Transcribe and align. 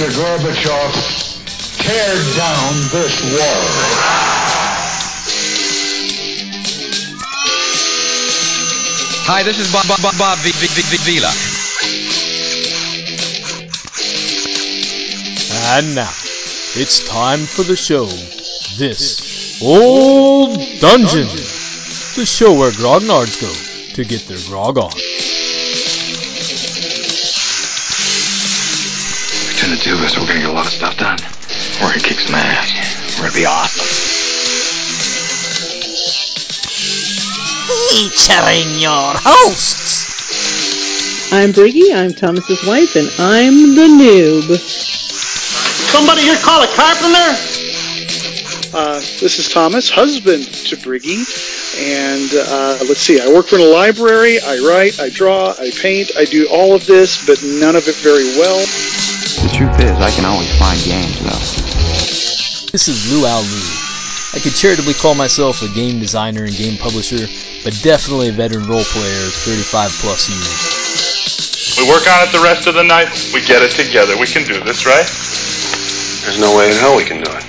Mr. 0.00 0.16
Gorbachev, 0.16 0.94
tear 1.76 2.14
down 2.34 2.72
this 2.90 3.20
wall. 3.34 3.64
Hi, 9.28 9.42
this 9.42 9.58
is 9.58 9.70
Bob 9.70 9.86
Bob 9.88 10.00
Bob, 10.00 10.16
Bob 10.16 10.38
v, 10.38 10.52
v, 10.52 10.66
v, 10.68 10.80
v, 10.88 10.96
Vila. 11.04 11.32
And 15.76 15.94
now, 15.94 16.08
it's 16.80 17.06
time 17.06 17.40
for 17.44 17.62
the 17.62 17.76
show. 17.76 18.06
This 18.78 19.60
Old 19.60 20.56
Dungeon. 20.80 21.28
The 22.16 22.24
show 22.24 22.54
where 22.54 22.70
grognards 22.70 23.38
go 23.38 23.52
to 23.96 24.04
get 24.06 24.26
their 24.28 24.38
grog 24.48 24.78
on. 24.78 24.99
Two 29.90 29.96
of 29.96 30.02
us, 30.02 30.16
we're 30.16 30.26
gonna 30.26 30.38
get 30.38 30.48
a 30.48 30.52
lot 30.52 30.66
of 30.66 30.72
stuff 30.72 30.96
done. 30.96 31.18
We're 31.80 31.88
gonna 31.88 32.00
kick 32.00 32.20
some 32.20 32.36
ass. 32.36 33.18
We're 33.18 33.26
gonna 33.26 33.34
be 33.34 33.46
awesome. 33.46 33.86
featuring 37.90 38.78
your 38.78 39.14
hosts. 39.18 40.06
I'm 41.32 41.50
Briggy, 41.50 41.92
I'm 41.92 42.12
Thomas's 42.12 42.64
wife, 42.66 42.94
and 42.94 43.10
I'm 43.18 43.74
the 43.74 43.88
noob. 43.88 44.58
Somebody 45.90 46.22
here 46.22 46.38
call 46.38 46.62
a 46.62 46.68
carpenter? 46.68 47.34
Uh, 48.72 49.00
this 49.18 49.40
is 49.40 49.48
Thomas, 49.50 49.90
husband 49.90 50.44
to 50.44 50.76
Briggy, 50.76 51.26
and 51.80 52.30
uh, 52.32 52.78
let's 52.86 53.00
see, 53.00 53.20
I 53.20 53.26
work 53.26 53.46
for 53.46 53.58
a 53.58 53.64
library, 53.64 54.38
I 54.38 54.58
write, 54.58 55.00
I 55.00 55.08
draw, 55.10 55.50
I 55.58 55.72
paint, 55.80 56.12
I 56.16 56.26
do 56.26 56.48
all 56.48 56.76
of 56.76 56.86
this, 56.86 57.26
but 57.26 57.42
none 57.42 57.74
of 57.74 57.88
it 57.88 57.96
very 57.96 58.24
well. 58.38 58.64
The 60.00 60.06
truth 60.06 60.16
is, 60.16 60.18
I 60.18 60.22
can 60.22 60.24
always 60.32 60.48
find 60.58 60.80
games, 60.80 61.20
though. 61.20 61.44
This 62.72 62.88
is 62.88 63.12
Luau 63.12 63.40
Lu. 63.40 63.62
I 64.32 64.40
could 64.40 64.54
charitably 64.54 64.94
call 64.94 65.14
myself 65.14 65.60
a 65.60 65.68
game 65.74 66.00
designer 66.00 66.44
and 66.44 66.56
game 66.56 66.78
publisher, 66.78 67.26
but 67.64 67.78
definitely 67.82 68.28
a 68.28 68.32
veteran 68.32 68.66
role 68.66 68.84
player 68.84 69.26
of 69.26 69.34
35 69.34 69.90
plus 70.00 70.30
years. 70.30 71.76
We 71.76 71.86
work 71.92 72.08
on 72.08 72.26
it 72.26 72.32
the 72.32 72.40
rest 72.42 72.66
of 72.66 72.74
the 72.74 72.82
night. 72.82 73.10
We 73.34 73.44
get 73.44 73.60
it 73.62 73.72
together. 73.72 74.16
We 74.18 74.26
can 74.26 74.46
do 74.46 74.58
this, 74.64 74.86
right? 74.86 75.04
There's 76.24 76.40
no 76.40 76.56
way 76.56 76.70
in 76.70 76.76
hell 76.76 76.96
we 76.96 77.04
can 77.04 77.22
do 77.22 77.30
it. 77.30 77.44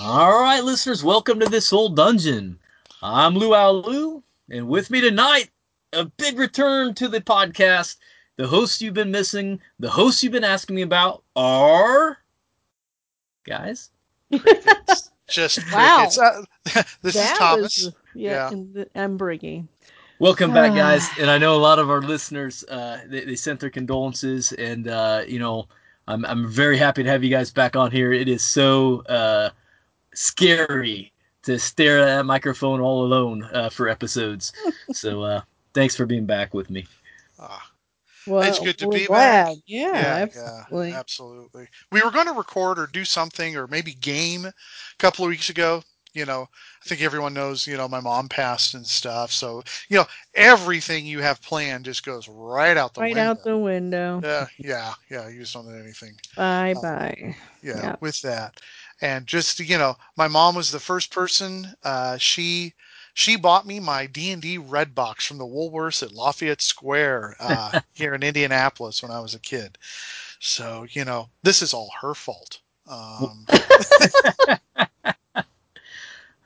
All 0.00 0.40
right, 0.40 0.64
listeners, 0.64 1.04
welcome 1.04 1.38
to 1.38 1.46
this 1.46 1.72
old 1.72 1.94
dungeon. 1.94 2.58
I'm 3.00 3.36
Luau 3.36 3.70
Lu, 3.70 4.24
and 4.50 4.66
with 4.66 4.90
me 4.90 5.00
tonight, 5.00 5.50
a 5.92 6.04
big 6.04 6.36
return 6.36 6.94
to 6.94 7.06
the 7.06 7.20
podcast. 7.20 7.96
The 8.40 8.46
hosts 8.46 8.80
you've 8.80 8.94
been 8.94 9.10
missing, 9.10 9.60
the 9.80 9.90
hosts 9.90 10.22
you've 10.22 10.32
been 10.32 10.44
asking 10.44 10.74
me 10.74 10.80
about 10.80 11.22
are 11.36 12.16
guys. 13.44 13.90
Just 15.28 15.58
Wow. 15.70 16.08
Uh, 16.18 16.44
this 17.02 17.16
is 17.16 17.30
Thomas. 17.36 17.84
was- 17.84 17.94
yeah, 18.14 18.30
Yeah. 18.30 18.48
and 18.48 18.72
the, 18.72 18.88
I'm 18.94 19.18
Briggy. 19.18 19.68
Welcome 20.20 20.54
back, 20.54 20.74
guys. 20.74 21.06
And 21.18 21.30
I 21.30 21.36
know 21.36 21.54
a 21.54 21.60
lot 21.60 21.78
of 21.78 21.90
our 21.90 22.00
listeners, 22.00 22.64
uh, 22.64 23.02
they, 23.08 23.26
they 23.26 23.36
sent 23.36 23.60
their 23.60 23.68
condolences, 23.68 24.52
and 24.52 24.88
uh, 24.88 25.22
you 25.28 25.38
know, 25.38 25.68
I'm 26.08 26.24
I'm 26.24 26.48
very 26.48 26.78
happy 26.78 27.02
to 27.02 27.10
have 27.10 27.22
you 27.22 27.28
guys 27.28 27.50
back 27.50 27.76
on 27.76 27.90
here. 27.90 28.10
It 28.14 28.26
is 28.26 28.42
so 28.42 29.00
uh, 29.02 29.50
scary 30.14 31.12
to 31.42 31.58
stare 31.58 31.98
at 31.98 32.06
that 32.06 32.24
microphone 32.24 32.80
all 32.80 33.04
alone 33.04 33.44
uh, 33.52 33.68
for 33.68 33.86
episodes. 33.90 34.54
so 34.92 35.24
uh, 35.24 35.40
thanks 35.74 35.94
for 35.94 36.06
being 36.06 36.24
back 36.24 36.54
with 36.54 36.70
me. 36.70 36.86
Ah, 37.38 37.69
Well, 38.30 38.42
It's 38.46 38.58
good 38.58 38.78
to 38.78 38.88
be 38.88 39.08
glad. 39.08 39.36
back. 39.38 39.56
Yeah, 39.66 40.18
yeah, 40.34 40.64
absolutely. 40.68 40.92
yeah, 40.92 40.98
absolutely. 40.98 41.68
We 41.90 42.02
were 42.02 42.10
going 42.10 42.26
to 42.26 42.32
record 42.32 42.78
or 42.78 42.86
do 42.86 43.04
something 43.04 43.56
or 43.56 43.66
maybe 43.66 43.94
game 43.94 44.46
a 44.46 44.54
couple 44.98 45.24
of 45.24 45.30
weeks 45.30 45.48
ago. 45.50 45.82
You 46.12 46.26
know, 46.26 46.48
I 46.84 46.88
think 46.88 47.02
everyone 47.02 47.34
knows, 47.34 47.66
you 47.66 47.76
know, 47.76 47.88
my 47.88 48.00
mom 48.00 48.28
passed 48.28 48.74
and 48.74 48.86
stuff. 48.86 49.32
So, 49.32 49.62
you 49.88 49.98
know, 49.98 50.06
everything 50.34 51.06
you 51.06 51.20
have 51.20 51.42
planned 51.42 51.84
just 51.86 52.04
goes 52.04 52.28
right 52.28 52.76
out 52.76 52.94
the 52.94 53.02
right 53.02 53.16
window. 53.16 53.32
out 53.32 53.42
the 53.42 53.56
window. 53.56 54.24
Yeah, 54.24 54.46
yeah, 54.62 54.94
yeah. 55.10 55.28
You 55.28 55.40
just 55.40 55.54
don't 55.54 55.66
do 55.66 55.74
anything. 55.78 56.16
Bye 56.36 56.74
Uh, 56.74 56.80
bye. 56.80 57.36
yeah, 57.62 57.90
Yeah. 57.90 57.96
with 58.00 58.20
that 58.22 58.60
and 59.00 59.26
just 59.26 59.58
you 59.60 59.78
know 59.78 59.96
my 60.16 60.28
mom 60.28 60.54
was 60.54 60.70
the 60.70 60.80
first 60.80 61.12
person 61.12 61.74
uh, 61.84 62.16
she 62.18 62.74
she 63.20 63.36
bought 63.36 63.66
me 63.66 63.78
my 63.78 64.06
d&d 64.06 64.58
red 64.58 64.94
box 64.94 65.26
from 65.26 65.38
the 65.38 65.46
woolworths 65.46 66.02
at 66.02 66.12
lafayette 66.12 66.62
square 66.62 67.36
uh, 67.38 67.80
here 67.92 68.14
in 68.14 68.22
indianapolis 68.22 69.02
when 69.02 69.12
i 69.12 69.20
was 69.20 69.34
a 69.34 69.38
kid 69.40 69.76
so 70.38 70.86
you 70.90 71.04
know 71.04 71.28
this 71.42 71.62
is 71.62 71.74
all 71.74 71.90
her 72.00 72.14
fault 72.14 72.60
um, 72.88 73.46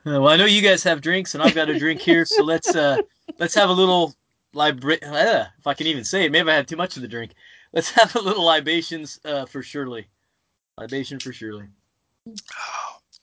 Uh, 0.05 0.21
well, 0.21 0.27
I 0.27 0.35
know 0.35 0.45
you 0.45 0.61
guys 0.61 0.83
have 0.83 1.01
drinks, 1.01 1.33
and 1.33 1.41
I've 1.41 1.55
got 1.55 1.67
a 1.67 1.79
drink 1.79 1.99
here, 1.99 2.25
so 2.25 2.43
let's 2.43 2.75
uh, 2.75 2.97
let's 3.39 3.55
have 3.55 3.69
a 3.71 3.73
little 3.73 4.13
libra- 4.53 5.03
uh, 5.03 5.45
If 5.57 5.65
I 5.65 5.73
can 5.73 5.87
even 5.87 6.03
say 6.03 6.25
it, 6.25 6.31
maybe 6.31 6.51
I 6.51 6.55
had 6.55 6.67
too 6.67 6.75
much 6.75 6.95
of 6.95 7.01
the 7.01 7.07
drink. 7.07 7.31
Let's 7.73 7.89
have 7.89 8.15
a 8.15 8.19
little 8.19 8.45
libations 8.45 9.19
uh, 9.25 9.47
for 9.47 9.63
Shirley. 9.63 10.07
Libation 10.77 11.19
for 11.19 11.33
Shirley. 11.33 11.65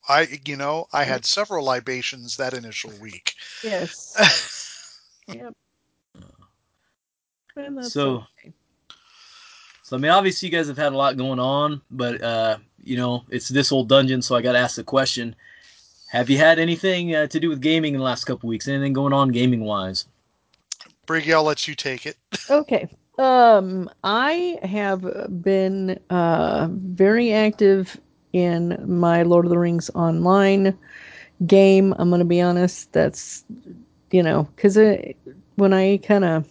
I 0.08 0.26
you 0.44 0.56
know 0.56 0.86
i 0.92 1.04
had 1.04 1.24
several 1.24 1.64
libations 1.64 2.36
that 2.36 2.54
initial 2.54 2.90
week 3.00 3.34
Yes. 3.62 4.98
yep. 5.28 5.54
That's 7.54 7.92
So- 7.92 8.24
okay. 8.38 8.52
So 9.84 9.96
I 9.96 10.00
mean, 10.00 10.10
obviously 10.12 10.48
you 10.48 10.52
guys 10.52 10.68
have 10.68 10.78
had 10.78 10.92
a 10.92 10.96
lot 10.96 11.16
going 11.18 11.38
on, 11.38 11.82
but 11.90 12.22
uh, 12.22 12.56
you 12.82 12.96
know 12.96 13.24
it's 13.28 13.48
this 13.48 13.72
old 13.72 13.88
dungeon, 13.90 14.22
so 14.22 14.34
I 14.34 14.40
got 14.40 14.52
to 14.52 14.58
ask 14.58 14.76
the 14.76 14.84
question: 14.84 15.34
Have 16.10 16.30
you 16.30 16.38
had 16.38 16.58
anything 16.58 17.14
uh, 17.14 17.26
to 17.26 17.38
do 17.40 17.48
with 17.50 17.60
gaming 17.60 17.92
in 17.94 17.98
the 17.98 18.04
last 18.04 18.24
couple 18.24 18.48
weeks? 18.48 18.68
Anything 18.68 18.92
going 18.94 19.12
on 19.12 19.28
gaming 19.30 19.64
wise? 19.64 20.06
briggy 21.06 21.34
i'll 21.34 21.42
let 21.42 21.66
you 21.68 21.74
take 21.74 22.06
it 22.06 22.16
Okay. 22.50 22.88
Um, 23.18 23.90
I 24.04 24.58
have 24.62 25.42
been 25.42 25.98
uh, 26.08 26.68
very 26.70 27.32
active 27.32 28.00
in 28.32 28.78
my 28.86 29.22
Lord 29.22 29.44
of 29.44 29.50
the 29.50 29.58
Rings 29.58 29.90
online 29.94 30.76
game. 31.46 31.94
I'm 31.98 32.08
going 32.08 32.20
to 32.20 32.24
be 32.24 32.40
honest. 32.40 32.92
That's, 32.92 33.44
you 34.10 34.22
know, 34.22 34.48
because 34.56 34.78
when 35.56 35.72
I 35.72 35.98
kind 35.98 36.24
of, 36.24 36.46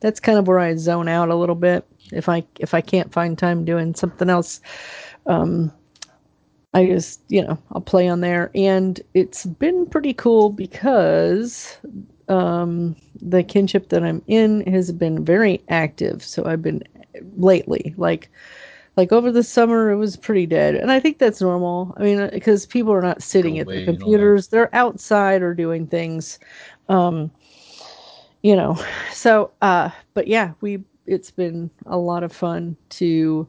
that's 0.00 0.20
kind 0.20 0.38
of 0.38 0.46
where 0.46 0.58
I 0.58 0.76
zone 0.76 1.08
out 1.08 1.30
a 1.30 1.36
little 1.36 1.54
bit. 1.54 1.86
If 2.12 2.28
I 2.28 2.44
if 2.60 2.74
I 2.74 2.80
can't 2.82 3.12
find 3.12 3.38
time 3.38 3.64
doing 3.64 3.94
something 3.94 4.28
else, 4.28 4.60
um, 5.26 5.72
I 6.74 6.86
just 6.86 7.20
you 7.28 7.42
know 7.42 7.58
I'll 7.72 7.80
play 7.80 8.08
on 8.08 8.20
there, 8.20 8.50
and 8.54 9.00
it's 9.14 9.46
been 9.46 9.86
pretty 9.86 10.12
cool 10.12 10.50
because 10.50 11.76
um, 12.28 12.96
the 13.20 13.42
kinship 13.42 13.88
that 13.90 14.02
I'm 14.02 14.22
in 14.26 14.60
has 14.66 14.92
been 14.92 15.24
very 15.24 15.62
active. 15.68 16.22
So 16.22 16.44
I've 16.44 16.62
been 16.62 16.82
lately, 17.36 17.94
like, 17.96 18.30
like 18.96 19.12
over 19.12 19.32
the 19.32 19.42
summer, 19.42 19.90
it 19.90 19.96
was 19.96 20.16
pretty 20.16 20.46
dead, 20.46 20.74
and 20.74 20.90
I 20.90 21.00
think 21.00 21.18
that's 21.18 21.40
normal. 21.40 21.94
I 21.96 22.02
mean, 22.02 22.30
because 22.32 22.66
people 22.66 22.92
are 22.92 23.02
not 23.02 23.22
sitting 23.22 23.58
at 23.58 23.66
the 23.66 23.72
and 23.72 23.80
all 23.80 23.86
that. 23.88 23.98
computers; 23.98 24.48
they're 24.48 24.74
outside 24.74 25.42
or 25.42 25.54
doing 25.54 25.86
things. 25.86 26.38
Um, 26.88 27.30
you 28.42 28.54
know, 28.56 28.78
so 29.12 29.50
uh, 29.62 29.90
but 30.14 30.28
yeah, 30.28 30.52
we 30.60 30.82
it's 31.06 31.30
been 31.30 31.70
a 31.86 31.96
lot 31.96 32.22
of 32.22 32.32
fun 32.32 32.76
to 32.90 33.46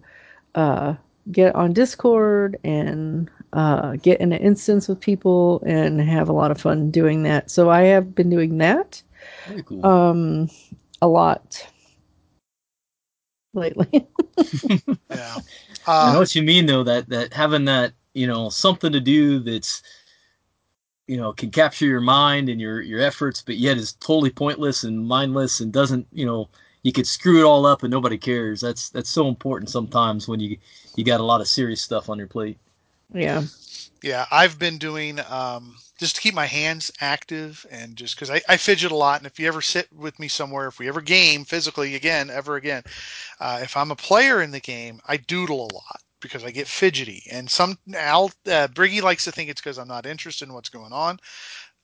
uh 0.55 0.95
get 1.31 1.55
on 1.55 1.73
Discord 1.73 2.57
and 2.63 3.29
uh, 3.53 3.95
get 3.97 4.19
in 4.19 4.31
an 4.33 4.41
instance 4.41 4.87
with 4.87 4.99
people 4.99 5.61
and 5.65 6.01
have 6.01 6.29
a 6.29 6.33
lot 6.33 6.51
of 6.51 6.59
fun 6.59 6.91
doing 6.91 7.23
that. 7.23 7.49
So 7.49 7.69
I 7.69 7.83
have 7.83 8.13
been 8.13 8.29
doing 8.29 8.57
that 8.59 9.01
cool. 9.65 9.85
um, 9.85 10.49
a 11.01 11.07
lot 11.07 11.65
lately. 13.55 14.07
yeah 15.09 15.37
I 15.99 16.11
know 16.11 16.17
uh, 16.17 16.19
what 16.19 16.35
you 16.35 16.43
mean 16.43 16.65
though. 16.65 16.83
That 16.83 17.09
that 17.09 17.33
having 17.33 17.65
that 17.65 17.93
you 18.13 18.27
know 18.27 18.49
something 18.49 18.91
to 18.91 18.99
do 18.99 19.39
that's 19.39 19.83
you 21.07 21.17
know 21.17 21.33
can 21.33 21.51
capture 21.51 21.85
your 21.85 22.01
mind 22.01 22.49
and 22.49 22.59
your 22.59 22.81
your 22.81 23.01
efforts, 23.01 23.41
but 23.41 23.57
yet 23.57 23.77
is 23.77 23.93
totally 23.93 24.31
pointless 24.31 24.83
and 24.83 25.07
mindless 25.07 25.59
and 25.59 25.71
doesn't 25.71 26.07
you 26.11 26.25
know 26.25 26.49
you 26.83 26.91
could 26.91 27.07
screw 27.07 27.39
it 27.39 27.45
all 27.45 27.65
up 27.65 27.83
and 27.83 27.91
nobody 27.91 28.17
cares. 28.17 28.61
That's 28.61 28.89
that's 28.89 29.09
so 29.09 29.27
important 29.27 29.69
sometimes 29.69 30.27
when 30.27 30.39
you 30.39 30.57
you 30.95 31.03
got 31.03 31.19
a 31.19 31.23
lot 31.25 31.41
of 31.41 31.47
serious 31.47 31.81
stuff 31.81 32.09
on 32.09 32.17
your 32.17 32.27
plate. 32.27 32.57
yeah. 33.13 33.43
Yeah, 34.01 34.25
I've 34.31 34.59
been 34.59 34.77
doing 34.77 35.19
um, 35.29 35.75
just 35.99 36.15
to 36.15 36.21
keep 36.21 36.33
my 36.33 36.45
hands 36.45 36.91
active 37.01 37.65
and 37.71 37.95
just 37.95 38.15
because 38.15 38.29
I, 38.29 38.41
I 38.49 38.57
fidget 38.57 38.91
a 38.91 38.95
lot. 38.95 39.19
And 39.19 39.27
if 39.27 39.39
you 39.39 39.47
ever 39.47 39.61
sit 39.61 39.91
with 39.93 40.19
me 40.19 40.27
somewhere, 40.27 40.67
if 40.67 40.79
we 40.79 40.87
ever 40.87 41.01
game 41.01 41.45
physically 41.45 41.95
again, 41.95 42.29
ever 42.29 42.55
again, 42.55 42.83
uh, 43.39 43.59
if 43.61 43.75
I'm 43.77 43.91
a 43.91 43.95
player 43.95 44.41
in 44.41 44.51
the 44.51 44.59
game, 44.59 44.99
I 45.07 45.17
doodle 45.17 45.61
a 45.61 45.73
lot 45.73 46.01
because 46.21 46.43
I 46.43 46.51
get 46.51 46.67
fidgety. 46.67 47.23
And 47.31 47.49
some 47.49 47.77
Al 47.95 48.25
uh, 48.47 48.67
Briggy 48.67 49.01
likes 49.01 49.25
to 49.25 49.31
think 49.31 49.49
it's 49.49 49.61
because 49.61 49.77
I'm 49.77 49.87
not 49.87 50.05
interested 50.05 50.47
in 50.47 50.53
what's 50.53 50.69
going 50.69 50.93
on. 50.93 51.19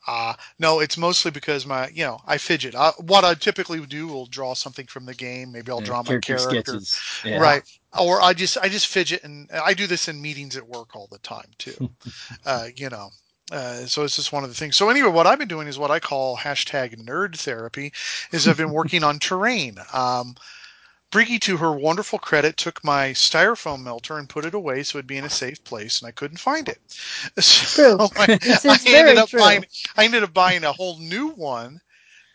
Uh, 0.07 0.33
no, 0.59 0.79
it's 0.79 0.97
mostly 0.97 1.31
because 1.31 1.65
my, 1.65 1.87
you 1.89 2.03
know, 2.03 2.19
I 2.25 2.37
fidget. 2.37 2.75
I, 2.75 2.91
what 2.99 3.23
I 3.23 3.35
typically 3.35 3.85
do 3.85 4.07
will 4.07 4.25
draw 4.25 4.53
something 4.55 4.87
from 4.87 5.05
the 5.05 5.13
game. 5.13 5.51
Maybe 5.51 5.71
I'll 5.71 5.79
Yeah, 5.79 5.93
draw 5.93 6.01
my 6.03 6.15
character 6.15 6.63
character. 6.63 6.81
Yeah. 7.23 7.39
Right. 7.39 7.63
Or 7.99 8.21
I 8.21 8.33
just 8.33 8.57
I 8.57 8.69
just 8.69 8.87
fidget 8.87 9.23
and 9.23 9.49
I 9.51 9.73
do 9.73 9.87
this 9.87 10.07
in 10.07 10.21
meetings 10.21 10.57
at 10.57 10.67
work 10.67 10.95
all 10.95 11.07
the 11.11 11.19
time 11.19 11.51
too. 11.57 11.77
uh, 12.45 12.67
you 12.75 12.89
know. 12.89 13.09
Uh, 13.51 13.85
so 13.85 14.03
it's 14.03 14.15
just 14.15 14.31
one 14.33 14.43
of 14.43 14.49
the 14.49 14.55
things. 14.55 14.77
So 14.77 14.89
anyway, 14.89 15.09
what 15.09 15.27
I've 15.27 15.39
been 15.39 15.47
doing 15.49 15.67
is 15.67 15.77
what 15.77 15.91
I 15.91 15.99
call 15.99 16.37
hashtag 16.37 16.95
nerd 17.03 17.37
therapy. 17.37 17.93
Is 18.31 18.47
I've 18.47 18.57
been 18.57 18.71
working 18.73 19.03
on 19.03 19.19
terrain. 19.19 19.77
Um, 19.93 20.35
Briggy, 21.11 21.39
to 21.41 21.57
her 21.57 21.73
wonderful 21.73 22.19
credit, 22.19 22.57
took 22.57 22.83
my 22.83 23.11
styrofoam 23.11 23.83
melter 23.83 24.17
and 24.17 24.29
put 24.29 24.45
it 24.45 24.53
away 24.53 24.83
so 24.83 24.97
it'd 24.97 25.07
be 25.07 25.17
in 25.17 25.25
a 25.25 25.29
safe 25.29 25.63
place, 25.65 25.99
and 26.01 26.07
I 26.07 26.11
couldn't 26.11 26.37
find 26.37 26.69
it. 26.69 26.79
So 27.41 27.67
True. 27.75 27.97
I, 28.17 28.29
This 28.41 28.65
I 28.67 28.79
ended 28.85 29.17
up 29.17 29.29
true. 29.29 29.41
buying. 29.41 29.65
I 29.97 30.05
ended 30.05 30.23
up 30.23 30.33
buying 30.33 30.63
a 30.63 30.71
whole 30.73 30.97
new 30.99 31.29
one 31.29 31.81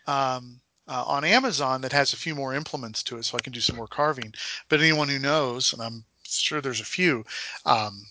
um, 0.07 0.61
uh, 0.87 1.03
on 1.07 1.23
Amazon 1.25 1.81
that 1.81 1.93
has 1.93 2.13
a 2.13 2.17
few 2.17 2.35
more 2.35 2.53
implements 2.53 3.03
to 3.03 3.17
it, 3.17 3.25
so 3.25 3.37
I 3.37 3.41
can 3.41 3.53
do 3.53 3.61
some 3.61 3.75
more 3.75 3.87
carving. 3.87 4.33
But 4.69 4.81
anyone 4.81 5.09
who 5.09 5.19
knows, 5.19 5.73
and 5.73 5.81
I'm 5.81 6.05
sure 6.23 6.61
there's 6.61 6.81
a 6.81 6.85
few, 6.85 7.25
um, 7.65 8.05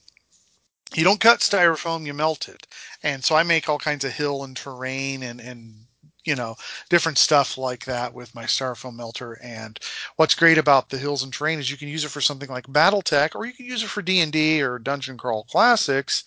you 0.97 1.05
don't 1.05 1.21
cut 1.21 1.41
styrofoam, 1.41 2.07
you 2.07 2.15
melt 2.15 2.49
it. 2.49 2.67
And 3.03 3.25
so 3.25 3.35
I 3.37 3.43
make 3.43 3.69
all 3.69 3.79
kinds 3.79 4.05
of 4.05 4.13
hill 4.13 4.45
and 4.45 4.57
terrain 4.57 5.23
and 5.23 5.41
and 5.41 5.87
you 6.25 6.35
know 6.35 6.57
different 6.91 7.19
stuff 7.19 7.57
like 7.57 7.85
that 7.85 8.13
with 8.13 8.35
my 8.35 8.45
styrofoam 8.45 8.97
melter. 8.97 9.39
And 9.43 9.79
what's 10.17 10.35
great 10.35 10.59
about 10.59 10.91
the 10.91 10.99
hills 10.99 11.23
and 11.23 11.33
terrain 11.33 11.59
is 11.59 11.71
you 11.71 11.77
can 11.77 11.89
use 11.89 12.05
it 12.05 12.11
for 12.11 12.21
something 12.21 12.49
like 12.51 12.67
BattleTech, 12.67 13.35
or 13.35 13.47
you 13.47 13.53
can 13.53 13.67
use 13.67 13.83
it 13.83 13.89
for 13.89 14.03
D 14.03 14.21
and 14.21 14.33
D 14.33 14.63
or 14.63 14.79
Dungeon 14.79 15.17
Crawl 15.17 15.45
Classics 15.45 16.25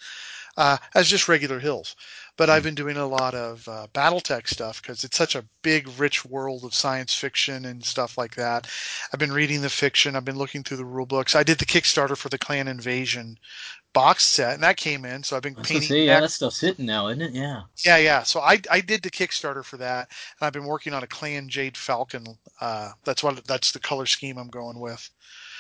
uh, 0.58 0.78
as 0.94 1.08
just 1.08 1.28
regular 1.28 1.60
hills. 1.60 1.96
But 2.38 2.50
I've 2.50 2.64
been 2.64 2.76
doing 2.76 2.96
a 2.96 3.06
lot 3.06 3.34
of 3.34 3.68
uh, 3.68 3.88
BattleTech 3.94 4.48
stuff 4.48 4.82
because 4.82 5.04
it's 5.04 5.18
such 5.18 5.36
a 5.36 5.44
big, 5.62 5.90
rich 5.98 6.24
world 6.24 6.64
of 6.64 6.74
science 6.74 7.14
fiction 7.14 7.66
and 7.66 7.84
stuff 7.84 8.18
like 8.18 8.36
that. 8.36 8.66
I've 9.12 9.20
been 9.20 9.34
reading 9.34 9.62
the 9.62 9.70
fiction. 9.70 10.16
I've 10.16 10.24
been 10.24 10.38
looking 10.38 10.64
through 10.64 10.78
the 10.78 10.86
rule 10.86 11.06
books. 11.06 11.36
I 11.36 11.44
did 11.44 11.58
the 11.58 11.66
Kickstarter 11.66 12.16
for 12.16 12.30
the 12.30 12.38
Clan 12.38 12.70
Invasion 12.70 13.38
box 13.94 14.26
set, 14.26 14.54
and 14.54 14.64
that 14.64 14.78
came 14.78 15.06
in. 15.06 15.24
So 15.24 15.36
I've 15.36 15.42
been 15.44 15.56
I 15.56 15.60
was 15.60 15.68
gonna 15.68 15.80
painting. 15.80 15.90
say, 15.90 16.06
yeah, 16.06 16.20
that- 16.22 16.32
stuff's 16.32 16.60
hitting 16.62 16.86
now, 16.86 17.08
isn't 17.08 17.22
it? 17.22 17.32
Yeah. 17.32 17.64
yeah, 17.86 17.98
yeah. 17.98 18.24
So 18.24 18.40
I 18.40 18.60
I 18.70 18.82
did 18.82 19.02
the 19.02 19.12
Kickstarter 19.12 19.64
for 19.64 19.78
that, 19.78 20.10
and 20.40 20.46
I've 20.48 20.54
been 20.54 20.66
working 20.66 20.94
on 20.94 21.04
a 21.04 21.08
Clan 21.08 21.50
Jade 21.50 21.78
Falcon. 21.78 22.26
Uh, 22.62 22.92
that's 23.04 23.24
what 23.24 23.44
that's 23.46 23.72
the 23.72 23.80
color 23.80 24.06
scheme 24.06 24.38
I'm 24.38 24.50
going 24.50 24.80
with. 24.80 25.10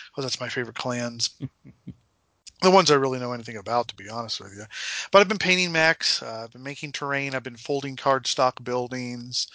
Because 0.10 0.26
that's 0.26 0.40
my 0.42 0.50
favorite 0.50 0.76
clans. 0.76 1.30
the 2.62 2.72
ones 2.72 2.92
I 2.92 2.96
really 2.96 3.20
know 3.20 3.32
anything 3.32 3.58
about, 3.58 3.88
to 3.90 3.96
be 3.96 4.10
honest 4.10 4.42
with 4.42 4.54
you. 4.56 4.64
But 5.12 5.20
I've 5.20 5.28
been 5.30 5.38
painting 5.38 5.72
mechs. 5.72 6.22
Uh, 6.22 6.42
I've 6.44 6.52
been 6.52 6.64
making 6.64 6.92
terrain. 6.92 7.36
I've 7.36 7.44
been 7.44 7.56
folding 7.56 7.96
cardstock 7.96 8.64
buildings. 8.64 9.48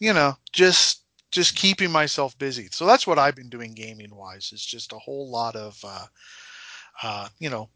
You 0.00 0.12
know, 0.12 0.36
just 0.52 1.02
just 1.30 1.56
keeping 1.56 1.90
myself 1.90 2.36
busy. 2.38 2.68
So 2.72 2.84
that's 2.84 3.06
what 3.06 3.18
I've 3.18 3.36
been 3.36 3.48
doing 3.48 3.72
gaming 3.74 4.14
wise. 4.14 4.50
It's 4.52 4.66
just 4.66 4.92
a 4.92 4.98
whole 4.98 5.30
lot 5.30 5.56
of, 5.56 5.78
uh, 5.82 6.06
uh, 7.02 7.28
you 7.38 7.48
know, 7.48 7.70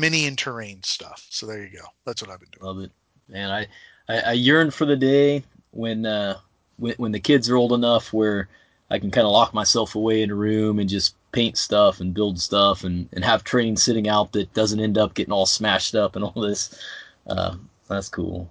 mini 0.00 0.26
and 0.26 0.38
terrain 0.38 0.82
stuff. 0.82 1.26
So 1.30 1.46
there 1.46 1.62
you 1.62 1.70
go. 1.78 1.84
That's 2.04 2.22
what 2.22 2.30
I've 2.30 2.40
been 2.40 2.48
doing. 2.50 2.66
Love 2.66 2.82
it, 2.82 2.90
man. 3.28 3.50
I, 3.50 3.66
I, 4.08 4.20
I 4.20 4.32
yearn 4.32 4.70
for 4.70 4.84
the 4.86 4.96
day 4.96 5.44
when 5.72 6.06
uh 6.06 6.38
when 6.78 6.94
when 6.96 7.12
the 7.12 7.20
kids 7.20 7.48
are 7.48 7.56
old 7.56 7.72
enough 7.72 8.12
where 8.12 8.48
I 8.90 8.98
can 8.98 9.10
kind 9.10 9.26
of 9.26 9.32
lock 9.32 9.54
myself 9.54 9.94
away 9.94 10.22
in 10.22 10.30
a 10.30 10.34
room 10.34 10.78
and 10.78 10.88
just 10.88 11.14
paint 11.32 11.56
stuff 11.56 12.00
and 12.00 12.12
build 12.14 12.40
stuff 12.40 12.82
and 12.82 13.08
and 13.12 13.24
have 13.24 13.44
train 13.44 13.76
sitting 13.76 14.08
out 14.08 14.32
that 14.32 14.52
doesn't 14.54 14.80
end 14.80 14.98
up 14.98 15.14
getting 15.14 15.32
all 15.32 15.46
smashed 15.46 15.94
up 15.94 16.16
and 16.16 16.24
all 16.24 16.42
this. 16.42 16.82
Uh, 17.26 17.56
that's 17.88 18.08
cool. 18.08 18.50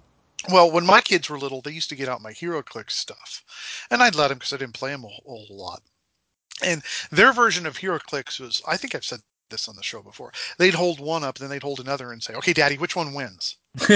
Well, 0.50 0.70
when 0.70 0.86
my 0.86 1.02
kids 1.02 1.28
were 1.28 1.38
little, 1.38 1.60
they 1.60 1.72
used 1.72 1.90
to 1.90 1.96
get 1.96 2.08
out 2.08 2.22
my 2.22 2.32
HeroClix 2.32 2.92
stuff, 2.92 3.44
and 3.90 4.02
I'd 4.02 4.14
let 4.14 4.28
them 4.28 4.38
because 4.38 4.54
I 4.54 4.56
didn't 4.56 4.72
play 4.72 4.90
them 4.90 5.04
a 5.04 5.08
whole, 5.08 5.44
whole 5.46 5.56
lot. 5.56 5.82
And 6.62 6.82
their 7.10 7.32
version 7.32 7.66
of 7.66 7.78
HeroClix 7.78 8.40
was, 8.40 8.62
I 8.66 8.76
think 8.76 8.94
I've 8.94 9.04
said 9.04 9.20
this 9.50 9.68
on 9.68 9.76
the 9.76 9.82
show 9.82 10.02
before. 10.02 10.32
They'd 10.58 10.74
hold 10.74 11.00
one 11.00 11.24
up, 11.24 11.38
then 11.38 11.50
they'd 11.50 11.62
hold 11.62 11.80
another 11.80 12.12
and 12.12 12.22
say, 12.22 12.34
"Okay, 12.34 12.52
Daddy, 12.52 12.78
which 12.78 12.96
one 12.96 13.12
wins?" 13.14 13.56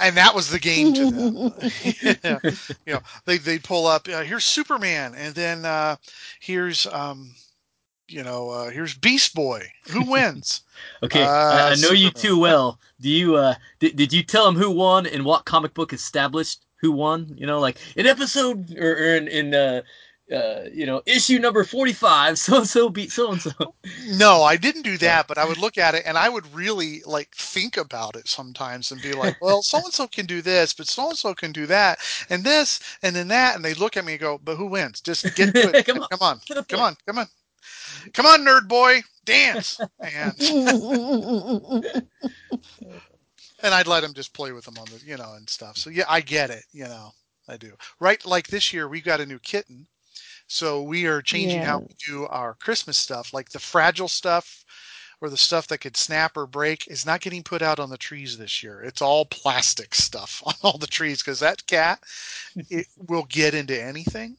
And 0.00 0.16
that 0.16 0.34
was 0.34 0.50
the 0.50 0.58
game 0.58 0.92
to 0.94 1.10
them. 1.10 1.52
yeah. 2.24 2.38
You 2.86 2.94
know, 2.94 3.00
they 3.26 3.38
they'd 3.38 3.64
pull 3.64 3.86
up, 3.86 4.08
uh, 4.08 4.22
"Here's 4.22 4.44
Superman," 4.44 5.14
and 5.16 5.34
then 5.34 5.64
uh, 5.64 5.96
here's 6.40 6.86
um, 6.86 7.34
you 8.08 8.22
know, 8.22 8.50
uh, 8.50 8.70
here's 8.70 8.94
Beast 8.94 9.34
Boy. 9.34 9.70
Who 9.90 10.10
wins? 10.10 10.62
Okay, 11.02 11.22
Uh, 11.24 11.26
I, 11.26 11.72
I 11.72 11.74
know 11.76 11.90
you 11.90 12.10
too 12.10 12.38
well. 12.38 12.78
Do 13.00 13.08
you 13.08 13.36
uh 13.36 13.54
did, 13.80 13.96
did 13.96 14.12
you 14.12 14.22
tell 14.22 14.48
him 14.48 14.54
who 14.54 14.70
won 14.70 15.06
and 15.06 15.24
what 15.24 15.44
comic 15.44 15.74
book 15.74 15.92
established 15.92 16.64
who 16.80 16.92
won? 16.92 17.34
You 17.36 17.46
know, 17.46 17.60
like 17.60 17.78
in 17.96 18.06
episode 18.06 18.76
or, 18.78 18.92
or 18.92 19.16
in 19.16 19.28
in 19.28 19.54
uh 19.54 19.82
uh 20.32 20.64
you 20.72 20.86
know 20.86 21.02
issue 21.06 21.38
number 21.38 21.64
forty 21.64 21.92
five, 21.92 22.38
so 22.46 22.58
and 22.58 22.68
so 22.68 22.88
beat 22.88 23.12
so 23.12 23.32
and 23.32 23.40
so. 23.42 23.52
No, 24.06 24.42
I 24.42 24.56
didn't 24.56 24.82
do 24.82 24.96
that, 24.98 25.28
but 25.28 25.38
I 25.38 25.44
would 25.44 25.58
look 25.58 25.78
at 25.78 25.94
it 25.94 26.04
and 26.06 26.18
I 26.18 26.28
would 26.28 26.52
really 26.54 27.02
like 27.06 27.34
think 27.34 27.76
about 27.76 28.16
it 28.16 28.28
sometimes 28.28 28.90
and 28.92 29.00
be 29.02 29.12
like, 29.12 29.36
well, 29.42 29.62
so 29.62 29.78
and 29.78 29.92
so 29.92 30.06
can 30.06 30.26
do 30.26 30.42
this, 30.42 30.72
but 30.72 30.88
so 30.88 31.08
and 31.08 31.18
so 31.18 31.34
can 31.34 31.52
do 31.52 31.66
that, 31.66 31.98
and 32.30 32.44
this, 32.44 32.80
and 33.02 33.14
then 33.14 33.28
that, 33.28 33.56
and 33.56 33.64
they 33.64 33.74
look 33.74 33.96
at 33.96 34.04
me 34.04 34.14
and 34.14 34.20
go, 34.20 34.38
but 34.42 34.56
who 34.56 34.66
wins? 34.66 35.00
Just 35.00 35.24
get 35.36 35.54
to 35.54 35.70
it. 35.74 35.86
Come 35.86 36.00
on. 36.00 36.08
come 36.08 36.22
on, 36.22 36.40
come 36.68 36.80
on, 36.80 36.96
come 37.06 37.18
on, 37.18 37.26
come 38.12 38.26
on, 38.26 38.40
nerd 38.40 38.68
boy, 38.68 39.02
dance, 39.24 39.78
and 40.00 40.34
and 43.62 43.74
I'd 43.74 43.86
let 43.86 44.04
him 44.04 44.14
just 44.14 44.32
play 44.32 44.52
with 44.52 44.64
them 44.64 44.78
on 44.78 44.86
the, 44.86 45.00
you 45.04 45.16
know, 45.16 45.34
and 45.34 45.48
stuff. 45.48 45.76
So 45.76 45.90
yeah, 45.90 46.04
I 46.08 46.20
get 46.20 46.50
it, 46.50 46.64
you 46.72 46.84
know, 46.84 47.10
I 47.48 47.56
do. 47.56 47.72
Right, 48.00 48.24
like 48.24 48.48
this 48.48 48.72
year 48.72 48.88
we 48.88 49.00
got 49.00 49.20
a 49.20 49.26
new 49.26 49.38
kitten, 49.38 49.86
so 50.46 50.82
we 50.82 51.06
are 51.06 51.22
changing 51.22 51.62
how 51.62 51.78
we 51.88 51.94
do 52.06 52.26
our 52.26 52.54
Christmas 52.54 52.96
stuff, 52.96 53.32
like 53.34 53.50
the 53.50 53.58
fragile 53.58 54.08
stuff 54.08 54.64
or 55.20 55.30
the 55.30 55.36
stuff 55.36 55.66
that 55.68 55.78
could 55.78 55.96
snap 55.96 56.36
or 56.36 56.46
break 56.46 56.86
is 56.88 57.06
not 57.06 57.20
getting 57.20 57.42
put 57.42 57.62
out 57.62 57.78
on 57.80 57.90
the 57.90 57.98
trees 57.98 58.38
this 58.38 58.62
year. 58.62 58.80
It's 58.82 59.02
all 59.02 59.24
plastic 59.26 59.94
stuff 59.94 60.42
on 60.46 60.54
all 60.62 60.78
the 60.78 60.86
trees 60.86 61.22
because 61.22 61.40
that 61.40 61.66
cat 61.66 62.00
it 62.70 62.86
will 63.08 63.24
get 63.24 63.54
into 63.54 63.80
anything. 63.80 64.36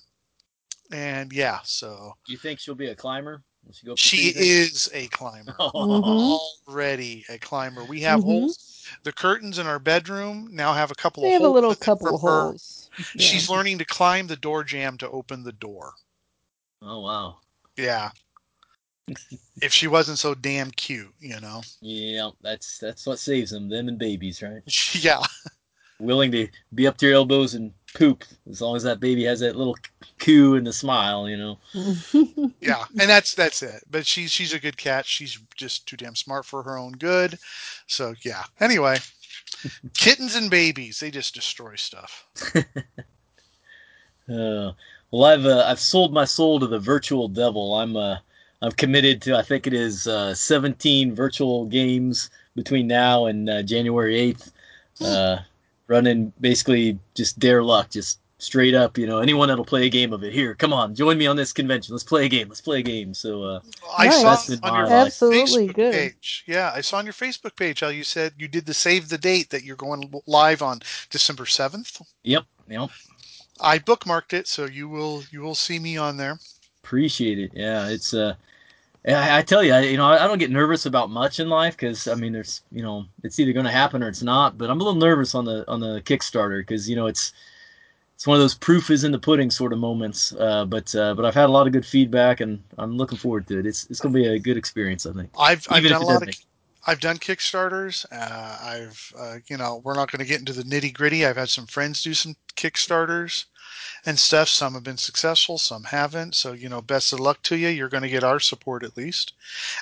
And 0.92 1.34
yeah, 1.34 1.60
so 1.64 2.14
Do 2.26 2.32
you 2.34 2.38
think 2.38 2.60
she'll 2.60 2.76
be 2.76 2.88
a 2.88 2.96
climber? 2.96 3.44
She 3.72 3.86
go 3.86 3.96
she 3.96 4.30
is 4.36 4.90
a 4.94 5.08
climber. 5.08 5.56
Mhm. 5.74 6.40
Already 6.68 7.26
a 7.30 7.38
climber. 7.38 7.84
We 7.86 8.02
have 8.02 8.22
Mhm. 8.22 8.24
holes. 8.24 8.88
The 9.04 9.12
curtains 9.14 9.58
in 9.58 9.68
our 9.68 9.80
bedroom 9.80 10.50
now 10.52 10.74
have 10.74 10.92
a 10.92 10.96
couple 10.96 11.24
They 11.24 11.30
of 11.30 11.34
have 11.34 11.44
a 11.44 11.48
holes 11.48 11.50
little 11.50 11.74
in 11.74 11.78
them 11.80 11.96
couple 11.96 12.08
for 12.08 12.20
her. 12.20 12.56
Holes. 12.98 13.16
Yeah. 13.16 13.28
She's 13.28 13.50
learning 13.50 13.78
to 13.80 13.86
climb 13.86 14.28
the 14.28 14.36
door 14.36 14.64
jamb 14.64 14.98
to 15.00 15.10
open 15.10 15.44
the 15.44 15.54
door. 15.54 15.94
Oh 16.82 17.02
wow. 17.02 17.38
Yeah. 17.76 18.12
if 19.62 19.72
she 19.72 19.88
wasn't 19.88 20.20
so 20.20 20.36
damn 20.36 20.72
cute, 20.72 21.14
you 21.20 21.40
know. 21.40 21.62
Yeah, 21.82 22.30
that's 22.42 22.78
that's 22.80 23.06
what 23.06 23.20
saves 23.20 23.52
them, 23.52 23.70
them 23.70 23.88
and 23.88 23.98
babies, 23.98 24.42
right? 24.42 24.62
Yeah. 24.96 25.22
Willing 26.00 26.32
to 26.34 26.48
be 26.76 26.86
up 26.86 26.98
to 26.98 27.08
your 27.08 27.16
elbows 27.16 27.56
and 27.56 27.74
poop 27.96 28.24
as 28.48 28.62
long 28.62 28.76
as 28.76 28.84
that 28.84 29.00
baby 29.00 29.24
has 29.24 29.40
that 29.40 29.56
little 29.56 29.76
coo 30.20 30.56
and 30.56 30.68
the 30.68 30.74
smile, 30.74 31.28
you 31.28 31.38
know. 31.38 31.58
Yeah. 32.60 32.84
And 33.00 33.10
that's 33.10 33.34
that's 33.34 33.64
it. 33.64 33.84
But 33.90 34.06
she's 34.06 34.32
she's 34.32 34.54
a 34.54 34.60
good 34.60 34.78
cat. 34.78 35.06
She's 35.06 35.40
just 35.56 35.88
too 35.88 35.98
damn 35.98 36.16
smart 36.16 36.46
for 36.46 36.62
her 36.64 36.78
own 36.78 36.92
good. 36.94 37.40
So 37.88 38.14
yeah. 38.24 38.44
Anyway. 38.60 38.98
Kittens 39.98 40.36
and 40.36 40.50
babies, 40.50 41.00
they 41.00 41.12
just 41.12 41.34
destroy 41.34 41.76
stuff. 41.76 42.28
Uh, 44.30 44.74
well, 45.12 45.24
I've 45.24 45.46
uh, 45.46 45.64
I've 45.68 45.80
sold 45.80 46.14
my 46.14 46.26
soul 46.26 46.60
to 46.60 46.68
the 46.68 46.80
virtual 46.80 47.30
devil. 47.30 47.76
I'm 47.76 47.96
uh 47.96 48.18
I'm 48.62 48.72
committed 48.72 49.22
to 49.24 49.38
I 49.38 49.42
think 49.42 49.68
it 49.68 49.74
is 49.74 50.08
uh, 50.08 50.34
17 50.34 51.16
virtual 51.16 51.66
games 51.66 52.30
between 52.56 52.88
now 52.88 53.28
and 53.28 53.50
uh, 53.50 53.64
January 53.64 54.34
8th. 54.34 54.52
Uh, 55.00 55.38
running 55.88 56.34
basically 56.42 57.00
just 57.14 57.40
dare 57.40 57.64
luck, 57.64 57.92
just 57.92 58.20
straight 58.40 58.74
up. 58.74 58.98
You 58.98 59.08
know, 59.08 59.20
anyone 59.20 59.48
that'll 59.48 59.66
play 59.66 59.86
a 59.86 59.90
game 59.90 60.14
of 60.14 60.24
it. 60.24 60.34
Here, 60.34 60.56
come 60.56 60.74
on, 60.74 60.96
join 60.96 61.18
me 61.18 61.28
on 61.28 61.36
this 61.36 61.52
convention. 61.54 61.94
Let's 61.94 62.04
play 62.04 62.26
a 62.26 62.30
game. 62.30 62.48
Let's 62.48 62.62
play 62.62 62.80
a 62.80 62.84
game. 62.84 63.14
So 63.14 63.44
uh, 63.44 63.60
I 63.98 64.08
Nice. 64.08 64.46
saw 64.48 64.56
on 64.64 64.74
your. 64.80 64.88
Absolutely 64.92 65.68
Facebook 65.70 65.74
good. 65.76 65.94
page. 65.94 66.44
Yeah, 66.48 66.72
I 66.74 66.82
saw 66.82 66.98
on 66.98 67.06
your 67.06 67.14
Facebook 67.14 67.56
page 67.56 67.80
how 67.82 67.90
you 67.90 68.04
said 68.04 68.34
you 68.38 68.48
did 68.48 68.66
the 68.66 68.74
save 68.74 69.10
the 69.10 69.18
date 69.18 69.50
that 69.50 69.64
you're 69.64 69.76
going 69.76 70.12
live 70.26 70.62
on 70.62 70.82
December 71.10 71.46
7th. 71.46 72.02
yep, 72.24 72.44
yep. 72.70 72.90
I 73.60 73.80
bookmarked 73.80 74.34
it, 74.34 74.48
so 74.48 74.66
you 74.66 74.88
will 74.88 75.24
you 75.32 75.42
will 75.42 75.56
see 75.56 75.80
me 75.80 75.98
on 75.98 76.18
there. 76.18 76.40
Appreciate 76.84 77.40
it. 77.40 77.52
Yeah, 77.56 77.88
it's 77.90 78.14
uh, 78.14 78.36
I, 79.08 79.40
I 79.40 79.42
tell 79.42 79.64
you, 79.64 79.74
I, 79.74 79.80
you 79.82 79.98
know, 79.98 80.06
I, 80.06 80.24
I 80.24 80.28
don't 80.28 80.38
get 80.38 80.52
nervous 80.52 80.86
about 80.86 81.10
much 81.10 81.40
in 81.40 81.50
life 81.50 81.76
because 81.76 82.08
I 82.08 82.16
mean, 82.16 82.34
there's, 82.34 82.62
you 82.72 82.82
know, 82.84 83.06
it's 83.24 83.40
either 83.40 83.54
going 83.54 83.66
to 83.66 83.72
happen 83.72 84.04
or 84.04 84.10
it's 84.10 84.22
not. 84.22 84.58
But 84.58 84.70
I'm 84.70 84.80
a 84.80 84.84
little 84.84 85.00
nervous 85.00 85.34
on 85.34 85.46
the 85.46 85.70
on 85.70 85.80
the 85.80 86.02
Kickstarter 86.02 86.60
because 86.62 86.88
you 86.90 86.96
know 86.96 87.08
it's 87.08 87.34
it's 88.18 88.26
one 88.26 88.34
of 88.34 88.42
those 88.42 88.56
proof 88.56 88.90
is 88.90 89.04
in 89.04 89.12
the 89.12 89.20
pudding 89.20 89.52
sort 89.52 89.72
of 89.72 89.78
moments. 89.78 90.34
Uh, 90.34 90.66
but 90.66 90.94
uh, 90.96 91.14
but 91.14 91.24
I've 91.24 91.36
had 91.36 91.46
a 91.46 91.52
lot 91.52 91.68
of 91.68 91.74
good 91.74 91.86
feedback 91.86 92.40
and 92.40 92.60
I'm 92.80 92.98
looking 92.98 93.16
forward 93.16 93.46
to 93.46 93.60
it. 93.60 93.68
It's 93.68 93.86
it's 93.92 94.00
going 94.00 94.12
to 94.12 94.20
be 94.20 94.26
a 94.26 94.40
good 94.40 94.58
experience, 94.58 95.06
I 95.06 95.14
think. 95.14 95.30
I've 95.38 95.68
I've 95.70 95.84
done 95.84 96.02
a 96.02 96.06
lot 96.06 96.24
of 96.24 96.26
make- 96.26 96.44
I've 96.88 97.00
done 97.00 97.18
Kickstarters. 97.18 98.08
Uh, 98.12 98.58
I've, 98.64 99.14
uh, 99.20 99.36
you 99.48 99.58
know, 99.58 99.82
we're 99.84 99.94
not 99.94 100.10
going 100.12 100.22
to 100.22 100.26
get 100.26 100.40
into 100.40 100.54
the 100.54 100.64
nitty 100.64 100.94
gritty. 100.96 101.28
I've 101.28 101.38
had 101.38 101.50
some 101.50 101.68
friends 101.68 102.02
do 102.02 102.16
some 102.16 102.36
Kickstarters 102.56 103.46
and 104.06 104.18
stuff. 104.18 104.48
Some 104.48 104.74
have 104.74 104.84
been 104.84 104.98
successful, 104.98 105.58
some 105.58 105.84
haven't. 105.84 106.36
So, 106.36 106.54
you 106.54 106.70
know, 106.70 106.82
best 106.82 107.14
of 107.14 107.20
luck 107.20 107.42
to 107.44 107.56
you. 107.56 107.70
You're 107.70 107.90
going 107.90 108.04
to 108.04 108.10
get 108.10 108.24
our 108.24 108.40
support 108.40 108.84
at 108.84 108.98
least. 108.98 109.34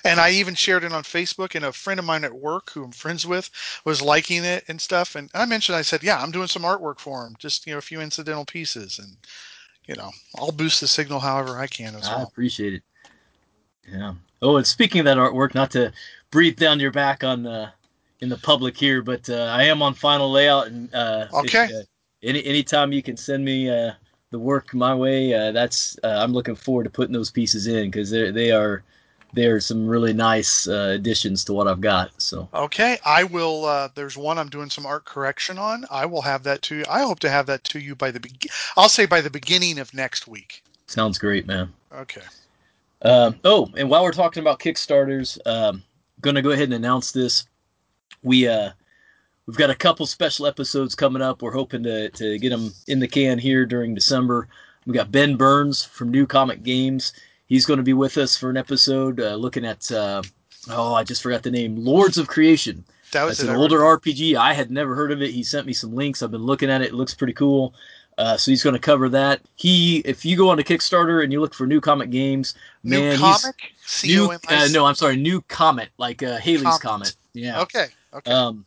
And 0.03 0.19
I 0.19 0.31
even 0.31 0.55
shared 0.55 0.83
it 0.83 0.93
on 0.93 1.03
Facebook, 1.03 1.55
and 1.55 1.65
a 1.65 1.71
friend 1.71 1.99
of 1.99 2.05
mine 2.05 2.23
at 2.23 2.33
work 2.33 2.71
who 2.71 2.83
I'm 2.83 2.91
friends 2.91 3.25
with 3.25 3.49
was 3.85 4.01
liking 4.01 4.43
it 4.43 4.63
and 4.67 4.79
stuff. 4.79 5.15
And 5.15 5.29
I 5.33 5.45
mentioned, 5.45 5.75
I 5.75 5.81
said, 5.81 6.03
yeah, 6.03 6.21
I'm 6.21 6.31
doing 6.31 6.47
some 6.47 6.63
artwork 6.63 6.99
for 6.99 7.25
him, 7.25 7.35
just, 7.39 7.65
you 7.65 7.73
know, 7.73 7.79
a 7.79 7.81
few 7.81 8.01
incidental 8.01 8.45
pieces. 8.45 8.99
And, 8.99 9.17
you 9.87 9.95
know, 9.95 10.11
I'll 10.35 10.51
boost 10.51 10.81
the 10.81 10.87
signal 10.87 11.19
however 11.19 11.57
I 11.59 11.67
can 11.67 11.95
as 11.95 12.07
I 12.07 12.11
well. 12.11 12.19
I 12.19 12.23
appreciate 12.23 12.73
it. 12.73 12.83
Yeah. 13.91 14.13
Oh, 14.41 14.57
and 14.57 14.65
speaking 14.65 14.99
of 14.99 15.05
that 15.05 15.17
artwork, 15.17 15.53
not 15.53 15.71
to 15.71 15.93
breathe 16.31 16.57
down 16.57 16.79
your 16.79 16.91
back 16.91 17.23
on 17.23 17.45
uh, 17.45 17.71
in 18.19 18.29
the 18.29 18.37
public 18.37 18.75
here, 18.75 19.01
but 19.01 19.29
uh, 19.29 19.43
I 19.43 19.63
am 19.63 19.81
on 19.81 19.93
final 19.93 20.31
layout, 20.31 20.67
and 20.67 20.93
uh, 20.93 21.27
Okay. 21.33 21.65
uh, 21.65 21.83
any 22.25 22.44
anytime 22.46 22.91
you 22.91 23.01
can 23.01 23.15
send 23.15 23.46
me 23.46 23.70
uh, 23.70 23.91
the 24.32 24.39
work 24.39 24.74
my 24.74 24.94
way, 24.94 25.34
uh, 25.34 25.51
that's 25.51 25.98
uh, 26.03 26.08
I'm 26.08 26.34
looking 26.34 26.55
forward 26.55 26.84
to 26.86 26.89
putting 26.89 27.13
those 27.13 27.32
pieces 27.32 27.67
in 27.67 27.89
because 27.89 28.10
they 28.10 28.32
they 28.32 28.51
are 28.51 28.84
they 29.34 29.46
are 29.46 29.60
some 29.60 29.86
really 29.86 30.13
nice 30.13 30.67
uh, 30.67 30.94
additions 30.96 31.44
to 31.46 31.53
what 31.53 31.67
I've 31.67 31.82
got. 31.82 32.20
So 32.22 32.50
Okay, 32.53 32.98
I 33.05 33.24
will. 33.24 33.65
Uh, 33.65 33.89
there's 33.94 34.17
one 34.17 34.38
I'm 34.38 34.50
doing 34.50 34.70
some 34.70 34.86
art 34.86 35.05
correction 35.05 35.58
on. 35.58 35.86
I 35.91 36.05
will 36.05 36.22
have 36.22 36.44
that 36.44 36.62
to 36.63 36.75
you. 36.77 36.84
I 36.89 37.01
hope 37.01 37.20
to 37.20 37.29
have 37.29 37.46
that 37.46 37.63
to 37.65 37.79
you 37.79 37.96
by 37.96 38.12
the. 38.12 38.20
Be- 38.20 38.50
I'll 38.75 38.89
say 38.89 39.05
by 39.05 39.22
the 39.22 39.29
beginning 39.29 39.77
of 39.77 39.94
next 39.94 40.27
week. 40.27 40.63
sounds 40.88 41.17
great, 41.17 41.46
man. 41.46 41.72
Okay. 41.94 42.24
Um, 43.01 43.39
oh, 43.44 43.70
and 43.77 43.89
while 43.89 44.03
we're 44.03 44.12
talking 44.12 44.41
about 44.41 44.60
Kickstarters, 44.60 45.38
um, 45.46 45.84
gonna 46.22 46.41
go 46.41 46.51
ahead 46.51 46.65
and 46.65 46.74
announce 46.74 47.12
this. 47.12 47.46
We 48.24 48.48
uh, 48.48 48.72
we've 49.47 49.57
got 49.57 49.69
a 49.69 49.75
couple 49.75 50.05
special 50.05 50.47
episodes 50.47 50.95
coming 50.95 51.21
up. 51.21 51.41
We're 51.41 51.51
hoping 51.51 51.83
to 51.83 52.09
to 52.09 52.39
get 52.39 52.49
them 52.49 52.73
in 52.87 52.99
the 52.99 53.07
can 53.07 53.37
here 53.39 53.65
during 53.65 53.95
December. 53.95 54.47
We 54.85 54.93
got 54.93 55.11
Ben 55.11 55.35
Burns 55.35 55.83
from 55.83 56.11
New 56.11 56.27
Comic 56.27 56.63
Games. 56.63 57.13
He's 57.47 57.65
going 57.65 57.77
to 57.77 57.83
be 57.83 57.93
with 57.93 58.17
us 58.17 58.37
for 58.37 58.49
an 58.49 58.57
episode 58.57 59.19
uh, 59.19 59.35
looking 59.35 59.65
at 59.65 59.91
uh, 59.91 60.21
oh, 60.69 60.93
I 60.93 61.03
just 61.03 61.21
forgot 61.21 61.43
the 61.43 61.51
name, 61.51 61.75
Lords 61.77 62.17
of 62.17 62.27
Creation. 62.27 62.83
That 63.11 63.23
was 63.23 63.37
That's 63.37 63.49
an 63.49 63.55
older. 63.55 63.79
RPG. 63.79 64.35
I 64.35 64.53
had 64.53 64.71
never 64.71 64.95
heard 64.95 65.11
of 65.11 65.21
it. 65.21 65.31
He 65.31 65.43
sent 65.43 65.65
me 65.67 65.73
some 65.73 65.93
links. 65.95 66.21
I've 66.21 66.31
been 66.31 66.43
looking 66.43 66.69
at 66.69 66.81
it. 66.81 66.87
It 66.89 66.93
looks 66.93 67.13
pretty 67.13 67.33
cool. 67.33 67.73
Uh, 68.17 68.35
so 68.37 68.49
he's 68.49 68.63
going 68.63 68.73
to 68.73 68.79
cover 68.79 69.09
that. 69.09 69.41
He, 69.55 69.97
if 69.99 70.25
you 70.25 70.35
go 70.37 70.49
on 70.49 70.57
to 70.57 70.63
Kickstarter 70.63 71.23
and 71.23 71.31
you 71.31 71.39
look 71.39 71.53
for 71.53 71.67
New 71.67 71.81
Comic 71.81 72.09
Games, 72.09 72.55
New 72.83 72.99
man, 72.99 73.11
he's 73.11 73.19
comic. 73.41 73.55
New. 74.03 74.27
O 74.27 74.29
M 74.31 74.39
I 74.47 74.65
Uh, 74.65 74.67
no, 74.69 74.85
I'm 74.85 74.95
sorry, 74.95 75.17
New 75.17 75.41
Comet, 75.41 75.89
like 75.97 76.23
uh, 76.23 76.37
Halley's 76.37 76.63
Comet. 76.63 76.81
Comet. 76.81 77.15
Yeah. 77.33 77.61
Okay. 77.61 77.87
Okay. 78.13 78.31
Um, 78.31 78.65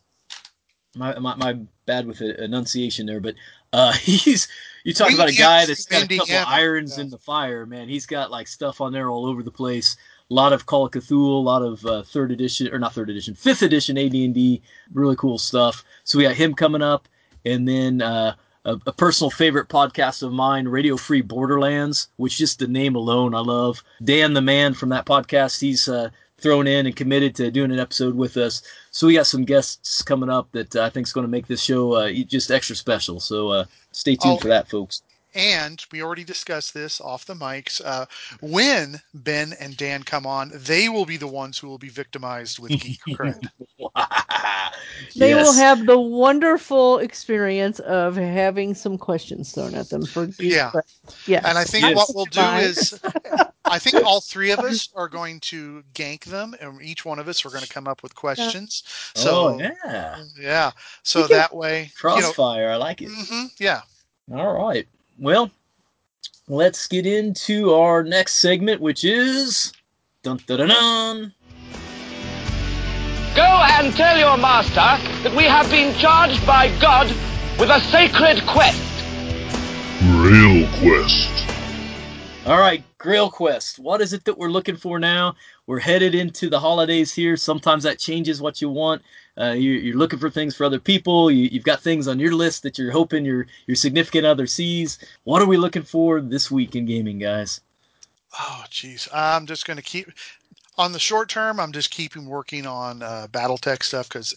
my, 0.95 1.17
my 1.19 1.35
my 1.35 1.59
bad 1.85 2.07
with 2.07 2.19
the 2.19 2.43
enunciation 2.43 3.05
there, 3.05 3.19
but 3.19 3.35
uh, 3.73 3.91
he's 4.01 4.47
you 4.83 4.93
talk 4.93 5.13
about 5.13 5.29
a 5.29 5.35
guy 5.35 5.65
that's 5.65 5.85
got 5.85 6.03
a 6.03 6.17
couple 6.17 6.35
irons 6.47 6.97
in 6.97 7.09
the 7.09 7.17
fire, 7.17 7.65
man. 7.65 7.89
He's 7.89 8.05
got 8.05 8.31
like 8.31 8.47
stuff 8.47 8.81
on 8.81 8.93
there 8.93 9.09
all 9.09 9.25
over 9.25 9.43
the 9.43 9.51
place. 9.51 9.95
A 10.31 10.33
lot 10.33 10.53
of 10.53 10.67
Call 10.67 10.85
of 10.85 10.91
Cthulhu, 10.91 11.39
a 11.39 11.41
lot 11.41 11.63
of 11.63 11.85
uh, 11.85 12.03
third 12.03 12.31
edition 12.31 12.71
or 12.71 12.77
not 12.77 12.93
third 12.93 13.09
edition, 13.09 13.33
fifth 13.33 13.63
edition 13.63 13.97
AD&D, 13.97 14.61
really 14.93 15.15
cool 15.15 15.39
stuff. 15.39 15.83
So 16.03 16.17
we 16.17 16.23
got 16.23 16.35
him 16.35 16.53
coming 16.53 16.83
up, 16.83 17.07
and 17.45 17.67
then 17.67 18.01
uh, 18.03 18.35
a, 18.65 18.79
a 18.85 18.93
personal 18.93 19.31
favorite 19.31 19.69
podcast 19.69 20.21
of 20.21 20.31
mine, 20.31 20.67
Radio 20.67 20.97
Free 20.97 21.21
Borderlands, 21.21 22.09
which 22.17 22.37
just 22.37 22.59
the 22.59 22.67
name 22.67 22.95
alone 22.95 23.33
I 23.33 23.39
love. 23.39 23.83
Dan, 24.03 24.33
the 24.33 24.41
man 24.41 24.75
from 24.75 24.89
that 24.89 25.05
podcast, 25.05 25.59
he's 25.59 25.89
uh, 25.89 26.09
thrown 26.37 26.67
in 26.67 26.85
and 26.85 26.95
committed 26.95 27.35
to 27.35 27.51
doing 27.51 27.71
an 27.71 27.79
episode 27.79 28.15
with 28.15 28.37
us. 28.37 28.61
So 28.91 29.07
we 29.07 29.13
got 29.13 29.27
some 29.27 29.45
guests 29.45 30.01
coming 30.01 30.29
up 30.29 30.51
that 30.51 30.75
uh, 30.75 30.83
I 30.83 30.89
think 30.89 31.07
is 31.07 31.13
going 31.13 31.25
to 31.25 31.31
make 31.31 31.47
this 31.47 31.61
show 31.61 31.93
uh, 31.93 32.11
just 32.11 32.51
extra 32.51 32.75
special. 32.75 33.19
So 33.19 33.49
uh, 33.49 33.65
stay 33.91 34.15
tuned 34.15 34.35
Oh. 34.35 34.39
for 34.39 34.47
that, 34.49 34.69
folks. 34.69 35.03
and 35.35 35.85
we 35.91 36.01
already 36.01 36.23
discussed 36.23 36.73
this 36.73 36.99
off 36.99 37.25
the 37.25 37.35
mics. 37.35 37.81
Uh, 37.85 38.05
when 38.41 38.99
Ben 39.13 39.53
and 39.59 39.77
Dan 39.77 40.01
come 40.03 40.25
on, 40.25 40.51
they 40.55 40.89
will 40.89 41.05
be 41.05 41.17
the 41.17 41.27
ones 41.27 41.57
who 41.59 41.67
will 41.67 41.77
be 41.77 41.89
victimized 41.89 42.57
with 42.59 42.71
geek 42.71 42.99
cred. 43.09 43.47
They 45.15 45.33
will 45.35 45.53
have 45.53 45.85
the 45.85 45.99
wonderful 45.99 46.97
experience 46.99 47.79
of 47.81 48.15
having 48.15 48.73
some 48.73 48.97
questions 48.97 49.51
thrown 49.51 49.75
at 49.75 49.89
them 49.89 50.05
for 50.05 50.25
geek 50.25 50.53
Yeah. 50.53 50.71
cred. 50.71 51.27
Yes. 51.27 51.45
And 51.45 51.57
I 51.57 51.63
think 51.63 51.83
Yes. 51.85 51.95
what 51.95 52.09
we'll 52.15 52.25
do 52.25 52.41
is, 52.41 52.99
I 53.69 53.79
think 53.79 53.95
all 54.05 54.21
three 54.21 54.51
of 54.51 54.59
us 54.59 54.89
are 54.95 55.07
going 55.07 55.39
to 55.41 55.83
gank 55.93 56.25
them, 56.25 56.55
and 56.59 56.81
each 56.81 57.05
one 57.05 57.19
of 57.19 57.27
us 57.27 57.45
are 57.45 57.49
going 57.49 57.63
to 57.63 57.69
come 57.69 57.87
up 57.87 58.03
with 58.03 58.15
questions. 58.15 58.83
So 59.13 59.55
oh 59.55 59.59
yeah, 59.59 60.23
yeah, 60.39 60.71
so 61.03 61.27
that 61.27 61.55
way, 61.55 61.79
you 61.79 61.85
know, 61.85 61.91
crossfire. 61.95 62.69
I 62.71 62.75
like 62.75 63.01
it. 63.01 63.09
Mm-hmm, 63.09 63.45
yeah. 63.59 63.81
All 64.33 64.53
right. 64.53 64.87
Well, 65.17 65.51
let's 66.47 66.87
get 66.87 67.05
into 67.05 67.73
our 67.73 68.03
next 68.03 68.35
segment, 68.35 68.81
which 68.81 69.03
is 69.03 69.73
dun 70.23 70.39
dun 70.47 70.59
dun. 70.59 70.69
dun. 70.69 71.33
Go 73.35 73.43
and 73.43 73.93
tell 73.95 74.17
your 74.17 74.37
master 74.37 74.73
that 75.23 75.33
we 75.35 75.43
have 75.43 75.69
been 75.69 75.95
charged 75.97 76.45
by 76.45 76.67
God 76.79 77.07
with 77.59 77.69
a 77.69 77.79
sacred 77.91 78.45
quest. 78.47 78.81
Grail 79.99 80.67
Quest. 80.79 81.29
All 82.45 82.57
right, 82.57 82.83
Grail 82.99 83.31
Quest. 83.31 83.79
What 83.79 84.01
is 84.01 84.11
it 84.11 84.25
that 84.25 84.37
we're 84.37 84.49
looking 84.49 84.75
for 84.75 84.99
now? 84.99 85.35
We're 85.67 85.79
headed 85.79 86.13
into 86.13 86.49
the 86.49 86.59
holidays 86.59 87.13
here. 87.13 87.37
Sometimes 87.37 87.83
that 87.83 87.97
changes 87.97 88.41
what 88.41 88.61
you 88.61 88.69
want. 88.69 89.01
Uh, 89.39 89.51
you, 89.51 89.71
you're 89.71 89.97
looking 89.97 90.19
for 90.19 90.29
things 90.29 90.53
for 90.53 90.65
other 90.65 90.79
people. 90.79 91.31
You, 91.31 91.47
you've 91.49 91.63
got 91.63 91.81
things 91.81 92.09
on 92.09 92.19
your 92.19 92.35
list 92.35 92.61
that 92.63 92.77
you're 92.77 92.91
hoping 92.91 93.23
your 93.23 93.47
your 93.67 93.75
significant 93.75 94.25
other 94.25 94.45
sees. 94.45 94.99
What 95.23 95.41
are 95.41 95.47
we 95.47 95.55
looking 95.55 95.83
for 95.83 96.19
this 96.19 96.51
week 96.51 96.75
in 96.75 96.85
gaming, 96.85 97.19
guys? 97.19 97.61
Oh, 98.37 98.65
geez. 98.69 99.07
I'm 99.13 99.45
just 99.45 99.65
going 99.65 99.77
to 99.77 99.83
keep 99.83 100.11
on 100.79 100.93
the 100.93 100.99
short 100.99 101.29
term. 101.29 101.59
I'm 101.59 101.73
just 101.73 101.91
keeping 101.91 102.25
working 102.25 102.65
on 102.65 103.03
uh, 103.03 103.27
BattleTech 103.31 103.83
stuff 103.83 104.07
because 104.07 104.33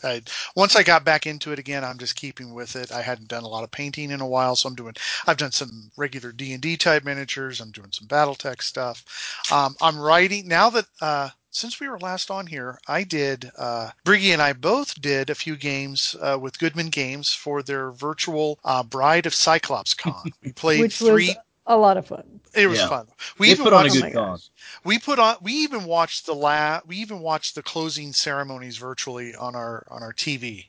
once 0.57 0.77
I 0.77 0.83
got 0.83 1.05
back 1.05 1.27
into 1.27 1.53
it 1.53 1.59
again, 1.59 1.85
I'm 1.85 1.99
just 1.99 2.17
keeping 2.17 2.53
with 2.53 2.77
it. 2.77 2.93
I 2.93 3.01
hadn't 3.01 3.29
done 3.29 3.45
a 3.45 3.49
lot 3.49 3.65
of 3.65 3.71
painting 3.71 4.11
in 4.11 4.21
a 4.21 4.27
while, 4.27 4.57
so 4.57 4.69
I'm 4.69 4.75
doing. 4.75 4.95
I've 5.27 5.37
done 5.37 5.53
some 5.53 5.91
regular 5.97 6.33
D 6.33 6.53
and 6.53 6.61
D 6.61 6.77
type 6.77 7.05
miniatures. 7.05 7.61
I'm 7.61 7.71
doing 7.71 7.93
some 7.93 8.09
BattleTech 8.09 8.61
stuff. 8.61 9.05
Um, 9.51 9.77
I'm 9.81 9.99
writing 9.99 10.49
now 10.49 10.69
that. 10.71 10.87
Uh, 11.01 11.31
since 11.55 11.79
we 11.79 11.87
were 11.87 11.99
last 11.99 12.31
on 12.31 12.47
here, 12.47 12.79
I 12.89 13.05
did. 13.05 13.51
Uh, 13.59 13.91
Briggy 14.07 14.33
and 14.33 14.41
I 14.41 14.55
both 14.55 14.99
did 15.03 15.29
a 15.29 15.35
few 15.35 15.55
games 15.55 16.17
uh, 16.23 16.39
with 16.41 16.59
Goodman 16.59 16.89
Games 16.89 17.35
for 17.35 17.63
their 17.63 17.91
virtual 17.91 18.59
uh, 18.65 18.83
Bride 18.83 19.27
of 19.27 19.35
Cyclops 19.35 19.93
Con. 19.93 20.33
We 20.43 20.53
played 20.57 20.91
three. 20.91 21.29
was 21.29 21.37
a 21.67 21.77
lot 21.77 21.97
of 21.97 22.07
fun. 22.07 22.41
it 22.55 22.67
was 22.67 22.79
Yeah. 22.79 22.89
fun. 22.89 23.07
We 23.39 23.47
They 23.47 23.53
even 23.53 23.65
put 23.65 23.73
on 23.73 23.81
a 23.81 23.89
watched- 23.89 23.97
Oh 23.97 24.01
good 24.01 24.15
my 24.15 24.37
we 24.85 24.99
put 24.99 25.19
on 25.19 25.37
we 25.41 25.53
even 25.53 25.85
watched 25.85 26.27
the 26.27 26.35
la 26.35 26.81
we 26.87 26.97
even 26.97 27.21
watched 27.21 27.55
the 27.55 27.63
closing 27.63 28.13
ceremonies 28.13 28.77
virtually 28.77 29.35
on 29.35 29.55
our 29.55 29.87
on 29.91 30.03
our 30.03 30.13
TV. 30.13 30.67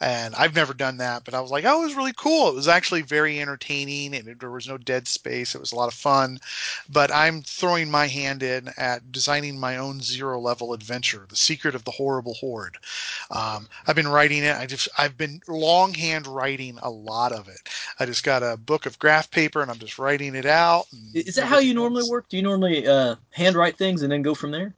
And 0.00 0.34
I've 0.36 0.54
never 0.54 0.74
done 0.74 0.98
that, 0.98 1.24
but 1.24 1.34
I 1.34 1.40
was 1.40 1.50
like, 1.50 1.64
oh, 1.64 1.82
it 1.82 1.86
was 1.86 1.96
really 1.96 2.12
cool. 2.16 2.48
It 2.48 2.54
was 2.54 2.68
actually 2.68 3.02
very 3.02 3.40
entertaining, 3.40 4.14
and 4.14 4.28
it, 4.28 4.38
there 4.38 4.50
was 4.50 4.68
no 4.68 4.78
dead 4.78 5.08
space. 5.08 5.54
It 5.54 5.60
was 5.60 5.72
a 5.72 5.76
lot 5.76 5.88
of 5.88 5.94
fun. 5.94 6.38
But 6.88 7.12
I'm 7.12 7.42
throwing 7.42 7.90
my 7.90 8.06
hand 8.06 8.42
in 8.42 8.70
at 8.76 9.10
designing 9.10 9.58
my 9.58 9.76
own 9.76 10.00
zero 10.00 10.38
level 10.38 10.72
adventure, 10.72 11.26
The 11.28 11.36
Secret 11.36 11.74
of 11.74 11.84
the 11.84 11.90
Horrible 11.90 12.34
Horde. 12.34 12.78
Um, 13.30 13.68
I've 13.86 13.96
been 13.96 14.08
writing 14.08 14.44
it. 14.44 14.56
I 14.56 14.66
just 14.66 14.88
I've 14.96 15.16
been 15.16 15.40
longhand 15.48 16.26
writing 16.26 16.78
a 16.82 16.90
lot 16.90 17.32
of 17.32 17.48
it. 17.48 17.68
I 17.98 18.06
just 18.06 18.22
got 18.22 18.42
a 18.42 18.56
book 18.56 18.86
of 18.86 18.98
graph 18.98 19.30
paper, 19.30 19.62
and 19.62 19.70
I'm 19.70 19.78
just 19.78 19.98
writing 19.98 20.36
it 20.36 20.46
out. 20.46 20.86
Is 21.14 21.34
that 21.34 21.46
how 21.46 21.58
you 21.58 21.74
normally 21.74 22.00
else. 22.02 22.10
work? 22.10 22.28
Do 22.28 22.36
you 22.36 22.42
normally 22.42 22.86
uh, 22.86 23.16
handwrite 23.30 23.76
things 23.76 24.02
and 24.02 24.12
then 24.12 24.22
go 24.22 24.34
from 24.34 24.52
there? 24.52 24.74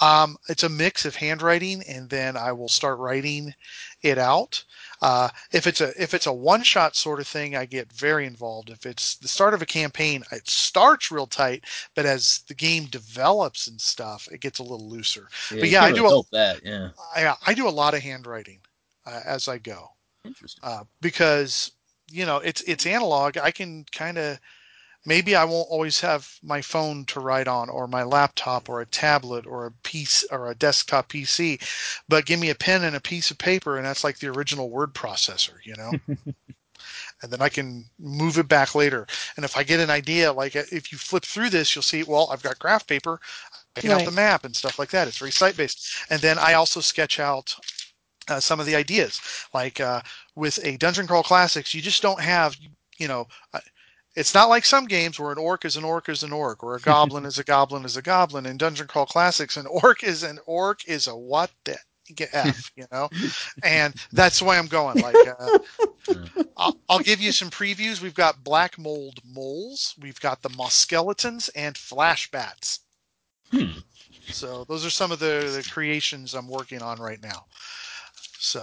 Um, 0.00 0.36
it's 0.48 0.64
a 0.64 0.68
mix 0.68 1.04
of 1.04 1.14
handwriting 1.14 1.82
and 1.88 2.08
then 2.10 2.36
I 2.36 2.52
will 2.52 2.68
start 2.68 2.98
writing 2.98 3.54
it 4.02 4.18
out. 4.18 4.62
Uh, 5.00 5.28
if 5.52 5.66
it's 5.66 5.80
a 5.80 5.90
if 6.00 6.14
it's 6.14 6.26
a 6.26 6.32
one 6.32 6.62
shot 6.62 6.94
sort 6.94 7.20
of 7.20 7.26
thing, 7.26 7.56
I 7.56 7.64
get 7.64 7.92
very 7.92 8.24
involved. 8.26 8.70
If 8.70 8.86
it's 8.86 9.16
the 9.16 9.28
start 9.28 9.52
of 9.54 9.62
a 9.62 9.66
campaign, 9.66 10.22
it 10.30 10.48
starts 10.48 11.10
real 11.10 11.26
tight, 11.26 11.64
but 11.94 12.06
as 12.06 12.42
the 12.48 12.54
game 12.54 12.86
develops 12.86 13.66
and 13.66 13.80
stuff, 13.80 14.28
it 14.30 14.40
gets 14.40 14.60
a 14.60 14.62
little 14.62 14.88
looser. 14.88 15.28
But 15.50 15.68
yeah, 15.68 15.82
I 15.82 15.92
do 15.92 16.06
a- 16.06 16.22
that. 16.30 16.60
Yeah, 16.64 16.90
I, 17.16 17.34
I 17.46 17.54
do 17.54 17.68
a 17.68 17.70
lot 17.70 17.94
of 17.94 18.00
handwriting 18.02 18.60
uh, 19.06 19.20
as 19.24 19.48
I 19.48 19.58
go 19.58 19.88
interesting. 20.24 20.60
uh, 20.62 20.84
because 21.00 21.72
you 22.10 22.24
know 22.26 22.38
it's 22.38 22.62
it's 22.62 22.86
analog. 22.86 23.38
I 23.38 23.50
can 23.50 23.84
kind 23.92 24.18
of 24.18 24.38
maybe 25.04 25.34
I 25.34 25.44
won't 25.44 25.68
always 25.70 26.00
have 26.00 26.38
my 26.42 26.62
phone 26.62 27.04
to 27.06 27.20
write 27.20 27.48
on 27.48 27.68
or 27.68 27.86
my 27.86 28.02
laptop 28.02 28.68
or 28.68 28.80
a 28.80 28.86
tablet 28.86 29.46
or 29.46 29.66
a 29.66 29.72
piece 29.82 30.24
or 30.30 30.50
a 30.50 30.54
desktop 30.54 31.08
PC, 31.10 31.60
but 32.08 32.26
give 32.26 32.40
me 32.40 32.50
a 32.50 32.54
pen 32.54 32.84
and 32.84 32.96
a 32.96 33.00
piece 33.00 33.30
of 33.30 33.38
paper 33.38 33.76
and 33.76 33.86
that's 33.86 34.04
like 34.04 34.18
the 34.18 34.28
original 34.28 34.70
word 34.70 34.94
processor, 34.94 35.54
you 35.64 35.74
know. 35.76 35.92
and 37.22 37.30
then 37.32 37.40
I 37.40 37.48
can 37.48 37.84
move 37.98 38.38
it 38.38 38.48
back 38.48 38.74
later. 38.74 39.06
And 39.36 39.44
if 39.44 39.56
I 39.56 39.62
get 39.62 39.80
an 39.80 39.90
idea, 39.90 40.32
like 40.32 40.54
if 40.56 40.92
you 40.92 40.98
flip 40.98 41.24
through 41.24 41.50
this, 41.50 41.74
you'll 41.74 41.82
see, 41.82 42.02
well, 42.02 42.28
I've 42.30 42.42
got 42.42 42.58
graph 42.58 42.86
paper. 42.86 43.20
out 43.76 43.82
Right. 43.98 44.04
the 44.04 44.10
map 44.12 44.44
and 44.44 44.54
stuff 44.54 44.78
like 44.78 44.90
that. 44.90 45.08
It's 45.08 45.18
very 45.18 45.30
site 45.32 45.56
based. 45.56 45.96
And 46.10 46.20
then 46.20 46.38
I 46.38 46.54
also 46.54 46.80
sketch 46.80 47.18
out 47.18 47.54
uh, 48.28 48.40
some 48.40 48.60
of 48.60 48.66
the 48.66 48.76
ideas. 48.76 49.20
Like 49.54 49.80
uh, 49.80 50.02
with 50.34 50.58
a 50.64 50.76
Dungeon 50.76 51.06
Crawl 51.06 51.22
Classics, 51.22 51.74
you 51.74 51.80
just 51.80 52.02
don't 52.02 52.20
have, 52.20 52.56
you 52.98 53.08
know, 53.08 53.26
uh, 53.54 53.60
it's 54.14 54.34
not 54.34 54.48
like 54.48 54.64
some 54.64 54.86
games 54.86 55.18
where 55.18 55.32
an 55.32 55.38
orc 55.38 55.64
is 55.64 55.76
an 55.76 55.84
orc 55.84 56.08
is 56.08 56.22
an 56.22 56.32
orc, 56.32 56.62
or 56.62 56.76
a 56.76 56.80
goblin 56.80 57.24
is 57.24 57.38
a 57.38 57.44
goblin 57.44 57.84
is 57.84 57.96
a 57.96 58.02
goblin. 58.02 58.46
In 58.46 58.56
Dungeon 58.56 58.86
Crawl 58.86 59.06
Classics, 59.06 59.56
an 59.56 59.66
orc 59.66 60.02
is 60.04 60.22
an 60.22 60.38
orc 60.46 60.86
is 60.86 61.06
a 61.06 61.16
what 61.16 61.50
the 61.64 61.76
f, 62.32 62.70
you 62.76 62.84
know, 62.92 63.08
and 63.62 63.94
that's 64.12 64.38
the 64.38 64.44
way 64.44 64.58
I'm 64.58 64.66
going. 64.66 65.00
Like, 65.00 65.16
uh, 65.16 65.58
I'll, 66.56 66.76
I'll 66.88 66.98
give 66.98 67.20
you 67.20 67.32
some 67.32 67.48
previews. 67.48 68.02
We've 68.02 68.14
got 68.14 68.44
black 68.44 68.78
mold 68.78 69.20
moles, 69.24 69.94
we've 70.00 70.20
got 70.20 70.42
the 70.42 70.50
moss 70.50 70.74
skeletons, 70.74 71.48
and 71.50 71.76
flash 71.76 72.30
bats. 72.30 72.80
Hmm. 73.50 73.78
So 74.28 74.64
those 74.64 74.84
are 74.84 74.90
some 74.90 75.10
of 75.12 75.18
the, 75.18 75.52
the 75.56 75.68
creations 75.70 76.34
I'm 76.34 76.48
working 76.48 76.82
on 76.82 76.98
right 77.00 77.22
now. 77.22 77.44
So 78.38 78.60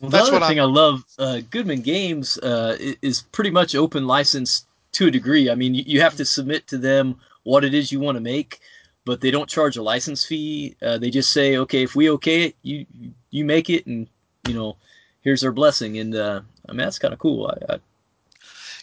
Well, 0.00 0.10
That's 0.10 0.24
the 0.24 0.36
other 0.36 0.40
what 0.40 0.48
thing 0.48 0.60
I 0.60 0.64
love, 0.64 1.04
uh, 1.18 1.40
Goodman 1.50 1.80
Games 1.80 2.38
uh, 2.38 2.76
is 3.02 3.22
pretty 3.32 3.50
much 3.50 3.74
open 3.74 4.06
license 4.06 4.66
to 4.92 5.06
a 5.08 5.10
degree. 5.10 5.50
I 5.50 5.54
mean, 5.54 5.74
you, 5.74 5.84
you 5.86 6.00
have 6.00 6.16
to 6.16 6.24
submit 6.24 6.66
to 6.68 6.78
them 6.78 7.16
what 7.44 7.64
it 7.64 7.74
is 7.74 7.92
you 7.92 8.00
want 8.00 8.16
to 8.16 8.20
make, 8.20 8.60
but 9.04 9.20
they 9.20 9.30
don't 9.30 9.48
charge 9.50 9.76
a 9.76 9.82
license 9.82 10.24
fee. 10.24 10.76
Uh, 10.82 10.98
they 10.98 11.10
just 11.10 11.30
say, 11.32 11.56
okay, 11.58 11.82
if 11.82 11.96
we 11.96 12.10
okay 12.10 12.46
it, 12.46 12.56
you 12.62 12.86
you 13.30 13.44
make 13.44 13.70
it, 13.70 13.86
and 13.86 14.08
you 14.44 14.54
know, 14.54 14.76
here's 15.22 15.44
our 15.44 15.52
blessing. 15.52 15.98
And 15.98 16.14
uh, 16.14 16.40
I 16.68 16.72
mean, 16.72 16.78
that's 16.78 16.98
kind 16.98 17.14
of 17.14 17.20
cool. 17.20 17.46
I, 17.68 17.74
I, 17.74 17.78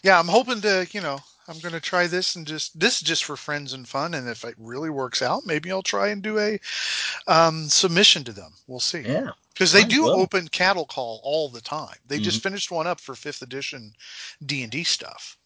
yeah, 0.03 0.19
I'm 0.19 0.27
hoping 0.27 0.61
to, 0.61 0.87
you 0.91 1.01
know, 1.01 1.19
I'm 1.47 1.59
going 1.59 1.73
to 1.73 1.81
try 1.81 2.07
this 2.07 2.35
and 2.35 2.47
just 2.47 2.79
this 2.79 2.95
is 2.97 3.01
just 3.01 3.25
for 3.25 3.35
friends 3.37 3.73
and 3.73 3.87
fun. 3.87 4.13
And 4.15 4.29
if 4.29 4.43
it 4.45 4.55
really 4.59 4.89
works 4.89 5.21
out, 5.21 5.45
maybe 5.45 5.71
I'll 5.71 5.83
try 5.83 6.09
and 6.09 6.21
do 6.21 6.39
a 6.39 6.59
um, 7.27 7.69
submission 7.69 8.23
to 8.25 8.33
them. 8.33 8.53
We'll 8.67 8.79
see. 8.79 9.07
yeah, 9.07 9.31
because 9.53 9.71
they 9.73 9.85
do 9.85 10.09
well. 10.09 10.13
open 10.13 10.47
cattle 10.49 10.85
call 10.85 11.21
all 11.23 11.49
the 11.49 11.61
time. 11.61 11.97
They 12.07 12.19
Mm-hmm. 12.19 12.23
just 12.23 12.43
finished 12.43 12.71
one 12.71 12.87
up 12.87 13.01
for 13.01 13.15
fifth 13.15 13.41
edition 13.41 13.93
D 14.45 14.63
and 14.63 14.71
D 14.71 14.83
stuff. 14.83 15.38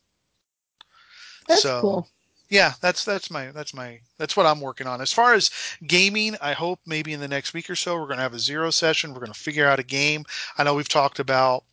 That's 1.48 1.62
So, 1.62 1.80
cool. 1.80 2.10
Yeah, 2.50 2.74
that's 2.82 3.04
that's 3.06 3.32
my 3.32 3.52
that's 3.52 3.74
my 3.74 4.00
that's 4.18 4.38
what 4.38 4.46
I'm 4.46 4.62
working 4.62 4.88
on. 4.88 5.02
As 5.02 5.12
far 5.14 5.34
as 5.34 5.50
gaming, 5.88 6.36
I 6.42 6.54
hope 6.54 6.80
maybe 6.86 7.14
in 7.14 7.20
the 7.20 7.28
next 7.28 7.54
week 7.54 7.70
or 7.70 7.76
so 7.76 7.96
we're 7.96 8.08
going 8.08 8.18
to 8.18 8.24
have 8.24 8.34
a 8.36 8.40
zero 8.40 8.70
session. 8.72 9.14
We're 9.14 9.22
going 9.22 9.34
to 9.34 9.40
figure 9.40 9.68
out 9.68 9.80
a 9.80 9.84
game. 9.84 10.26
I 10.58 10.64
know 10.64 10.76
we've 10.76 10.90
talked 10.90 11.20
about 11.20 11.64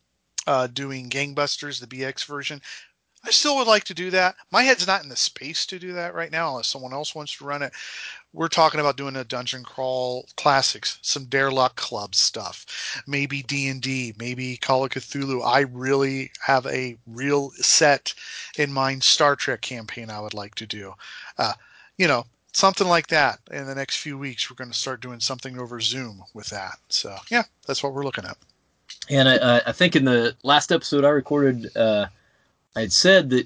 uh, 0.47 0.67
doing 0.67 1.09
Gangbusters, 1.09 1.79
the 1.79 1.87
BX 1.87 2.25
version. 2.25 2.61
I 3.25 3.31
still 3.31 3.57
would 3.57 3.67
like 3.67 3.83
to 3.85 3.93
do 3.93 4.09
that. 4.11 4.35
My 4.51 4.63
head's 4.63 4.87
not 4.87 5.03
in 5.03 5.09
the 5.09 5.15
space 5.15 5.65
to 5.67 5.79
do 5.79 5.93
that 5.93 6.15
right 6.15 6.31
now, 6.31 6.49
unless 6.49 6.67
someone 6.67 6.93
else 6.93 7.13
wants 7.15 7.37
to 7.37 7.45
run 7.45 7.61
it. 7.61 7.73
We're 8.33 8.47
talking 8.47 8.79
about 8.79 8.95
doing 8.95 9.17
a 9.17 9.25
dungeon 9.25 9.63
crawl 9.63 10.25
classics, 10.37 10.97
some 11.01 11.25
Dare 11.25 11.51
Luck 11.51 11.75
Club 11.75 12.15
stuff, 12.15 13.01
maybe 13.05 13.43
D 13.43 13.67
and 13.67 13.81
D, 13.81 14.13
maybe 14.17 14.55
Call 14.57 14.85
of 14.85 14.91
Cthulhu. 14.91 15.45
I 15.45 15.61
really 15.61 16.31
have 16.41 16.65
a 16.67 16.97
real 17.07 17.51
set 17.55 18.13
in 18.57 18.71
mind 18.71 19.03
Star 19.03 19.35
Trek 19.35 19.59
campaign 19.61 20.09
I 20.09 20.21
would 20.21 20.33
like 20.33 20.55
to 20.55 20.65
do. 20.65 20.93
Uh, 21.37 21.53
you 21.97 22.07
know, 22.07 22.25
something 22.53 22.87
like 22.87 23.07
that. 23.07 23.39
In 23.51 23.65
the 23.65 23.75
next 23.75 23.97
few 23.97 24.17
weeks, 24.17 24.49
we're 24.49 24.55
going 24.55 24.71
to 24.71 24.77
start 24.77 25.01
doing 25.01 25.19
something 25.19 25.59
over 25.59 25.81
Zoom 25.81 26.23
with 26.33 26.47
that. 26.47 26.77
So 26.87 27.15
yeah, 27.29 27.43
that's 27.67 27.83
what 27.83 27.93
we're 27.93 28.05
looking 28.05 28.25
at. 28.25 28.37
and 29.09 29.27
I, 29.27 29.57
I- 29.57 29.61
I 29.67 29.71
think 29.73 29.97
in 29.97 30.05
the 30.05 30.35
last 30.43 30.71
episode 30.71 31.03
I 31.03 31.09
recorded, 31.09 31.75
uh, 31.75 32.07
I 32.77 32.81
had 32.81 32.93
said 32.93 33.29
that 33.31 33.45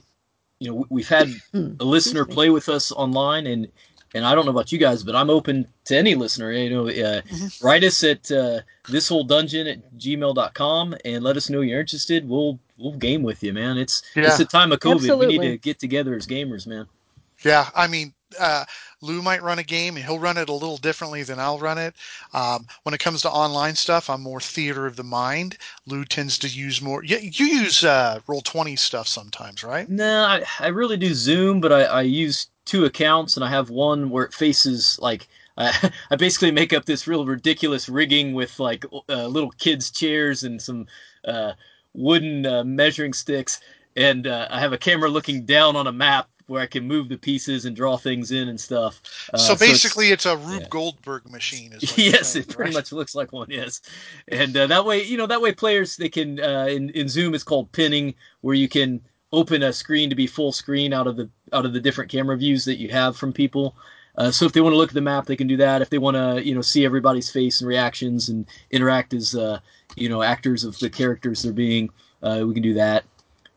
you 0.59 0.69
know 0.69 0.85
we've 0.89 1.09
had 1.09 1.29
a 1.55 1.83
listener 1.83 2.23
play 2.25 2.51
with 2.51 2.69
us 2.69 2.91
online, 2.91 3.47
and 3.47 3.67
and 4.15 4.25
I 4.25 4.33
don't 4.33 4.45
know 4.45 4.51
about 4.51 4.71
you 4.71 4.79
guys, 4.79 5.03
but 5.03 5.13
I'm 5.15 5.29
open 5.29 5.67
to 5.85 5.95
any 5.97 6.15
listener. 6.15 6.51
You 6.51 6.69
know, 6.69 6.89
uh, 6.89 7.21
write 7.61 7.83
us 7.83 8.03
at 8.03 8.31
uh, 8.31 8.61
this 8.89 9.11
old 9.11 9.27
dungeon 9.27 9.67
at 9.67 9.97
gmail.com 9.97 10.95
and 11.03 11.23
let 11.23 11.37
us 11.37 11.49
know 11.49 11.61
you're 11.61 11.81
interested. 11.81 12.27
We'll 12.27 12.57
we'll 12.77 12.93
game 12.93 13.21
with 13.23 13.43
you, 13.43 13.53
man. 13.53 13.77
It's 13.77 14.01
Yeah. 14.15 14.27
it's 14.27 14.37
the 14.37 14.45
time 14.45 14.71
of 14.71 14.79
COVID. 14.79 15.19
We 15.19 15.37
need 15.37 15.41
to 15.41 15.57
get 15.57 15.79
together 15.79 16.15
as 16.15 16.25
gamers, 16.25 16.65
man. 16.65 16.87
Yeah, 17.43 17.69
I 17.75 17.87
mean, 17.87 18.13
uh, 18.39 18.63
Lou 19.01 19.21
might 19.21 19.43
run 19.43 19.59
a 19.59 19.63
game, 19.63 19.97
and 19.97 20.05
he'll 20.05 20.17
run 20.17 20.37
it 20.37 20.47
a 20.47 20.53
little 20.53 20.77
differently 20.77 21.23
than 21.23 21.37
I'll 21.37 21.59
run 21.59 21.77
it. 21.77 21.93
Um, 22.33 22.65
when 22.83 22.95
it 22.95 22.99
comes 22.99 23.21
to 23.23 23.29
online 23.29 23.75
stuff, 23.75 24.09
I'm 24.09 24.21
more 24.21 24.39
theater 24.39 24.85
of 24.85 24.95
the 24.95 25.03
mind. 25.03 25.57
Lou 25.85 26.05
tends 26.05 26.37
to 26.39 26.47
use 26.47 26.81
more. 26.81 27.03
You, 27.03 27.17
you 27.17 27.45
use 27.45 27.83
uh, 27.83 28.21
roll 28.27 28.41
twenty 28.41 28.77
stuff 28.77 29.07
sometimes, 29.09 29.63
right? 29.63 29.89
No, 29.89 30.23
I, 30.23 30.43
I 30.61 30.67
really 30.67 30.95
do 30.97 31.13
Zoom, 31.13 31.59
but 31.59 31.73
I, 31.73 31.83
I 31.83 32.01
use 32.01 32.47
two 32.65 32.85
accounts, 32.85 33.37
and 33.37 33.43
I 33.43 33.49
have 33.49 33.69
one 33.69 34.09
where 34.09 34.25
it 34.25 34.33
faces 34.33 34.97
like 35.01 35.27
I, 35.57 35.91
I 36.11 36.15
basically 36.17 36.51
make 36.51 36.73
up 36.73 36.85
this 36.85 37.07
real 37.07 37.25
ridiculous 37.25 37.87
rigging 37.87 38.33
with 38.33 38.59
like 38.59 38.85
uh, 39.07 39.27
little 39.27 39.51
kids' 39.51 39.89
chairs 39.89 40.43
and 40.43 40.61
some 40.61 40.87
uh, 41.23 41.53
wooden 41.93 42.45
uh, 42.45 42.63
measuring 42.63 43.13
sticks, 43.13 43.61
and 43.95 44.27
uh, 44.27 44.47
I 44.49 44.59
have 44.59 44.73
a 44.73 44.77
camera 44.77 45.09
looking 45.09 45.45
down 45.45 45.75
on 45.75 45.87
a 45.87 45.91
map 45.93 46.27
where 46.47 46.61
I 46.61 46.67
can 46.67 46.87
move 46.87 47.09
the 47.09 47.17
pieces 47.17 47.65
and 47.65 47.75
draw 47.75 47.97
things 47.97 48.31
in 48.31 48.49
and 48.49 48.59
stuff. 48.59 49.01
Uh, 49.33 49.37
so 49.37 49.53
it's- 49.53 49.67
basically, 49.67 50.11
it's, 50.11 50.25
a 50.25 50.37
Rube 50.37 50.61
yeah. 50.61 50.67
Goldberg 50.69 51.29
machine. 51.31 51.73
Yes, 51.95 52.29
saying, 52.29 52.43
it 52.43 52.49
pretty 52.53 52.69
right? 52.69 52.73
much 52.73 52.91
looks 52.91 53.15
like 53.15 53.31
one. 53.31 53.47
Yes, 53.49 53.81
and 54.27 54.55
uh, 54.55 54.67
that 54.67 54.85
way, 54.85 55.03
you 55.03 55.17
know, 55.17 55.27
that 55.27 55.41
way 55.41 55.53
players 55.53 55.95
they 55.95 56.09
can 56.09 56.39
uh, 56.39 56.67
in 56.69 56.89
in 56.89 57.07
Zoom 57.07 57.33
it's 57.33 57.43
called 57.43 57.71
pinning, 57.71 58.13
where 58.41 58.55
you 58.55 58.67
can 58.67 59.01
open 59.35 59.63
a 59.63 59.73
screen 59.73 60.09
to 60.09 60.15
be 60.15 60.27
full 60.27 60.51
screen 60.51 60.93
out 60.93 61.07
of 61.07 61.17
the 61.17 61.29
out 61.53 61.65
of 61.65 61.73
the 61.73 61.79
different 61.79 62.09
camera 62.09 62.37
views 62.37 62.65
that 62.65 62.79
you 62.79 62.89
have 62.89 63.17
from 63.17 63.33
people. 63.33 63.75
Uh, 64.17 64.31
so 64.31 64.45
if 64.45 64.53
they 64.53 64.61
want 64.61 64.73
to 64.73 64.77
look 64.77 64.89
at 64.89 64.95
the 64.95 65.01
map, 65.01 65.25
they 65.25 65.35
can 65.35 65.47
do 65.47 65.57
that. 65.57 65.81
If 65.81 65.89
they 65.89 65.97
want 65.97 66.15
to, 66.15 66.41
you 66.41 66.55
know, 66.55 66.61
see 66.61 66.85
everybody's 66.85 67.29
face 67.29 67.59
and 67.59 67.67
reactions 67.67 68.29
and 68.29 68.45
interact 68.71 69.13
as, 69.13 69.35
uh, 69.35 69.59
you 69.97 70.07
know, 70.07 70.21
actors 70.21 70.63
of 70.63 70.79
the 70.79 70.89
characters 70.89 71.41
they're 71.41 71.51
being, 71.51 71.89
uh, 72.23 72.43
we 72.47 72.53
can 72.53 72.63
do 72.63 72.73
that. 72.75 73.03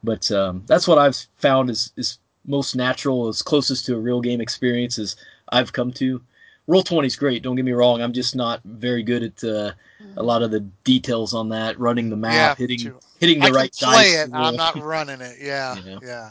But 0.02 0.30
um, 0.32 0.64
that's 0.66 0.88
what 0.88 0.98
I've 0.98 1.16
found 1.36 1.70
is 1.70 1.92
is 1.96 2.18
most 2.44 2.74
natural, 2.74 3.28
is 3.28 3.42
closest 3.42 3.86
to 3.86 3.94
a 3.94 4.00
real 4.00 4.20
game 4.20 4.40
experience 4.40 4.98
as 4.98 5.16
I've 5.50 5.72
come 5.72 5.92
to. 5.92 6.20
Roll 6.66 6.82
twenty 6.82 7.06
is 7.06 7.16
great. 7.16 7.42
Don't 7.42 7.56
get 7.56 7.64
me 7.64 7.72
wrong. 7.72 8.02
I'm 8.02 8.12
just 8.12 8.34
not 8.34 8.60
very 8.64 9.02
good 9.02 9.22
at 9.22 9.44
uh, 9.44 9.72
a 10.16 10.22
lot 10.22 10.42
of 10.42 10.50
the 10.50 10.60
details 10.82 11.34
on 11.34 11.48
that, 11.50 11.78
running 11.78 12.10
the 12.10 12.16
map, 12.16 12.58
Yeah, 12.58 12.66
hitting. 12.66 12.94
Hitting 13.20 13.40
the 13.40 13.46
I 13.46 13.50
right 13.50 13.76
can 13.76 13.88
play 13.92 14.12
dice. 14.14 14.26
it. 14.26 14.30
to 14.30 14.36
I'm 14.36 14.56
not 14.56 14.76
running 14.82 15.20
it. 15.20 15.36
Yeah, 15.40 15.76
Yeah. 15.84 15.98
yeah, 16.02 16.30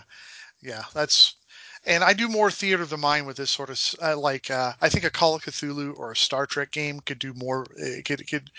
yeah. 0.61 0.83
That's 0.93 1.35
and 1.85 2.03
I 2.03 2.11
do 2.13 2.27
more 2.27 2.51
theater 2.51 2.83
of 2.83 2.89
the 2.89 2.97
mind 2.97 3.25
with 3.27 3.37
this 3.37 3.49
sort 3.51 3.69
of 3.69 3.79
uh, 4.01 4.17
like 4.17 4.51
uh, 4.51 4.73
I 4.81 4.89
think 4.89 5.03
a 5.05 5.09
Call 5.09 5.35
of 5.35 5.41
Cthulhu 5.43 5.97
or 5.97 6.11
a 6.11 6.15
Star 6.15 6.45
Trek 6.45 6.71
game 6.71 6.99
could 7.01 7.19
do 7.19 7.33
more. 7.33 7.65
It 7.77 8.05
could 8.05 8.21
it 8.21 8.29
could 8.29 8.49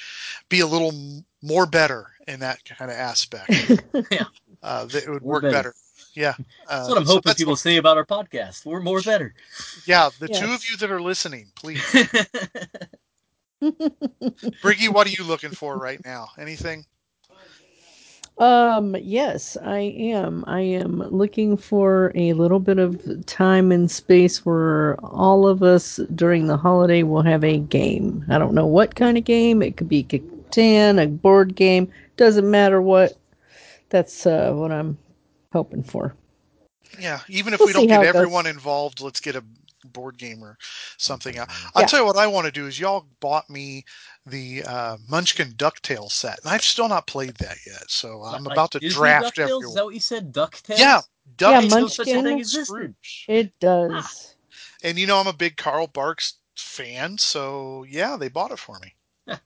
be 0.48 0.60
a 0.60 0.66
little 0.66 0.92
m- 0.92 1.24
more 1.42 1.66
better 1.66 2.06
in 2.26 2.40
that 2.40 2.64
kind 2.64 2.90
of 2.90 2.96
aspect. 2.96 3.50
Yeah. 4.10 4.24
uh, 4.62 4.86
that 4.86 5.04
it 5.04 5.10
would 5.10 5.22
More 5.22 5.34
work 5.34 5.42
better. 5.42 5.52
better. 5.54 5.74
Yeah, 6.14 6.34
uh, 6.68 6.78
That's 6.78 6.88
what 6.88 6.98
I'm 6.98 7.04
so 7.06 7.12
hoping 7.12 7.30
that's 7.30 7.38
people 7.38 7.52
what- 7.52 7.58
say 7.60 7.76
about 7.76 7.96
our 7.96 8.04
podcast. 8.06 8.64
We're 8.66 8.80
more 8.80 9.00
better. 9.02 9.34
Yeah, 9.86 10.08
the 10.18 10.26
two 10.28 10.50
of 10.52 10.68
you 10.68 10.76
that 10.78 10.90
are 10.90 11.00
listening, 11.02 11.46
please. 11.54 11.80
Briggy, 13.62 14.88
what 14.92 15.06
are 15.06 15.10
you 15.10 15.24
looking 15.24 15.50
for 15.50 15.76
right 15.78 16.02
now? 16.04 16.28
Anything? 16.38 16.84
Um, 18.38 18.94
yes, 19.00 19.56
I 19.64 19.78
am. 19.80 20.44
I 20.46 20.60
am 20.60 21.00
looking 21.10 21.56
for 21.56 22.12
a 22.14 22.34
little 22.34 22.60
bit 22.60 22.78
of 22.78 23.26
time 23.26 23.72
and 23.72 23.90
space 23.90 24.46
where 24.46 24.94
all 25.04 25.46
of 25.48 25.62
us 25.62 25.98
during 26.14 26.46
the 26.46 26.56
holiday 26.56 27.02
will 27.02 27.22
have 27.22 27.42
a 27.42 27.58
game. 27.58 28.24
I 28.28 28.38
don't 28.38 28.54
know 28.54 28.66
what 28.66 28.94
kind 28.94 29.18
of 29.18 29.24
game. 29.24 29.60
It 29.60 29.76
could 29.76 29.88
be 29.88 30.04
Catan, 30.04 31.02
a 31.02 31.08
board 31.08 31.56
game. 31.56 31.90
Doesn't 32.16 32.48
matter 32.48 32.80
what. 32.80 33.16
That's 33.90 34.26
uh, 34.26 34.52
what 34.52 34.70
I'm 34.70 34.98
hoping 35.52 35.82
for. 35.82 36.14
Yeah, 36.98 37.20
even 37.28 37.54
if 37.54 37.60
We'll 37.60 37.68
we 37.68 37.72
don't 37.72 37.88
get 37.88 38.02
goes. 38.02 38.14
everyone 38.14 38.46
involved, 38.46 39.00
let's 39.00 39.20
get 39.20 39.34
a 39.34 39.42
board 39.84 40.18
game 40.18 40.42
or 40.42 40.56
something. 40.96 41.38
out. 41.38 41.48
I'll 41.74 41.82
Yeah. 41.82 41.86
tell 41.86 42.00
you 42.00 42.06
what 42.06 42.16
I 42.16 42.26
want 42.26 42.46
to 42.46 42.52
do 42.52 42.66
is 42.66 42.78
y'all 42.78 43.06
bought 43.20 43.48
me 43.48 43.84
the 44.26 44.62
uh, 44.64 44.96
Munchkin 45.08 45.52
DuckTales 45.52 46.12
set, 46.12 46.38
and 46.42 46.52
I've 46.52 46.62
still 46.62 46.88
not 46.88 47.06
played 47.06 47.36
that 47.36 47.58
yet. 47.66 47.90
So 47.90 48.22
I'm 48.22 48.44
Like 48.44 48.52
about 48.52 48.72
to 48.72 48.80
Disney 48.80 48.94
draft 48.94 49.36
DuckTales? 49.36 49.62
Is 49.64 49.74
that 49.74 49.84
what 49.84 49.94
you 49.94 50.00
said? 50.00 50.32
Ducktales? 50.32 50.78
Yeah, 50.78 51.00
Yeah, 51.40 51.60
Munchkin. 51.60 51.88
Such 51.88 52.08
a 52.08 52.10
thing 52.10 52.26
and 52.26 52.40
existed. 52.40 52.64
Scrooge. 52.66 53.24
It 53.28 53.58
does. 53.60 54.34
And 54.82 54.98
you 54.98 55.06
know 55.06 55.18
I'm 55.18 55.26
a 55.26 55.32
big 55.32 55.56
Carl 55.56 55.86
Barks 55.86 56.34
fan, 56.56 57.18
so 57.18 57.84
yeah, 57.88 58.16
they 58.16 58.28
bought 58.28 58.52
it 58.52 58.58
for 58.58 58.78
me. 58.80 58.94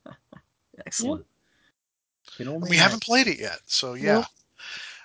Excellent. 0.85 1.25
Can 2.37 2.47
only 2.47 2.61
And 2.61 2.69
we 2.69 2.77
haven't 2.77 3.01
played 3.01 3.27
it 3.27 3.39
yet, 3.39 3.59
so 3.65 3.93
yeah. 3.93 4.15
Nope. 4.15 4.25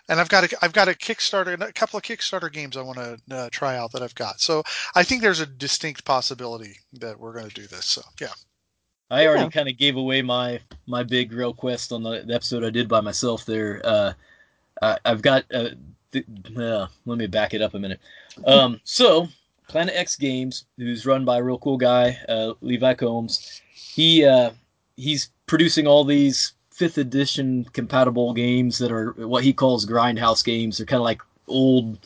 And 0.09 0.19
I've 0.21 0.29
got 0.29 0.51
a, 0.51 0.59
I've 0.63 0.73
got 0.73 0.89
a 0.89 0.93
Kickstarter, 0.93 1.61
a 1.61 1.73
couple 1.73 1.99
of 1.99 2.03
Kickstarter 2.03 2.51
games 2.53 2.77
I 2.77 2.83
want 2.83 2.99
to 2.99 3.19
uh, 3.31 3.49
try 3.51 3.77
out 3.77 3.93
that 3.93 4.03
I've 4.03 4.15
got. 4.15 4.41
So 4.41 4.63
I 4.95 5.03
think 5.03 5.21
there's 5.23 5.41
a 5.41 5.47
distinct 5.47 6.05
possibility 6.05 6.79
that 6.95 7.19
we're 7.21 7.35
going 7.35 7.49
to 7.49 7.55
do 7.55 7.67
this. 7.67 7.85
So 7.85 8.03
yeah, 8.21 8.33
I 9.11 9.27
already 9.27 9.45
Yeah. 9.45 9.51
kind 9.51 9.69
of 9.69 9.77
gave 9.77 9.97
away 9.97 10.23
my 10.23 10.61
my 10.87 11.03
big 11.03 11.31
grail 11.31 11.53
quest 11.53 11.93
on 11.93 12.03
the, 12.03 12.23
the 12.27 12.35
episode 12.35 12.65
I 12.65 12.71
did 12.71 12.89
by 12.89 13.01
myself 13.01 13.45
there. 13.45 13.81
Uh, 13.85 14.13
I, 14.83 14.99
I've 15.05 15.23
got. 15.23 15.45
Uh, 15.53 15.71
th- 16.13 16.25
uh, 16.57 16.87
let 17.05 17.19
me 17.19 17.27
back 17.27 17.53
it 17.53 17.61
up 17.61 17.75
a 17.75 17.79
minute. 17.79 18.01
Um, 18.47 18.81
so 18.85 19.29
Planet 19.69 19.95
X 19.95 20.17
Games, 20.17 20.65
who's 20.79 21.05
run 21.05 21.27
by 21.27 21.37
a 21.39 21.43
real 21.43 21.59
cool 21.59 21.77
guy, 21.77 22.19
uh, 22.31 22.55
Levi 22.63 22.95
Combs. 22.95 23.61
He 23.75 24.25
uh, 24.25 24.53
he's 24.97 25.29
producing 25.47 25.87
all 25.87 26.05
these 26.05 26.53
fifth 26.79 26.97
edition 26.97 27.67
compatible 27.73 28.33
games 28.33 28.79
that 28.79 28.93
are 28.93 29.11
what 29.27 29.43
he 29.43 29.53
calls 29.53 29.85
grindhouse 29.85 30.45
games. 30.45 30.79
They're 30.79 30.87
kind 30.87 31.01
of 31.01 31.05
like 31.05 31.21
old 31.49 31.99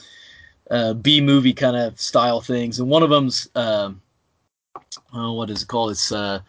uh, 0.70 0.94
B 0.94 1.20
movie 1.20 1.52
kind 1.52 1.76
of 1.76 2.00
style 2.00 2.40
things, 2.40 2.80
and 2.80 2.88
one 2.88 3.02
of 3.02 3.10
them's 3.10 3.50
uh, 3.54 3.92
oh, 5.12 5.32
what 5.34 5.50
is 5.50 5.62
it 5.62 5.68
called? 5.68 5.90
It's 5.90 6.10
uh, 6.10 6.40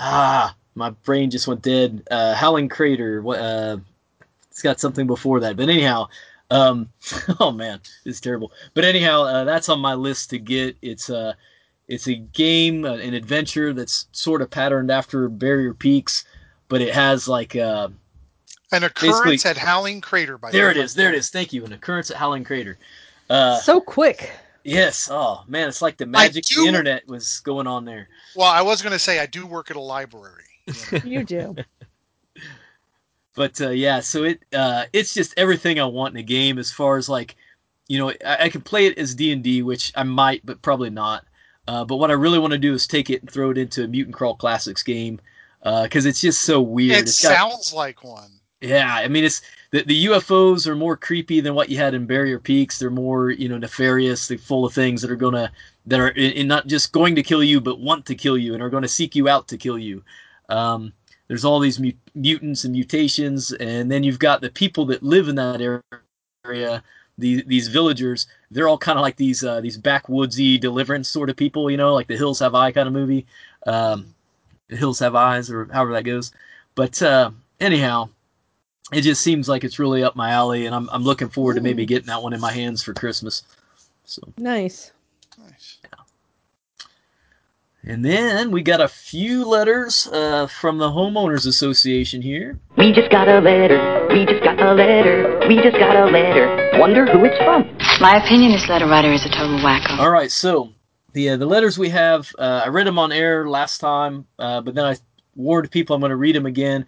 ah, 0.00 0.56
my 0.74 0.90
brain 0.90 1.30
just 1.30 1.46
went 1.46 1.60
dead. 1.60 2.02
Uh, 2.10 2.34
Howling 2.34 2.70
Crater. 2.70 3.20
What? 3.20 3.38
Uh, 3.38 3.76
it's 4.50 4.62
got 4.62 4.80
something 4.80 5.06
before 5.06 5.40
that, 5.40 5.56
but 5.56 5.68
anyhow. 5.68 6.08
Um, 6.50 6.88
oh 7.40 7.52
man, 7.52 7.80
it's 8.06 8.20
terrible. 8.20 8.52
But 8.72 8.86
anyhow, 8.86 9.24
uh, 9.24 9.44
that's 9.44 9.68
on 9.68 9.80
my 9.80 9.92
list 9.92 10.30
to 10.30 10.38
get. 10.38 10.74
It's 10.80 11.10
a, 11.10 11.36
it's 11.88 12.08
a 12.08 12.14
game, 12.14 12.86
uh, 12.86 12.94
an 12.94 13.12
adventure 13.12 13.74
that's 13.74 14.06
sort 14.12 14.40
of 14.40 14.50
patterned 14.50 14.90
after 14.90 15.28
Barrier 15.28 15.74
Peaks, 15.74 16.24
but 16.68 16.80
it 16.80 16.94
has 16.94 17.26
like 17.28 17.56
uh, 17.56 17.88
An 18.72 18.84
occurrence 18.84 19.44
at 19.46 19.56
Howling 19.56 20.00
Crater. 20.00 20.38
By 20.38 20.50
the 20.50 20.56
there 20.58 20.66
way. 20.66 20.72
it 20.72 20.76
is, 20.76 20.94
there 20.94 21.08
it 21.08 21.14
is. 21.16 21.30
Thank 21.30 21.52
you, 21.52 21.64
an 21.64 21.72
occurrence 21.72 22.10
at 22.10 22.16
Howling 22.16 22.44
Crater. 22.44 22.78
Uh, 23.30 23.58
so 23.58 23.80
quick. 23.80 24.30
yes. 24.64 25.08
Oh 25.10 25.42
man, 25.48 25.68
it's 25.68 25.82
like 25.82 25.96
the 25.96 26.06
magic 26.06 26.44
of 26.44 26.48
do- 26.56 26.62
the 26.62 26.68
internet 26.68 27.06
was 27.08 27.40
going 27.40 27.66
on 27.66 27.84
there. 27.84 28.08
Well, 28.36 28.48
I 28.50 28.62
was 28.62 28.82
going 28.82 28.92
to 28.92 28.98
say 28.98 29.18
I 29.18 29.26
do 29.26 29.46
work 29.46 29.70
at 29.70 29.76
a 29.76 29.80
library. 29.80 30.44
you 30.66 30.74
know. 30.92 31.00
You 31.04 31.24
do. 31.24 31.56
But 33.34 33.60
uh, 33.60 33.70
yeah, 33.70 34.00
so 34.00 34.24
it 34.24 34.42
uh, 34.52 34.86
it's 34.92 35.14
just 35.14 35.32
everything 35.36 35.78
I 35.78 35.84
want 35.84 36.12
in 36.14 36.18
a 36.18 36.24
game 36.24 36.58
as 36.58 36.72
far 36.72 36.96
as 36.96 37.08
like, 37.08 37.36
you 37.86 37.96
know, 37.96 38.10
I, 38.26 38.44
I 38.44 38.48
can 38.48 38.62
play 38.62 38.86
it 38.86 38.98
as 38.98 39.14
D 39.14 39.30
and 39.32 39.44
D, 39.44 39.62
which 39.62 39.92
I 39.94 40.02
might, 40.02 40.44
but 40.44 40.60
probably 40.60 40.90
not. 40.90 41.24
Uh, 41.68 41.84
but 41.84 41.96
what 41.96 42.10
I 42.10 42.14
really 42.14 42.40
want 42.40 42.52
to 42.52 42.58
do 42.58 42.74
is 42.74 42.86
take 42.88 43.10
it 43.10 43.20
and 43.20 43.30
throw 43.30 43.50
it 43.50 43.58
into 43.58 43.84
a 43.84 43.86
Mutant 43.86 44.16
Crawl 44.16 44.34
Classics 44.34 44.82
game 44.82 45.20
because 45.62 46.06
it's 46.06 46.20
just 46.20 46.42
so 46.42 46.60
weird. 46.60 46.96
it 46.98 47.00
It's 47.08 47.22
got- 47.22 47.34
sounds 47.36 47.72
like 47.72 48.04
one. 48.04 48.30
Yeah, 48.60 48.92
I 48.92 49.06
mean 49.06 49.24
it's 49.24 49.40
the, 49.70 49.82
the 49.84 50.06
UFOs 50.06 50.66
are 50.66 50.74
more 50.74 50.96
creepy 50.96 51.40
than 51.40 51.54
what 51.54 51.68
you 51.68 51.76
had 51.76 51.94
in 51.94 52.06
Barrier 52.06 52.40
Peaks. 52.40 52.78
They're 52.78 52.90
more 52.90 53.30
you 53.30 53.48
know 53.48 53.58
nefarious. 53.58 54.26
They're 54.26 54.36
full 54.38 54.64
of 54.64 54.72
things 54.74 55.00
that 55.02 55.10
are 55.12 55.16
gonna 55.16 55.52
that 55.86 56.00
are 56.00 56.08
in, 56.08 56.32
in 56.32 56.48
not 56.48 56.66
just 56.66 56.90
going 56.92 57.14
to 57.14 57.22
kill 57.22 57.44
you, 57.44 57.60
but 57.60 57.78
want 57.80 58.04
to 58.06 58.14
kill 58.16 58.36
you 58.36 58.54
and 58.54 58.62
are 58.62 58.70
going 58.70 58.82
to 58.82 58.88
seek 58.88 59.14
you 59.14 59.28
out 59.28 59.46
to 59.48 59.56
kill 59.56 59.78
you. 59.78 60.02
Um, 60.48 60.92
there's 61.28 61.44
all 61.44 61.60
these 61.60 61.78
mu- 61.78 61.92
mutants 62.14 62.64
and 62.64 62.72
mutations, 62.72 63.52
and 63.52 63.90
then 63.90 64.02
you've 64.02 64.18
got 64.18 64.40
the 64.40 64.50
people 64.50 64.84
that 64.86 65.02
live 65.02 65.28
in 65.28 65.36
that 65.36 65.60
area. 66.44 66.82
These 67.16 67.44
these 67.46 67.68
villagers, 67.68 68.26
they're 68.50 68.68
all 68.68 68.78
kind 68.78 68.98
of 68.98 69.02
like 69.02 69.16
these 69.16 69.44
uh, 69.44 69.60
these 69.60 69.78
backwoodsy 69.78 70.58
deliverance 70.60 71.08
sort 71.08 71.30
of 71.30 71.36
people, 71.36 71.70
you 71.70 71.76
know, 71.76 71.92
like 71.94 72.06
the 72.08 72.16
Hills 72.16 72.38
Have 72.40 72.54
Eye 72.54 72.72
kind 72.72 72.86
of 72.88 72.94
movie. 72.94 73.26
Um, 73.66 74.14
the 74.68 74.76
Hills 74.76 74.98
Have 75.00 75.14
Eyes, 75.14 75.50
or 75.50 75.66
however 75.72 75.92
that 75.94 76.04
goes. 76.04 76.32
But 76.74 77.00
uh, 77.02 77.30
anyhow, 77.60 78.08
it 78.92 79.02
just 79.02 79.20
seems 79.22 79.48
like 79.48 79.64
it's 79.64 79.78
really 79.78 80.02
up 80.04 80.16
my 80.16 80.30
alley, 80.30 80.66
and 80.66 80.74
I'm 80.74 80.88
I'm 80.90 81.02
looking 81.04 81.28
forward 81.28 81.54
to 81.54 81.60
maybe 81.60 81.86
getting 81.86 82.06
that 82.06 82.22
one 82.22 82.32
in 82.32 82.40
my 82.40 82.52
hands 82.52 82.82
for 82.82 82.94
Christmas. 82.94 83.42
So, 84.04 84.22
Nice. 84.38 84.92
Nice. 85.38 85.78
and 87.84 88.04
then 88.04 88.50
we 88.50 88.62
got 88.62 88.80
a 88.80 88.88
few 88.88 89.44
letters 89.44 90.06
uh, 90.12 90.46
from 90.46 90.78
the 90.78 90.88
homeowners 90.88 91.46
association 91.46 92.20
here. 92.22 92.58
We 92.76 92.92
just 92.92 93.10
got 93.10 93.28
a 93.28 93.40
letter. 93.40 94.06
We 94.10 94.24
just 94.26 94.42
got 94.42 94.60
a 94.60 94.72
letter. 94.74 95.40
We 95.48 95.56
just 95.56 95.76
got 95.78 95.96
a 95.96 96.06
letter. 96.06 96.78
Wonder 96.78 97.06
who 97.06 97.24
it's 97.24 97.36
from. 97.38 97.68
My 98.00 98.22
opinion, 98.24 98.52
this 98.52 98.68
letter 98.68 98.86
writer 98.86 99.12
is 99.12 99.24
a 99.24 99.28
total 99.30 99.58
wacko. 99.58 99.98
All 99.98 100.10
right, 100.10 100.30
so 100.30 100.70
the 101.18 101.30
uh, 101.30 101.36
the 101.36 101.46
letters 101.46 101.76
we 101.76 101.88
have, 101.88 102.32
uh, 102.38 102.62
I 102.64 102.68
read 102.68 102.86
them 102.86 102.98
on 102.98 103.10
air 103.10 103.48
last 103.48 103.78
time, 103.78 104.24
uh, 104.38 104.60
but 104.60 104.76
then 104.76 104.84
I 104.84 104.96
warned 105.34 105.68
people 105.72 105.96
I'm 105.96 106.00
going 106.00 106.10
to 106.10 106.16
read 106.16 106.36
them 106.36 106.46
again. 106.46 106.86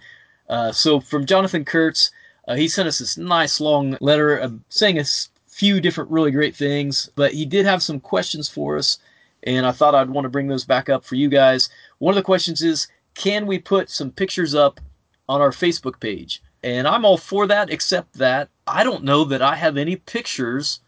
Uh, 0.48 0.70
so 0.70 1.00
from 1.00 1.26
Jonathan 1.26 1.64
Kurtz, 1.64 2.12
uh, 2.46 2.54
he 2.54 2.68
sent 2.68 2.86
us 2.86 3.00
this 3.00 3.18
nice 3.18 3.60
long 3.60 3.98
letter 4.00 4.48
saying 4.68 5.00
a 5.00 5.04
few 5.48 5.80
different 5.80 6.12
really 6.12 6.30
great 6.30 6.54
things, 6.54 7.10
but 7.16 7.32
he 7.32 7.44
did 7.44 7.66
have 7.66 7.82
some 7.82 7.98
questions 7.98 8.48
for 8.48 8.78
us, 8.78 8.98
and 9.42 9.66
I 9.66 9.72
thought 9.72 9.96
I'd 9.96 10.10
want 10.10 10.26
to 10.26 10.30
bring 10.30 10.46
those 10.46 10.64
back 10.64 10.88
up 10.88 11.04
for 11.04 11.16
you 11.16 11.28
guys. 11.28 11.68
One 11.98 12.12
of 12.12 12.16
the 12.16 12.22
questions 12.22 12.62
is, 12.62 12.86
can 13.14 13.48
we 13.48 13.58
put 13.58 13.90
some 13.90 14.12
pictures 14.12 14.54
up 14.54 14.78
on 15.28 15.40
our 15.40 15.50
Facebook 15.50 15.98
page? 15.98 16.40
And 16.62 16.86
I'm 16.86 17.04
all 17.04 17.18
for 17.18 17.48
that, 17.48 17.68
except 17.70 18.18
that 18.18 18.48
I 18.68 18.84
don't 18.84 19.02
know 19.02 19.24
that 19.24 19.42
I 19.42 19.56
have 19.56 19.76
any 19.76 19.96
pictures 19.96 20.80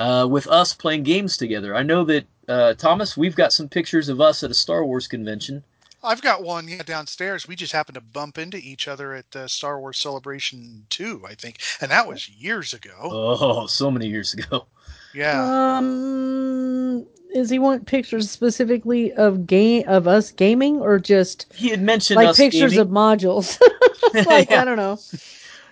uh, 0.00 0.26
with 0.28 0.48
us 0.48 0.74
playing 0.74 1.04
games 1.04 1.36
together. 1.36 1.76
I 1.76 1.84
know 1.84 2.04
that 2.04 2.24
uh, 2.50 2.74
Thomas, 2.74 3.16
we've 3.16 3.36
got 3.36 3.52
some 3.52 3.68
pictures 3.68 4.08
of 4.08 4.20
us 4.20 4.42
at 4.42 4.50
a 4.50 4.54
Star 4.54 4.84
Wars 4.84 5.06
convention. 5.06 5.62
I've 6.02 6.22
got 6.22 6.42
one 6.42 6.66
yeah, 6.66 6.82
downstairs. 6.82 7.46
We 7.46 7.56
just 7.56 7.72
happened 7.72 7.94
to 7.94 8.00
bump 8.00 8.38
into 8.38 8.56
each 8.56 8.88
other 8.88 9.14
at 9.14 9.36
uh, 9.36 9.46
Star 9.46 9.78
Wars 9.78 9.98
Celebration 9.98 10.86
2, 10.88 11.24
I 11.28 11.34
think. 11.34 11.60
And 11.80 11.90
that 11.90 12.08
was 12.08 12.28
years 12.28 12.72
ago. 12.72 12.96
Oh, 13.02 13.66
so 13.68 13.90
many 13.90 14.08
years 14.08 14.34
ago. 14.34 14.66
Yeah. 15.14 15.76
Um, 15.78 17.06
is 17.34 17.50
he 17.50 17.58
want 17.58 17.86
pictures 17.86 18.30
specifically 18.30 19.12
of 19.12 19.46
game 19.46 19.84
of 19.86 20.08
us 20.08 20.30
gaming 20.32 20.80
or 20.80 20.98
just 20.98 21.52
He 21.54 21.68
had 21.68 21.82
mentioned 21.82 22.16
like 22.16 22.28
us 22.28 22.36
pictures 22.36 22.72
gaming. 22.72 22.78
of 22.78 22.88
modules? 22.88 23.60
like 24.26 24.50
I 24.50 24.64
don't 24.64 24.76
know. 24.76 24.98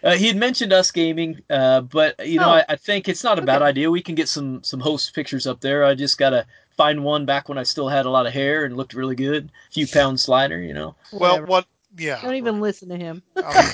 Uh, 0.05 0.15
he 0.15 0.29
had 0.29 0.37
mentioned 0.37 0.73
us 0.73 0.91
gaming, 0.93 1.41
uh, 1.51 1.81
but 1.81 2.25
you 2.25 2.39
know, 2.39 2.51
Oh. 2.51 2.53
I, 2.53 2.65
I 2.69 2.77
think 2.77 3.09
it's 3.09 3.25
not 3.25 3.39
a 3.39 3.43
bad 3.43 3.63
idea. 3.63 3.91
We 3.91 4.03
can 4.03 4.15
get 4.15 4.29
some 4.29 4.63
some 4.63 4.79
host 4.81 5.15
pictures 5.15 5.47
up 5.47 5.61
there. 5.61 5.85
I 5.85 5.95
just 5.95 6.19
gotta 6.19 6.47
find 6.79 7.05
one 7.05 7.27
back 7.27 7.49
when 7.49 7.59
I 7.59 7.65
still 7.65 7.89
had 7.89 8.07
a 8.07 8.11
lot 8.11 8.27
of 8.27 8.33
hair 8.33 8.65
and 8.65 8.77
looked 8.77 8.95
really 8.95 9.17
good, 9.17 9.51
a 9.69 9.73
few 9.73 9.87
pounds 9.87 10.29
lighter, 10.29 10.63
you 10.63 10.73
know. 10.73 10.95
well, 11.13 11.33
Whatever. 11.33 11.47
what? 11.47 11.67
Yeah. 11.99 12.23
Don't 12.23 12.37
even 12.37 12.61
listen 12.61 12.89
to 12.91 12.97
him. 12.97 13.23
Um, 13.37 13.65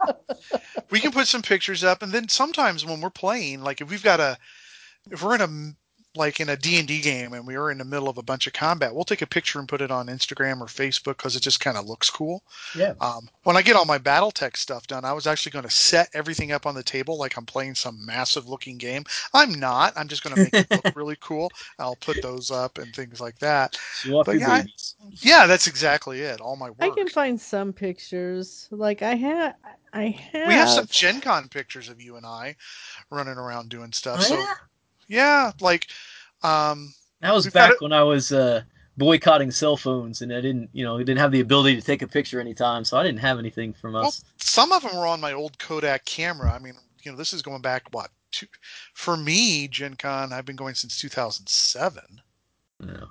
we 0.90 1.00
can 1.00 1.12
put 1.12 1.28
some 1.28 1.42
pictures 1.42 1.84
up, 1.84 2.02
and 2.02 2.10
then 2.10 2.28
sometimes 2.28 2.84
when 2.86 3.00
we're 3.00 3.10
playing, 3.10 3.62
like 3.62 3.80
if 3.82 3.90
we've 3.90 4.02
got 4.02 4.18
a, 4.20 4.38
if 5.10 5.22
we're 5.22 5.34
in 5.34 5.42
a 5.42 5.72
like 6.16 6.40
in 6.40 6.48
a 6.48 6.56
D&D 6.56 7.00
game 7.02 7.34
and 7.34 7.46
we 7.46 7.56
were 7.56 7.70
in 7.70 7.78
the 7.78 7.84
middle 7.84 8.08
of 8.08 8.18
a 8.18 8.22
bunch 8.22 8.46
of 8.48 8.52
combat, 8.52 8.92
we'll 8.92 9.04
take 9.04 9.22
a 9.22 9.26
picture 9.26 9.60
and 9.60 9.68
put 9.68 9.80
it 9.80 9.92
on 9.92 10.08
Instagram 10.08 10.60
or 10.60 10.66
Facebook 10.66 11.18
because 11.18 11.36
it 11.36 11.40
just 11.40 11.60
kind 11.60 11.76
of 11.76 11.86
looks 11.86 12.10
cool. 12.10 12.42
Yeah. 12.74 12.94
Um, 13.00 13.28
when 13.44 13.56
I 13.56 13.62
get 13.62 13.76
all 13.76 13.84
my 13.84 13.98
BattleTech 13.98 14.56
stuff 14.56 14.88
done, 14.88 15.04
I 15.04 15.12
was 15.12 15.28
actually 15.28 15.52
going 15.52 15.64
to 15.66 15.70
set 15.70 16.08
everything 16.12 16.50
up 16.50 16.66
on 16.66 16.74
the 16.74 16.82
table 16.82 17.16
like 17.16 17.36
I'm 17.36 17.46
playing 17.46 17.76
some 17.76 18.04
massive 18.04 18.48
looking 18.48 18.76
game. 18.76 19.04
I'm 19.34 19.54
not. 19.54 19.92
I'm 19.96 20.08
just 20.08 20.24
going 20.24 20.34
to 20.34 20.42
make 20.42 20.54
it 20.70 20.84
look 20.84 20.96
really 20.96 21.16
cool. 21.20 21.50
I'll 21.78 21.96
put 21.96 22.20
those 22.22 22.50
up 22.50 22.78
and 22.78 22.92
things 22.94 23.20
like 23.20 23.38
that. 23.38 23.78
But 24.26 24.38
yeah, 24.40 24.50
I- 24.50 24.66
Yeah, 25.12 25.46
that's 25.46 25.68
exactly 25.68 26.20
it. 26.22 26.40
All 26.40 26.56
my 26.56 26.70
work. 26.70 26.76
I 26.80 26.90
can 26.90 27.08
find 27.08 27.40
some 27.40 27.72
pictures. 27.72 28.66
Like 28.72 29.02
I 29.02 29.14
had, 29.14 29.54
I 29.92 30.06
have. 30.32 30.48
We 30.48 30.54
have 30.54 30.68
some 30.68 30.86
Gen 30.90 31.20
Con 31.20 31.48
pictures 31.48 31.88
of 31.88 32.00
you 32.02 32.16
and 32.16 32.26
I 32.26 32.56
running 33.10 33.34
around 33.38 33.68
doing 33.68 33.92
stuff. 33.92 34.18
Oh, 34.22 34.24
so 34.24 34.34
yeah? 34.38 34.54
Yeah, 35.10 35.52
like 35.60 35.88
um 36.42 36.94
That 37.20 37.34
was 37.34 37.46
back 37.48 37.72
it- 37.72 37.82
when 37.82 37.92
I 37.92 38.02
was 38.02 38.32
uh, 38.32 38.62
boycotting 38.96 39.50
cell 39.50 39.76
phones, 39.76 40.22
and 40.22 40.32
I 40.32 40.40
didn't, 40.40 40.70
you 40.72 40.84
know, 40.84 40.96
didn't 40.98 41.18
have 41.18 41.32
the 41.32 41.40
ability 41.40 41.76
to 41.76 41.82
take 41.82 42.00
a 42.02 42.08
picture 42.08 42.40
anytime, 42.40 42.84
so 42.84 42.96
I 42.96 43.02
didn't 43.02 43.18
have 43.20 43.38
anything 43.38 43.74
from 43.74 43.92
well, 43.94 44.06
us. 44.06 44.24
some 44.38 44.72
of 44.72 44.82
them 44.82 44.96
were 44.96 45.06
on 45.06 45.20
my 45.20 45.32
old 45.32 45.58
Kodak 45.58 46.04
camera. 46.06 46.52
I 46.52 46.58
mean, 46.58 46.74
you 47.02 47.10
know, 47.10 47.18
this 47.18 47.32
is 47.32 47.42
going 47.42 47.60
back 47.60 47.84
what? 47.92 48.10
Two, 48.30 48.46
for 48.94 49.16
me, 49.16 49.66
Gen 49.68 49.96
Con, 49.96 50.32
I've 50.32 50.46
been 50.46 50.56
going 50.56 50.74
since 50.74 50.96
2007. 50.98 52.22
No. 52.80 53.08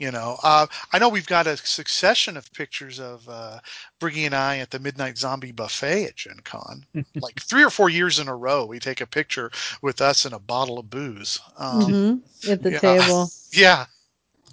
You 0.00 0.10
know, 0.10 0.38
uh, 0.42 0.66
I 0.92 0.98
know 0.98 1.08
we've 1.10 1.26
got 1.26 1.46
a 1.46 1.56
succession 1.56 2.36
of 2.36 2.52
pictures 2.52 2.98
of 2.98 3.28
uh, 3.28 3.60
Briggy 4.00 4.24
and 4.26 4.34
I 4.34 4.58
at 4.58 4.70
the 4.70 4.78
Midnight 4.80 5.18
Zombie 5.18 5.52
Buffet 5.52 6.06
at 6.06 6.16
Gen 6.16 6.40
Con. 6.42 6.86
like 7.20 7.40
three 7.40 7.62
or 7.62 7.70
four 7.70 7.90
years 7.90 8.18
in 8.18 8.26
a 8.28 8.34
row, 8.36 8.64
we 8.64 8.78
take 8.80 9.00
a 9.02 9.06
picture 9.06 9.50
with 9.82 10.00
us 10.00 10.24
and 10.24 10.34
a 10.34 10.38
bottle 10.40 10.78
of 10.78 10.90
booze. 10.90 11.38
Um, 11.58 11.92
Mhm, 11.92 12.22
at 12.48 12.62
the 12.62 12.70
yeah. 12.70 12.80
table. 12.80 13.30
Yeah. 13.52 13.86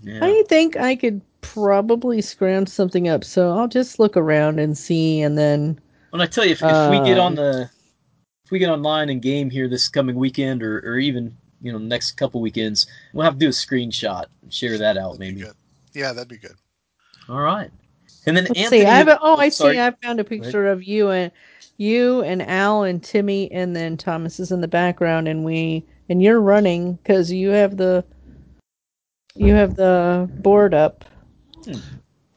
Yeah. 0.03 0.21
I 0.21 0.43
think 0.49 0.77
I 0.77 0.95
could 0.95 1.21
probably 1.41 2.21
scrounge 2.21 2.69
something 2.69 3.07
up, 3.07 3.23
so 3.23 3.51
I'll 3.57 3.67
just 3.67 3.99
look 3.99 4.17
around 4.17 4.59
and 4.59 4.77
see, 4.77 5.21
and 5.21 5.37
then 5.37 5.79
When 6.09 6.21
I 6.21 6.25
tell 6.25 6.45
you, 6.45 6.51
if, 6.51 6.67
if 6.67 6.87
we 6.87 6.99
get 6.99 7.17
on 7.17 7.35
Um, 7.35 7.35
the, 7.35 7.69
if 8.45 8.51
we 8.51 8.59
get 8.59 8.69
online 8.69 9.09
and 9.09 9.21
game 9.21 9.49
here 9.49 9.67
this 9.69 9.89
coming 9.89 10.15
weekend, 10.15 10.63
or, 10.63 10.79
or 10.79 10.97
even 10.99 11.37
you 11.61 11.71
know 11.71 11.77
next 11.77 12.11
couple 12.13 12.41
weekends, 12.41 12.87
we'll 13.13 13.23
have 13.25 13.33
to 13.33 13.39
do 13.39 13.47
a 13.47 13.51
screenshot 13.51 14.25
and 14.41 14.53
share 14.53 14.77
that 14.77 14.97
out 14.97 15.17
That'd 15.17 15.19
maybe. 15.35 15.41
good. 15.41 15.55
Yeah, 15.93 16.13
that'd 16.13 16.27
be 16.29 16.37
good. 16.37 16.55
All 17.29 17.39
right. 17.41 17.71
And 18.25 18.35
then 18.37 18.45
let's 18.45 18.59
Anthony. 18.59 18.81
see. 18.81 18.85
I 18.85 18.95
have 18.97 19.07
a, 19.07 19.17
oh, 19.21 19.37
I 19.37 19.49
sorry. 19.49 19.75
see. 19.75 19.79
I 19.81 19.91
found 20.03 20.19
a 20.19 20.23
picture 20.23 20.67
of 20.67 20.83
you 20.83 21.09
and 21.11 21.31
you 21.77 22.21
and 22.23 22.41
Al 22.41 22.83
and 22.83 23.01
Timmy, 23.03 23.51
and 23.51 23.75
then 23.75 23.95
Thomas 23.97 24.39
is 24.39 24.51
in 24.51 24.61
the 24.61 24.67
background, 24.67 25.27
and 25.27 25.43
we 25.45 25.85
and 26.09 26.21
you're 26.21 26.41
running 26.41 26.93
because 26.95 27.31
you 27.31 27.49
have 27.49 27.77
the 27.77 28.03
you 29.35 29.53
have 29.53 29.75
the 29.75 30.29
board 30.41 30.73
up. 30.73 31.05
Hmm. 31.65 31.73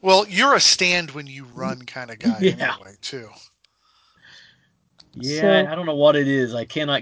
Well, 0.01 0.25
you're 0.27 0.55
a 0.55 0.59
stand 0.59 1.11
when 1.11 1.27
you 1.27 1.45
run 1.53 1.81
kind 1.85 2.09
of 2.11 2.19
guy 2.19 2.37
Yeah. 2.41 2.73
anyway, 2.75 2.95
too. 3.01 3.29
Yeah, 5.13 5.41
So- 5.41 5.71
I 5.71 5.75
don't 5.75 5.85
know 5.85 5.95
what 5.95 6.15
it 6.15 6.27
is. 6.27 6.53
I 6.55 6.65
cannot 6.65 7.01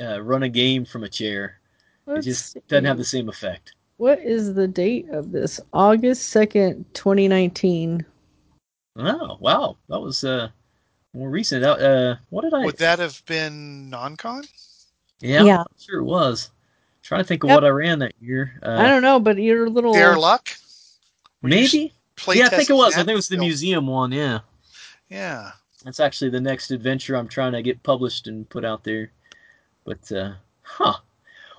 uh, 0.00 0.20
run 0.22 0.42
a 0.44 0.48
game 0.48 0.84
from 0.84 1.04
a 1.04 1.08
chair. 1.08 1.58
It 2.06 2.10
Let's 2.12 2.26
just 2.26 2.52
see. 2.52 2.60
doesn't 2.68 2.84
have 2.84 2.98
the 2.98 3.04
same 3.04 3.28
effect. 3.28 3.74
What 3.96 4.18
is 4.20 4.54
the 4.54 4.68
date 4.68 5.08
of 5.10 5.32
this? 5.32 5.58
August 5.72 6.34
2nd, 6.34 6.84
2019. 6.92 8.04
Oh, 8.98 9.36
wow. 9.40 9.76
That 9.88 10.00
was 10.00 10.22
uh 10.24 10.48
more 11.14 11.30
recent. 11.30 11.64
Uh, 11.64 11.70
uh 11.72 12.16
what 12.30 12.42
did 12.42 12.54
I 12.54 12.64
Would 12.64 12.78
that 12.78 12.98
have 12.98 13.22
been 13.26 13.90
Gen 13.90 14.16
Con? 14.16 14.44
Yeah, 15.20 15.42
Yeah. 15.44 15.58
I'm 15.60 15.66
sure 15.78 16.00
it 16.00 16.04
was. 16.04 16.50
trying 17.02 17.20
to 17.22 17.24
think 17.26 17.42
of 17.44 17.48
Yep. 17.50 17.56
what 17.56 17.64
I 17.64 17.68
ran 17.68 17.98
that 18.00 18.12
year. 18.20 18.58
Uh, 18.62 18.76
I 18.78 18.88
don't 18.88 19.02
know, 19.02 19.18
but 19.20 19.38
you're 19.38 19.66
a 19.66 19.70
little. 19.70 19.92
Dare 19.94 20.18
luck? 20.18 20.50
maybe. 21.42 21.92
Play 22.16 22.36
yeah, 22.36 22.46
I 22.46 22.48
think 22.50 22.70
it 22.70 22.74
was. 22.74 22.94
I 22.94 22.98
think 22.98 23.10
it 23.10 23.14
was 23.14 23.28
the 23.28 23.34
still. 23.36 23.44
museum 23.44 23.86
one. 23.86 24.10
Yeah, 24.12 24.40
Yeah. 25.10 25.52
that's 25.84 26.00
actually 26.00 26.30
the 26.30 26.40
next 26.40 26.70
adventure 26.70 27.14
I'm 27.16 27.28
trying 27.28 27.52
to 27.52 27.62
get 27.62 27.82
published 27.82 28.26
and 28.26 28.48
put 28.48 28.64
out 28.64 28.82
there. 28.84 29.10
But 29.86 30.12
uh, 30.12 30.32
huh. 30.62 30.98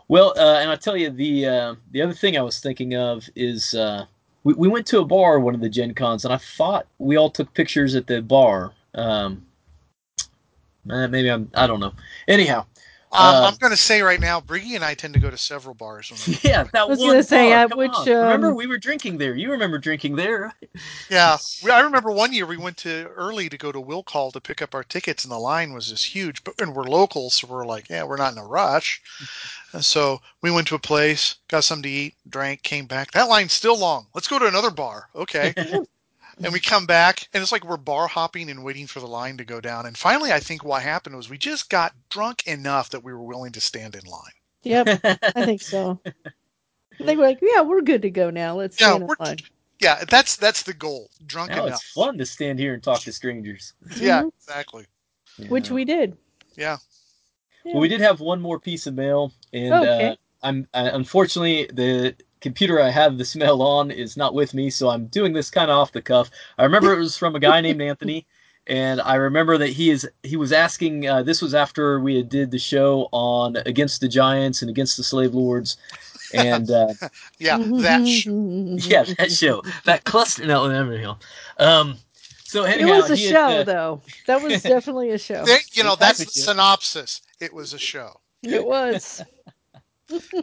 Well, 0.10 0.34
uh, 0.38 0.60
and 0.60 0.70
I 0.70 0.76
tell 0.76 0.96
you 0.96 1.10
the 1.10 1.48
uh, 1.48 1.76
the 1.92 2.02
other 2.02 2.13
thing 2.13 2.38
I 2.38 2.42
was 2.42 2.60
thinking 2.60 2.96
of 2.96 3.28
is 3.36 3.74
uh, 3.74 4.06
we 4.44 4.54
we 4.54 4.68
went 4.68 4.86
to 4.88 5.00
a 5.00 5.06
bar 5.06 5.40
one 5.40 5.56
of 5.56 5.62
the 5.62 5.70
Gen 5.70 5.94
Cons, 5.94 6.26
and 6.26 6.34
I 6.34 6.38
thought 6.38 6.86
we 7.00 7.16
all 7.16 7.30
took 7.30 7.54
pictures 7.54 7.96
at 7.96 8.08
the 8.08 8.22
bar. 8.22 8.74
Um, 8.94 9.46
eh, 10.92 11.08
maybe 11.08 11.30
I'm 11.30 11.50
I 11.56 11.68
don't 11.68 11.80
know. 11.80 11.94
Anyhow, 12.28 12.66
Um, 13.12 13.20
Uh, 13.20 13.48
I'm 13.50 13.58
going 13.58 13.72
to 13.72 13.78
say 13.78 14.02
right 14.02 14.20
now, 14.20 14.41
Briggy 14.41 14.76
and 14.76 14.84
I 14.84 14.93
tend 14.93 15.13
to 15.13 15.20
go 15.20 15.30
to 15.30 15.38
several 15.38 15.74
bars. 15.74 16.12
When 16.12 16.38
yeah, 16.43 16.63
that 16.74 16.89
was 16.89 17.00
gonna 17.00 17.24
say, 17.24 17.52
bar, 17.52 17.65
uh, 17.72 17.78
which, 17.78 17.91
on. 17.91 18.08
remember 18.08 18.50
um, 18.50 18.56
we 18.56 18.67
were 18.67 18.78
drinking 18.78 19.17
there. 19.17 19.34
You 19.34 19.50
remember 19.52 19.78
drinking 19.78 20.17
there? 20.17 20.54
yeah, 21.10 21.38
we, 21.63 21.72
I 21.72 21.80
remember 21.80 22.12
one 22.12 22.34
year 22.34 22.46
we 22.46 22.58
went 22.58 22.76
to 22.78 23.08
early 23.15 23.48
to 23.48 23.58
go 23.58 23.72
to 23.72 23.80
Will 23.80 24.04
Call 24.04 24.32
to 24.32 24.41
pick 24.41 24.62
up 24.62 24.76
our 24.76 24.84
tickets, 24.84 25.24
and 25.24 25.32
the 25.32 25.39
line 25.39 25.74
was 25.74 25.88
just 25.88 26.06
huge. 26.06 26.43
But 26.43 26.60
and 26.60 26.76
we're 26.76 26.84
locals, 26.84 27.36
so 27.36 27.48
we're 27.48 27.65
like, 27.65 27.89
yeah, 27.89 28.04
we're 28.04 28.17
not 28.17 28.34
in 28.34 28.39
a 28.39 28.46
rush. 28.46 29.02
And 29.72 29.86
so 29.86 30.22
we 30.41 30.52
went 30.52 30.67
to 30.67 30.76
a 30.76 30.80
place, 30.80 31.36
got 31.48 31.63
something 31.63 31.84
to 31.84 31.89
eat, 31.89 32.15
drank, 32.30 32.62
came 32.63 32.88
back. 32.88 33.12
That 33.12 33.30
line's 33.30 33.54
still 33.54 33.78
long. 33.78 34.08
Let's 34.13 34.28
go 34.28 34.38
to 34.38 34.48
another 34.48 34.72
bar. 34.72 35.08
Okay. 35.15 35.54
and 36.43 36.54
we 36.54 36.60
come 36.60 36.86
back, 36.86 37.28
and 37.34 37.41
it's 37.41 37.52
like 37.52 37.65
we're 37.65 37.78
bar 37.78 38.08
hopping 38.08 38.50
and 38.50 38.63
waiting 38.63 38.88
for 38.88 39.00
the 39.00 39.08
line 39.08 39.38
to 39.38 39.45
go 39.45 39.60
down. 39.62 39.86
And 39.86 39.97
finally, 39.97 40.32
I 40.32 40.39
think 40.39 40.63
what 40.63 40.82
happened 40.84 41.15
was 41.15 41.30
we 41.30 41.38
just 41.38 41.69
got 41.69 41.93
drunk 42.10 42.45
enough 42.47 42.89
that 42.91 43.04
we 43.04 43.12
were 43.13 43.23
willing 43.23 43.52
to 43.54 43.62
stand 43.62 43.95
in 43.95 44.06
line. 44.06 44.32
Yep, 44.63 45.00
I 45.36 45.45
think 45.45 45.62
so. 45.62 46.00
They 47.00 47.15
were 47.15 47.21
like, 47.23 47.38
yeah, 47.43 47.62
we're 47.62 47.82
good 47.84 48.02
to 48.02 48.10
go 48.10 48.32
now. 48.32 48.56
Let's 48.56 48.82
Yeah, 48.82 48.88
stand 48.88 49.02
in 49.04 49.08
we're- 49.08 49.17
line. 49.19 49.38
Yeah, 49.80 50.04
that's 50.10 50.36
that's 50.36 50.63
the 50.63 50.73
goal. 50.73 51.12
Drunk 51.28 51.52
Now 51.52 51.67
enough. 51.67 51.80
it's 51.82 51.91
fun 51.93 52.17
to 52.17 52.26
stand 52.26 52.58
here 52.58 52.73
and 52.73 52.82
talk 52.82 53.02
to 53.02 53.13
strangers. 53.13 53.73
Yeah, 53.97 54.23
Mhm. 54.23 54.32
exactly. 54.39 54.86
Which 55.47 55.69
we 55.69 55.86
did. 55.86 56.17
Yeah. 56.56 56.78
Well, 57.63 57.80
we 57.82 57.88
did 57.88 58.02
have 58.02 58.19
one 58.19 58.41
more 58.41 58.60
piece 58.60 58.88
of 58.88 58.95
mail, 58.95 59.32
and 59.54 59.71
Oh, 59.73 59.82
okay. 59.84 60.08
uh, 60.08 60.15
I'm 60.41 60.67
uh, 60.73 60.89
unfortunately 60.93 61.69
the 61.71 62.15
computer 62.41 62.82
I 62.82 62.89
have 62.89 63.17
the 63.17 63.26
smell 63.26 63.62
on 63.62 63.91
is 63.91 64.17
not 64.17 64.34
with 64.34 64.54
me, 64.54 64.69
so 64.69 64.89
I'm 64.89 65.08
doing 65.08 65.34
this 65.34 65.50
kind 65.50 65.69
of 65.71 65.78
off 65.78 65.91
the 65.91 66.02
cuff. 66.02 66.30
I 66.58 66.63
remember 66.63 66.93
it 66.93 67.00
was 67.00 67.17
from 67.17 67.36
a 67.36 67.39
guy 67.39 67.62
named 67.62 67.82
Anthony, 67.82 68.26
and 68.67 69.02
I 69.02 69.15
remember 69.15 69.58
that 69.58 69.69
he 69.69 69.89
is 69.89 70.08
he 70.23 70.36
was 70.38 70.52
asking. 70.52 71.08
Uh, 71.08 71.23
this 71.23 71.41
was 71.41 71.54
after 71.54 72.00
we 72.00 72.15
had 72.15 72.30
did 72.30 72.52
the 72.52 72.60
show 72.60 73.10
on 73.12 73.56
against 73.65 74.02
the 74.02 74.08
Giants 74.08 74.62
and 74.62 74.69
against 74.69 74.97
the 74.97 75.04
slave 75.04 75.34
lords, 75.34 75.78
and 76.34 76.69
uh, 76.71 76.93
Yeah, 77.39 77.58
that 77.58 78.08
sh- 78.08 78.28
yeah, 78.89 79.04
that 79.17 79.32
show, 79.32 79.63
that 79.86 80.04
cluster. 80.04 80.45
No, 80.45 80.67
never 80.67 80.97
know. 81.02 81.17
Um, 81.60 81.97
so 82.43 82.63
It 82.65 82.86
was 82.86 83.10
a 83.10 83.15
he 83.15 83.26
had, 83.26 83.32
show, 83.32 83.47
uh, 83.60 83.63
though. 83.63 84.02
That 84.26 84.41
was 84.41 84.62
definitely 84.63 85.10
a 85.12 85.17
show. 85.17 85.43
There- 85.45 85.60
you 85.73 85.84
know, 85.84 85.95
that's 85.95 86.19
the 86.19 86.23
Exactly. 86.23 86.41
synopsis. 86.54 87.21
It 87.39 87.54
was 87.54 87.73
a 87.73 87.80
show. 87.80 88.19
It 88.43 88.65
was. 88.65 89.21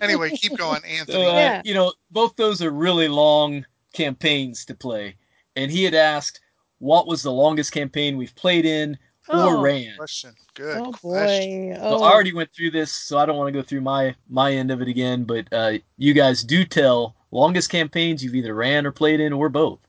Anyway, 0.00 0.31
keep 0.31 0.57
going, 0.59 0.83
Anthony. 0.85 1.24
uh, 1.27 1.33
Yeah. 1.33 1.62
you 1.64 1.74
know, 1.74 1.92
both 2.11 2.37
those 2.37 2.62
are 2.62 2.70
really 2.70 3.09
long 3.09 3.64
campaigns 3.92 4.64
to 4.66 4.74
play. 4.74 5.16
And 5.57 5.70
he 5.70 5.85
had 5.85 5.94
asked, 5.94 6.40
what 6.79 7.07
was 7.07 7.22
the 7.22 7.33
longest 7.33 7.72
campaign 7.72 8.16
we've 8.16 8.35
played 8.35 8.64
in 8.66 8.98
or 9.29 9.37
Oh. 9.57 9.61
ran? 9.62 9.96
Question. 9.96 10.35
Good 10.55 10.77
Oh 10.79 10.92
question. 10.92 11.70
boy. 11.70 11.77
So 11.77 11.81
Oh, 11.98 12.03
I 12.03 12.12
already 12.12 12.33
went 12.35 12.53
through 12.53 12.72
this, 12.72 12.92
so 12.92 13.18
I 13.18 13.27
don't 13.27 13.37
want 13.37 13.48
to 13.48 13.53
go 13.53 13.62
through 13.62 13.81
my 13.81 14.14
my 14.29 14.53
end 14.53 14.70
of 14.70 14.83
it 14.83 14.88
again. 14.88 15.24
But 15.24 15.46
uh, 15.53 15.79
you 15.96 16.12
guys 16.14 16.42
do 16.44 16.64
tell 16.64 17.16
longest 17.31 17.70
campaigns 17.70 18.22
you've 18.22 18.35
either 18.35 18.55
ran 18.55 18.87
or 18.87 18.92
played 18.92 19.18
in, 19.20 19.33
or 19.33 19.48
both. 19.48 19.81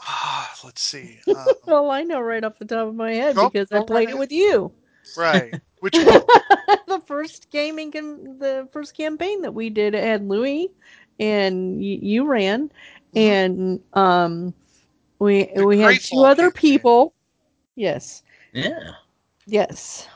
Ah, 0.00 0.52
let's 0.64 0.82
see. 0.82 1.20
Uh, 1.28 1.44
well, 1.66 1.90
I 1.90 2.02
know 2.02 2.20
right 2.20 2.42
off 2.42 2.58
the 2.58 2.64
top 2.64 2.88
of 2.88 2.94
my 2.94 3.12
head 3.14 3.36
Go- 3.36 3.48
because 3.50 3.70
I 3.72 3.84
played 3.84 4.10
it 4.10 4.18
with 4.18 4.32
you. 4.32 4.72
Right. 5.16 5.56
Which 5.80 6.00
one? 6.02 6.22
the 6.86 7.00
first 7.06 7.50
gaming, 7.50 7.90
cam- 7.92 8.38
the 8.38 8.68
first 8.72 8.96
campaign 8.96 9.42
that 9.42 9.54
we 9.54 9.70
did 9.70 9.94
had 9.94 10.28
Louis, 10.28 10.70
and 11.18 11.76
y- 11.76 11.98
you 12.02 12.26
ran, 12.26 12.70
and 13.14 13.80
um, 13.94 14.54
we 15.18 15.50
Mm-hmm. 15.50 15.56
The 15.56 15.66
we 15.66 15.80
had 15.80 16.02
two 16.02 16.24
other 16.24 16.50
campaign. 16.50 16.50
people. 16.50 17.14
Yes, 17.76 18.22
Yeah. 18.52 18.94
yes, 19.46 20.08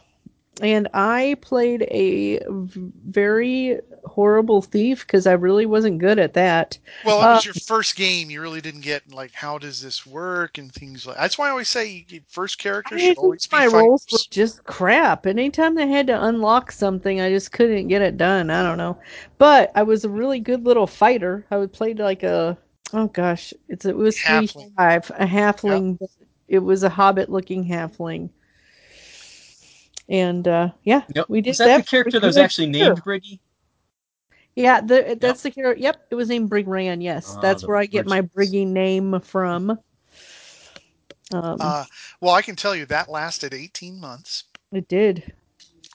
and 0.63 0.89
I 0.95 1.37
played 1.41 1.83
a 1.83 2.41
very 2.49 3.81
horrible 4.05 4.63
thief 4.63 5.07
because 5.07 5.27
I 5.27 5.33
really 5.33 5.67
wasn't 5.67 5.99
good 5.99 6.19
at 6.19 6.35
that. 6.35 6.79
Well, 7.03 7.23
it 7.23 7.29
Uh, 7.29 7.33
was 7.33 7.45
your 7.45 7.55
first 7.55 7.97
game. 7.97 8.31
You 8.31 8.41
really 8.41 8.61
didn't 8.61 8.81
get 8.83 9.11
like 9.13 9.33
how 9.35 9.59
does 9.59 9.81
this 9.83 10.07
work 10.07 10.59
and 10.59 10.73
things 10.73 11.07
like. 11.07 11.17
That's 11.17 11.39
why 11.39 11.49
I 11.49 11.51
always 11.51 11.69
say 11.69 12.07
first 12.29 12.59
character 12.59 12.99
should 12.99 13.17
always 13.17 13.47
be 13.47 13.57
my 13.57 13.67
rolls 13.67 14.07
were 14.11 14.19
just 14.31 14.65
crap. 14.65 15.27
Anytime 15.27 15.75
they 15.75 15.89
had 15.89 16.07
to 16.09 16.25
unlock 16.25 16.73
something, 16.73 17.21
I 17.21 17.31
just 17.31 17.53
couldn't 17.53 17.89
get 17.89 18.03
it 18.03 18.17
done. 18.17 18.51
I 18.51 18.63
don't 18.63 18.79
know, 18.79 18.99
but 19.39 19.73
I 19.75 19.83
was 19.83 20.05
a 20.05 20.11
really 20.11 20.41
good 20.41 20.65
little 20.65 20.87
fighter. 20.87 21.47
I 21.51 21.57
would 21.59 21.73
play 21.73 21.95
like 21.95 22.23
a 22.23 22.57
oh 22.93 23.09
gosh, 23.09 23.53
it's 23.69 23.85
it 23.85 23.97
was 23.97 24.21
three 24.21 24.49
Halfling. 24.49 24.73
five 24.77 25.11
a 25.19 25.27
halfling. 25.27 25.99
but 25.99 26.11
It 26.49 26.61
was 26.61 26.83
a 26.83 26.89
hobbit 26.91 27.31
looking 27.31 27.65
halfling, 27.65 28.31
and 30.09 30.47
uh, 30.47 30.71
yeah, 30.83 31.03
Yep. 31.15 31.29
we 31.29 31.41
did 31.41 31.51
was 31.51 31.59
that, 31.59 31.77
the 31.79 31.83
character 31.83 32.21
that 32.21 32.27
was 32.27 32.37
actually 32.37 32.71
year. 32.71 32.89
named 32.89 33.03
Briggy? 33.03 33.41
Yeah, 34.55 34.81
the, 34.81 35.19
that's 35.21 35.43
the 35.43 35.51
character. 35.51 35.83
Yep, 35.83 36.07
it 36.11 36.15
was 36.15 36.29
named 36.29 36.51
Brigran. 36.51 37.03
Yes, 37.03 37.37
Ah, 37.37 37.41
that's 37.41 37.67
where 37.67 37.77
I 37.77 37.87
get 37.87 38.07
my 38.07 38.23
Bridges. 38.23 38.53
Briggy 38.55 38.67
name 38.67 39.21
from. 39.21 39.79
Um, 41.33 41.57
Uh, 41.61 41.85
well, 42.21 42.35
I 42.35 42.43
can 42.43 42.57
tell 42.57 42.75
you 42.75 42.87
that 42.87 43.11
lasted 43.11 43.53
18 43.53 44.01
months. 44.01 44.45
it 44.73 44.89
did. 44.89 45.33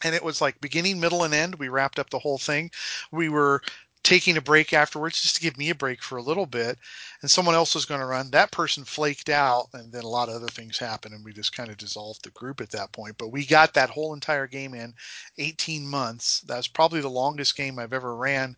and 0.03 0.15
it 0.15 0.23
was 0.23 0.41
like 0.41 0.59
beginning, 0.61 0.99
middle, 0.99 1.23
and 1.23 1.33
end. 1.33 1.55
We 1.55 1.69
wrapped 1.69 1.99
up 1.99 2.09
the 2.09 2.19
whole 2.19 2.37
thing. 2.37 2.71
We 3.11 3.29
were 3.29 3.61
taking 4.03 4.35
a 4.37 4.41
break 4.41 4.73
afterwards 4.73 5.21
just 5.21 5.35
to 5.35 5.41
give 5.41 5.57
me 5.57 5.69
a 5.69 5.75
break 5.75 6.01
for 6.01 6.17
a 6.17 6.21
little 6.23 6.45
bit, 6.45 6.77
and 7.21 7.29
someone 7.29 7.53
else 7.55 7.75
was 7.75 7.85
going 7.85 7.99
to 7.99 8.05
run. 8.05 8.31
That 8.31 8.51
person 8.51 8.83
flaked 8.83 9.29
out, 9.29 9.67
and 9.73 9.91
then 9.91 10.03
a 10.03 10.07
lot 10.07 10.27
of 10.29 10.35
other 10.35 10.47
things 10.47 10.77
happened, 10.77 11.13
and 11.13 11.23
we 11.23 11.33
just 11.33 11.55
kind 11.55 11.69
of 11.69 11.77
dissolved 11.77 12.23
the 12.23 12.31
group 12.31 12.61
at 12.61 12.71
that 12.71 12.91
point. 12.93 13.17
But 13.17 13.29
we 13.31 13.45
got 13.45 13.73
that 13.75 13.89
whole 13.91 14.13
entire 14.13 14.47
game 14.47 14.73
in 14.73 14.93
18 15.37 15.85
months. 15.87 16.41
that 16.41 16.57
was 16.57 16.67
probably 16.67 17.01
the 17.01 17.09
longest 17.09 17.55
game 17.55 17.77
I've 17.77 17.93
ever 17.93 18.15
ran, 18.15 18.55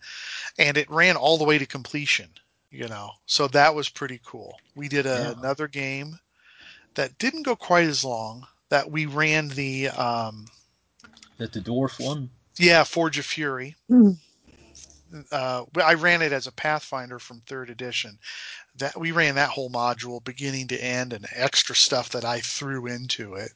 and 0.58 0.78
it 0.78 0.90
ran 0.90 1.16
all 1.18 1.38
the 1.38 1.44
way 1.44 1.58
to 1.58 1.66
completion. 1.66 2.30
You 2.72 2.88
know, 2.88 3.12
so 3.28 3.48
that 3.50 3.76
was 3.76 3.88
pretty 3.90 4.20
cool. 4.26 4.58
We 4.76 4.88
did 4.88 5.06
a, 5.06 5.10
Yeah. 5.36 5.40
another 5.40 5.68
game 5.68 6.18
that 6.96 7.16
didn't 7.20 7.44
go 7.44 7.56
quite 7.56 7.86
as 7.86 8.04
long. 8.04 8.48
That 8.70 8.90
we 8.90 9.06
ran 9.06 9.50
the 9.50 9.90
um, 9.90 10.48
That 11.38 11.52
the 11.54 11.60
dwarf 11.60 12.04
one? 12.04 12.30
yeah, 12.58 12.84
Forge 12.84 13.20
of 13.20 13.26
Fury. 13.28 13.76
Mm. 13.92 14.18
Uh, 15.32 15.64
I 15.84 15.94
ran 15.94 16.22
it 16.22 16.32
as 16.32 16.48
a 16.48 16.52
Pathfinder 16.52 17.20
from 17.20 17.42
third 17.42 17.70
edition. 17.70 18.18
That 18.78 18.98
we 18.98 19.12
ran 19.12 19.36
that 19.36 19.50
whole 19.50 19.70
module 19.70 20.24
beginning 20.24 20.68
to 20.70 20.84
end, 20.84 21.14
and 21.14 21.26
extra 21.34 21.76
stuff 21.76 22.10
that 22.10 22.26
I 22.26 22.40
threw 22.40 22.88
into 22.88 23.36
it, 23.36 23.52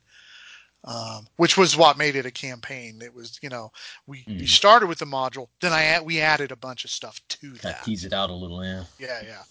um, 0.83 1.27
which 1.37 1.57
was 1.57 1.75
what 1.75 1.97
made 1.97 2.15
it 2.15 2.25
a 2.25 2.31
campaign. 2.31 3.01
It 3.01 3.13
was, 3.13 3.39
you 3.41 3.49
know, 3.49 3.71
we, 4.05 4.23
we 4.27 4.33
Mm. 4.33 4.47
started 4.47 4.87
with 4.87 4.99
the 4.99 5.05
module, 5.05 5.47
then 5.59 5.73
I 5.73 5.99
we 6.01 6.21
added 6.21 6.51
a 6.51 6.55
bunch 6.55 6.85
of 6.85 6.91
stuff 6.91 7.19
to 7.29 7.49
Kind 7.49 7.59
that. 7.61 7.83
tease 7.83 8.05
it 8.05 8.13
out 8.13 8.29
a 8.29 8.33
little, 8.33 8.63
yeah. 8.63 8.83
Yeah, 8.99 9.21
yeah. 9.25 9.43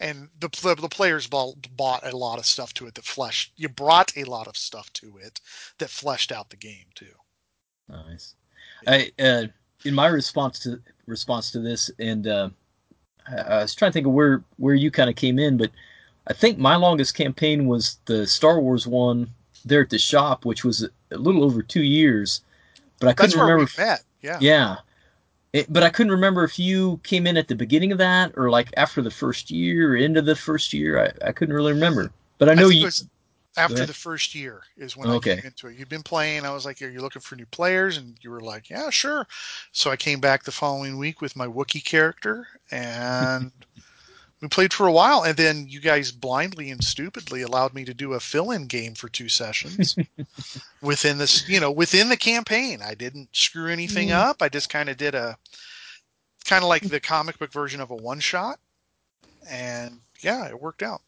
And 0.00 0.28
the 0.40 0.48
the, 0.62 0.74
the 0.74 0.88
players 0.88 1.26
bought, 1.26 1.54
bought 1.76 2.06
a 2.06 2.16
lot 2.16 2.38
of 2.38 2.46
stuff 2.46 2.72
to 2.74 2.86
it 2.86 2.94
that 2.94 3.04
fleshed. 3.04 3.52
You 3.56 3.68
brought 3.68 4.16
a 4.16 4.24
lot 4.24 4.48
of 4.48 4.56
stuff 4.56 4.92
to 4.94 5.18
it 5.18 5.40
that 5.78 5.90
fleshed 5.90 6.32
out 6.32 6.50
the 6.50 6.56
game 6.56 6.86
too. 6.94 7.14
Nice. 7.88 8.34
I 8.86 9.10
uh, 9.18 9.44
in 9.84 9.94
my 9.94 10.06
response 10.08 10.58
to 10.60 10.80
response 11.10 11.50
to 11.52 11.58
this, 11.60 11.90
and 11.98 12.26
uh, 12.26 12.50
I, 13.28 13.36
I 13.36 13.62
was 13.62 13.74
trying 13.74 13.90
to 13.90 13.92
think 13.94 14.06
of 14.06 14.12
where 14.12 14.42
where 14.56 14.74
you 14.74 14.90
kind 14.90 15.10
of 15.10 15.16
came 15.16 15.38
in, 15.38 15.56
but 15.56 15.70
I 16.26 16.32
think 16.32 16.58
my 16.58 16.76
longest 16.76 17.14
campaign 17.14 17.66
was 17.66 17.98
the 18.06 18.26
Star 18.26 18.60
Wars 18.60 18.86
one 18.86 19.28
there 19.64 19.82
at 19.82 19.90
the 19.90 19.98
shop, 19.98 20.44
which 20.44 20.64
was 20.64 20.82
a, 21.10 21.16
little 21.16 21.44
over 21.44 21.62
two 21.62 21.82
years. 21.82 22.40
But 22.98 23.08
I 23.08 23.12
couldn't 23.12 23.30
That's 23.30 23.36
where 23.36 23.46
remember. 23.56 23.70
we 23.76 23.84
met. 23.84 24.02
Yeah. 24.22 24.38
Yeah. 24.40 24.76
It, 25.52 25.72
but 25.72 25.82
I 25.82 25.90
couldn't 25.90 26.12
remember 26.12 26.44
if 26.44 26.58
you 26.58 27.00
came 27.02 27.26
in 27.26 27.36
at 27.36 27.48
the 27.48 27.56
beginning 27.56 27.90
of 27.92 27.98
that 27.98 28.32
or 28.36 28.50
like 28.50 28.68
after 28.76 29.02
the 29.02 29.10
first 29.10 29.50
year 29.50 29.92
or 29.92 29.96
into 29.96 30.22
the 30.22 30.36
first 30.36 30.72
year. 30.72 31.04
I, 31.04 31.28
I 31.28 31.32
couldn't 31.32 31.54
really 31.54 31.72
remember. 31.72 32.12
But 32.38 32.48
I 32.48 32.54
know 32.54 32.68
it 32.68 32.76
you. 32.76 32.84
was- 32.84 33.06
After 33.56 33.84
the 33.84 33.92
first 33.94 34.34
year 34.34 34.62
is 34.76 34.96
when 34.96 35.08
Okay. 35.08 35.32
I 35.32 35.36
came 35.36 35.44
into 35.46 35.66
it. 35.68 35.76
You've 35.76 35.88
been 35.88 36.02
playing. 36.04 36.44
I 36.46 36.50
was 36.52 36.64
like, 36.64 36.80
"Are 36.82 36.88
you 36.88 37.00
looking 37.00 37.20
for 37.22 37.36
new 37.36 37.46
players?" 37.46 37.96
And 37.96 38.16
you 38.22 38.30
were 38.30 38.40
like, 38.40 38.70
"Yeah, 38.70 38.90
sure." 38.90 39.26
So 39.72 39.90
I 39.90 39.96
came 39.96 40.20
back 40.20 40.44
the 40.44 40.52
following 40.52 40.98
week 40.98 41.20
with 41.20 41.36
my 41.36 41.46
Wookiee 41.46 41.84
character, 41.84 42.48
and 42.70 43.52
we 44.40 44.48
played 44.48 44.72
for 44.72 44.86
a 44.86 44.92
while. 44.92 45.22
And 45.24 45.36
then 45.36 45.66
you 45.68 45.80
guys 45.80 46.12
blindly 46.12 46.70
and 46.70 46.82
stupidly 46.82 47.42
allowed 47.42 47.74
me 47.74 47.84
to 47.84 47.94
do 47.94 48.14
a 48.14 48.20
fill-in 48.20 48.66
game 48.66 48.94
for 48.94 49.08
two 49.08 49.28
sessions 49.28 49.98
within 50.80 51.18
this, 51.18 51.48
you 51.48 51.60
know, 51.60 51.70
within 51.72 52.08
the 52.08 52.16
campaign. 52.16 52.80
I 52.82 52.94
didn't 52.94 53.36
screw 53.36 53.68
anything 53.70 54.10
Mm. 54.10 54.12
up. 54.12 54.42
I 54.42 54.48
just 54.48 54.70
kind 54.70 54.88
of 54.88 54.96
did 54.96 55.14
a 55.14 55.38
kind 56.44 56.62
of 56.62 56.68
like 56.68 56.86
the 56.88 57.00
comic 57.00 57.38
book 57.38 57.52
version 57.52 57.80
of 57.80 57.90
a 57.90 57.96
one-shot, 57.96 58.58
and 59.48 60.00
yeah, 60.20 60.48
it 60.48 60.60
worked 60.60 60.82
out. 60.82 61.02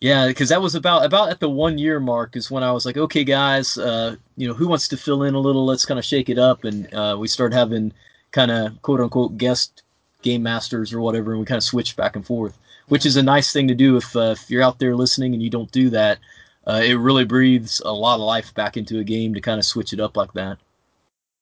Yeah, 0.00 0.26
because 0.26 0.50
that 0.50 0.60
was 0.60 0.74
about 0.74 1.06
about 1.06 1.30
at 1.30 1.40
the 1.40 1.48
one 1.48 1.78
year 1.78 2.00
mark 2.00 2.36
is 2.36 2.50
when 2.50 2.62
I 2.62 2.70
was 2.70 2.84
like, 2.84 2.98
okay, 2.98 3.24
guys, 3.24 3.78
uh, 3.78 4.16
you 4.36 4.46
know, 4.46 4.52
who 4.52 4.68
wants 4.68 4.88
to 4.88 4.96
fill 4.96 5.22
in 5.22 5.34
a 5.34 5.40
little? 5.40 5.64
Let's 5.64 5.86
kind 5.86 5.98
of 5.98 6.04
shake 6.04 6.28
it 6.28 6.38
up, 6.38 6.64
and 6.64 6.92
uh, 6.92 7.16
we 7.18 7.28
started 7.28 7.56
having 7.56 7.92
kind 8.30 8.50
of 8.50 8.80
quote 8.82 9.00
unquote 9.00 9.38
guest 9.38 9.82
game 10.20 10.42
masters 10.42 10.92
or 10.92 11.00
whatever, 11.00 11.30
and 11.30 11.40
we 11.40 11.46
kind 11.46 11.56
of 11.56 11.64
switched 11.64 11.96
back 11.96 12.14
and 12.14 12.26
forth, 12.26 12.58
which 12.88 13.06
is 13.06 13.16
a 13.16 13.22
nice 13.22 13.52
thing 13.54 13.68
to 13.68 13.74
do 13.74 13.96
if 13.96 14.14
uh, 14.14 14.34
if 14.36 14.50
you're 14.50 14.62
out 14.62 14.78
there 14.78 14.94
listening 14.94 15.32
and 15.32 15.42
you 15.42 15.48
don't 15.50 15.72
do 15.72 15.88
that. 15.90 16.18
Uh, 16.66 16.82
it 16.84 16.94
really 16.94 17.24
breathes 17.24 17.80
a 17.84 17.92
lot 17.92 18.16
of 18.16 18.20
life 18.20 18.52
back 18.54 18.76
into 18.76 18.98
a 18.98 19.04
game 19.04 19.32
to 19.32 19.40
kind 19.40 19.58
of 19.58 19.64
switch 19.64 19.92
it 19.92 20.00
up 20.00 20.16
like 20.16 20.32
that. 20.34 20.58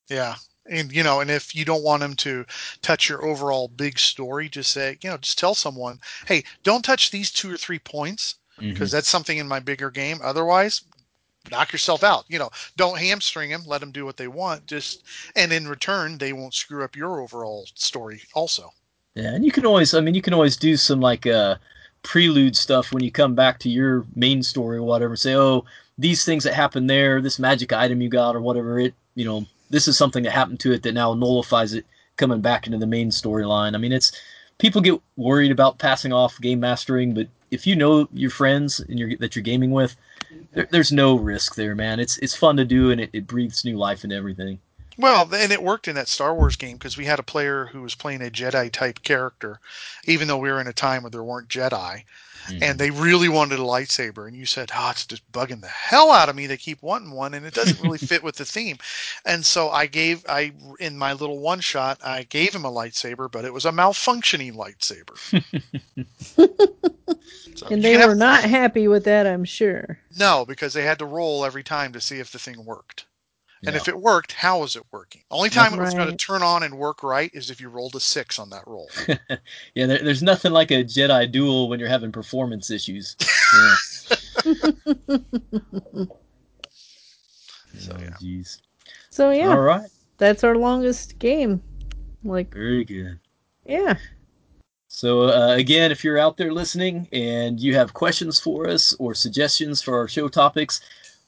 Yeah. 0.08 0.34
And 0.70 0.92
you 0.92 1.02
know, 1.02 1.20
and 1.20 1.30
if 1.30 1.54
you 1.56 1.64
don't 1.64 1.82
want 1.82 2.00
them 2.00 2.14
to 2.16 2.44
touch 2.82 3.08
your 3.08 3.24
overall 3.24 3.68
big 3.68 3.98
story, 3.98 4.48
just 4.48 4.70
say, 4.70 4.98
you 5.02 5.10
know, 5.10 5.16
just 5.16 5.38
tell 5.38 5.54
someone, 5.54 5.98
hey, 6.26 6.44
don't 6.62 6.84
touch 6.84 7.10
these 7.10 7.32
two 7.32 7.50
or 7.50 7.56
three 7.56 7.78
points 7.78 8.36
because 8.58 8.90
that's 8.90 9.08
something 9.08 9.38
in 9.38 9.48
my 9.48 9.60
bigger 9.60 9.90
game. 9.90 10.18
Otherwise, 10.22 10.82
knock 11.50 11.72
yourself 11.72 12.02
out. 12.02 12.24
You 12.28 12.38
know, 12.38 12.50
don't 12.76 12.98
hamstring 12.98 13.50
them. 13.50 13.62
Let 13.66 13.80
them 13.80 13.92
do 13.92 14.04
what 14.04 14.16
they 14.16 14.28
want. 14.28 14.66
Just 14.66 15.04
and 15.36 15.52
in 15.52 15.68
return, 15.68 16.18
they 16.18 16.32
won't 16.32 16.54
screw 16.54 16.84
up 16.84 16.96
your 16.96 17.20
overall 17.20 17.66
story. 17.74 18.22
Also, 18.34 18.72
Yeah, 19.14 19.34
and 19.34 19.44
you 19.44 19.52
can 19.52 19.66
always, 19.66 19.94
I 19.94 20.00
mean, 20.00 20.14
you 20.14 20.22
can 20.22 20.34
always 20.34 20.56
do 20.56 20.76
some 20.76 21.00
like 21.00 21.26
uh, 21.26 21.56
prelude 22.02 22.56
stuff 22.56 22.92
when 22.92 23.02
you 23.02 23.10
come 23.10 23.34
back 23.34 23.58
to 23.60 23.68
your 23.68 24.04
main 24.14 24.42
story 24.42 24.78
or 24.78 24.82
whatever. 24.82 25.16
Say, 25.16 25.34
oh, 25.34 25.64
these 25.98 26.24
things 26.24 26.44
that 26.44 26.54
happened 26.54 26.88
there, 26.90 27.20
this 27.20 27.38
magic 27.38 27.72
item 27.72 28.00
you 28.00 28.08
got 28.08 28.34
or 28.34 28.40
whatever, 28.40 28.78
it, 28.78 28.94
you 29.14 29.24
know, 29.24 29.46
this 29.70 29.88
is 29.88 29.96
something 29.96 30.22
that 30.24 30.32
happened 30.32 30.60
to 30.60 30.72
it 30.72 30.82
that 30.82 30.92
now 30.92 31.14
nullifies 31.14 31.74
it 31.74 31.86
coming 32.16 32.40
back 32.40 32.66
into 32.66 32.78
the 32.78 32.86
main 32.86 33.10
storyline. 33.10 33.74
I 33.74 33.78
mean, 33.78 33.92
it's 33.92 34.12
people 34.58 34.80
get 34.80 35.00
worried 35.16 35.50
about 35.50 35.78
passing 35.78 36.12
off 36.12 36.40
game 36.40 36.60
mastering, 36.60 37.14
but 37.14 37.28
if 37.54 37.66
you 37.66 37.76
know 37.76 38.08
your 38.12 38.30
friends 38.30 38.80
and 38.80 38.98
you're, 38.98 39.16
that 39.18 39.36
you're 39.36 39.42
gaming 39.42 39.70
with, 39.70 39.96
there, 40.52 40.68
there's 40.70 40.92
no 40.92 41.14
risk 41.14 41.54
there, 41.54 41.74
man. 41.74 42.00
It's 42.00 42.18
it's 42.18 42.34
fun 42.34 42.56
to 42.56 42.64
do 42.64 42.90
and 42.90 43.00
it, 43.00 43.10
it 43.12 43.26
breathes 43.26 43.64
new 43.64 43.76
life 43.76 44.04
into 44.04 44.16
everything. 44.16 44.58
Well, 44.96 45.28
and 45.34 45.52
it 45.52 45.62
worked 45.62 45.88
in 45.88 45.96
that 45.96 46.08
Star 46.08 46.34
Wars 46.34 46.56
game 46.56 46.76
because 46.76 46.96
we 46.96 47.04
had 47.04 47.18
a 47.18 47.24
player 47.24 47.66
who 47.66 47.82
was 47.82 47.94
playing 47.94 48.22
a 48.22 48.30
Jedi 48.30 48.70
type 48.70 49.02
character, 49.02 49.60
even 50.04 50.28
though 50.28 50.38
we 50.38 50.50
were 50.50 50.60
in 50.60 50.66
a 50.66 50.72
time 50.72 51.02
where 51.02 51.10
there 51.10 51.24
weren't 51.24 51.48
Jedi, 51.48 52.04
and 52.48 52.60
mm-hmm. 52.60 52.76
they 52.76 52.90
really 52.90 53.28
wanted 53.28 53.58
a 53.58 53.62
lightsaber. 53.62 54.28
And 54.28 54.36
you 54.36 54.46
said, 54.46 54.70
"Oh, 54.74 54.90
it's 54.90 55.06
just 55.06 55.30
bugging 55.32 55.60
the 55.60 55.68
hell 55.68 56.10
out 56.10 56.28
of 56.28 56.36
me. 56.36 56.46
They 56.46 56.56
keep 56.56 56.82
wanting 56.82 57.10
one, 57.10 57.34
and 57.34 57.44
it 57.44 57.54
doesn't 57.54 57.80
really 57.82 57.98
fit 57.98 58.22
with 58.22 58.36
the 58.36 58.44
theme." 58.44 58.78
And 59.24 59.44
so 59.44 59.70
I 59.70 59.86
gave, 59.86 60.24
I 60.28 60.52
in 60.78 60.96
my 60.96 61.12
little 61.12 61.38
one 61.38 61.60
shot, 61.60 61.98
I 62.04 62.24
gave 62.24 62.54
him 62.54 62.64
a 62.64 62.70
lightsaber, 62.70 63.30
but 63.30 63.44
it 63.44 63.52
was 63.52 63.64
a 63.64 63.72
malfunctioning 63.72 64.54
lightsaber. 64.54 65.42
So 67.56 67.68
And 67.68 67.84
they 67.84 67.92
can 67.92 68.00
have 68.00 68.10
were 68.10 68.16
not 68.16 68.44
happy 68.44 68.88
with 68.88 69.04
that, 69.04 69.26
I'm 69.26 69.44
sure. 69.44 69.98
No, 70.18 70.44
because 70.44 70.72
they 70.72 70.82
had 70.82 70.98
to 70.98 71.06
roll 71.06 71.44
every 71.44 71.62
time 71.62 71.92
to 71.92 72.00
see 72.00 72.18
if 72.18 72.32
the 72.32 72.38
thing 72.38 72.64
worked. 72.64 73.06
And 73.66 73.74
Yeah. 73.74 73.80
if 73.80 73.88
it 73.88 73.98
worked, 73.98 74.32
how 74.32 74.60
was 74.60 74.76
it 74.76 74.82
working? 74.92 75.22
Only 75.30 75.48
time 75.50 75.72
it 75.74 75.80
was 75.80 75.94
going 75.94 76.10
to 76.10 76.16
turn 76.16 76.42
on 76.42 76.62
and 76.62 76.76
work 76.76 77.02
right 77.02 77.30
is 77.34 77.50
if 77.50 77.60
you 77.60 77.68
rolled 77.68 77.94
a 77.94 78.00
six 78.00 78.38
on 78.38 78.50
that 78.50 78.66
roll. 78.66 78.88
Yeah, 79.74 79.86
there, 79.86 79.98
there's 80.02 80.22
nothing 80.22 80.52
like 80.52 80.70
a 80.70 80.84
Jedi 80.84 81.30
duel 81.30 81.68
when 81.68 81.80
you're 81.80 81.88
having 81.88 82.12
performance 82.12 82.70
issues. 82.70 83.16
Yeah. 83.56 83.74
So, 87.76 87.96
yeah. 87.98 88.10
Jeez. 88.22 88.58
So 89.10 89.30
yeah, 89.32 89.48
All 89.48 89.60
right. 89.60 89.88
that's 90.18 90.44
our 90.44 90.56
longest 90.56 91.18
game. 91.18 91.60
Like, 92.22 92.52
Very 92.54 92.84
good. 92.84 93.18
yeah. 93.66 93.96
So 94.88 95.22
uh, 95.22 95.54
again, 95.56 95.90
if 95.90 96.04
you're 96.04 96.18
out 96.18 96.36
there 96.36 96.52
listening 96.52 97.08
and 97.12 97.58
you 97.58 97.74
have 97.74 97.92
questions 97.94 98.38
for 98.38 98.68
us 98.68 98.94
or 99.00 99.12
suggestions 99.12 99.82
for 99.82 99.98
our 99.98 100.06
show 100.06 100.28
topics, 100.28 100.80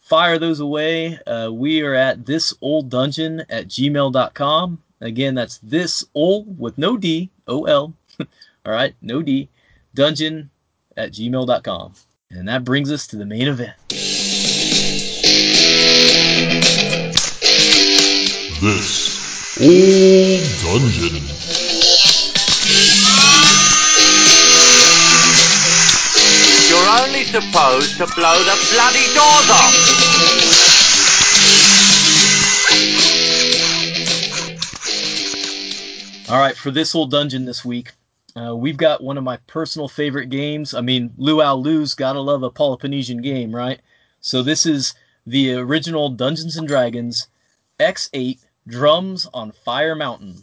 fire 0.06 0.38
those 0.38 0.60
away. 0.60 1.18
Uh, 1.26 1.50
we 1.52 1.82
are 1.82 1.94
at 1.94 2.24
this 2.24 2.54
old 2.62 2.88
dungeon 2.88 3.40
at 3.50 3.66
gmail.com. 3.66 4.82
Again, 5.00 5.34
that's 5.34 5.58
this 5.58 6.04
old 6.14 6.58
with 6.58 6.78
no 6.78 6.96
D, 6.96 7.28
O 7.48 7.64
L. 7.64 7.92
All 8.20 8.72
right, 8.72 8.94
no 9.02 9.20
D, 9.20 9.48
dungeon 9.94 10.48
at 10.96 11.12
gmail.com. 11.12 11.92
And 12.30 12.48
that 12.48 12.64
brings 12.64 12.90
us 12.90 13.06
to 13.08 13.16
the 13.16 13.26
main 13.26 13.48
event. 13.48 13.74
This 18.60 19.58
old 19.60 20.80
dungeon. 20.80 21.75
Supposed 27.26 27.96
to 27.98 28.06
blow 28.14 28.38
the 28.44 28.56
bloody 28.72 29.06
doors 29.14 29.50
off. 29.50 29.74
All 36.28 36.38
right, 36.38 36.56
for 36.56 36.70
this 36.70 36.94
old 36.94 37.10
dungeon 37.10 37.44
this 37.44 37.64
week, 37.64 37.92
uh, 38.36 38.54
we've 38.54 38.76
got 38.76 39.02
one 39.02 39.16
of 39.16 39.24
my 39.24 39.36
personal 39.46 39.88
favorite 39.88 40.28
games. 40.28 40.74
I 40.74 40.80
mean, 40.80 41.12
Luau 41.16 41.54
Lu's 41.54 41.94
gotta 41.94 42.20
love 42.20 42.42
a 42.42 42.50
Peloponnesian 42.50 43.22
game, 43.22 43.54
right? 43.54 43.80
So 44.20 44.42
this 44.42 44.66
is 44.66 44.94
the 45.26 45.54
original 45.54 46.08
Dungeons 46.10 46.56
and 46.56 46.66
Dragons 46.66 47.28
X8 47.80 48.38
Drums 48.66 49.28
on 49.34 49.52
Fire 49.52 49.94
Mountain. 49.94 50.42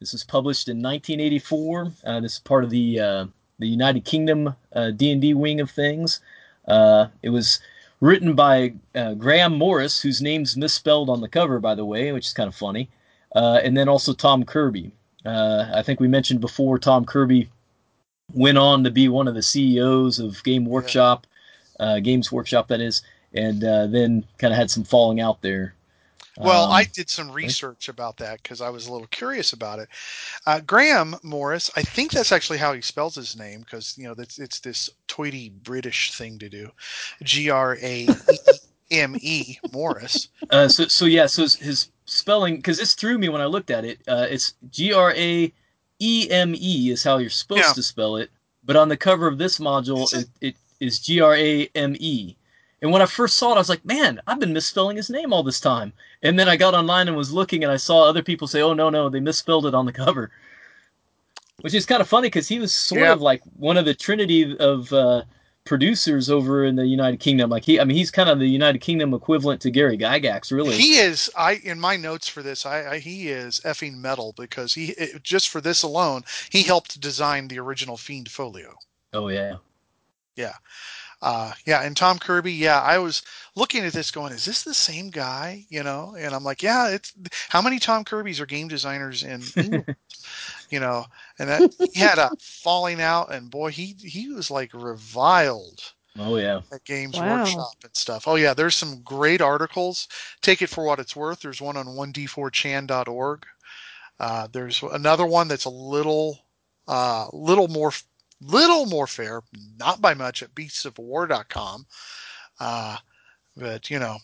This 0.00 0.12
was 0.12 0.24
published 0.24 0.68
in 0.68 0.78
1984. 0.78 1.92
Uh, 2.04 2.20
this 2.20 2.34
is 2.34 2.38
part 2.40 2.64
of 2.64 2.70
the 2.70 3.00
uh, 3.00 3.26
the 3.58 3.68
United 3.68 4.04
Kingdom 4.04 4.54
uh, 4.72 4.90
D&D 4.90 5.34
wing 5.34 5.60
of 5.60 5.70
things. 5.70 6.20
Uh, 6.66 7.06
it 7.22 7.30
was 7.30 7.60
written 8.00 8.34
by 8.34 8.74
uh, 8.94 9.14
Graeme 9.14 9.56
Morris, 9.56 10.00
whose 10.00 10.22
name's 10.22 10.56
misspelled 10.56 11.10
on 11.10 11.20
the 11.20 11.28
cover, 11.28 11.58
by 11.58 11.74
the 11.74 11.84
way, 11.84 12.12
which 12.12 12.26
is 12.26 12.32
kind 12.32 12.48
of 12.48 12.54
funny. 12.54 12.88
Uh, 13.34 13.60
and 13.62 13.76
then 13.76 13.88
also 13.88 14.12
Tom 14.12 14.44
Kirby. 14.44 14.92
Uh, 15.24 15.66
I 15.74 15.82
think 15.82 16.00
we 16.00 16.08
mentioned 16.08 16.40
before 16.40 16.78
Tom 16.78 17.04
Kirby 17.04 17.48
went 18.32 18.58
on 18.58 18.84
to 18.84 18.90
be 18.90 19.08
one 19.08 19.28
of 19.28 19.34
the 19.34 19.42
CEOs 19.42 20.18
of 20.18 20.42
Game 20.44 20.64
Workshop, 20.64 21.26
uh, 21.80 22.00
Games 22.00 22.30
Workshop, 22.30 22.68
that 22.68 22.80
is, 22.80 23.02
and 23.34 23.64
uh, 23.64 23.86
then 23.86 24.24
kind 24.38 24.52
of 24.52 24.58
had 24.58 24.70
some 24.70 24.84
falling 24.84 25.20
out 25.20 25.42
there. 25.42 25.74
Well, 26.38 26.64
Um, 26.64 26.72
I 26.72 26.84
did 26.84 27.10
some 27.10 27.30
research 27.30 27.88
about 27.88 28.16
that 28.18 28.42
because 28.42 28.60
I 28.60 28.70
was 28.70 28.86
a 28.86 28.92
little 28.92 29.06
curious 29.08 29.52
about 29.52 29.78
it. 29.80 29.88
Uh, 30.46 30.60
Graeme 30.60 31.16
Morris, 31.22 31.70
I 31.76 31.82
think 31.82 32.12
that's 32.12 32.32
actually 32.32 32.58
how 32.58 32.72
he 32.72 32.80
spells 32.80 33.14
his 33.14 33.36
name 33.36 33.60
because 33.60 33.96
you 33.98 34.04
know 34.04 34.14
that's 34.14 34.38
it's 34.38 34.60
this 34.60 34.88
toity 35.08 35.50
British 35.64 36.12
thing 36.14 36.38
to 36.38 36.48
do. 36.48 36.70
G 37.22 37.50
R 37.50 37.76
A 37.82 38.08
M 38.90 39.16
E 39.20 39.58
Morris. 39.72 40.28
Uh, 40.50 40.66
so, 40.66 40.86
so 40.86 41.04
yeah, 41.04 41.26
so 41.26 41.42
his, 41.42 41.54
his 41.56 41.88
spelling, 42.06 42.56
because 42.56 42.78
this 42.78 42.94
threw 42.94 43.18
me 43.18 43.28
when 43.28 43.42
I 43.42 43.44
looked 43.44 43.70
at 43.70 43.84
it. 43.84 43.98
Uh, 44.08 44.26
it's 44.30 44.54
G 44.70 44.94
R 44.94 45.12
A 45.14 45.52
E 45.98 46.28
M 46.30 46.54
E 46.54 46.90
is 46.90 47.04
how 47.04 47.18
you're 47.18 47.28
supposed 47.28 47.66
Yeah. 47.66 47.72
to 47.74 47.82
spell 47.82 48.16
it, 48.16 48.30
but 48.64 48.76
on 48.76 48.88
the 48.88 48.96
cover 48.96 49.26
of 49.26 49.36
this 49.36 49.58
module, 49.58 50.10
it, 50.14 50.26
it 50.40 50.56
is 50.80 51.00
G 51.00 51.20
R 51.20 51.34
A 51.36 51.68
M 51.74 51.96
E. 51.98 52.34
And 52.80 52.90
when 52.90 53.02
I 53.02 53.06
first 53.06 53.36
saw 53.36 53.50
it, 53.52 53.56
I 53.56 53.58
was 53.58 53.68
like, 53.68 53.84
man, 53.84 54.20
I've 54.26 54.40
been 54.40 54.54
misspelling 54.54 54.96
his 54.96 55.10
name 55.10 55.34
all 55.34 55.42
this 55.42 55.60
time. 55.60 55.92
And 56.22 56.38
then 56.38 56.48
I 56.48 56.56
got 56.56 56.74
online 56.74 57.08
and 57.08 57.16
was 57.16 57.32
looking, 57.32 57.62
and 57.62 57.72
I 57.72 57.76
saw 57.76 58.02
other 58.02 58.22
people 58.22 58.48
say, 58.48 58.60
oh 58.60 58.72
no, 58.74 58.90
no, 58.90 59.08
they 59.08 59.20
misspelled 59.20 59.66
it 59.66 59.74
on 59.74 59.86
the 59.86 59.92
cover. 60.04 60.30
Which 61.60 61.74
is 61.74 61.86
kind 61.86 62.00
of 62.00 62.08
funny 62.08 62.26
because 62.28 62.48
he 62.48 62.58
was 62.58 62.74
sort 62.74 63.02
Yeah. 63.02 63.12
of 63.12 63.20
like 63.20 63.42
one 63.56 63.76
of 63.76 63.84
the 63.84 63.94
trinity 63.94 64.56
of 64.58 64.92
uh, 64.92 65.22
producers 65.64 66.30
over 66.30 66.64
in 66.64 66.76
the 66.76 66.86
United 66.86 67.18
Kingdom. 67.18 67.50
Like 67.50 67.64
he, 67.64 67.80
I 67.80 67.84
mean, 67.84 67.96
he's 67.96 68.10
kind 68.12 68.28
of 68.28 68.38
the 68.38 68.48
United 68.48 68.80
Kingdom 68.80 69.12
equivalent 69.12 69.60
to 69.62 69.70
Gary 69.70 69.98
Gygax, 69.98 70.52
really. 70.52 70.76
He 70.76 70.98
is. 70.98 71.30
I 71.36 71.54
in 71.64 71.80
my 71.80 71.96
notes 71.96 72.28
for 72.28 72.42
this, 72.42 72.64
I, 72.64 72.92
I 72.92 72.98
he 72.98 73.28
is 73.28 73.60
effing 73.64 73.96
metal 73.96 74.34
because 74.36 74.72
he 74.72 74.90
it, 74.92 75.22
just 75.24 75.48
for 75.48 75.60
this 75.60 75.82
alone, 75.82 76.22
he 76.50 76.62
helped 76.62 77.00
design 77.00 77.48
the 77.48 77.58
original 77.58 77.96
Fiend 77.96 78.30
Folio. 78.30 78.74
Oh 79.12 79.28
yeah. 79.28 79.56
Yeah. 80.36 80.54
Uh, 81.20 81.52
yeah, 81.66 81.82
and 81.82 81.96
Tom 81.96 82.18
Kirby, 82.18 82.52
yeah, 82.52 82.80
I 82.80 82.98
was 82.98 83.22
looking 83.56 83.84
at 83.84 83.92
this 83.92 84.10
going, 84.12 84.32
is 84.32 84.44
this 84.44 84.62
the 84.62 84.74
same 84.74 85.10
guy? 85.10 85.66
You 85.68 85.82
know, 85.82 86.14
and 86.16 86.32
I'm 86.34 86.44
like, 86.44 86.62
yeah, 86.62 86.88
it's 86.90 87.12
how 87.48 87.60
many 87.60 87.78
Tom 87.78 88.04
Kirby's 88.04 88.40
are 88.40 88.46
game 88.46 88.68
designers 88.68 89.24
in 89.24 89.42
you 90.70 90.80
know, 90.80 91.06
and 91.38 91.48
that 91.48 91.74
he 91.92 92.00
had 92.00 92.18
a 92.18 92.30
falling 92.40 93.00
out, 93.00 93.32
and 93.32 93.50
boy, 93.50 93.70
he 93.70 93.96
he 93.98 94.28
was 94.28 94.50
like 94.50 94.70
reviled 94.74 95.92
Oh 96.18 96.36
yeah. 96.36 96.62
At 96.72 96.84
Games 96.84 97.16
Wow. 97.16 97.38
Workshop 97.38 97.74
and 97.84 97.96
stuff. 97.96 98.26
Oh 98.26 98.34
yeah, 98.34 98.52
there's 98.52 98.74
some 98.74 99.02
great 99.02 99.40
articles. 99.40 100.08
Take 100.42 100.62
it 100.62 100.68
for 100.68 100.84
what 100.84 100.98
it's 100.98 101.14
worth. 101.14 101.40
There's 101.40 101.60
one 101.60 101.76
on 101.76 101.86
1d4chan.org. 101.86 103.46
Uh, 104.18 104.48
there's 104.52 104.82
another 104.82 105.26
one 105.26 105.46
that's 105.46 105.64
a 105.64 105.70
little, 105.70 106.40
uh, 106.88 107.28
little 107.32 107.68
more, 107.68 107.92
little 108.40 108.86
more 108.86 109.06
fair, 109.06 109.42
not 109.78 110.00
by 110.00 110.14
much 110.14 110.42
at 110.42 110.54
beastsofwar.com. 110.54 111.86
Uh, 112.60 112.96
but 113.56 113.90
you 113.90 113.98
know, 113.98 114.18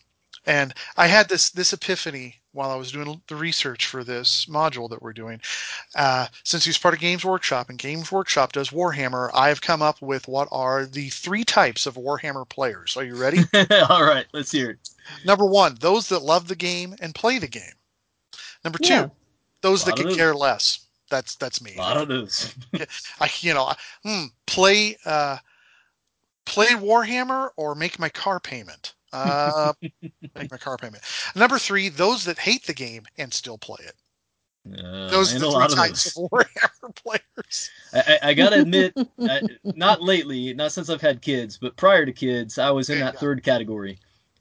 and 0.46 0.74
I 0.96 1.06
had 1.06 1.28
this 1.28 1.50
this 1.50 1.72
epiphany 1.72 2.36
while 2.52 2.70
I 2.70 2.76
was 2.76 2.92
doing 2.92 3.20
the 3.26 3.34
research 3.34 3.86
for 3.86 4.04
this 4.04 4.46
module 4.46 4.88
that 4.90 5.02
we're 5.02 5.12
doing. 5.12 5.40
Uh, 5.96 6.28
since 6.44 6.64
he's 6.64 6.78
part 6.78 6.94
of 6.94 7.00
Games 7.00 7.24
Workshop 7.24 7.68
and 7.68 7.78
Games 7.78 8.12
Workshop 8.12 8.52
does 8.52 8.70
Warhammer, 8.70 9.30
I 9.34 9.48
have 9.48 9.60
come 9.60 9.82
up 9.82 10.00
with 10.00 10.28
what 10.28 10.46
are 10.52 10.86
the 10.86 11.08
three 11.08 11.42
types 11.42 11.86
of 11.86 11.96
Warhammer 11.96 12.48
players. 12.48 12.96
Are 12.96 13.02
you 13.04 13.16
ready? 13.16 13.38
All 13.88 14.04
right, 14.04 14.26
let's 14.32 14.52
hear 14.52 14.70
it. 14.70 14.88
Number 15.24 15.44
one, 15.46 15.76
those 15.80 16.08
that 16.10 16.22
love 16.22 16.46
the 16.46 16.54
game 16.54 16.94
and 17.00 17.12
play 17.12 17.38
the 17.40 17.48
game. 17.48 17.72
Number 18.62 18.78
two, 18.78 18.92
Yeah. 18.92 19.08
those 19.60 19.84
that 19.84 19.96
could 19.96 20.14
care 20.14 20.34
less. 20.34 20.83
That's 21.10 21.36
that's 21.36 21.62
me. 21.62 21.74
A 21.76 21.80
lot 21.80 21.96
of 21.96 22.08
those. 22.08 22.54
I 23.20 23.30
you 23.40 23.54
know, 23.54 23.64
I- 23.64 23.76
hmm, 24.04 24.24
play 24.46 24.96
uh, 25.04 25.38
play 26.44 26.68
Warhammer 26.68 27.50
or 27.56 27.74
make 27.74 27.98
my 27.98 28.08
car 28.08 28.40
payment. 28.40 28.94
Uh, 29.12 29.72
make 29.82 30.50
my 30.50 30.58
car 30.58 30.76
payment. 30.76 31.02
Number 31.36 31.58
three, 31.58 31.88
those 31.88 32.24
that 32.24 32.38
hate 32.38 32.66
the 32.66 32.74
game 32.74 33.04
and 33.18 33.32
still 33.32 33.58
play 33.58 33.84
it. 33.84 33.94
Uh, 34.78 35.10
Those 35.10 35.34
are 35.34 35.38
the 35.38 35.46
a 35.46 35.50
three 35.50 35.58
lot 35.60 35.70
of 35.72 35.76
types 35.78 36.16
of 36.16 36.30
Warhammer 36.30 36.94
players. 37.04 37.70
I, 37.92 38.00
I, 38.00 38.18
I 38.30 38.34
gotta 38.34 38.60
admit, 38.62 38.96
uh, 39.20 39.40
not 39.76 40.02
lately, 40.02 40.54
not 40.54 40.72
since 40.72 40.88
I've 40.88 41.02
had 41.02 41.20
kids, 41.20 41.58
but 41.58 41.76
prior 41.76 42.06
to 42.06 42.12
kids, 42.12 42.58
I 42.58 42.70
was 42.70 42.88
in 42.90 42.98
that 43.00 43.18
third 43.18 43.44
category. 43.44 43.98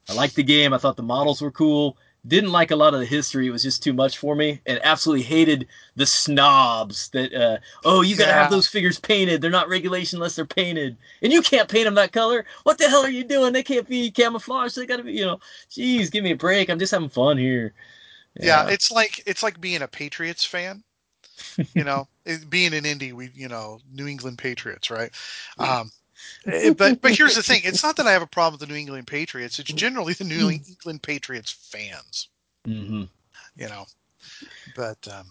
I 0.08 0.14
liked 0.14 0.34
the 0.34 0.42
game. 0.42 0.72
I 0.72 0.78
thought 0.78 0.96
the 0.96 1.02
models 1.02 1.40
were 1.42 1.50
cool. 1.52 1.96
Didn't 2.26 2.52
like 2.52 2.70
a 2.70 2.76
lot 2.76 2.94
of 2.94 3.00
the 3.00 3.06
history. 3.06 3.46
It 3.46 3.50
was 3.50 3.62
just 3.62 3.82
too 3.82 3.92
much 3.92 4.16
for 4.18 4.34
me, 4.34 4.60
and 4.66 4.80
absolutely 4.82 5.24
hated 5.24 5.68
the 5.96 6.06
snobs 6.06 7.08
that. 7.10 7.34
Uh, 7.34 7.58
oh, 7.84 8.00
you 8.00 8.16
gotta 8.16 8.32
Yeah. 8.32 8.34
have 8.34 8.48
those 8.48 8.66
figures 8.66 8.98
painted. 8.98 9.42
They're 9.42 9.50
not 9.50 9.68
regulation 9.68 10.16
unless 10.18 10.34
they're 10.36 10.46
painted, 10.46 10.96
and 11.22 11.32
you 11.32 11.42
can't 11.42 11.68
paint 11.68 11.84
them 11.84 11.94
that 11.96 12.12
color. 12.12 12.46
What 12.62 12.78
the 12.78 12.88
hell 12.88 13.02
are 13.04 13.10
you 13.10 13.24
doing? 13.24 13.52
They 13.52 13.62
can't 13.62 13.86
be 13.88 14.10
camouflage. 14.10 14.74
They 14.74 14.86
gotta 14.86 15.02
be, 15.02 15.12
you 15.12 15.26
know. 15.26 15.38
Jeez, 15.70 16.10
give 16.10 16.24
me 16.24 16.32
a 16.32 16.36
break. 16.36 16.70
I'm 16.70 16.78
just 16.78 16.92
having 16.92 17.10
fun 17.10 17.36
here. 17.38 17.74
Yeah. 18.40 18.64
it's 18.68 18.90
like 18.90 19.22
it's 19.26 19.42
like 19.42 19.60
being 19.60 19.82
a 19.82 19.88
Patriots 19.88 20.44
fan. 20.44 20.84
You 21.74 21.84
know, 21.84 22.08
it- 22.24 22.48
being 22.50 22.74
an 22.74 22.84
indie, 22.84 23.12
we 23.12 23.30
you 23.34 23.48
know 23.48 23.80
New 23.92 24.06
England 24.06 24.38
Patriots, 24.38 24.90
right? 24.90 25.12
Um, 25.58 25.90
eh, 25.90 26.03
but 26.76 27.00
but 27.00 27.12
here's 27.12 27.34
the 27.34 27.42
thing: 27.42 27.62
it's 27.64 27.82
not 27.84 27.96
that 27.96 28.06
I 28.06 28.12
have 28.12 28.22
a 28.22 28.26
problem 28.26 28.58
with 28.58 28.68
the 28.68 28.72
New 28.72 28.78
England 28.78 29.06
Patriots. 29.06 29.58
It's 29.58 29.72
generally 29.72 30.12
the 30.14 30.24
New 30.24 30.50
England 30.50 31.02
Patriots 31.02 31.50
fans. 31.50 32.28
hmm 32.64 33.04
you 33.56 33.68
know. 33.68 33.86
But 34.74 35.06
um, 35.08 35.26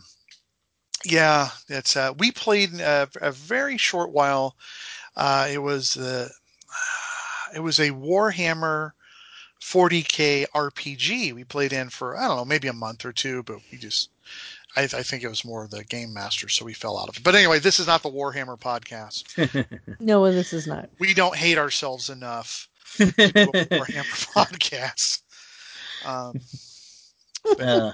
yeah, 1.05 1.49
it's 1.67 1.95
uh, 1.95 2.13
we 2.17 2.31
played 2.31 2.73
a, 2.79 3.09
a 3.21 3.31
very 3.31 3.77
short 3.77 4.11
while. 4.11 4.55
Uh, 5.15 5.47
it 5.51 5.59
was 5.59 5.97
uh, 5.97 6.29
it 7.55 7.59
was 7.59 7.79
a 7.79 7.91
Warhammer 7.91 8.91
40k 9.61 10.45
RPG. 10.53 11.33
We 11.33 11.43
played 11.43 11.73
in 11.73 11.89
for 11.89 12.17
I 12.17 12.27
don't 12.27 12.37
know 12.37 12.45
maybe 12.45 12.67
a 12.67 12.73
month 12.73 13.05
or 13.05 13.13
two, 13.13 13.43
but 13.43 13.59
we 13.71 13.77
just 13.77 14.09
I, 14.75 14.83
I 14.83 15.03
think 15.03 15.23
it 15.23 15.27
was 15.27 15.45
more 15.45 15.67
the 15.67 15.83
game 15.83 16.13
master, 16.13 16.49
so 16.49 16.65
we 16.65 16.73
fell 16.73 16.97
out 16.97 17.09
of 17.09 17.17
it. 17.17 17.23
But 17.23 17.35
anyway, 17.35 17.59
this 17.59 17.79
is 17.79 17.87
not 17.87 18.01
the 18.03 18.09
Warhammer 18.09 18.59
podcast. 18.59 19.67
No, 19.99 20.31
this 20.31 20.51
is 20.53 20.67
not. 20.67 20.89
We 20.99 21.13
don't 21.13 21.35
hate 21.35 21.57
ourselves 21.57 22.09
enough 22.09 22.67
to 22.97 23.05
do 23.05 23.19
a 23.21 23.65
Warhammer 23.65 24.33
podcast. 24.33 25.21
Um, 26.05 26.39
Uh, 27.59 27.91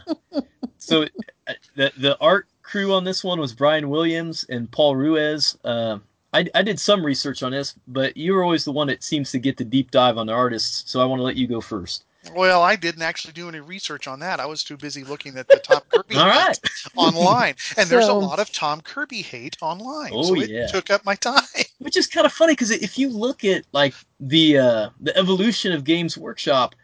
so 0.78 1.04
uh, 1.48 1.54
the 1.76 1.92
the 1.98 2.18
art 2.20 2.48
crew 2.62 2.94
on 2.94 3.04
this 3.04 3.24
one 3.24 3.40
was 3.40 3.52
Brian 3.54 3.90
Williams 3.90 4.46
and 4.50 4.70
Paul 4.72 4.96
Ruiz. 4.96 5.58
Uh, 5.64 5.98
I, 6.34 6.46
I 6.54 6.62
did 6.62 6.80
some 6.80 7.04
research 7.04 7.42
on 7.42 7.52
this, 7.52 7.74
but 7.88 8.16
you're 8.16 8.44
always 8.44 8.64
the 8.64 8.72
one 8.72 8.88
that 8.88 9.04
seems 9.04 9.32
to 9.32 9.40
get 9.40 9.58
the 9.58 9.64
deep 9.66 9.90
dive 9.90 10.20
on 10.20 10.28
the 10.28 10.34
artists. 10.34 10.84
So 10.92 11.02
I 11.02 11.06
want 11.06 11.20
to 11.20 11.24
let 11.24 11.36
you 11.36 11.48
go 11.48 11.62
first. 11.62 12.06
Well, 12.36 12.62
I 12.62 12.76
didn't 12.76 13.02
actually 13.02 13.34
do 13.34 13.50
any 13.50 13.60
research 13.60 14.08
on 14.08 14.20
that. 14.20 14.40
I 14.40 14.46
was 14.46 14.64
too 14.64 14.78
busy 14.78 15.04
looking 15.04 15.38
at 15.38 15.48
the 15.48 15.58
Tom 15.58 15.82
Kirby 15.90 16.16
All 16.16 16.26
hate 16.26 16.36
right. 16.36 16.60
online, 16.96 17.56
and 17.78 17.90
there's 17.90 18.08
a 18.08 18.14
lot 18.14 18.40
of 18.40 18.52
Tom 18.52 18.82
Kirby 18.82 19.22
hate 19.22 19.58
online. 19.62 20.12
Oh, 20.14 20.24
so 20.24 20.42
it 20.42 20.50
yeah. 20.50 20.68
took 20.68 20.90
up 20.90 21.06
my 21.06 21.16
time. 21.16 21.44
Which 21.80 21.98
is 21.98 22.08
kind 22.08 22.26
of 22.26 22.34
funny 22.34 22.54
because 22.54 22.72
if 22.72 22.98
you 22.98 23.10
look 23.10 23.44
at 23.44 23.66
like 23.72 23.94
the 24.20 24.58
uh, 24.58 24.90
the 25.00 25.16
evolution 25.18 25.72
of 25.72 25.84
Games 25.84 26.18
Workshop, 26.18 26.76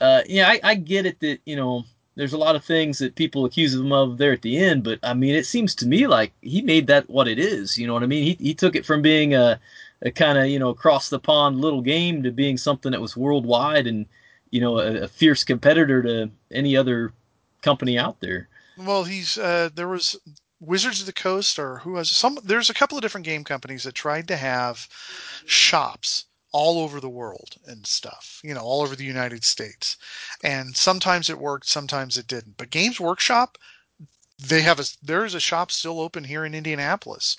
uh, 0.00 0.22
yeah, 0.26 0.48
I, 0.48 0.60
I 0.62 0.74
get 0.74 1.06
it 1.06 1.20
that 1.20 1.40
you 1.46 1.56
know 1.56 1.84
there's 2.14 2.34
a 2.34 2.38
lot 2.38 2.56
of 2.56 2.64
things 2.64 2.98
that 2.98 3.14
people 3.14 3.44
accuse 3.44 3.74
him 3.74 3.92
of 3.92 4.18
there 4.18 4.32
at 4.32 4.42
the 4.42 4.58
end, 4.58 4.84
but 4.84 4.98
I 5.02 5.14
mean 5.14 5.34
it 5.34 5.46
seems 5.46 5.74
to 5.76 5.86
me 5.86 6.06
like 6.06 6.32
he 6.42 6.62
made 6.62 6.86
that 6.88 7.08
what 7.08 7.28
it 7.28 7.38
is. 7.38 7.78
You 7.78 7.86
know 7.86 7.94
what 7.94 8.02
I 8.02 8.06
mean? 8.06 8.24
He 8.24 8.36
he 8.44 8.54
took 8.54 8.76
it 8.76 8.84
from 8.84 9.02
being 9.02 9.34
a, 9.34 9.58
a 10.02 10.10
kind 10.10 10.38
of 10.38 10.46
you 10.46 10.58
know 10.58 10.68
across 10.68 11.08
the 11.08 11.18
pond 11.18 11.60
little 11.60 11.80
game 11.80 12.22
to 12.22 12.30
being 12.30 12.58
something 12.58 12.92
that 12.92 13.00
was 13.00 13.16
worldwide 13.16 13.86
and 13.86 14.06
you 14.52 14.60
know 14.60 14.78
a, 14.78 15.02
a 15.02 15.08
fierce 15.08 15.42
competitor 15.42 16.02
to 16.02 16.30
any 16.52 16.76
other 16.76 17.12
company 17.62 17.98
out 17.98 18.20
there. 18.20 18.48
Well, 18.76 19.04
he's 19.04 19.36
uh, 19.38 19.70
there 19.74 19.88
was 19.88 20.16
Wizards 20.60 21.00
of 21.00 21.06
the 21.06 21.12
Coast, 21.12 21.58
or 21.58 21.78
who 21.78 21.96
has 21.96 22.10
some? 22.10 22.38
There's 22.44 22.70
a 22.70 22.74
couple 22.74 22.96
of 22.96 23.02
different 23.02 23.26
game 23.26 23.42
companies 23.42 23.82
that 23.82 23.94
tried 23.94 24.28
to 24.28 24.36
have 24.36 24.86
shops 25.46 26.26
all 26.52 26.78
over 26.78 27.00
the 27.00 27.08
world 27.08 27.56
and 27.66 27.86
stuff. 27.86 28.40
You 28.44 28.54
know, 28.54 28.60
all 28.60 28.82
over 28.82 28.94
the 28.94 29.04
United 29.04 29.42
States, 29.42 29.96
and 30.44 30.76
sometimes 30.76 31.30
it 31.30 31.38
worked, 31.38 31.66
sometimes 31.66 32.16
it 32.16 32.26
didn't. 32.28 32.56
But 32.58 32.70
Games 32.70 33.00
Workshop, 33.00 33.58
they 34.38 34.60
have 34.60 34.78
a 34.78 34.84
there's 35.02 35.34
a 35.34 35.40
shop 35.40 35.70
still 35.70 35.98
open 36.00 36.24
here 36.24 36.44
in 36.44 36.54
Indianapolis. 36.54 37.36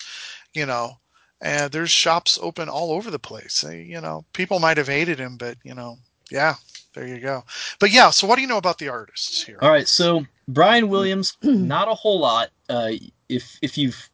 You 0.52 0.66
know. 0.66 0.98
And 1.40 1.70
there's 1.72 1.90
shops 1.90 2.38
open 2.40 2.70
all 2.70 2.90
over 2.92 3.10
the 3.10 3.18
place. 3.18 3.64
You 3.64 4.00
know, 4.00 4.24
people 4.32 4.60
might 4.60 4.78
have 4.78 4.86
hated 4.86 5.18
him, 5.18 5.36
but 5.36 5.58
you 5.62 5.74
know, 5.74 5.98
yeah, 6.30 6.54
there 6.94 7.06
you 7.06 7.20
go. 7.20 7.44
But 7.80 7.90
yeah, 7.90 8.10
so 8.10 8.26
what 8.26 8.36
do 8.36 8.42
you 8.42 8.48
know 8.48 8.56
about 8.56 8.78
the 8.78 8.88
artists 8.88 9.44
here? 9.44 9.58
All 9.60 9.70
right, 9.70 9.88
so 9.88 10.24
Brian 10.48 10.88
Williams, 10.88 11.36
not 11.42 11.88
a 11.88 11.94
whole 11.94 12.20
lot. 12.20 12.50
Uh, 12.68 12.92
if 13.28 13.58
if 13.62 13.76
you've 13.76 14.08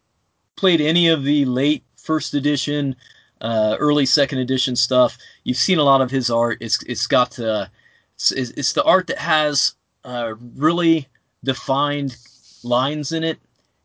played 0.56 0.80
any 0.80 1.08
of 1.08 1.24
the 1.24 1.44
late 1.44 1.84
first 1.96 2.34
edition, 2.34 2.96
uh, 3.40 3.76
early 3.78 4.06
second 4.06 4.38
edition 4.38 4.74
stuff, 4.74 5.18
you've 5.44 5.56
seen 5.56 5.78
a 5.78 5.84
lot 5.84 6.00
of 6.00 6.10
his 6.10 6.30
art. 6.30 6.58
It's 6.60 6.82
it's 6.84 7.06
got 7.06 7.38
uh, 7.38 7.66
it's, 8.14 8.32
it's 8.32 8.50
it's 8.50 8.72
the 8.72 8.84
art 8.84 9.06
that 9.08 9.18
has 9.18 9.74
uh, 10.04 10.34
really 10.56 11.06
defined 11.44 12.16
lines 12.62 13.12
in 13.12 13.24
it 13.24 13.38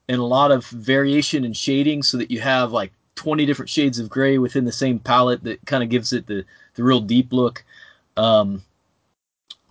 and 0.07 0.19
a 0.19 0.25
lot 0.25 0.51
of 0.51 0.65
variation 0.67 1.43
and 1.45 1.55
shading, 1.55 2.03
so 2.03 2.17
that 2.17 2.29
you 2.31 2.39
have 2.39 2.71
like 2.71 2.91
20 3.15 3.45
different 3.45 3.69
shades 3.69 3.97
of 3.97 4.09
gray 4.09 4.37
within 4.37 4.65
the 4.65 4.71
same 4.71 4.99
palette 4.99 5.43
that 5.43 5.65
kind 5.65 5.83
of 5.83 5.89
gives 5.89 6.13
it 6.13 6.27
the 6.27 6.45
the 6.75 6.83
real 6.83 7.01
deep 7.01 7.33
look. 7.33 7.63
Um, 8.17 8.63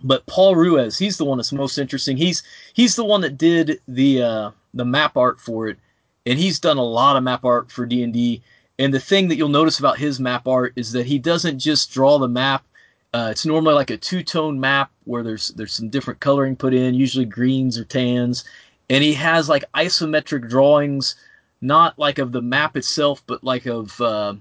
but 0.05 0.25
Paul 0.27 0.55
Ruiz, 0.55 0.97
he's 0.99 1.17
the 1.17 1.25
one 1.25 1.39
that's 1.39 1.51
most 1.51 1.79
interesting. 1.79 2.15
He's 2.15 2.43
he's 2.73 2.95
the 2.95 3.03
one 3.03 3.21
that 3.21 3.37
did 3.37 3.81
the 3.87 4.21
uh, 4.21 4.51
the 4.75 4.85
map 4.85 5.17
art 5.17 5.41
for 5.41 5.67
it, 5.67 5.77
and 6.27 6.37
he's 6.37 6.59
done 6.59 6.77
a 6.77 6.83
lot 6.83 7.17
of 7.17 7.23
map 7.23 7.43
art 7.43 7.71
for 7.71 7.85
D 7.85 8.03
and 8.03 8.13
D. 8.13 8.41
And 8.77 8.93
the 8.93 8.99
thing 8.99 9.27
that 9.29 9.35
you'll 9.35 9.49
notice 9.49 9.79
about 9.79 9.97
his 9.97 10.19
map 10.19 10.47
art 10.47 10.73
is 10.75 10.91
that 10.91 11.07
he 11.07 11.17
doesn't 11.17 11.59
just 11.59 11.91
draw 11.91 12.19
the 12.19 12.27
map. 12.27 12.63
Uh, 13.13 13.29
it's 13.31 13.45
normally 13.45 13.73
like 13.73 13.89
a 13.89 13.97
two 13.97 14.21
tone 14.21 14.59
map 14.59 14.91
where 15.05 15.23
there's 15.23 15.49
there's 15.49 15.73
some 15.73 15.89
different 15.89 16.19
coloring 16.19 16.55
put 16.55 16.73
in, 16.73 16.93
usually 16.93 17.25
greens 17.25 17.77
or 17.79 17.83
tans, 17.83 18.45
and 18.91 19.03
he 19.03 19.13
has 19.13 19.49
like 19.49 19.63
isometric 19.73 20.47
drawings, 20.47 21.15
not 21.61 21.97
like 21.97 22.19
of 22.19 22.31
the 22.31 22.41
map 22.41 22.77
itself, 22.77 23.23
but 23.25 23.43
like 23.43 23.65
of 23.65 23.99
uh, 23.99 24.35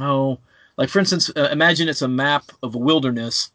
oh, 0.00 0.40
like 0.76 0.88
for 0.88 0.98
instance, 0.98 1.30
uh, 1.36 1.50
imagine 1.52 1.88
it's 1.88 2.02
a 2.02 2.08
map 2.08 2.50
of 2.64 2.74
a 2.74 2.78
wilderness 2.78 3.52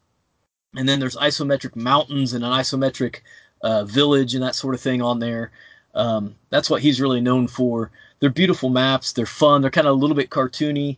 and 0.75 0.87
then 0.87 0.99
there's 0.99 1.15
isometric 1.15 1.75
mountains 1.75 2.33
and 2.33 2.43
an 2.43 2.51
isometric 2.51 3.17
uh, 3.61 3.83
village 3.85 4.33
and 4.35 4.43
that 4.43 4.55
sort 4.55 4.75
of 4.75 4.81
thing 4.81 5.01
on 5.01 5.19
there. 5.19 5.51
Um, 5.95 6.35
that's 6.49 6.69
what 6.69 6.81
he's 6.81 7.01
really 7.01 7.21
known 7.21 7.47
for. 7.47 7.91
They're 8.19 8.29
beautiful 8.29 8.69
maps. 8.69 9.13
They're 9.13 9.25
fun. 9.25 9.61
They're 9.61 9.71
kind 9.71 9.87
of 9.87 9.91
a 9.93 9.99
little 9.99 10.15
bit 10.15 10.29
cartoony. 10.29 10.97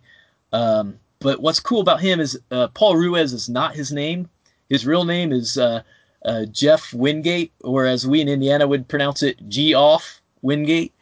Um, 0.52 1.00
but 1.20 1.40
what's 1.42 1.60
cool 1.60 1.82
about 1.82 2.02
him 2.02 2.20
is 2.20 2.40
uh, 2.52 2.68
Paul 2.70 2.96
Ruiz 2.98 3.32
is 3.34 3.48
not 3.48 3.76
his 3.76 3.92
name. 3.92 4.30
His 4.70 4.86
real 4.86 5.06
name 5.06 5.32
is 5.32 5.58
uh, 5.58 5.84
uh, 6.26 6.46
Geoff 6.46 6.94
Wingate, 6.94 7.52
or 7.62 7.86
as 7.86 8.08
we 8.08 8.22
in 8.22 8.28
Indiana 8.28 8.68
would 8.68 8.88
pronounce 8.88 9.22
it, 9.24 9.38
G 9.50 9.74
off 9.74 10.22
Wingate. 10.42 10.94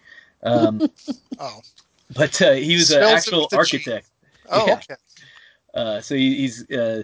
Um, 0.43 0.81
Oh, 1.39 1.61
but 2.15 2.41
uh, 2.41 2.51
he 2.51 2.75
was 2.75 2.91
an 2.91 3.01
Spells 3.01 3.13
actual 3.13 3.39
with 3.41 3.47
a 3.47 3.55
G. 3.55 3.57
architect. 3.57 4.09
oh, 4.49 4.65
Yeah. 4.67 4.73
okay. 4.73 4.95
Uh, 5.73 6.01
so 6.01 6.15
he, 6.15 6.35
he's 6.35 6.69
uh, 6.71 7.03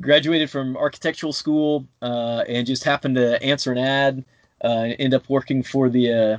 graduated 0.00 0.50
from 0.50 0.76
architectural 0.76 1.32
school 1.32 1.86
uh, 2.02 2.44
and 2.48 2.66
just 2.66 2.84
happened 2.84 3.16
to 3.16 3.42
answer 3.42 3.72
an 3.72 3.78
ad 3.78 4.24
uh, 4.64 4.68
and 4.68 4.96
end 4.98 5.14
up 5.14 5.28
working 5.28 5.62
for 5.62 5.88
the 5.88 6.12
uh, 6.12 6.36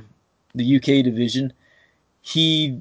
the 0.54 0.76
UK 0.76 1.04
division. 1.04 1.52
He 2.20 2.80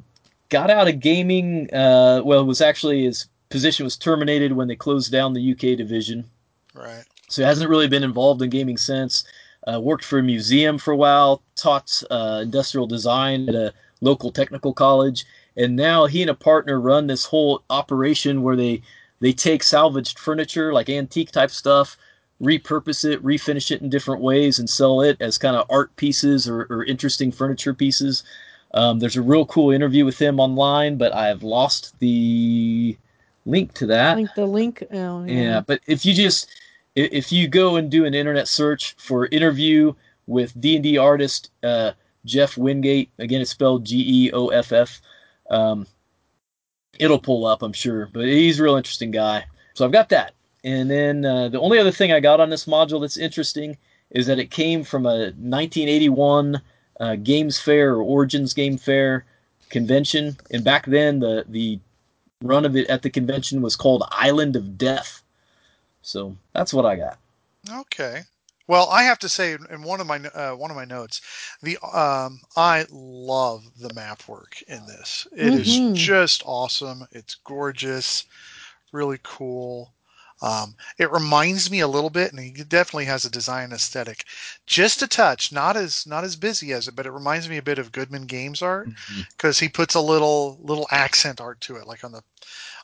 got 0.50 0.70
out 0.70 0.88
of 0.88 1.00
gaming. 1.00 1.74
Uh, 1.74 2.22
well, 2.24 2.42
it 2.42 2.46
was 2.46 2.62
actually 2.62 3.06
his 3.06 3.28
position 3.50 3.84
was 3.84 3.98
terminated 3.98 4.54
when 4.54 4.68
they 4.68 4.76
closed 4.76 5.12
down 5.12 5.34
the 5.34 5.52
UK 5.52 5.78
division. 5.78 6.26
Right. 6.74 7.04
So 7.30 7.42
he 7.42 7.46
hasn't 7.46 7.70
really 7.70 7.88
been 7.88 8.04
involved 8.04 8.42
in 8.42 8.50
gaming 8.50 8.78
since. 8.78 9.26
Uh, 9.68 9.80
worked 9.80 10.06
for 10.06 10.20
a 10.20 10.24
museum 10.24 10.78
for 10.78 10.92
a 10.92 10.98
while, 10.98 11.42
taught 11.56 12.02
uh, 12.10 12.40
industrial 12.44 12.88
design 12.88 13.50
at 13.50 13.56
a 13.56 13.74
local 14.00 14.32
technical 14.32 14.74
college, 14.74 15.26
and 15.58 15.76
now 15.76 16.06
he 16.06 16.22
and 16.22 16.32
a 16.32 16.36
partner 16.36 16.80
run 16.80 17.08
this 17.08 17.26
whole 17.26 17.64
operation 17.70 18.44
where 18.44 18.56
they 18.56 18.82
they 19.20 19.34
take 19.34 19.64
salvaged 19.64 20.20
furniture, 20.20 20.74
like 20.74 20.90
antique 20.90 21.32
type 21.32 21.52
stuff, 21.52 21.98
repurpose 22.42 23.04
it, 23.04 23.24
refinish 23.24 23.72
it 23.72 23.82
in 23.82 23.90
different 23.90 24.22
ways, 24.22 24.60
and 24.60 24.70
sell 24.70 25.02
it 25.02 25.18
as 25.20 25.38
kind 25.38 25.56
of 25.56 25.66
art 25.70 25.96
pieces 25.96 26.48
or, 26.48 26.68
or 26.70 26.84
interesting 26.86 27.32
furniture 27.32 27.74
pieces. 27.74 28.24
Um, 28.74 29.00
there's 29.00 29.16
a 29.16 29.22
real 29.22 29.46
cool 29.46 29.72
interview 29.72 30.06
with 30.06 30.20
him 30.20 30.40
online, 30.40 30.98
but 30.98 31.14
I 31.14 31.28
have 31.28 31.42
lost 31.42 31.98
the 32.00 32.98
link 33.46 33.74
to 33.76 33.86
that. 33.88 34.18
Link 34.18 34.30
the 34.36 34.46
link. 34.46 34.84
Oh, 34.92 35.24
yeah. 35.24 35.34
Yeah, 35.34 35.62
but 35.62 35.80
if 35.88 36.06
you 36.06 36.14
just 36.14 36.50
if 36.96 37.32
you 37.32 37.48
go 37.48 37.78
and 37.78 37.90
do 37.90 38.06
an 38.06 38.14
internet 38.14 38.48
search 38.48 38.94
for 38.98 39.28
interview 39.28 39.94
with 40.28 40.60
D 40.60 40.76
and 40.76 40.84
D 40.84 40.98
artist 40.98 41.50
uh, 41.64 41.92
Geoff 42.26 42.58
Wingate, 42.58 43.10
again 43.18 43.42
it's 43.42 43.52
spelled 43.52 43.86
G 43.86 44.26
E 44.26 44.32
O 44.34 44.50
F 44.50 44.74
F, 44.74 45.02
um, 45.50 45.88
it'll 47.00 47.20
pull 47.20 47.46
up, 47.46 47.62
I'm 47.62 47.74
sure. 47.74 48.10
But 48.12 48.26
he's 48.26 48.60
a 48.60 48.64
real 48.64 48.76
interesting 48.76 49.12
guy. 49.12 49.46
So 49.74 49.86
I've 49.86 49.92
got 49.92 50.10
that, 50.10 50.34
and 50.64 50.90
then 50.90 51.26
uh, 51.26 51.50
the 51.50 51.60
only 51.60 51.78
other 51.78 51.92
thing 51.92 52.12
I 52.12 52.20
got 52.20 52.40
on 52.40 52.50
this 52.50 52.66
module 52.66 53.02
that's 53.02 53.18
interesting 53.18 53.78
is 54.12 54.26
that 54.28 54.40
it 54.40 54.52
came 54.52 54.84
from 54.84 55.06
a 55.06 55.34
1981 55.36 56.62
uh, 57.00 57.16
Games 57.18 57.60
Fair 57.60 57.94
or 57.94 58.02
Origins 58.02 58.54
Game 58.54 58.78
Fair 58.78 59.26
convention, 59.70 60.38
and 60.52 60.64
back 60.64 60.86
then 60.86 61.20
the 61.20 61.46
the 61.48 61.80
run 62.42 62.66
of 62.66 62.76
it 62.76 62.88
at 62.88 63.02
the 63.02 63.10
convention 63.10 63.62
was 63.62 63.76
called 63.76 64.04
Island 64.12 64.56
of 64.56 64.78
Death. 64.78 65.24
So 66.02 66.36
that's 66.54 66.74
what 66.74 66.86
I 66.86 66.96
got. 66.96 67.18
Okay. 67.70 68.22
Well, 68.68 68.90
I 68.90 69.04
have 69.04 69.20
to 69.20 69.30
say, 69.30 69.54
in 69.70 69.84
one 69.84 70.02
of 70.02 70.08
my 70.08 70.18
uh, 70.18 70.54
one 70.56 70.72
of 70.72 70.78
my 70.78 70.84
notes, 70.86 71.22
the 71.62 71.78
um, 71.82 72.42
I 72.56 72.86
love 72.92 73.64
the 73.80 73.94
map 73.94 74.28
work 74.28 74.62
in 74.68 74.86
this. 74.88 75.26
It 75.32 75.56
is 75.56 75.84
Mhm. 75.86 75.94
just 75.94 76.44
awesome. 76.46 77.08
It's 77.12 77.36
gorgeous, 77.36 78.26
really 78.92 79.20
cool. 79.24 79.94
Um, 80.42 80.76
it 81.00 81.12
reminds 81.12 81.72
me 81.72 81.80
a 81.82 81.88
little 81.88 82.10
bit, 82.12 82.32
and 82.32 82.40
he 82.42 82.52
definitely 82.52 83.06
has 83.06 83.26
a 83.26 83.32
design 83.32 83.72
aesthetic, 83.74 84.26
just 84.68 85.02
a 85.02 85.08
touch. 85.08 85.52
Not 85.52 85.78
as 85.78 86.06
not 86.08 86.24
as 86.26 86.36
busy 86.36 86.74
as 86.74 86.88
it, 86.88 86.96
but 86.96 87.06
it 87.08 87.12
reminds 87.12 87.50
me 87.50 87.58
a 87.58 87.64
bit 87.64 87.80
of 87.80 87.92
Goodman 87.94 88.28
Games 88.28 88.62
art 88.62 88.92
because 89.38 89.60
he 89.60 89.70
puts 89.70 89.96
a 89.96 90.02
little 90.02 90.60
little 90.62 90.88
accent 90.92 91.42
art 91.42 91.62
to 91.62 91.78
it, 91.78 91.88
like 91.88 92.04
on 92.04 92.12
the 92.12 92.24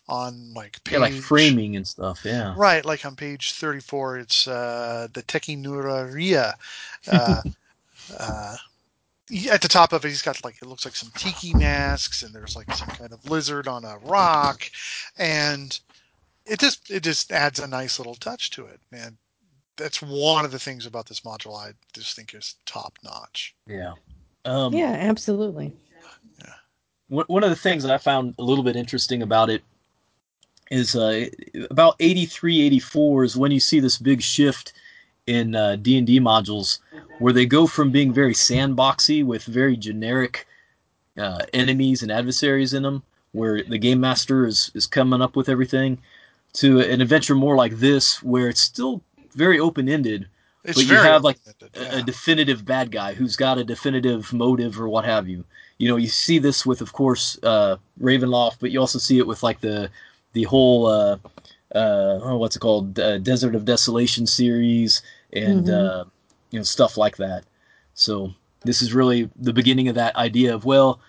on 0.08 0.54
like 0.54 0.84
page 0.84 0.94
Yeah, 0.94 1.00
like 1.00 1.14
framing 1.14 1.76
and 1.76 1.88
stuff. 1.88 2.22
Yeah. 2.24 2.54
Right, 2.58 2.84
like 2.86 3.06
on 3.06 3.16
page 3.16 3.54
34, 3.54 4.18
it's 4.20 4.48
uh, 4.48 5.08
the 5.14 5.24
Teki 5.24 5.62
Nuraria. 5.62 6.54
Uh, 7.08 7.42
uh, 8.20 8.56
at 9.50 9.62
the 9.62 9.68
top 9.68 9.94
of 9.94 10.04
it, 10.04 10.10
he's 10.10 10.22
got 10.22 10.44
like, 10.44 10.62
it 10.62 10.68
looks 10.68 10.86
like 10.86 10.96
some 10.96 11.12
tiki 11.16 11.54
masks, 11.54 12.24
and 12.24 12.34
there's 12.34 12.56
like 12.56 12.72
some 12.74 12.90
kind 12.90 13.14
of 13.14 13.30
lizard 13.30 13.68
on 13.68 13.86
a 13.86 13.98
rock. 14.04 14.70
And 15.18 15.78
it 16.46 16.60
just, 16.60 16.92
it 16.92 17.04
just 17.04 17.32
adds 17.32 17.60
a 17.60 17.68
nice 17.68 18.00
little 18.00 18.16
touch 18.16 18.52
to 18.52 18.66
it. 18.66 18.80
And 18.92 19.18
that's 19.78 20.02
one 20.02 20.46
of 20.46 20.52
the 20.52 20.60
things 20.60 20.86
about 20.86 21.08
this 21.08 21.22
module 21.22 21.58
I 21.58 21.72
just 21.94 22.16
think 22.16 22.34
is 22.34 22.56
top 22.66 22.98
notch. 23.04 23.56
Yeah. 23.68 23.94
Um, 24.46 24.74
yeah, 24.74 24.92
absolutely. 25.00 25.74
one 27.08 27.26
one 27.28 27.44
of 27.44 27.50
the 27.50 27.56
things 27.56 27.84
that 27.84 27.92
I 27.92 27.98
found 27.98 28.36
a 28.40 28.44
little 28.44 28.64
bit 28.64 28.76
interesting 28.76 29.22
about 29.22 29.50
it 29.50 29.64
is 30.72 30.96
uh, 30.96 31.26
about 31.70 31.96
83, 32.00 32.62
84 32.62 33.24
is 33.24 33.38
when 33.38 33.52
you 33.52 33.60
see 33.60 33.80
this 33.80 33.98
big 33.98 34.22
shift 34.22 34.74
in 35.28 35.56
uh, 35.56 35.76
D&D 35.78 36.20
modules 36.20 36.80
where 37.20 37.34
they 37.34 37.46
go 37.46 37.68
from 37.68 37.92
being 37.92 38.14
very 38.14 38.34
sandboxy 38.34 39.24
with 39.24 39.44
very 39.46 39.78
generic 39.78 40.48
uh, 41.18 41.40
enemies 41.54 42.02
and 42.02 42.12
adversaries 42.12 42.74
in 42.74 42.84
them 42.84 43.04
where 43.32 43.64
the 43.64 43.78
game 43.78 44.00
master 44.00 44.46
is, 44.46 44.72
is 44.74 44.86
coming 44.86 45.22
up 45.22 45.36
with 45.36 45.50
everything 45.50 45.98
to 46.54 46.80
an 46.80 47.02
adventure 47.02 47.36
more 47.36 47.56
like 47.56 47.74
this 47.74 48.22
where 48.24 48.50
it's 48.50 48.62
still 48.62 49.02
very 49.34 49.60
open-ended 49.60 50.28
It's 50.64 50.78
but 50.78 50.86
you 50.86 50.96
have 50.96 51.24
like 51.24 51.38
open-ended, 51.48 51.94
a, 51.94 51.98
a 51.98 52.02
definitive 52.04 52.66
bad 52.66 52.92
guy 52.92 53.14
who's 53.14 53.36
got 53.36 53.58
a 53.58 53.64
definitive 53.64 54.32
motive 54.34 54.80
or 54.80 54.88
what 54.88 55.06
have 55.06 55.28
you. 55.28 55.44
You 55.78 55.90
know, 55.90 55.98
you 55.98 56.08
see 56.08 56.38
this 56.40 56.66
with, 56.66 56.82
of 56.82 56.94
course, 56.94 57.38
uh, 57.44 57.78
Ravenloft, 58.02 58.58
but 58.60 58.72
you 58.72 58.80
also 58.80 59.00
see 59.00 59.18
it 59.18 59.28
with 59.28 59.44
like 59.44 59.60
the 59.62 59.90
the 60.34 60.44
whole 60.44 60.88
uh, 60.88 61.18
uh, 61.76 62.20
oh, 62.24 62.38
what's 62.38 62.56
it 62.56 62.60
called, 62.60 63.00
uh, 63.00 63.18
Desert 63.20 63.56
of 63.56 63.66
Desolation 63.66 64.28
series, 64.28 65.02
and 65.34 65.68
Mhm. 65.68 65.70
uh, 65.70 66.06
you 66.52 66.60
know 66.60 66.64
stuff 66.64 66.98
like 66.98 67.18
that. 67.18 67.44
So 67.96 68.34
this 68.64 68.82
is 68.82 68.94
really 68.94 69.30
the 69.36 69.54
beginning 69.54 69.88
of 69.88 69.96
that 69.96 70.16
idea 70.16 70.54
of 70.54 70.66
well, 70.66 71.00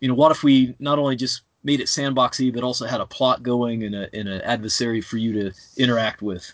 you 0.00 0.08
know, 0.08 0.14
what 0.14 0.32
if 0.32 0.42
we 0.42 0.74
not 0.78 0.98
only 0.98 1.16
just 1.16 1.42
made 1.64 1.80
it 1.80 1.86
sandboxy, 1.86 2.52
but 2.52 2.64
also 2.64 2.86
had 2.86 3.00
a 3.00 3.06
plot 3.06 3.42
going 3.42 3.84
and 3.84 3.94
a 3.94 4.14
and 4.14 4.28
an 4.28 4.40
adversary 4.42 5.00
for 5.00 5.16
you 5.16 5.32
to 5.32 5.52
interact 5.76 6.22
with. 6.22 6.52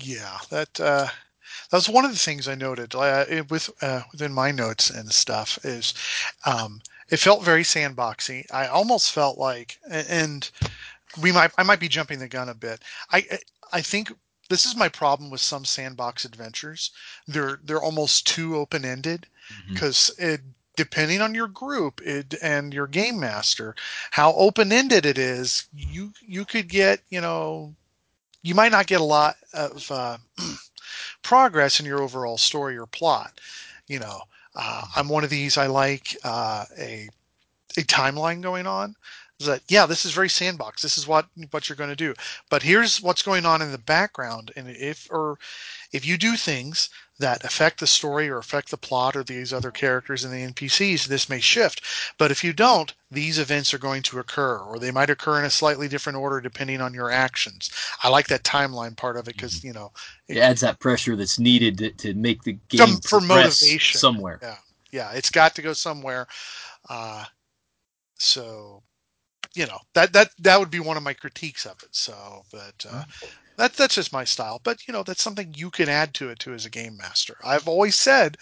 Yeah, 0.00 0.38
that 0.50 0.80
uh, 0.80 1.08
that 1.70 1.76
was 1.76 1.88
one 1.88 2.04
of 2.04 2.12
the 2.12 2.18
things 2.18 2.48
I 2.48 2.54
noted 2.54 2.94
uh, 2.94 3.24
with 3.48 3.70
uh, 3.82 4.02
within 4.12 4.32
my 4.32 4.50
notes 4.50 4.90
and 4.90 5.12
stuff 5.12 5.58
is 5.64 5.94
um, 6.46 6.80
it 7.10 7.18
felt 7.18 7.42
very 7.44 7.62
sandboxy. 7.62 8.44
I 8.52 8.66
almost 8.66 9.12
felt 9.12 9.38
like, 9.38 9.78
and 9.90 10.48
we 11.20 11.32
might 11.32 11.50
I 11.58 11.62
might 11.62 11.80
be 11.80 11.88
jumping 11.88 12.18
the 12.18 12.28
gun 12.28 12.48
a 12.48 12.54
bit. 12.54 12.82
I 13.10 13.38
I 13.72 13.80
think 13.82 14.12
this 14.48 14.66
is 14.66 14.76
my 14.76 14.88
problem 14.88 15.30
with 15.30 15.40
some 15.40 15.64
sandbox 15.64 16.24
adventures. 16.24 16.90
They're 17.26 17.60
they're 17.64 17.82
almost 17.82 18.26
too 18.26 18.56
open 18.56 18.84
ended 18.84 19.26
because 19.72 20.10
it 20.18 20.40
depending 20.76 21.20
on 21.20 21.34
your 21.34 21.48
group 21.48 22.00
it, 22.02 22.34
and 22.40 22.72
your 22.72 22.86
game 22.86 23.18
master 23.18 23.74
how 24.12 24.32
open 24.34 24.70
ended 24.70 25.04
it 25.04 25.18
is 25.18 25.66
you 25.74 26.12
you 26.20 26.44
could 26.44 26.68
get 26.68 27.00
you 27.10 27.20
know 27.20 27.74
you 28.42 28.54
might 28.54 28.72
not 28.72 28.86
get 28.86 29.00
a 29.00 29.04
lot 29.04 29.36
of 29.52 29.90
uh, 29.90 30.16
progress 31.22 31.80
in 31.80 31.86
your 31.86 32.02
overall 32.02 32.38
story 32.38 32.76
or 32.76 32.86
plot. 32.86 33.40
You 33.88 33.98
know, 33.98 34.20
uh, 34.54 34.84
I'm 34.96 35.08
one 35.08 35.24
of 35.24 35.30
these. 35.30 35.58
I 35.58 35.66
like 35.66 36.16
uh, 36.24 36.64
a 36.78 37.08
a 37.76 37.82
timeline 37.82 38.40
going 38.40 38.66
on. 38.66 38.94
Is 39.40 39.46
that 39.46 39.62
yeah? 39.68 39.86
This 39.86 40.04
is 40.04 40.12
very 40.12 40.28
sandbox. 40.28 40.82
This 40.82 40.98
is 40.98 41.06
what 41.06 41.28
what 41.50 41.68
you're 41.68 41.76
going 41.76 41.90
to 41.90 41.96
do. 41.96 42.14
But 42.50 42.62
here's 42.62 43.00
what's 43.00 43.22
going 43.22 43.46
on 43.46 43.62
in 43.62 43.70
the 43.70 43.78
background, 43.78 44.50
and 44.56 44.68
if 44.68 45.06
or 45.12 45.38
if 45.92 46.04
you 46.04 46.16
do 46.18 46.36
things 46.36 46.90
that 47.18 47.44
affect 47.44 47.80
the 47.80 47.86
story 47.86 48.28
or 48.28 48.38
affect 48.38 48.70
the 48.70 48.76
plot 48.76 49.16
or 49.16 49.24
these 49.24 49.52
other 49.52 49.70
characters 49.70 50.24
and 50.24 50.32
the 50.32 50.52
NPCs, 50.52 51.06
this 51.06 51.28
may 51.28 51.40
shift. 51.40 51.82
But 52.16 52.30
if 52.30 52.44
you 52.44 52.52
don't, 52.52 52.94
these 53.10 53.38
events 53.38 53.74
are 53.74 53.78
going 53.78 54.02
to 54.04 54.20
occur, 54.20 54.58
or 54.58 54.78
they 54.78 54.90
might 54.92 55.10
occur 55.10 55.38
in 55.40 55.44
a 55.44 55.50
slightly 55.50 55.88
different 55.88 56.18
order 56.18 56.40
depending 56.40 56.80
on 56.80 56.94
your 56.94 57.10
actions. 57.10 57.70
I 58.02 58.08
like 58.08 58.28
that 58.28 58.44
timeline 58.44 58.96
part 58.96 59.16
of 59.16 59.28
it 59.28 59.36
because 59.36 59.62
you 59.64 59.72
know 59.72 59.92
It 60.28 60.36
adds 60.38 60.60
that 60.62 60.80
pressure 60.80 61.16
that's 61.16 61.38
needed 61.38 61.78
to, 61.78 61.90
to 61.92 62.14
make 62.14 62.42
the 62.42 62.58
game 62.68 63.00
for 63.04 63.20
motivation 63.20 63.98
somewhere. 63.98 64.38
Yeah, 64.42 64.56
yeah, 64.92 65.12
it's 65.12 65.30
got 65.30 65.54
to 65.56 65.62
go 65.62 65.72
somewhere. 65.72 66.26
Uh, 66.88 67.24
so, 68.18 68.82
you 69.58 69.66
know 69.66 69.80
that 69.94 70.12
that 70.12 70.30
that 70.38 70.60
would 70.60 70.70
be 70.70 70.78
one 70.78 70.96
of 70.96 71.02
my 71.02 71.12
critiques 71.12 71.66
of 71.66 71.82
it. 71.82 71.88
So, 71.90 72.44
but 72.52 72.86
uh, 72.88 73.02
that 73.56 73.74
that's 73.74 73.96
just 73.96 74.12
my 74.12 74.22
style. 74.22 74.60
But 74.62 74.86
you 74.86 74.92
know, 74.92 75.02
that's 75.02 75.22
something 75.22 75.52
you 75.56 75.70
can 75.70 75.88
add 75.88 76.14
to 76.14 76.28
it 76.30 76.38
too 76.38 76.54
as 76.54 76.64
a 76.64 76.70
game 76.70 76.96
master. 76.96 77.36
I've 77.44 77.68
always 77.68 77.96
said. 77.96 78.38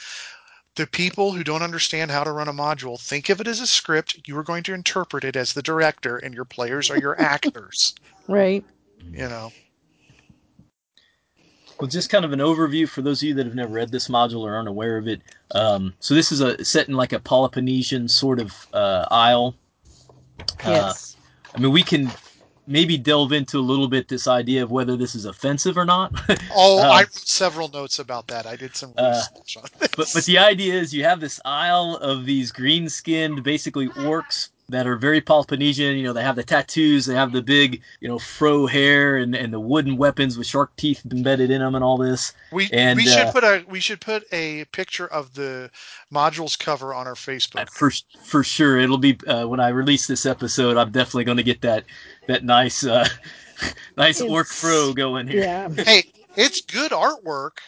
The 0.75 0.87
people 0.87 1.33
who 1.33 1.43
don't 1.43 1.63
understand 1.63 2.11
how 2.11 2.23
to 2.23 2.33
run 2.33 2.49
a 2.49 2.53
module 2.53 3.01
think 3.01 3.31
of 3.31 3.41
it 3.41 3.47
as 3.47 3.61
a 3.61 3.67
script. 3.67 4.29
You 4.29 4.37
are 4.37 4.43
going 4.43 4.63
to 4.65 4.75
interpret 4.75 5.25
it 5.25 5.35
as 5.35 5.55
the 5.55 5.63
director, 5.63 6.19
and 6.19 6.35
your 6.35 6.45
players 6.45 6.91
are 6.91 6.99
your 6.99 7.19
actors. 7.19 7.95
Right. 8.29 8.65
You 9.13 9.29
know. 9.29 9.53
Well, 11.79 11.89
just 11.89 12.11
kind 12.11 12.25
of 12.25 12.33
an 12.33 12.41
overview 12.41 12.89
for 12.89 13.03
those 13.03 13.23
of 13.23 13.29
you 13.29 13.35
that 13.35 13.47
have 13.47 13.55
never 13.55 13.73
read 13.73 13.93
this 13.93 14.09
module 14.09 14.41
or 14.41 14.55
aren't 14.55 14.69
aware 14.69 14.97
of 14.97 15.07
it. 15.07 15.21
Um, 15.53 15.95
so 16.01 16.13
this 16.13 16.33
is 16.33 16.41
a 16.41 16.63
set 16.65 16.89
in 16.89 16.95
like 16.95 17.13
a 17.13 17.21
Peloponnesian 17.21 18.09
sort 18.09 18.41
of 18.41 18.67
uh, 18.73 19.07
isle. 19.13 19.55
Yes. 20.65 21.17
Uh, 21.17 21.57
I 21.57 21.61
mean, 21.61 21.73
we 21.73 21.83
can 21.83 22.11
maybe 22.67 22.99
delve 22.99 23.33
into 23.33 23.59
a 23.59 23.61
little 23.61 23.89
bit 23.89 24.09
this 24.09 24.27
idea 24.27 24.63
of 24.63 24.71
whether 24.71 24.97
this 24.97 25.15
is 25.15 25.25
offensive 25.25 25.79
or 25.79 25.85
not. 25.85 26.13
Oh, 26.55 26.79
Uh, 26.79 26.91
I 26.91 27.01
wrote 27.01 27.13
several 27.15 27.69
notes 27.69 27.99
about 27.99 28.27
that. 28.29 28.47
I 28.47 28.57
did 28.57 28.75
some 28.77 28.93
Uh, 28.97 29.23
research 29.37 29.57
on 29.59 29.89
but 29.97 30.11
but 30.13 30.25
the 30.25 30.39
idea 30.39 30.75
is 30.75 30.93
you 30.93 31.05
have 31.05 31.21
this 31.21 31.41
isle 31.45 31.97
of 31.97 32.25
these 32.25 32.51
green 32.51 32.89
skinned 32.89 33.43
basically 33.43 33.89
orcs 33.89 34.49
that 34.69 34.87
are 34.87 34.97
very 34.97 35.21
Polynesian. 35.21 35.97
You 35.97 36.05
know, 36.05 36.13
they 36.13 36.23
have 36.23 36.37
the 36.37 36.43
tattoos, 36.43 37.07
they 37.07 37.15
have 37.15 37.33
the 37.33 37.43
big, 37.43 37.83
you 38.01 38.09
know, 38.09 38.19
fro 38.19 38.67
hair 38.67 39.17
and, 39.17 39.35
and 39.35 39.53
the 39.53 39.61
wooden 39.61 39.97
weapons 39.97 40.37
with 40.37 40.47
shark 40.47 40.75
teeth 40.77 41.03
embedded 41.11 41.51
in 41.51 41.61
them 41.61 41.75
and 41.75 41.85
all 41.85 41.97
this. 41.97 42.33
We 42.53 42.69
and, 42.73 42.97
we 42.97 43.07
should 43.07 43.27
uh, 43.27 43.33
put 43.33 43.45
a 43.45 43.65
we 43.69 43.81
should 43.81 44.01
put 44.01 44.25
a 44.33 44.65
picture 44.67 45.07
of 45.07 45.35
the 45.35 45.71
modules 46.13 46.59
cover 46.59 46.93
on 46.95 47.07
our 47.07 47.15
Facebook. 47.15 47.71
for 47.71 47.91
for 48.23 48.43
sure 48.43 48.79
it'll 48.79 48.99
be 48.99 49.19
uh, 49.27 49.47
when 49.47 49.61
I 49.61 49.69
release 49.69 50.07
this 50.07 50.27
episode. 50.27 50.77
I'm 50.77 50.91
definitely 50.91 51.25
going 51.25 51.39
to 51.39 51.45
get 51.45 51.61
that 51.63 51.85
that 52.27 52.45
nice 52.45 52.85
uh, 52.85 53.09
nice 53.97 54.21
orc 54.21 54.49
fro 54.49 54.93
going 54.93 55.29
here. 55.29 55.43
Yeah. 55.43 55.69
hey, 55.85 56.13
it's 56.37 56.61
good 56.61 56.93
artwork. 56.93 57.59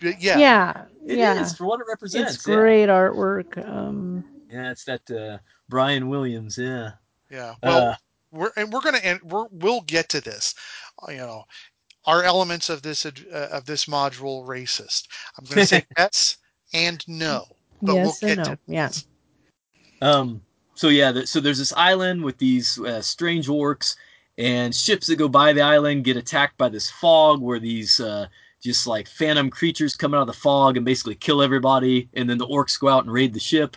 Yeah. 0.00 0.38
Yeah. 0.38 0.84
It 1.06 1.18
yeah. 1.18 1.40
is, 1.40 1.54
for 1.54 1.64
what 1.64 1.80
it 1.80 1.86
represents. 1.88 2.34
It's 2.34 2.46
yeah. 2.46 2.54
great 2.54 2.88
artwork. 2.88 3.66
Um, 3.66 4.24
Yeah, 4.50 4.70
it's 4.70 4.84
that 4.84 5.10
uh, 5.10 5.38
Brian 5.68 6.08
Williams. 6.08 6.56
Yeah. 6.58 6.92
Yeah. 7.30 7.54
Well, 7.62 7.88
Uh, 7.90 7.94
we're 8.30 8.52
and 8.56 8.72
we're 8.72 8.80
gonna 8.80 8.98
end. 8.98 9.20
We're, 9.22 9.46
we'll 9.50 9.82
get 9.82 10.08
to 10.10 10.20
this. 10.20 10.54
Uh, 11.06 11.12
You 11.12 11.18
know, 11.18 11.44
are 12.04 12.22
elements 12.22 12.68
of 12.70 12.82
this 12.82 13.04
uh, 13.06 13.10
of 13.52 13.64
this 13.66 13.84
module 13.86 14.46
racist? 14.46 15.08
I'm 15.38 15.44
gonna 15.44 15.66
say 15.66 15.84
yes 15.98 16.38
and 16.72 17.02
no, 17.08 17.46
but 17.82 17.94
yes 17.94 18.20
we'll 18.22 18.30
and 18.30 18.38
get 18.44 18.48
no. 18.48 18.54
to 18.54 18.58
Yeah. 18.66 18.90
Um. 20.02 20.42
So 20.74 20.88
yeah. 20.88 21.12
th- 21.12 21.26
So 21.26 21.40
there's 21.40 21.58
this 21.58 21.72
island 21.72 22.22
with 22.22 22.38
these 22.38 22.78
uh, 22.80 23.00
strange 23.02 23.48
orcs, 23.48 23.96
and 24.38 24.74
ships 24.74 25.06
that 25.08 25.16
go 25.16 25.28
by 25.28 25.52
the 25.52 25.62
island 25.62 26.04
get 26.04 26.16
attacked 26.16 26.56
by 26.58 26.68
this 26.68 26.90
fog, 26.90 27.40
where 27.40 27.58
these 27.58 27.98
uh, 28.00 28.26
just 28.62 28.86
like 28.86 29.08
phantom 29.08 29.50
creatures 29.50 29.96
come 29.96 30.14
out 30.14 30.20
of 30.22 30.26
the 30.26 30.32
fog 30.32 30.76
and 30.76 30.84
basically 30.86 31.14
kill 31.14 31.42
everybody, 31.42 32.08
and 32.14 32.28
then 32.28 32.38
the 32.38 32.46
orcs 32.46 32.78
go 32.78 32.88
out 32.88 33.04
and 33.04 33.12
raid 33.12 33.32
the 33.34 33.40
ship. 33.40 33.76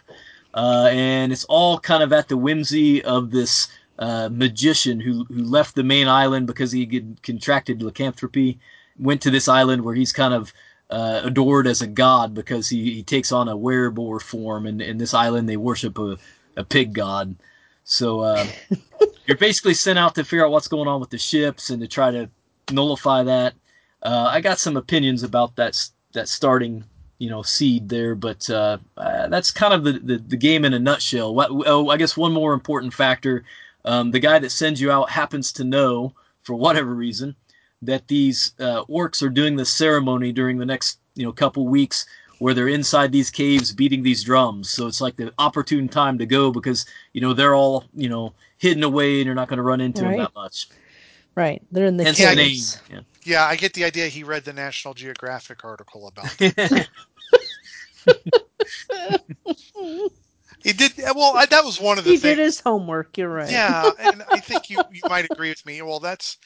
Uh, 0.54 0.90
and 0.92 1.32
it's 1.32 1.46
all 1.46 1.80
kind 1.80 2.04
of 2.04 2.12
at 2.12 2.28
the 2.28 2.38
whimsy 2.38 3.04
of 3.04 3.32
this 3.32 3.70
uh, 4.00 4.30
magician 4.32 5.00
who 5.00 5.26
who 5.26 5.44
left 5.44 5.76
the 5.76 5.84
main 5.84 6.08
island 6.08 6.48
because 6.48 6.72
he 6.72 6.86
had 6.92 7.22
contracted 7.24 7.82
lycanthropy, 7.82 8.60
went 9.00 9.22
to 9.22 9.32
this 9.32 9.48
island 9.48 9.84
where 9.84 9.96
he's 9.96 10.12
kind 10.12 10.34
of 10.34 10.52
uh, 10.90 11.22
adored 11.24 11.68
as 11.68 11.82
a 11.82 11.88
god 11.88 12.34
because 12.34 12.68
he, 12.68 12.94
he 12.94 13.04
takes 13.04 13.32
on 13.32 13.48
a 13.48 13.56
wereboar 13.56 14.22
form, 14.22 14.66
and 14.66 14.82
in 14.82 14.98
this 14.98 15.14
island 15.14 15.48
they 15.48 15.58
worship 15.58 15.98
a, 15.98 16.18
a 16.58 16.64
pig 16.64 16.94
god. 16.94 17.36
So 17.84 18.22
uh, 18.22 18.46
you're 19.26 19.38
basically 19.38 19.74
sent 19.74 20.00
out 20.00 20.16
to 20.16 20.24
figure 20.24 20.46
out 20.46 20.52
what's 20.52 20.68
going 20.68 20.88
on 20.88 21.00
with 21.00 21.10
the 21.10 21.18
ships 21.18 21.70
and 21.70 21.82
to 21.82 21.88
try 21.88 22.12
to 22.12 22.30
nullify 22.72 23.24
that. 23.24 23.54
Uh, 24.02 24.30
I 24.32 24.42
got 24.42 24.60
some 24.60 24.78
opinions 24.78 25.24
about 25.24 25.56
that 25.56 25.78
that 26.14 26.28
starting 26.28 26.84
you 27.22 27.30
know 27.30 27.44
seed 27.44 27.88
there, 27.88 28.16
but 28.16 28.50
uh, 28.50 28.80
uh, 28.98 29.28
that's 29.28 29.52
kind 29.52 29.76
of 29.76 29.84
the, 29.84 30.00
the, 30.00 30.18
the 30.18 30.36
game 30.36 30.66
in 30.66 30.74
a 30.74 30.80
nutshell. 30.80 31.36
What, 31.36 31.50
oh, 31.68 31.90
I 31.90 31.98
guess 31.98 32.18
one 32.18 32.32
more 32.34 32.52
important 32.52 32.96
factor: 32.96 33.44
um, 33.86 34.10
the 34.10 34.20
guy 34.20 34.40
that 34.40 34.50
sends 34.50 34.82
you 34.82 34.90
out 34.92 35.08
happens 35.08 35.52
to 35.54 35.64
know 35.64 36.14
for 36.42 36.56
whatever 36.56 36.96
reason 36.96 37.36
that 37.84 38.08
these 38.08 38.54
uh, 38.60 38.84
orcs 38.86 39.22
are 39.22 39.30
doing 39.30 39.56
this 39.56 39.70
ceremony 39.70 40.32
during 40.32 40.58
the 40.58 40.66
next 40.66 40.98
you 41.14 41.24
know 41.24 41.32
couple 41.32 41.68
weeks 41.68 42.08
where 42.40 42.56
they're 42.56 42.70
inside 42.70 43.12
these 43.12 43.30
caves 43.30 43.72
beating 43.72 44.02
these 44.02 44.24
drums. 44.24 44.72
So 44.72 44.88
it's 44.88 45.00
like 45.00 45.16
the 45.16 45.32
opportune 45.38 45.88
time 45.88 46.18
to 46.18 46.26
go 46.26 46.52
because 46.52 46.88
you 47.14 47.22
know 47.22 47.34
they're 47.34 47.54
all 47.54 47.84
you 47.94 48.10
know 48.10 48.34
hidden 48.58 48.82
away 48.82 49.18
and 49.20 49.28
you're 49.28 49.36
not 49.36 49.48
going 49.48 49.58
to 49.58 49.64
run 49.64 49.80
into 49.80 50.02
Right. 50.02 50.18
them 50.18 50.20
that 50.22 50.34
much. 50.34 50.70
Right. 51.36 51.62
They're 51.72 51.86
in 51.86 51.98
the 51.98 52.04
Hence 52.04 52.18
the 52.18 52.34
name. 52.36 52.48
caves. 52.48 52.82
Yeah. 52.90 53.00
Yeah, 53.24 53.46
I 53.46 53.56
get 53.56 53.74
the 53.74 53.86
idea. 53.86 54.08
He 54.08 54.24
read 54.24 54.44
the 54.44 54.54
National 54.54 54.96
Geographic 54.96 55.64
article 55.64 56.08
about. 56.08 56.36
It. 58.08 59.22
he 60.64 60.74
did 60.74 60.94
well. 61.16 61.36
I, 61.36 61.46
that 61.48 61.64
was 61.64 61.80
one 61.80 61.98
of 61.98 62.04
the 62.04 62.12
He 62.12 62.18
things. 62.18 62.38
did 62.38 62.44
his 62.44 62.60
homework. 62.60 63.18
You're 63.18 63.30
right. 63.30 63.50
Yeah, 63.50 63.90
and 64.00 64.24
I 64.32 64.40
think 64.40 64.70
you 64.70 64.80
you 64.92 65.02
might 65.10 65.30
agree 65.30 65.50
with 65.50 65.66
me. 65.66 65.82
Well, 65.82 66.00
that's 66.00 66.38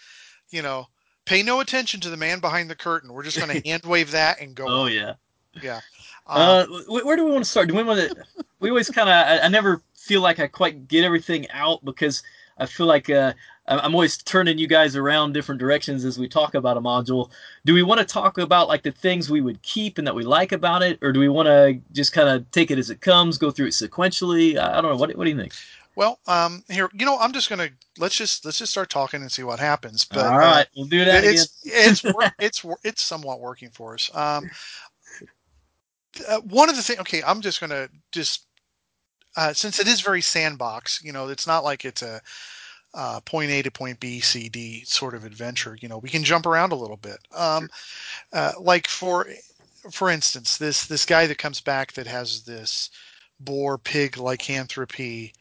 you 0.50 0.62
know, 0.62 0.88
pay 1.26 1.44
no 1.44 1.60
attention 1.60 2.00
to 2.02 2.10
the 2.10 2.18
man 2.18 2.40
behind 2.40 2.70
the 2.70 2.76
curtain. 2.76 3.12
We're 3.14 3.24
just 3.24 3.38
going 3.38 3.62
to 3.62 3.68
hand 3.68 3.84
wave 3.84 4.12
that 4.12 4.40
and 4.42 4.56
go. 4.56 4.66
Oh 4.68 4.82
on. 4.84 4.92
yeah. 4.92 5.14
yeah. 5.62 5.82
Uh, 6.28 6.66
where 6.88 7.16
do 7.16 7.26
we 7.26 7.32
want 7.32 7.44
to 7.44 7.50
start? 7.50 7.68
Do 7.68 7.76
we 7.76 7.84
want 7.84 8.00
to? 8.00 8.16
We 8.60 8.70
always 8.70 8.90
kind 8.90 9.10
of. 9.10 9.14
I, 9.14 9.46
I 9.46 9.48
never 9.48 9.82
feel 9.96 10.22
like 10.22 10.40
I 10.40 10.48
quite 10.48 10.88
get 10.88 11.04
everything 11.04 11.48
out 11.52 11.84
because 11.86 12.24
I 12.58 12.66
feel 12.66 12.86
like 12.86 13.10
uh, 13.10 13.34
I'm 13.68 13.94
always 13.94 14.18
turning 14.18 14.58
you 14.58 14.68
guys 14.68 14.96
around 14.96 15.34
different 15.34 15.60
directions 15.60 16.06
as 16.06 16.18
we 16.18 16.28
talk 16.28 16.54
about 16.54 16.78
a 16.78 16.82
module. 16.82 17.32
Do 17.66 17.74
we 17.74 17.84
want 17.84 18.00
to 18.00 18.06
talk 18.06 18.38
about 18.38 18.68
like 18.68 18.84
the 18.84 18.92
things 18.92 19.30
we 19.30 19.42
would 19.42 19.62
keep 19.62 19.98
and 19.98 20.08
that 20.08 20.16
we 20.16 20.24
like 20.24 20.52
about 20.52 20.82
it, 20.82 21.00
or 21.02 21.12
do 21.12 21.20
we 21.20 21.30
want 21.30 21.48
to 21.48 21.80
just 21.92 22.14
kind 22.14 22.30
of 22.30 22.50
take 22.52 22.72
it 22.72 22.78
as 22.78 22.90
it 22.90 23.02
comes, 23.02 23.38
go 23.38 23.52
through 23.52 23.68
it 23.68 23.72
sequentially? 23.72 24.58
I 24.58 24.82
don't 24.82 24.92
know. 24.92 24.98
What, 24.98 25.16
what 25.16 25.26
do 25.26 25.30
you 25.30 25.38
think? 25.38 25.54
Well, 25.96 26.20
um, 26.28 26.64
here, 26.70 26.90
you 26.94 27.06
know, 27.06 27.18
I'm 27.18 27.32
just 27.32 27.50
gonna 27.50 27.70
let's 27.98 28.16
just 28.16 28.44
let's 28.44 28.58
just 28.58 28.72
start 28.72 28.90
talking 28.90 29.22
and 29.22 29.32
see 29.32 29.44
what 29.44 29.60
happens. 29.60 30.04
But 30.04 30.26
All 30.26 30.38
right, 30.38 30.68
we'll 30.76 30.88
do 30.88 31.06
that 31.06 31.24
it's, 31.24 31.58
It's 31.64 32.04
it's 32.40 32.66
it's 32.84 33.02
somewhat 33.02 33.40
working 33.40 33.70
for 33.70 33.94
us. 33.94 34.14
Um, 34.14 34.50
uh, 36.28 36.42
one 36.42 36.70
of 36.70 36.76
the 36.76 36.82
things. 36.82 37.00
Okay, 37.00 37.24
I'm 37.24 37.40
just 37.40 37.62
gonna 37.62 37.90
just 38.12 38.46
uh, 39.36 39.54
since 39.54 39.80
it 39.80 39.88
is 39.88 40.02
very 40.02 40.22
sandbox. 40.22 41.02
You 41.04 41.12
know, 41.12 41.28
it's 41.28 41.48
not 41.48 41.64
like 41.64 41.86
it's 41.86 42.02
a 42.02 42.22
uh, 42.94 43.20
point 43.22 43.52
A 43.52 43.62
to 43.62 43.72
point 43.72 44.00
B, 44.00 44.20
C, 44.20 44.50
D 44.50 44.84
sort 44.86 45.16
of 45.16 45.26
adventure. 45.26 45.78
You 45.82 45.90
know, 45.90 45.98
we 45.98 46.10
can 46.10 46.24
jump 46.24 46.46
around 46.46 46.72
a 46.72 46.76
little 46.76 46.98
bit. 46.98 47.20
Um, 47.36 47.70
uh, 48.34 48.54
like 48.60 48.88
for 48.88 49.28
for 49.92 50.10
instance, 50.10 50.58
this 50.58 50.86
this 50.86 51.06
guy 51.06 51.28
that 51.28 51.38
comes 51.38 51.62
back 51.62 51.94
that 51.94 52.08
has 52.08 52.44
this 52.44 52.90
boar 53.40 53.78
pig 53.78 54.18
lycanthropy. 54.18 55.34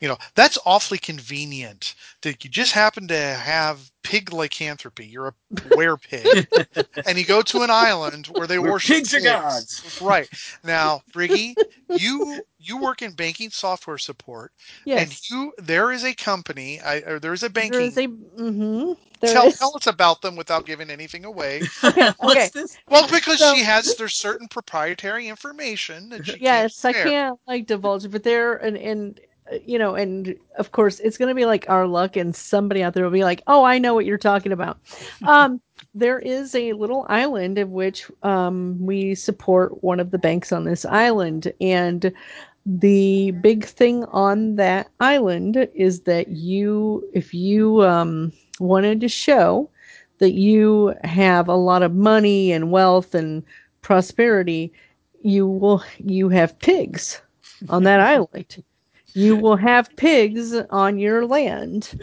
You 0.00 0.08
know, 0.08 0.18
that's 0.34 0.58
awfully 0.66 0.98
convenient 0.98 1.94
that 2.20 2.44
you 2.44 2.50
just 2.50 2.72
happen 2.72 3.08
to 3.08 3.16
have 3.18 3.90
pig 4.02 4.30
lycanthropy. 4.32 5.06
You're 5.06 5.28
a 5.28 5.76
were 5.76 5.96
pig, 5.96 6.46
and 7.06 7.16
you 7.16 7.24
go 7.24 7.40
to 7.42 7.62
an 7.62 7.70
island 7.70 8.26
where 8.26 8.46
they 8.46 8.58
Where 8.58 8.72
worship 8.72 8.96
pigs 8.96 9.14
are 9.14 9.20
gods. 9.20 9.98
Right 10.02 10.28
now, 10.62 11.00
Briggy, 11.14 11.54
you 11.88 12.42
you 12.58 12.76
work 12.76 13.00
in 13.00 13.12
banking 13.12 13.48
software 13.50 13.96
support, 13.96 14.52
Yes. 14.84 15.02
and 15.02 15.30
you 15.30 15.52
there 15.58 15.90
is 15.92 16.04
a 16.04 16.14
company, 16.14 16.78
I, 16.80 16.96
or 16.98 17.18
there 17.18 17.32
is 17.32 17.42
a 17.42 17.48
banking. 17.50 17.72
There 17.72 17.80
is 17.80 17.96
a. 17.96 18.06
Mm-hmm, 18.06 18.92
there 19.20 19.32
tell, 19.32 19.46
is. 19.46 19.58
tell 19.58 19.74
us 19.76 19.86
about 19.86 20.20
them 20.20 20.36
without 20.36 20.66
giving 20.66 20.90
anything 20.90 21.24
away. 21.24 21.62
Okay. 21.82 22.10
okay. 22.22 22.50
Well, 22.88 23.08
because 23.08 23.38
So- 23.38 23.54
she 23.54 23.62
has 23.62 23.94
there's 23.96 24.14
certain 24.14 24.46
proprietary 24.48 25.28
information 25.28 26.10
that 26.10 26.26
she 26.26 26.36
yes, 26.38 26.84
I 26.84 26.92
can't 26.92 27.38
like 27.46 27.66
divulge, 27.66 28.04
it, 28.04 28.10
but 28.10 28.22
there 28.24 28.56
and 28.56 28.76
and 28.76 29.18
uh, 29.18 29.22
you 29.64 29.78
know, 29.78 29.94
and 29.94 30.36
of 30.58 30.72
course, 30.72 31.00
it's 31.00 31.18
going 31.18 31.28
to 31.28 31.34
be 31.34 31.46
like 31.46 31.66
our 31.68 31.86
luck, 31.86 32.16
and 32.16 32.34
somebody 32.34 32.82
out 32.82 32.94
there 32.94 33.04
will 33.04 33.10
be 33.10 33.24
like, 33.24 33.42
"Oh, 33.46 33.64
I 33.64 33.78
know 33.78 33.94
what 33.94 34.06
you're 34.06 34.18
talking 34.18 34.52
about." 34.52 34.78
Um, 35.26 35.60
there 35.94 36.18
is 36.18 36.54
a 36.54 36.72
little 36.74 37.06
island 37.08 37.58
of 37.58 37.70
which 37.70 38.10
um, 38.22 38.76
we 38.80 39.14
support 39.14 39.82
one 39.82 40.00
of 40.00 40.10
the 40.10 40.18
banks 40.18 40.52
on 40.52 40.64
this 40.64 40.84
island, 40.84 41.52
and 41.60 42.12
the 42.64 43.30
big 43.42 43.64
thing 43.64 44.04
on 44.06 44.56
that 44.56 44.88
island 45.00 45.68
is 45.74 46.00
that 46.00 46.28
you, 46.28 47.08
if 47.14 47.32
you 47.32 47.82
um, 47.82 48.32
wanted 48.58 49.00
to 49.00 49.08
show 49.08 49.70
that 50.18 50.32
you 50.32 50.94
have 51.04 51.48
a 51.48 51.54
lot 51.54 51.82
of 51.82 51.94
money 51.94 52.52
and 52.52 52.70
wealth 52.70 53.14
and 53.14 53.42
prosperity, 53.82 54.72
you 55.22 55.46
will 55.46 55.82
you 55.98 56.28
have 56.28 56.58
pigs 56.58 57.20
on 57.68 57.84
that 57.84 58.00
island. 58.14 58.62
You 59.16 59.36
will 59.36 59.56
have 59.56 59.96
pigs 59.96 60.54
on 60.70 60.98
your 60.98 61.26
land. 61.26 61.98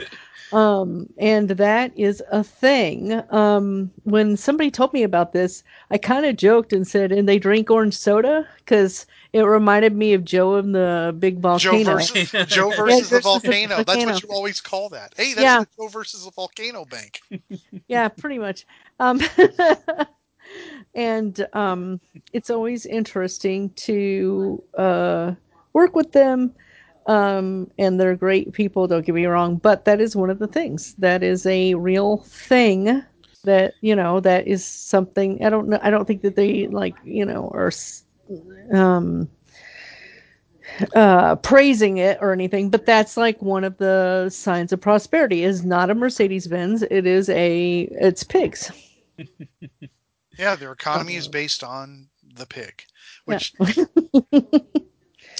Um, 0.51 1.07
and 1.18 1.49
that 1.49 1.91
is 1.97 2.22
a 2.32 2.43
thing. 2.43 3.22
Um, 3.32 3.91
when 4.03 4.38
somebody 4.38 4.72
told 4.72 4.93
me 4.93 5.03
about 5.03 5.34
this, 5.34 5.64
I 5.91 5.97
kind 5.97 6.26
of 6.26 6.38
joked 6.38 6.74
and 6.74 6.88
said, 6.88 7.11
and 7.11 7.28
they 7.30 7.39
drink 7.39 7.72
orange 7.72 7.95
soda 7.95 8.47
because 8.59 9.05
it 9.34 9.41
reminded 9.41 9.95
me 9.95 10.14
of 10.14 10.26
Joe 10.26 10.55
and 10.55 10.76
the 10.76 11.16
big 11.20 11.39
Joe 11.55 11.80
volcano. 11.80 11.95
versus 11.97 12.36
Joe 12.47 12.72
Yeah, 12.72 12.76
versus 12.76 13.09
the 13.09 13.20
versus 13.20 13.43
the 13.43 13.49
volcano. 13.49 13.84
That's 13.84 14.05
what 14.05 14.22
you 14.22 14.30
always 14.30 14.61
call 14.61 14.89
that. 14.89 15.14
Hey, 15.16 15.34
that's 15.34 15.43
Yeah. 15.43 15.59
the 15.59 15.68
Joe 15.78 15.88
versus 15.88 16.26
the 16.26 16.32
volcano 16.32 16.86
bank. 16.86 17.22
yeah, 17.88 18.07
pretty 18.09 18.39
much. 18.39 18.66
Um, 18.99 19.22
and 20.95 21.47
um, 21.53 21.99
it's 22.34 22.49
always 22.49 22.86
interesting 22.86 23.70
to 23.76 24.64
uh, 24.78 25.34
work 25.74 25.95
with 25.95 26.11
them. 26.11 26.53
Um, 27.06 27.70
and 27.78 27.99
they're 27.99 28.16
great 28.16 28.54
people, 28.54 28.88
don't 28.88 29.06
get 29.06 29.16
me 29.16 29.26
wrong, 29.26 29.58
but 29.58 29.86
that 29.86 29.99
is 29.99 30.16
one 30.16 30.30
of 30.30 30.39
the 30.39 30.47
things. 30.47 30.93
That 30.95 31.22
is 31.22 31.45
a 31.45 31.74
real 31.74 32.18
thing 32.18 33.04
that, 33.43 33.74
you 33.82 33.95
know, 33.95 34.20
that 34.22 34.47
is 34.47 34.66
something 34.66 35.43
I 35.43 35.49
don't 35.49 35.68
know. 35.68 35.80
I 35.82 35.89
don't 35.89 36.06
think 36.06 36.22
that 36.22 36.36
they 36.36 36.68
like, 36.68 36.95
you 37.04 37.26
know, 37.26 37.49
are 37.54 37.72
um, 38.74 39.30
uh, 40.95 41.36
praising 41.38 41.97
it 41.97 42.18
or 42.22 42.32
anything, 42.32 42.70
but 42.70 42.86
that's 42.86 43.18
like 43.18 43.41
one 43.41 43.64
of 43.64 43.78
the 43.78 44.30
signs 44.30 44.72
of 44.72 44.80
prosperity 44.80 45.43
is 45.43 45.66
not 45.66 45.89
a 45.89 45.95
Mercedes 45.95 46.47
Benz. 46.47 46.84
It 46.84 47.06
is 47.06 47.30
a, 47.30 47.82
it's 47.91 48.24
pigs. 48.24 48.72
Yeah, 50.38 50.56
their 50.56 50.72
economy 50.72 51.16
is 51.16 51.28
based 51.28 51.64
on 51.64 52.10
the 52.36 52.47
pig, 52.47 52.84
Yeah. 53.28 53.39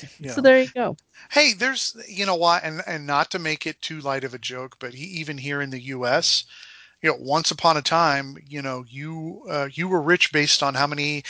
which 0.04 0.20
you 0.20 0.30
So 0.30 0.42
there 0.42 0.60
you 0.62 0.70
go. 0.70 0.98
Hey, 1.32 1.54
there's 1.54 1.96
you 2.08 2.26
know 2.26 2.36
what, 2.36 2.64
and 2.64 2.82
and 2.88 3.06
not 3.08 3.32
to 3.32 3.40
make 3.40 3.66
it 3.68 3.82
too 3.82 4.00
light 4.00 4.24
of 4.24 4.34
a 4.34 4.40
joke, 4.40 4.78
but 4.80 4.94
he, 4.96 5.06
even 5.06 5.38
here 5.38 5.62
in 5.62 5.70
the 5.70 5.82
U.S., 5.82 6.44
you 7.02 7.10
know, 7.10 7.18
once 7.20 7.52
upon 7.52 7.78
a 7.78 7.82
time, 7.82 8.38
you 8.48 8.62
know, 8.62 8.84
you 8.88 9.44
uh, 9.50 9.70
you 9.74 9.88
were 9.88 10.02
rich 10.02 10.32
based 10.32 10.64
on 10.64 10.76
how 10.76 10.88
many 10.88 11.24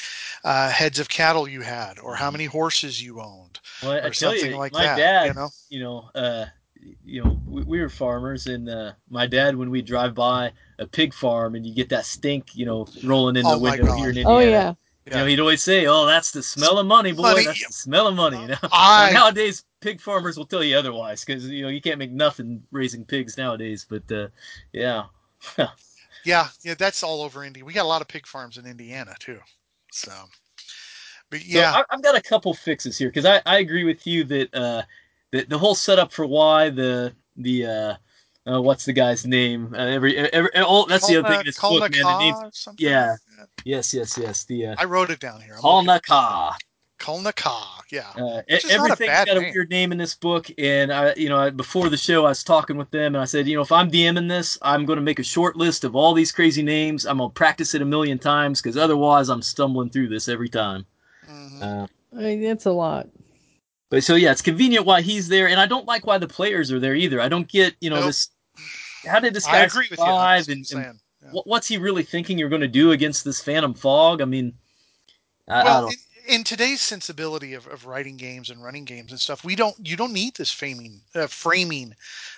uh, 0.43 0.69
heads 0.71 0.99
of 0.99 1.09
cattle 1.09 1.47
you 1.47 1.61
had, 1.61 1.99
or 1.99 2.15
how 2.15 2.32
many 2.32 2.45
horses 2.45 3.01
you 3.03 3.21
owned, 3.21 3.59
Well, 3.82 3.99
I 4.03 4.09
or 4.09 4.11
tell 4.11 4.36
something 4.36 4.51
you, 4.51 4.57
like 4.57 4.74
my 4.74 4.88
that. 4.88 4.97
dad, 4.97 5.30
you 5.30 5.34
know, 5.34 5.49
you 5.69 5.80
know, 5.82 6.09
uh, 6.15 6.45
you 7.03 7.21
know, 7.24 7.39
we, 7.45 7.63
we 7.63 7.80
were 7.82 7.89
farmers, 7.89 8.47
and 8.47 8.69
uh, 8.69 8.93
my 9.09 9.28
dad, 9.28 9.55
when 9.55 9.69
we 9.69 9.82
drive 9.82 10.13
by 10.15 10.53
a 10.80 10.88
pig 10.88 11.13
farm, 11.13 11.55
and 11.55 11.65
you 11.65 11.74
get 11.74 11.89
that 11.89 12.05
stink, 12.05 12.55
you 12.55 12.65
know, 12.65 12.88
rolling 13.03 13.36
in 13.36 13.45
Oh 13.45 13.49
the 13.49 13.59
window 13.59 13.86
God. 13.86 13.97
here 13.97 14.09
in 14.09 14.17
India. 14.17 14.26
Oh 14.26 14.39
Indiana. 14.39 14.78
Yeah. 15.06 15.14
You 15.14 15.20
know, 15.22 15.26
he'd 15.28 15.39
always 15.39 15.62
say, 15.62 15.86
"Oh, 15.86 16.06
that's 16.06 16.32
the 16.32 16.43
smell 16.43 16.78
of 16.80 16.86
money, 16.88 17.12
boy. 17.12 17.22
Money. 17.22 17.43
That's 17.43 17.66
the 17.68 17.74
smell 17.74 18.08
of 18.08 18.16
money." 18.16 18.38
You 18.47 18.49
know, 18.49 18.56
I- 18.72 19.12
nowadays 19.12 19.64
pig 19.82 19.99
farmers 20.01 20.38
will 20.38 20.45
tell 20.45 20.64
you 20.64 20.78
otherwise 20.78 21.26
because 21.26 21.47
you 21.49 21.64
know 21.64 21.70
you 21.70 21.82
can't 21.82 21.99
make 21.99 22.12
nothing 22.12 22.64
raising 22.72 23.06
pigs 23.06 23.38
nowadays. 23.38 23.86
But 23.89 24.12
uh, 24.12 24.28
yeah, 24.72 25.06
yeah, 26.24 26.49
yeah, 26.64 26.76
that's 26.76 27.04
all 27.04 27.22
over 27.22 27.43
India. 27.43 27.66
We 27.66 27.74
got 27.74 27.84
a 27.84 27.88
lot 27.88 28.01
of 28.01 28.08
pig 28.08 28.26
farms 28.28 28.58
in 28.58 28.66
Indiana 28.66 29.16
too, 29.20 29.39
so. 29.91 30.12
But 31.30 31.45
So 31.45 31.60
yeah, 31.60 31.72
I, 31.72 31.84
I've 31.89 32.01
got 32.01 32.16
a 32.16 32.22
couple 32.22 32.54
fixes 32.54 32.97
here 32.97 33.10
because 33.10 33.26
I, 33.26 33.41
I 33.45 33.60
agree 33.60 33.84
with 33.84 34.08
you 34.08 34.24
that 34.26 34.54
uh, 34.56 34.84
the 35.32 35.43
the 35.45 35.58
whole 35.58 35.76
setup 35.76 36.12
for 36.12 36.26
why 36.26 36.70
the 36.70 37.14
the 37.38 37.66
uh, 37.66 37.95
uh, 38.51 38.61
what's 38.61 38.85
the 38.85 38.93
guy's 38.93 39.25
name? 39.25 39.73
Uh, 39.73 39.77
every, 39.85 40.17
every 40.17 40.49
oh, 40.57 40.85
that's 40.87 41.07
the 41.07 41.17
other 41.19 41.29
thing 41.29 41.39
in 41.41 41.45
this 41.45 41.59
book, 41.59 41.79
man. 41.81 41.91
The 41.91 41.97
Kolnaka, 41.99 42.41
name's 42.41 42.67
yeah, 42.77 43.15
like 43.39 43.49
yes, 43.65 43.93
yes, 43.93 44.17
yes. 44.17 44.43
The 44.45 44.67
uh, 44.67 44.75
I 44.77 44.85
wrote 44.85 45.09
it 45.09 45.19
down 45.19 45.41
here. 45.41 45.55
I'm 45.63 45.85
looking- 45.85 46.01
Kolnaka. 46.01 46.55
Kolnaka, 46.99 47.81
yeah. 47.91 48.07
Uh, 48.15 48.41
Which 48.49 48.63
is 48.63 48.71
e- 48.71 48.77
not 48.77 48.99
a 49.01 49.05
got 49.05 49.27
a 49.29 49.41
name. 49.41 49.51
weird 49.53 49.69
name 49.69 49.91
in 49.91 49.97
this 49.97 50.15
book, 50.15 50.49
and 50.57 50.91
I, 50.93 51.13
you 51.15 51.27
know, 51.27 51.37
I, 51.37 51.49
before 51.49 51.89
the 51.89 51.97
show, 51.97 52.25
I 52.25 52.29
was 52.29 52.43
talking 52.45 52.77
with 52.77 52.89
them, 52.91 53.15
and 53.15 53.21
I 53.21 53.25
said, 53.25 53.45
you 53.45 53.55
know, 53.57 53.61
if 53.61 53.73
I'm 53.73 53.91
DMing 53.91 54.29
this, 54.29 54.57
I'm 54.61 54.85
going 54.85 54.95
to 54.97 55.03
make 55.03 55.19
a 55.19 55.23
short 55.23 55.57
list 55.57 55.83
of 55.83 55.95
all 55.97 56.13
these 56.13 56.31
crazy 56.31 56.63
names. 56.63 57.05
I'm 57.05 57.17
going 57.17 57.29
to 57.29 57.33
practice 57.33 57.75
it 57.75 57.81
a 57.81 57.85
million 57.85 58.19
times 58.19 58.61
because 58.61 58.77
otherwise, 58.77 59.27
I'm 59.27 59.41
stumbling 59.41 59.89
through 59.89 60.07
this 60.09 60.29
every 60.29 60.47
time. 60.47 60.85
Mm-hmm. 61.29 61.63
Uh, 61.63 61.87
I 62.17 62.21
mean, 62.21 62.41
that's 62.43 62.67
a 62.67 62.71
lot. 62.71 63.09
but 63.89 64.01
so 64.03 64.15
yeah, 64.15 64.31
it's 64.31 64.41
convenient 64.41 64.85
why 64.85 65.01
he's 65.01 65.27
there, 65.27 65.49
and 65.49 65.59
I 65.59 65.65
don't 65.65 65.85
like 65.87 66.05
why 66.07 66.19
the 66.19 66.27
players 66.27 66.71
are 66.71 66.79
there 66.79 66.95
either. 66.95 67.19
I 67.19 67.27
don't 67.27 67.49
get, 67.49 67.75
you 67.81 67.89
know, 67.89 67.97
Nope. 67.97 68.05
this. 68.05 68.29
How 69.06 69.20
did 69.20 69.34
this 69.34 69.45
guy 69.45 69.60
agree 69.60 69.88
with 69.89 69.99
you. 69.99 70.06
survive? 70.06 70.45
That's 70.45 70.74
what 70.74 70.80
I'm 70.80 70.86
and, 70.86 70.99
and 71.22 71.34
what, 71.34 71.47
what's 71.47 71.68
he 71.68 71.78
really 71.78 72.04
thinking 72.04 72.38
you're 72.38 72.49
going 72.49 72.62
to 72.62 72.68
do 72.68 72.91
against 72.91 73.24
this 73.24 73.41
Phantom 73.41 73.74
Fog? 73.74 74.22
I 74.22 74.26
mean, 74.26 74.54
I, 75.47 75.62
I 75.62 75.82
don't. 75.82 75.91
in, 75.91 75.97
in 76.36 76.43
today's 76.43 76.82
sensibility 76.82 77.54
of, 77.54 77.68
of 77.68 77.86
writing 77.86 78.18
games 78.18 78.49
and 78.49 78.64
running 78.64 78.86
games 78.86 79.12
and 79.12 79.20
stuff, 79.20 79.43
we 79.43 79.56
don't 79.56 79.76
you 79.86 79.95
don't 79.95 80.14
need 80.14 80.36
this 80.36 80.51
framing 80.51 81.01
uh, 81.16 81.28
framing 81.28 81.95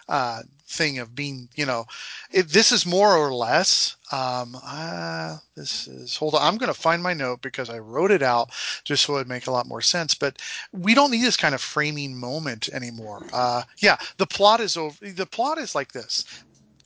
uh, 0.07 0.41
thing 0.67 0.99
of 0.99 1.15
being 1.15 1.49
you 1.55 1.65
know, 1.65 1.85
it, 2.31 2.47
this 2.49 2.71
is 2.71 2.85
more 2.85 3.15
or 3.15 3.33
less. 3.33 3.95
Um, 4.11 4.55
uh, 4.63 5.37
this 5.55 5.87
is 5.87 6.15
hold 6.15 6.35
on, 6.35 6.41
I'm 6.41 6.57
going 6.57 6.73
to 6.73 6.79
find 6.79 7.01
my 7.01 7.13
note 7.13 7.41
because 7.41 7.69
I 7.69 7.79
wrote 7.79 8.11
it 8.11 8.21
out 8.21 8.49
just 8.83 9.03
so 9.03 9.15
it'd 9.15 9.27
make 9.27 9.47
a 9.47 9.51
lot 9.51 9.67
more 9.67 9.81
sense. 9.81 10.13
But 10.13 10.41
we 10.71 10.93
don't 10.93 11.11
need 11.11 11.23
this 11.23 11.37
kind 11.37 11.55
of 11.55 11.61
framing 11.61 12.15
moment 12.15 12.69
anymore. 12.69 13.23
Uh, 13.33 13.63
yeah, 13.79 13.97
the 14.17 14.27
plot 14.27 14.59
is 14.59 14.77
over. 14.77 14.95
The 15.01 15.25
plot 15.25 15.57
is 15.57 15.75
like 15.75 15.91
this 15.91 16.43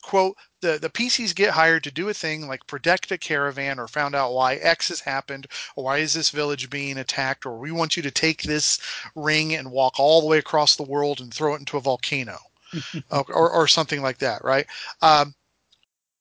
quote 0.09 0.35
the 0.61 0.79
the 0.79 0.89
PCs 0.89 1.35
get 1.35 1.51
hired 1.51 1.83
to 1.83 1.91
do 1.91 2.09
a 2.09 2.13
thing 2.15 2.47
like 2.47 2.65
protect 2.65 3.11
a 3.11 3.17
caravan 3.17 3.77
or 3.77 3.87
found 3.87 4.15
out 4.15 4.33
why 4.33 4.55
X 4.55 4.87
has 4.89 4.99
happened 4.99 5.45
or 5.75 5.83
why 5.83 5.97
is 5.99 6.15
this 6.15 6.31
village 6.31 6.67
being 6.67 6.97
attacked 6.97 7.45
or 7.45 7.59
we 7.59 7.71
want 7.71 7.95
you 7.95 8.01
to 8.01 8.09
take 8.09 8.41
this 8.41 8.79
ring 9.15 9.53
and 9.53 9.71
walk 9.71 9.99
all 9.99 10.19
the 10.19 10.25
way 10.25 10.39
across 10.39 10.75
the 10.75 10.81
world 10.83 11.19
and 11.21 11.31
throw 11.31 11.53
it 11.53 11.59
into 11.59 11.77
a 11.77 11.79
volcano 11.79 12.39
or, 13.11 13.51
or 13.51 13.67
something 13.67 14.01
like 14.01 14.17
that 14.17 14.43
right 14.43 14.65
um, 15.03 15.31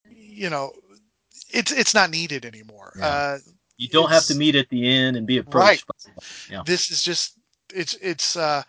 you 0.04 0.50
know 0.50 0.70
it's 1.50 1.72
it's 1.72 1.94
not 1.94 2.10
needed 2.10 2.44
anymore 2.44 2.92
Yeah. 2.98 3.06
uh, 3.06 3.38
You 3.78 3.88
don't 3.88 4.10
have 4.10 4.26
to 4.26 4.34
meet 4.34 4.54
at 4.54 4.68
the 4.68 4.86
end 4.86 5.16
and 5.16 5.26
be 5.26 5.38
approached 5.38 5.86
Right. 5.88 6.04
by. 6.04 6.22
Yeah. 6.50 6.62
this 6.66 6.90
is 6.90 7.02
just 7.02 7.38
it's 7.72 7.94
it's 8.02 8.36
uh 8.36 8.62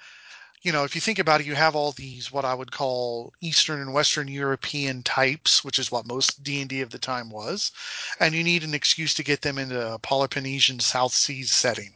you 0.61 0.71
know 0.71 0.83
if 0.83 0.95
you 0.95 1.01
think 1.01 1.19
about 1.19 1.41
it 1.41 1.47
you 1.47 1.55
have 1.55 1.75
all 1.75 1.91
these 1.91 2.31
what 2.31 2.45
i 2.45 2.53
would 2.53 2.71
call 2.71 3.33
eastern 3.41 3.79
and 3.81 3.93
western 3.93 4.27
european 4.27 5.03
types 5.03 5.63
which 5.63 5.79
is 5.79 5.91
what 5.91 6.07
most 6.07 6.43
d&d 6.43 6.81
of 6.81 6.89
the 6.89 6.99
time 6.99 7.29
was 7.29 7.71
and 8.19 8.33
you 8.35 8.43
need 8.43 8.63
an 8.63 8.73
excuse 8.73 9.13
to 9.13 9.23
get 9.23 9.41
them 9.41 9.57
into 9.57 9.93
a 9.93 9.99
peloponnesian 9.99 10.79
south 10.79 11.13
seas 11.13 11.51
setting 11.51 11.93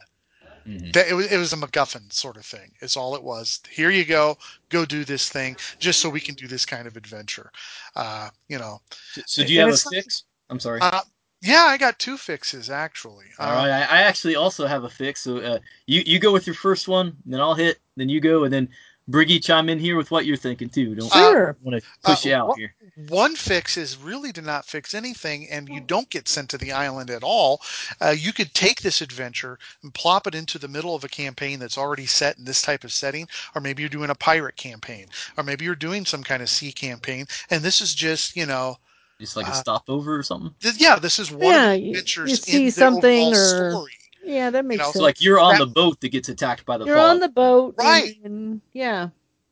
Mhm. 0.66 0.92
that, 0.92 1.08
it, 1.08 1.14
was, 1.14 1.30
it 1.32 1.38
was 1.38 1.52
a 1.52 1.56
macguffin 1.56 2.12
sort 2.12 2.36
of 2.36 2.46
thing 2.46 2.70
It's 2.80 2.96
all 2.96 3.14
it 3.16 3.22
was 3.22 3.60
here 3.70 3.90
you 3.90 4.04
go 4.04 4.36
go 4.70 4.84
do 4.84 5.04
this 5.04 5.28
thing 5.28 5.56
just 5.80 6.00
so 6.00 6.08
we 6.10 6.20
can 6.20 6.34
do 6.34 6.46
this 6.48 6.64
kind 6.66 6.86
of 6.86 6.96
adventure 6.96 7.50
uh 7.96 8.30
you 8.48 8.58
know 8.58 8.80
So 9.26 9.44
do 9.44 9.52
you 9.52 9.60
have 9.60 9.70
a 9.70 9.76
six? 9.76 10.24
I'm 10.48 10.60
sorry. 10.60 10.82
uh, 10.82 11.02
yeah 11.44 11.64
i 11.66 11.76
got 11.78 11.98
two 12.00 12.16
fixes 12.18 12.68
actually 12.70 13.26
All 13.38 13.52
Uh, 13.52 13.52
right, 13.52 13.70
I, 13.70 13.82
I 13.82 14.02
actually 14.02 14.36
also 14.36 14.66
have 14.66 14.84
a 14.84 14.88
fix. 14.88 15.20
So 15.22 15.38
uh, 15.38 15.58
you 15.86 16.02
you 16.06 16.18
go 16.20 16.32
with 16.32 16.46
your 16.46 16.54
first 16.54 16.86
one, 16.88 17.16
then 17.26 17.40
I'll 17.40 17.54
hit, 17.54 17.78
then 17.96 18.08
you 18.08 18.20
go, 18.20 18.44
and 18.44 18.52
then 18.52 18.68
Briggy 19.10 19.42
chime 19.44 19.68
in 19.68 19.78
here 19.78 19.96
with 19.96 20.10
what 20.10 20.24
you're 20.24 20.36
thinking 20.36 20.70
too. 20.70 20.94
Don't 20.94 21.12
Sure. 21.12 21.56
want 21.60 21.82
to 21.82 21.88
push 22.04 22.24
Uh, 22.24 22.26
you 22.26 22.34
out 22.34 22.52
wha- 22.52 22.56
here. 22.56 22.74
One 22.96 23.36
fix 23.36 23.76
is 23.76 23.96
really 23.96 24.32
to 24.32 24.42
not 24.42 24.66
fix 24.66 24.92
anything, 24.92 25.48
and 25.48 25.68
you 25.68 25.80
don't 25.80 26.10
get 26.10 26.28
sent 26.28 26.50
to 26.50 26.58
the 26.58 26.72
island 26.72 27.10
at 27.10 27.22
all. 27.22 27.62
Uh, 28.00 28.10
you 28.10 28.32
could 28.32 28.52
take 28.54 28.82
this 28.82 29.00
adventure 29.00 29.58
and 29.82 29.94
plop 29.94 30.26
it 30.26 30.34
into 30.34 30.58
the 30.58 30.68
middle 30.68 30.94
of 30.94 31.04
a 31.04 31.08
campaign 31.08 31.60
that's 31.60 31.78
already 31.78 32.06
set 32.06 32.38
in 32.38 32.44
this 32.44 32.60
type 32.62 32.84
of 32.84 32.92
setting, 32.92 33.28
or 33.54 33.60
maybe 33.60 33.82
you're 33.82 33.88
doing 33.90 34.10
a 34.10 34.14
pirate 34.16 34.56
campaign, 34.56 35.06
or 35.36 35.44
maybe 35.44 35.64
you're 35.64 35.74
doing 35.76 36.04
some 36.04 36.24
kind 36.24 36.42
of 36.42 36.50
sea 36.50 36.72
campaign, 36.72 37.26
and 37.50 37.62
this 37.62 37.80
is 37.80 37.94
just, 37.94 38.36
you 38.36 38.46
know, 38.46 38.78
Just 39.20 39.36
like 39.36 39.46
a 39.46 39.50
uh, 39.50 39.54
stopover 39.54 40.16
or 40.18 40.22
something. 40.22 40.52
th- 40.60 40.76
yeah, 40.78 40.98
this 40.98 41.18
is 41.18 41.30
one 41.30 41.42
Yeah, 41.42 41.70
of 41.70 41.72
the 41.72 41.80
you- 41.80 41.90
adventures 41.90 42.30
you 42.30 42.36
see 42.36 42.56
in 42.58 42.64
the 42.66 42.70
something 42.70 43.28
or- 43.34 43.70
story. 43.70 43.92
Yeah, 44.24 44.50
that 44.50 44.64
makes 44.64 44.78
know, 44.78 44.84
sense. 44.86 44.94
So 44.96 45.02
like 45.02 45.20
you're 45.22 45.38
on 45.38 45.54
that- 45.54 45.58
the 45.60 45.66
boat 45.66 46.00
that 46.00 46.08
gets 46.08 46.28
attacked 46.28 46.64
by 46.64 46.78
the 46.78 46.86
You're 46.86 46.96
fog. 46.96 47.10
on 47.10 47.20
the 47.20 47.28
boat, 47.28 47.74
Right. 47.78 48.16
And, 48.24 48.60
yeah. 48.72 49.08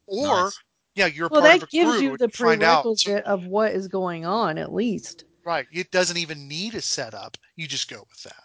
Or, 0.06 0.44
Nice. 0.44 0.58
yeah, 0.94 1.06
you're 1.06 1.28
Well, 1.28 1.42
part 1.42 1.54
of 1.54 1.60
that 1.60 1.68
a 1.68 1.70
gives 1.70 1.90
crew 1.92 2.00
you 2.00 2.16
the 2.16 2.28
find 2.30 2.62
out. 2.62 2.82
prerequisite 2.82 3.24
of 3.24 3.44
what 3.46 3.72
is 3.72 3.86
going 3.88 4.24
on, 4.26 4.58
at 4.58 4.72
least. 4.72 5.24
Right. 5.44 5.66
It 5.72 5.90
doesn't 5.90 6.16
even 6.16 6.48
need 6.48 6.74
a 6.74 6.80
setup. 6.80 7.36
You 7.56 7.66
just 7.68 7.88
go 7.90 8.04
with 8.08 8.22
that. 8.24 8.42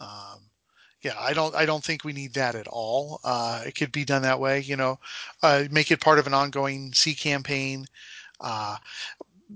Um, 0.00 0.40
yeah, 1.02 1.14
I 1.18 1.32
don't. 1.32 1.54
I 1.54 1.66
don't 1.66 1.84
think 1.84 2.02
we 2.04 2.12
need 2.12 2.34
that 2.34 2.54
at 2.54 2.66
all. 2.66 3.20
Uh, 3.24 3.62
it 3.66 3.74
could 3.74 3.92
be 3.92 4.04
done 4.04 4.22
that 4.22 4.40
way. 4.40 4.60
You 4.60 4.76
know, 4.76 4.98
uh, 5.42 5.64
make 5.70 5.90
it 5.90 6.00
part 6.00 6.18
of 6.18 6.26
an 6.26 6.34
ongoing 6.34 6.92
sea 6.94 7.14
campaign. 7.14 7.86
Uh, 8.40 8.76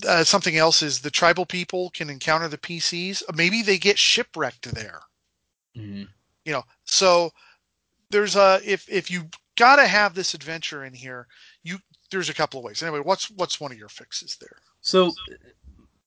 uh, 0.06 0.24
something 0.24 0.56
else 0.56 0.82
is 0.82 1.00
the 1.00 1.10
tribal 1.10 1.46
people 1.46 1.90
can 1.90 2.10
encounter 2.10 2.48
the 2.48 2.58
PCs. 2.58 3.22
Maybe 3.34 3.62
they 3.62 3.78
get 3.78 3.98
shipwrecked 3.98 4.74
there. 4.74 5.00
Mhm. 5.76 6.08
You 6.44 6.52
know, 6.52 6.64
so 6.84 7.32
there's 8.10 8.36
a 8.36 8.60
if 8.64 8.88
if 8.88 9.10
you 9.10 9.28
got 9.56 9.76
to 9.76 9.86
have 9.86 10.14
this 10.14 10.34
adventure 10.34 10.84
in 10.84 10.94
here, 10.94 11.26
you 11.62 11.78
there's 12.10 12.28
a 12.28 12.34
couple 12.34 12.58
of 12.58 12.64
ways. 12.64 12.82
Anyway, 12.82 13.00
what's 13.00 13.30
what's 13.30 13.60
one 13.60 13.72
of 13.72 13.78
your 13.78 13.88
fixes 13.88 14.36
there? 14.40 14.56
So 14.80 15.12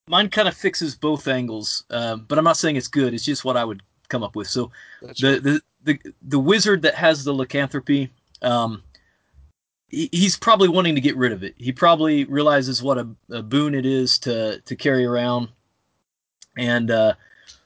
mine 0.07 0.29
kind 0.29 0.47
of 0.47 0.55
fixes 0.55 0.95
both 0.95 1.27
angles, 1.27 1.83
um, 1.89 2.25
but 2.27 2.37
I'm 2.37 2.43
not 2.43 2.57
saying 2.57 2.75
it's 2.75 2.87
good. 2.87 3.13
It's 3.13 3.25
just 3.25 3.45
what 3.45 3.57
I 3.57 3.63
would 3.63 3.83
come 4.09 4.23
up 4.23 4.35
with. 4.35 4.47
So 4.47 4.71
That's 5.01 5.21
the, 5.21 5.39
the 5.39 5.61
the 5.83 6.13
the 6.21 6.39
wizard 6.39 6.81
that 6.83 6.95
has 6.95 7.23
the 7.23 7.33
lycanthropy, 7.33 8.11
um, 8.41 8.83
he, 8.83 8.90
he's 9.91 10.37
probably 10.37 10.69
wanting 10.69 10.95
to 10.95 11.01
get 11.01 11.15
rid 11.17 11.31
of 11.31 11.43
it. 11.43 11.53
He 11.57 11.71
probably 11.71 12.23
realizes 12.25 12.81
what 12.81 12.97
a, 12.97 13.07
a 13.29 13.43
boon 13.43 13.75
it 13.75 13.85
is 13.85 14.17
to 14.19 14.59
to 14.61 14.75
carry 14.75 15.05
around, 15.05 15.49
and 16.57 16.89
uh, 16.89 17.13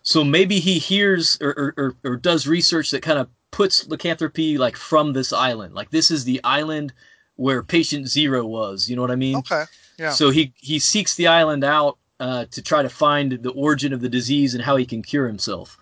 so 0.01 0.23
maybe 0.23 0.59
he 0.59 0.78
hears 0.78 1.38
or, 1.41 1.49
or, 1.51 1.73
or, 1.78 2.11
or 2.11 2.15
does 2.17 2.47
research 2.47 2.91
that 2.91 3.01
kind 3.01 3.19
of 3.19 3.28
puts 3.51 3.88
lycanthropy 3.88 4.57
like 4.57 4.76
from 4.76 5.13
this 5.13 5.32
island. 5.32 5.73
Like 5.73 5.89
this 5.91 6.11
is 6.11 6.23
the 6.23 6.41
island 6.43 6.93
where 7.38 7.63
patient 7.63 8.07
zero 8.07 8.45
was. 8.45 8.89
You 8.89 8.95
know 8.95 9.01
what 9.01 9.11
I 9.11 9.15
mean? 9.15 9.38
Okay. 9.38 9.63
Yeah. 9.97 10.11
So 10.11 10.30
he 10.30 10.53
he 10.57 10.80
seeks 10.80 11.15
the 11.15 11.28
island 11.28 11.63
out 11.63 11.97
uh, 12.19 12.45
to 12.51 12.61
try 12.61 12.82
to 12.82 12.89
find 12.89 13.32
the 13.43 13.51
origin 13.51 13.93
of 13.93 14.01
the 14.01 14.09
disease 14.09 14.53
and 14.53 14.63
how 14.63 14.76
he 14.76 14.86
can 14.86 15.01
cure 15.01 15.28
himself. 15.28 15.78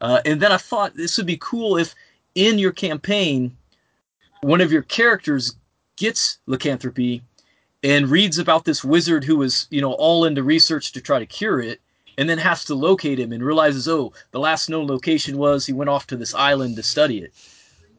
Uh, 0.00 0.20
and 0.24 0.40
then 0.40 0.50
I 0.50 0.56
thought 0.56 0.96
this 0.96 1.16
would 1.16 1.26
be 1.26 1.38
cool 1.40 1.76
if 1.76 1.94
in 2.34 2.58
your 2.58 2.72
campaign, 2.72 3.56
one 4.40 4.60
of 4.60 4.72
your 4.72 4.82
characters 4.82 5.54
gets 5.96 6.38
lycanthropy 6.46 7.22
and 7.82 8.08
reads 8.08 8.38
about 8.38 8.64
this 8.64 8.84
wizard 8.84 9.24
who 9.24 9.36
was 9.36 9.66
you 9.70 9.80
know 9.80 9.92
all 9.94 10.24
into 10.24 10.42
research 10.42 10.92
to 10.92 11.00
try 11.00 11.18
to 11.18 11.26
cure 11.26 11.60
it 11.60 11.80
and 12.18 12.28
then 12.28 12.38
has 12.38 12.64
to 12.64 12.74
locate 12.74 13.18
him 13.18 13.32
and 13.32 13.42
realizes 13.44 13.88
oh 13.88 14.12
the 14.32 14.40
last 14.40 14.68
known 14.68 14.86
location 14.86 15.38
was 15.38 15.66
he 15.66 15.72
went 15.72 15.90
off 15.90 16.06
to 16.06 16.16
this 16.16 16.34
island 16.34 16.76
to 16.76 16.82
study 16.82 17.18
it 17.20 17.32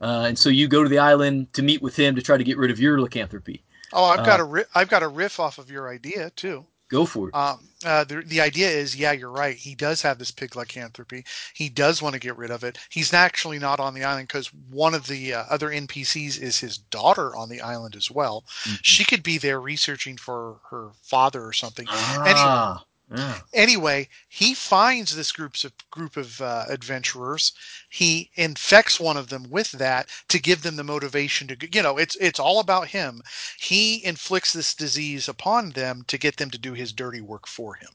uh, 0.01 0.25
and 0.27 0.37
so 0.37 0.49
you 0.49 0.67
go 0.67 0.83
to 0.83 0.89
the 0.89 0.99
island 0.99 1.51
to 1.53 1.61
meet 1.63 1.81
with 1.81 1.95
him 1.95 2.15
to 2.15 2.21
try 2.21 2.37
to 2.37 2.43
get 2.43 2.57
rid 2.57 2.71
of 2.71 2.79
your 2.79 2.99
lycanthropy 3.01 3.63
Oh, 3.93 4.03
I've 4.05 4.23
got 4.23 4.39
Uh, 4.39 4.41
a 4.41 4.43
ri- 4.43 4.65
I've 4.75 4.89
got 4.89 5.03
a 5.03 5.07
riff 5.07 5.39
off 5.39 5.57
of 5.57 5.69
your 5.71 5.87
idea 5.87 6.29
too. 6.31 6.67
Go 6.89 7.05
for 7.05 7.29
it. 7.29 7.35
Um, 7.35 7.59
uh, 7.85 8.03
the, 8.03 8.21
the 8.25 8.41
idea 8.41 8.69
is, 8.69 8.95
yeah, 8.95 9.11
you're 9.11 9.31
right. 9.31 9.55
He 9.55 9.75
does 9.75 10.01
have 10.01 10.17
this 10.17 10.31
pig 10.31 10.55
lycanthropy. 10.55 11.25
He 11.53 11.69
does 11.69 12.01
want 12.01 12.13
to 12.13 12.19
get 12.19 12.37
rid 12.37 12.51
of 12.51 12.63
it. 12.63 12.77
He's 12.89 13.13
actually 13.13 13.59
not 13.59 13.79
on 13.79 13.93
the 13.93 14.03
island 14.03 14.27
because 14.27 14.47
one 14.69 14.93
of 14.93 15.07
the 15.07 15.33
uh, 15.33 15.43
other 15.49 15.69
NPCs 15.69 16.41
is 16.41 16.59
his 16.59 16.77
daughter 16.77 17.35
on 17.35 17.49
the 17.49 17.61
island 17.61 17.95
as 17.95 18.09
well. 18.11 18.45
Mm-hmm. 18.63 18.75
She 18.83 19.03
could 19.03 19.23
be 19.23 19.37
there 19.37 19.59
researching 19.59 20.17
for 20.17 20.59
her 20.69 20.91
father 21.01 21.43
or 21.43 21.53
something. 21.53 21.85
Ah, 21.89 22.23
Anyway, 22.23 22.83
yeah. 23.11 23.39
anyway, 23.53 24.07
he 24.29 24.53
finds 24.53 25.15
this 25.15 25.31
groups 25.31 25.63
of 25.63 25.73
group 25.91 26.17
of 26.17 26.41
uh, 26.41 26.65
adventurers. 26.69 27.53
He 27.89 28.31
infects 28.35 28.99
one 28.99 29.17
of 29.17 29.29
them 29.29 29.49
with 29.49 29.71
that 29.73 30.09
to 30.29 30.39
give 30.39 30.61
them 30.61 30.75
the 30.75 30.83
motivation 30.83 31.47
to, 31.49 31.57
you 31.71 31.81
know, 31.81 31.97
it's 31.97 32.15
it's 32.17 32.39
all 32.39 32.59
about 32.59 32.87
him. 32.87 33.21
He 33.59 34.03
inflicts 34.03 34.53
this 34.53 34.73
disease 34.73 35.27
upon 35.27 35.71
them 35.71 36.03
to 36.07 36.17
get 36.17 36.37
them 36.37 36.49
to 36.51 36.57
do 36.57 36.73
his 36.73 36.93
dirty 36.93 37.21
work 37.21 37.47
for 37.47 37.75
him. 37.75 37.91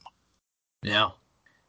Yeah. 0.82 1.10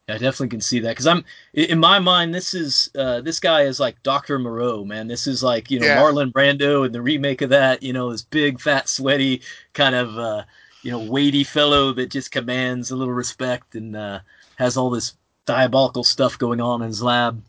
Yeah, 0.08 0.16
I 0.16 0.18
definitely 0.18 0.50
can 0.50 0.62
see 0.62 0.80
that 0.80 0.90
because 0.90 1.06
I'm 1.06 1.24
in 1.54 1.78
my 1.78 2.00
mind. 2.00 2.34
This 2.34 2.56
is 2.56 2.90
uh, 2.98 3.22
this 3.22 3.40
guy 3.40 3.62
is 3.62 3.80
like 3.80 4.02
Doctor 4.02 4.40
Moreau, 4.40 4.84
man. 4.84 5.08
This 5.08 5.28
is 5.28 5.44
like 5.44 5.70
you 5.70 5.80
know 5.80 5.86
Yeah. 5.86 6.02
Marlon 6.02 6.32
Brando 6.32 6.84
and 6.84 6.96
the 6.96 7.02
remake 7.02 7.44
of 7.44 7.52
that. 7.52 7.84
You 7.84 7.94
know, 7.94 8.12
this 8.12 8.24
big, 8.24 8.60
fat, 8.60 8.90
sweaty 8.90 9.44
kind 9.74 9.94
of 9.94 10.18
uh, 10.18 10.44
you 10.84 10.92
know 10.92 11.00
weighty 11.00 11.44
fellow 11.44 11.94
that 11.94 12.10
just 12.10 12.32
commands 12.32 12.92
a 12.92 12.96
little 12.96 13.14
respect 13.14 13.76
and 13.76 13.96
uh, 13.96 14.20
has 14.56 14.78
all 14.78 14.90
this 14.90 15.16
diabolical 15.46 16.04
stuff 16.04 16.38
going 16.38 16.62
on 16.62 16.82
in 16.82 16.88
his 16.88 17.04
lab. 17.04 17.44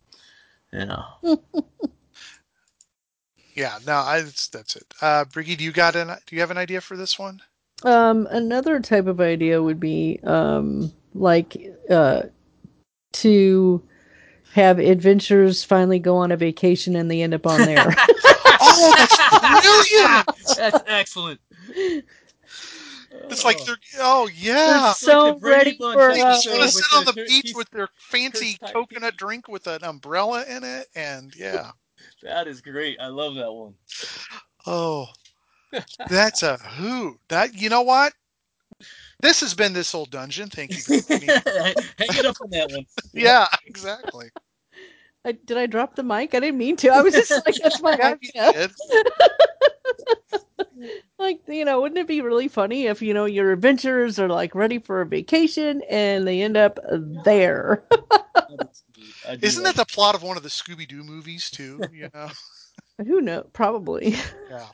You 0.72 0.86
know, 0.86 1.40
Yeah, 3.54 3.78
no, 3.86 3.94
I, 3.94 4.22
that's, 4.22 4.48
that's 4.48 4.76
it. 4.76 4.94
Uh, 5.02 5.24
Briggy, 5.24 5.56
do 5.56 5.64
you 5.64 5.72
got 5.72 5.96
an 5.96 6.08
do 6.26 6.36
you 6.36 6.40
have 6.40 6.50
an 6.50 6.58
idea 6.58 6.80
for 6.80 6.96
this 6.96 7.18
one? 7.18 7.40
Um, 7.82 8.26
another 8.30 8.80
type 8.80 9.06
of 9.06 9.20
idea 9.20 9.62
would 9.62 9.80
be 9.80 10.20
um, 10.24 10.92
like 11.14 11.56
uh, 11.88 12.22
to 13.12 13.82
have 14.52 14.78
adventurers 14.78 15.64
finally 15.64 15.98
go 15.98 16.16
on 16.16 16.32
a 16.32 16.36
vacation 16.36 16.96
and 16.96 17.10
they 17.10 17.22
end 17.22 17.34
up 17.34 17.46
on 17.46 17.60
there. 17.60 17.86
oh, 18.60 18.94
that's 18.96 19.16
brilliant! 19.62 20.26
That's 20.56 20.84
excellent. 20.86 21.40
It's 23.30 23.44
like 23.44 23.64
they're 23.64 23.76
oh 24.00 24.28
yeah, 24.34 24.82
They're 24.82 24.94
so 24.94 25.38
the 25.40 25.46
ready 25.46 25.76
Bunch 25.78 25.94
for 25.94 26.12
they 26.12 26.20
uh, 26.20 26.34
just 26.34 26.50
want 26.50 26.62
to 26.62 26.68
sit 26.68 26.84
on 26.94 27.04
the 27.04 27.12
the 27.12 27.24
beach 27.26 27.52
with 27.54 27.70
their 27.70 27.88
fancy 27.98 28.58
coconut 28.72 29.16
drink 29.16 29.48
with 29.48 29.66
an 29.66 29.84
umbrella 29.84 30.44
in 30.48 30.64
it, 30.64 30.88
and 30.94 31.34
yeah. 31.36 31.70
That 32.22 32.46
is 32.46 32.60
great. 32.60 32.98
I 33.00 33.06
love 33.06 33.34
that 33.36 33.52
one. 33.52 33.74
Oh, 34.66 35.08
that's 36.08 36.42
a 36.42 36.56
hoot. 36.58 37.18
That 37.28 37.54
you 37.54 37.68
know 37.68 37.82
what? 37.82 38.12
This 39.20 39.40
has 39.40 39.54
been 39.54 39.72
this 39.72 39.94
old 39.94 40.10
dungeon. 40.10 40.48
Thank 40.48 40.76
you. 40.76 41.00
Hang 41.08 41.24
it 41.98 42.26
up 42.26 42.36
on 42.40 42.50
that 42.50 42.70
one. 42.70 42.86
yeah, 43.12 43.46
exactly. 43.66 44.30
I, 45.24 45.32
did 45.32 45.58
I 45.58 45.66
drop 45.66 45.96
the 45.96 46.02
mic? 46.02 46.34
I 46.34 46.40
didn't 46.40 46.56
mean 46.56 46.76
to. 46.78 46.88
I 46.88 47.02
was 47.02 47.12
just 47.12 47.30
like, 47.30 47.56
that's 47.62 47.82
my 47.82 47.92
Yeah, 48.34 48.50
idea. 48.50 48.70
Did. 51.20 51.24
Like, 51.24 51.40
you 51.46 51.64
know, 51.64 51.80
wouldn't 51.80 51.98
it 51.98 52.06
be 52.06 52.20
really 52.20 52.48
funny 52.48 52.86
if, 52.86 53.02
you 53.02 53.14
know, 53.14 53.24
your 53.24 53.52
adventurers 53.52 54.18
are 54.18 54.28
like 54.28 54.54
ready 54.54 54.78
for 54.78 55.00
a 55.00 55.06
vacation 55.06 55.82
and 55.88 56.26
they 56.26 56.42
end 56.42 56.56
up 56.56 56.78
there? 57.24 57.84
I 59.28 59.36
do 59.36 59.46
Isn't 59.46 59.64
that 59.64 59.76
the 59.76 59.84
plot 59.84 60.14
of 60.14 60.22
one 60.22 60.36
of 60.36 60.42
the 60.42 60.48
Scooby 60.48 60.88
Doo 60.88 61.04
movies 61.04 61.50
too? 61.50 61.80
You 61.92 62.08
know. 62.12 62.28
Who 63.06 63.20
knows? 63.20 63.46
Probably. 63.52 64.16
Yeah. 64.50 64.66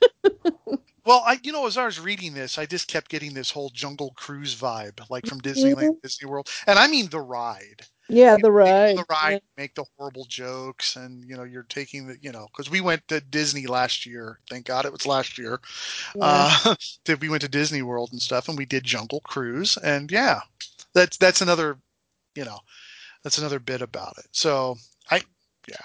well, 1.05 1.23
I 1.25 1.39
you 1.43 1.51
know 1.51 1.65
as 1.65 1.77
I 1.77 1.85
was 1.85 1.99
reading 1.99 2.33
this, 2.33 2.57
I 2.57 2.65
just 2.65 2.87
kept 2.87 3.09
getting 3.09 3.33
this 3.33 3.51
whole 3.51 3.69
Jungle 3.69 4.13
Cruise 4.15 4.55
vibe, 4.55 4.99
like 5.09 5.25
from 5.25 5.39
Disneyland, 5.39 5.75
mm-hmm. 5.75 5.99
Disney 6.03 6.29
World, 6.29 6.49
and 6.65 6.77
I 6.77 6.87
mean 6.87 7.09
the 7.09 7.21
ride. 7.21 7.85
Yeah, 8.09 8.37
the 8.41 8.51
ride. 8.51 8.97
The 8.97 9.05
ride, 9.09 9.41
make 9.57 9.75
the 9.75 9.85
horrible 9.97 10.25
jokes, 10.25 10.95
and 10.95 11.23
you 11.25 11.35
know 11.35 11.43
you're 11.43 11.63
taking 11.63 12.07
the 12.07 12.17
you 12.21 12.31
know 12.31 12.47
because 12.51 12.69
we 12.69 12.81
went 12.81 13.07
to 13.09 13.19
Disney 13.19 13.67
last 13.67 14.05
year. 14.05 14.39
Thank 14.49 14.65
God 14.65 14.85
it 14.85 14.91
was 14.91 15.05
last 15.05 15.37
year. 15.37 15.59
Uh, 16.19 16.75
that 17.05 17.19
we 17.19 17.29
went 17.29 17.41
to 17.41 17.49
Disney 17.49 17.81
World 17.81 18.09
and 18.11 18.21
stuff, 18.21 18.47
and 18.47 18.57
we 18.57 18.65
did 18.65 18.83
Jungle 18.83 19.19
Cruise, 19.21 19.77
and 19.77 20.11
yeah, 20.11 20.39
that's 20.93 21.17
that's 21.17 21.41
another, 21.41 21.77
you 22.35 22.45
know, 22.45 22.59
that's 23.23 23.37
another 23.37 23.59
bit 23.59 23.81
about 23.81 24.17
it. 24.17 24.27
So 24.31 24.77
I, 25.11 25.21
yeah. 25.67 25.75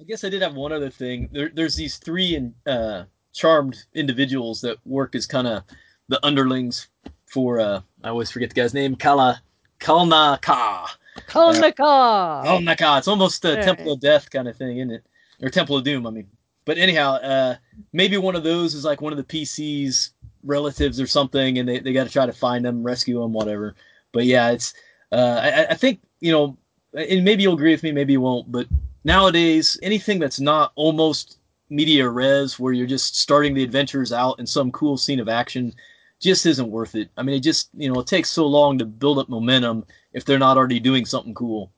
I 0.00 0.04
guess 0.04 0.22
I 0.22 0.28
did 0.28 0.42
have 0.42 0.54
one 0.54 0.72
other 0.72 0.90
thing. 0.90 1.28
There, 1.32 1.50
there's 1.52 1.74
these 1.74 1.96
three 1.98 2.36
in, 2.36 2.54
uh, 2.66 3.04
charmed 3.32 3.76
individuals 3.94 4.60
that 4.60 4.78
work 4.86 5.14
as 5.14 5.26
kind 5.26 5.46
of 5.46 5.64
the 6.08 6.24
underlings 6.24 6.88
for. 7.26 7.58
Uh, 7.58 7.80
I 8.04 8.10
always 8.10 8.30
forget 8.30 8.50
the 8.50 8.54
guy's 8.54 8.74
name. 8.74 8.94
Kala 8.94 9.42
Kalnaka. 9.80 10.86
Kalnaka. 11.26 12.44
Kalnaka. 12.44 12.98
It's 12.98 13.08
almost 13.08 13.44
a 13.44 13.54
Right. 13.54 13.62
Temple 13.62 13.92
of 13.92 14.00
Death 14.00 14.30
kind 14.30 14.48
of 14.48 14.56
thing, 14.56 14.78
isn't 14.78 14.90
it? 14.90 15.04
Or 15.42 15.50
Temple 15.50 15.76
of 15.76 15.84
Doom. 15.84 16.06
I 16.06 16.10
mean. 16.10 16.28
But 16.64 16.76
anyhow, 16.76 17.14
uh, 17.14 17.56
maybe 17.94 18.18
one 18.18 18.36
of 18.36 18.44
those 18.44 18.74
is 18.74 18.84
like 18.84 19.00
one 19.00 19.12
of 19.12 19.16
the 19.16 19.24
PC's 19.24 20.12
relatives 20.44 21.00
or 21.00 21.06
something, 21.06 21.58
and 21.58 21.66
they, 21.66 21.78
they 21.78 21.94
got 21.94 22.04
to 22.04 22.12
try 22.12 22.26
to 22.26 22.32
find 22.32 22.62
them, 22.62 22.82
rescue 22.82 23.20
them, 23.20 23.32
whatever. 23.32 23.74
But 24.12 24.26
yeah, 24.26 24.50
it's. 24.50 24.74
Uh, 25.10 25.40
I, 25.42 25.66
I 25.70 25.74
think 25.74 26.00
you 26.20 26.30
know, 26.30 26.58
and 26.92 27.24
maybe 27.24 27.42
you'll 27.42 27.54
agree 27.54 27.72
with 27.72 27.82
me, 27.82 27.92
maybe 27.92 28.12
you 28.12 28.20
won't. 28.20 28.52
But 28.52 28.66
nowadays, 29.04 29.78
anything 29.82 30.18
that's 30.18 30.40
not 30.40 30.72
almost 30.74 31.38
media 31.70 32.08
res, 32.08 32.58
where 32.58 32.72
you're 32.72 32.86
just 32.86 33.18
starting 33.18 33.54
the 33.54 33.64
adventures 33.64 34.12
out 34.12 34.38
in 34.38 34.46
some 34.46 34.70
cool 34.70 34.98
scene 34.98 35.20
of 35.20 35.28
action, 35.28 35.74
just 36.20 36.46
isn't 36.46 36.70
worth 36.70 36.94
it. 36.94 37.08
I 37.16 37.22
mean, 37.22 37.36
it 37.36 37.40
just 37.40 37.70
you 37.74 37.90
know 37.90 38.00
it 38.00 38.06
takes 38.06 38.28
so 38.28 38.46
long 38.46 38.78
to 38.78 38.84
build 38.84 39.18
up 39.18 39.28
momentum 39.28 39.86
if 40.12 40.24
they're 40.24 40.38
not 40.38 40.56
already 40.56 40.80
doing 40.80 41.04
something 41.04 41.34
cool. 41.34 41.70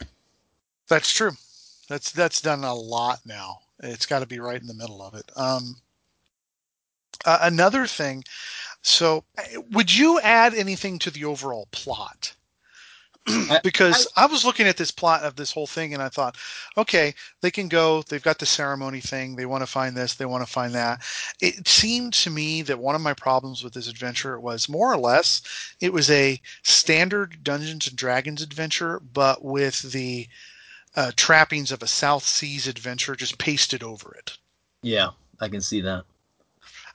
That's 0.88 1.12
true. 1.12 1.32
That's 1.88 2.12
that's 2.12 2.40
done 2.40 2.64
a 2.64 2.74
lot 2.74 3.20
now. 3.24 3.60
It's 3.82 4.06
got 4.06 4.20
to 4.20 4.26
be 4.26 4.40
right 4.40 4.60
in 4.60 4.66
the 4.66 4.74
middle 4.74 5.02
of 5.02 5.14
it. 5.14 5.30
Um, 5.36 5.76
uh, 7.24 7.38
another 7.42 7.86
thing. 7.86 8.24
So, 8.82 9.24
uh, 9.38 9.60
would 9.72 9.94
you 9.94 10.20
add 10.20 10.54
anything 10.54 10.98
to 11.00 11.10
the 11.10 11.24
overall 11.24 11.68
plot? 11.70 12.34
because 13.62 14.06
I, 14.16 14.26
was 14.26 14.44
looking 14.44 14.66
at 14.66 14.76
this 14.76 14.90
plot 14.90 15.22
of 15.22 15.36
this 15.36 15.52
whole 15.52 15.66
thing 15.66 15.94
and 15.94 16.02
I 16.02 16.08
thought, 16.08 16.36
okay, 16.76 17.14
they 17.40 17.50
can 17.50 17.68
go. 17.68 18.02
They've 18.02 18.22
got 18.22 18.38
the 18.38 18.46
ceremony 18.46 19.00
thing. 19.00 19.36
They 19.36 19.46
want 19.46 19.62
to 19.62 19.66
find 19.66 19.96
this. 19.96 20.14
They 20.14 20.26
want 20.26 20.44
to 20.44 20.52
find 20.52 20.74
that. 20.74 21.02
It 21.40 21.66
seemed 21.66 22.12
to 22.14 22.30
me 22.30 22.62
that 22.62 22.78
one 22.78 22.94
of 22.94 23.00
my 23.00 23.14
problems 23.14 23.62
with 23.62 23.74
this 23.74 23.88
adventure 23.88 24.38
was 24.38 24.68
more 24.68 24.92
or 24.92 24.98
less 24.98 25.42
it 25.80 25.92
was 25.92 26.10
a 26.10 26.40
standard 26.62 27.42
Dungeons 27.42 27.88
and 27.88 27.96
Dragons 27.96 28.42
adventure, 28.42 29.00
but 29.00 29.44
with 29.44 29.92
the 29.92 30.28
uh, 30.96 31.12
trappings 31.16 31.72
of 31.72 31.82
a 31.82 31.86
South 31.86 32.24
Seas 32.24 32.66
adventure 32.66 33.14
just 33.14 33.38
pasted 33.38 33.82
over 33.82 34.14
it. 34.18 34.36
Yeah, 34.82 35.10
I 35.40 35.48
can 35.48 35.60
see 35.60 35.80
that. 35.82 36.04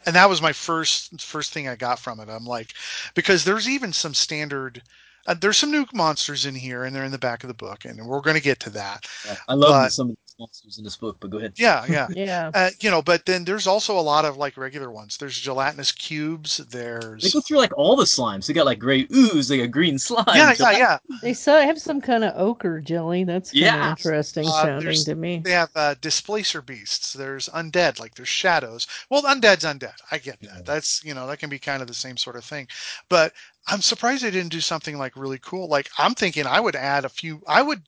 And 0.06 0.16
that 0.16 0.30
was 0.30 0.42
my 0.42 0.54
first 0.54 1.20
first 1.20 1.52
thing 1.52 1.68
I 1.68 1.76
got 1.76 2.00
from 2.00 2.20
it. 2.20 2.30
I'm 2.30 2.46
like, 2.46 2.74
because 3.16 3.44
there's 3.44 3.68
even 3.68 3.92
some 3.92 4.14
standard. 4.14 4.84
Uh, 5.28 5.34
there's 5.34 5.58
some 5.58 5.72
new 5.72 5.86
monsters 5.94 6.46
in 6.46 6.54
here, 6.56 6.84
and 6.84 6.96
they're 6.96 7.04
in 7.04 7.12
the 7.12 7.18
back 7.18 7.44
of 7.44 7.48
the 7.48 7.54
book, 7.54 7.86
and 7.86 8.06
we're 8.06 8.22
going 8.22 8.36
to 8.36 8.42
get 8.42 8.60
to 8.62 8.70
that. 8.72 9.08
Yeah, 9.26 9.38
I 9.48 9.54
love 9.56 9.72
But- 9.72 9.92
some 9.94 10.12
of 10.12 10.18
these 10.38 10.40
monsters 10.40 10.78
in 10.78 10.84
this 10.84 10.98
book, 10.98 11.18
but 11.20 11.30
go 11.30 11.38
ahead. 11.38 11.54
Yeah, 11.58 11.86
yeah. 11.90 12.08
Yeah. 12.16 12.52
Uh, 12.54 12.70
you 12.80 12.90
know, 12.90 13.02
but 13.02 13.26
then 13.26 13.44
there's 13.46 13.68
also 13.68 13.98
a 13.98 14.02
lot 14.02 14.26
of 14.26 14.38
like 14.38 14.58
regular 14.58 14.90
ones. 14.92 15.18
There's 15.18 15.40
gelatinous 15.40 15.92
cubes. 15.92 16.58
There's 16.58 17.24
they 17.24 17.30
go 17.30 17.42
through 17.42 17.58
like 17.58 17.78
all 17.78 17.96
the 17.96 18.06
slimes. 18.06 18.48
They 18.48 18.54
got 18.54 18.66
like 18.66 18.80
gray 18.80 19.06
ooze. 19.14 19.48
They 19.48 19.58
got 19.60 19.72
green 19.72 19.98
slime. 20.00 20.24
yeah, 20.30 20.54
So- 20.54 20.70
yeah, 20.72 20.78
yeah. 20.78 20.98
They 21.22 21.34
so 21.34 21.60
have 21.62 21.80
some 21.80 22.02
kind 22.02 22.24
of 22.24 22.34
ochre 22.40 22.80
jelly. 22.82 23.24
That's 23.24 23.52
kind 23.52 23.66
of 23.66 23.72
Yeah. 23.74 23.90
interesting 23.92 24.48
Uh, 24.48 24.64
sounding 24.64 25.04
to 25.04 25.16
me. 25.16 25.42
They 25.44 25.52
have 25.52 25.70
uh, 25.76 25.96
displacer 26.02 26.62
beasts. 26.62 27.14
There's 27.14 27.50
undead, 27.50 28.00
like 28.00 28.16
there's 28.16 28.30
shadows. 28.30 28.88
Well, 29.10 29.24
undead's 29.24 29.64
undead. 29.66 29.96
I 30.12 30.18
get 30.18 30.40
that. 30.42 30.66
That's 30.66 31.04
you 31.04 31.14
know 31.14 31.28
that 31.28 31.40
can 31.40 31.50
be 31.50 31.60
kind 31.60 31.82
of 31.82 31.88
the 31.88 31.94
same 31.94 32.18
sort 32.18 32.36
of 32.36 32.44
thing. 32.46 32.68
But 33.10 33.34
I'm 33.68 33.82
surprised 33.82 34.24
they 34.24 34.32
didn't 34.32 34.52
do 34.52 34.62
something 34.62 34.98
like 34.98 35.16
really 35.18 35.40
cool. 35.42 35.68
Like 35.68 35.90
I'm 35.98 36.14
thinking 36.14 36.46
I 36.48 36.60
would 36.60 36.76
add 36.76 37.04
a 37.06 37.10
few. 37.10 37.42
I 37.48 37.62
would, 37.62 37.82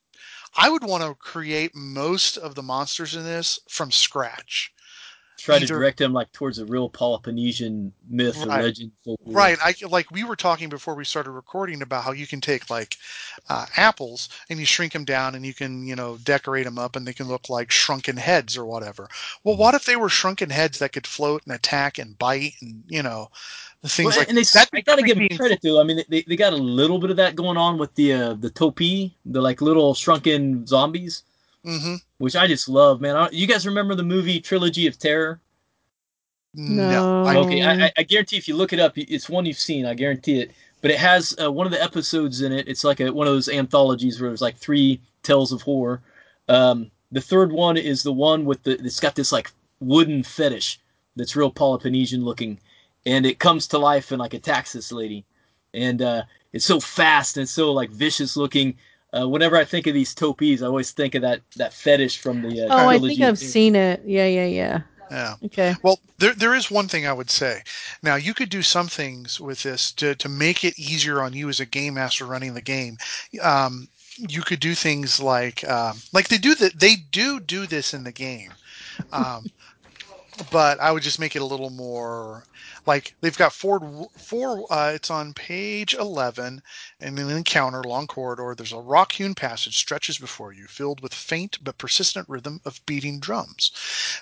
I 0.55 0.69
would 0.69 0.83
want 0.83 1.03
to 1.03 1.15
create 1.15 1.75
most 1.75 2.37
of 2.37 2.55
the 2.55 2.63
monsters 2.63 3.15
in 3.15 3.23
this 3.23 3.59
from 3.69 3.91
scratch. 3.91 4.71
Try 5.37 5.59
to 5.59 5.65
direct 5.67 5.99
them 5.99 6.13
like 6.13 6.31
towards 6.31 6.57
a 6.57 6.65
real 6.65 6.89
Polynesian 6.89 7.93
myth 8.09 8.43
or 8.43 8.49
Right. 8.49 8.63
legend. 8.63 8.91
folklore. 9.05 9.35
Right. 9.35 9.57
I 9.61 9.75
like 9.87 10.09
we 10.09 10.23
were 10.23 10.35
talking 10.35 10.67
before 10.67 10.95
we 10.95 11.05
started 11.05 11.31
recording 11.31 11.81
about 11.81 12.03
how 12.03 12.11
you 12.11 12.25
can 12.25 12.41
take 12.41 12.69
like 12.71 12.97
uh, 13.49 13.67
apples 13.75 14.29
and 14.49 14.59
you 14.59 14.65
shrink 14.65 14.93
them 14.93 15.05
down 15.05 15.35
and 15.35 15.45
you 15.45 15.53
can 15.53 15.85
you 15.85 15.95
know 15.95 16.17
decorate 16.23 16.65
them 16.65 16.79
up 16.79 16.95
and 16.95 17.05
they 17.05 17.13
can 17.13 17.27
look 17.27 17.49
like 17.49 17.69
shrunken 17.69 18.17
heads 18.17 18.57
or 18.57 18.65
whatever. 18.65 19.07
Well, 19.43 19.57
what 19.57 19.75
if 19.75 19.85
they 19.85 19.95
were 19.95 20.09
shrunken 20.09 20.49
heads 20.49 20.79
that 20.79 20.93
could 20.93 21.05
float 21.05 21.43
and 21.45 21.53
attack 21.53 21.99
and 21.99 22.17
bite 22.17 22.53
and 22.61 22.83
you 22.87 23.03
know 23.03 23.29
the 23.81 23.89
things 23.89 24.07
Well, 24.07 24.17
like 24.17 24.29
and 24.29 24.37
they, 24.37 24.43
that? 24.43 24.69
I 24.73 24.81
gotta 24.81 25.03
give 25.03 25.17
them 25.17 25.29
credit 25.37 25.59
though. 25.61 25.79
I 25.79 25.83
mean, 25.83 26.01
they, 26.09 26.21
they 26.23 26.35
got 26.35 26.53
a 26.53 26.57
little 26.57 26.99
bit 26.99 27.09
of 27.11 27.17
that 27.17 27.35
going 27.35 27.57
on 27.57 27.77
with 27.77 27.93
the 27.95 28.13
uh, 28.13 28.33
the 28.33 28.49
topi, 28.49 29.15
the 29.25 29.41
like 29.41 29.61
little 29.61 29.93
shrunken 29.93 30.65
zombies, 30.67 31.23
hmm 31.63 31.95
which 32.19 32.35
I 32.35 32.47
just 32.47 32.67
love, 32.69 33.01
man. 33.01 33.15
I, 33.15 33.29
you 33.31 33.45
guys 33.47 33.65
remember 33.67 33.93
the 33.95 34.03
movie 34.03 34.39
Trilogy 34.39 34.87
of 34.87 34.97
Terror? 34.97 35.39
No. 36.53 37.23
I, 37.25 37.37
Okay, 37.37 37.61
I, 37.61 37.85
I- 37.87 37.91
I 37.97 38.03
guarantee 38.03 38.37
if 38.37 38.47
you 38.47 38.55
look 38.55 38.73
it 38.73 38.79
up, 38.79 38.97
it's 38.97 39.29
one 39.29 39.45
you've 39.45 39.59
seen. 39.59 39.85
I 39.85 39.93
guarantee 39.93 40.39
it. 40.41 40.51
but 40.81 40.91
it 40.91 40.97
has 40.97 41.35
uh, 41.41 41.51
one 41.51 41.67
of 41.67 41.71
the 41.71 41.81
episodes 41.83 42.41
in 42.41 42.51
it. 42.51 42.67
It's 42.67 42.83
like 42.83 42.99
a, 42.99 43.11
one 43.11 43.27
of 43.27 43.33
those 43.33 43.49
anthologies 43.49 44.19
where 44.19 44.29
there's 44.29 44.41
like 44.41 44.57
three 44.57 44.99
tales 45.23 45.51
of 45.51 45.61
horror. 45.61 46.01
Um, 46.49 46.89
the 47.11 47.21
third 47.21 47.51
one 47.51 47.77
is 47.77 48.03
the 48.03 48.13
one 48.13 48.45
with 48.45 48.63
the 48.63 48.71
it's 48.83 48.99
got 48.99 49.15
this 49.15 49.31
like 49.31 49.51
wooden 49.79 50.23
fetish 50.23 50.79
that's 51.15 51.35
real 51.35 51.51
Peloponnesian 51.51 52.23
looking, 52.23 52.59
and 53.07 53.25
it 53.25 53.39
comes 53.39 53.67
to 53.67 53.77
life 53.77 54.11
and 54.11 54.19
like 54.19 54.33
attacks 54.33 54.73
this 54.73 54.91
lady, 54.91 55.25
and 55.73 56.01
uh, 56.01 56.23
it's 56.51 56.65
so 56.65 56.79
fast 56.79 57.37
and 57.37 57.47
so 57.47 57.71
like 57.71 57.89
vicious 57.89 58.35
looking. 58.35 58.75
Uh, 59.17 59.27
whenever 59.27 59.55
I 59.55 59.63
think 59.63 59.87
of 59.87 59.93
these 59.93 60.13
topies, 60.13 60.61
I 60.61 60.67
always 60.67 60.91
think 60.91 61.15
of 61.15 61.21
that 61.21 61.41
that 61.55 61.73
fetish 61.73 62.19
from 62.19 62.41
the. 62.41 62.67
Uh, 62.67 62.67
oh, 62.69 62.89
I 62.89 62.99
think 62.99 63.21
I've 63.21 63.39
seen 63.39 63.75
it. 63.75 64.03
Yeah, 64.05 64.27
yeah, 64.27 64.45
yeah. 64.45 64.81
Yeah. 65.09 65.35
Okay. 65.45 65.73
Well, 65.83 65.99
there 66.17 66.33
there 66.33 66.53
is 66.53 66.69
one 66.69 66.89
thing 66.89 67.07
I 67.07 67.13
would 67.13 67.31
say. 67.31 67.63
Now 68.03 68.15
you 68.15 68.33
could 68.33 68.49
do 68.49 68.61
some 68.61 68.87
things 68.87 69.39
with 69.39 69.63
this 69.63 69.93
to 69.93 70.13
to 70.15 70.27
make 70.27 70.65
it 70.65 70.77
easier 70.77 71.21
on 71.21 71.31
you 71.31 71.47
as 71.47 71.61
a 71.61 71.65
game 71.65 71.93
master 71.93 72.25
running 72.25 72.53
the 72.53 72.61
game. 72.61 72.97
Um, 73.41 73.87
you 74.17 74.41
could 74.41 74.59
do 74.59 74.75
things 74.75 75.21
like 75.21 75.67
um, 75.69 75.97
like 76.11 76.27
they 76.27 76.37
do 76.37 76.55
that 76.55 76.77
they 76.77 76.97
do 77.11 77.39
do 77.39 77.67
this 77.67 77.93
in 77.93 78.03
the 78.03 78.11
game. 78.11 78.51
Um, 79.13 79.45
but 80.51 80.79
I 80.81 80.91
would 80.91 81.03
just 81.03 81.19
make 81.19 81.37
it 81.37 81.41
a 81.41 81.45
little 81.45 81.69
more 81.69 82.43
like 82.87 83.13
they've 83.21 83.37
got 83.37 83.53
four 83.53 84.09
four 84.17 84.65
uh, 84.71 84.91
it's 84.95 85.11
on 85.11 85.33
page 85.33 85.93
11 85.93 86.61
and 87.01 87.19
an 87.19 87.29
encounter 87.29 87.83
long 87.83 88.07
corridor 88.07 88.55
there's 88.55 88.71
a 88.71 88.79
rock 88.79 89.11
hewn 89.11 89.35
passage 89.35 89.77
stretches 89.77 90.17
before 90.17 90.53
you 90.53 90.65
filled 90.65 91.01
with 91.01 91.13
faint 91.13 91.59
but 91.63 91.77
persistent 91.77 92.27
rhythm 92.29 92.61
of 92.65 92.83
beating 92.85 93.19
drums. 93.19 93.71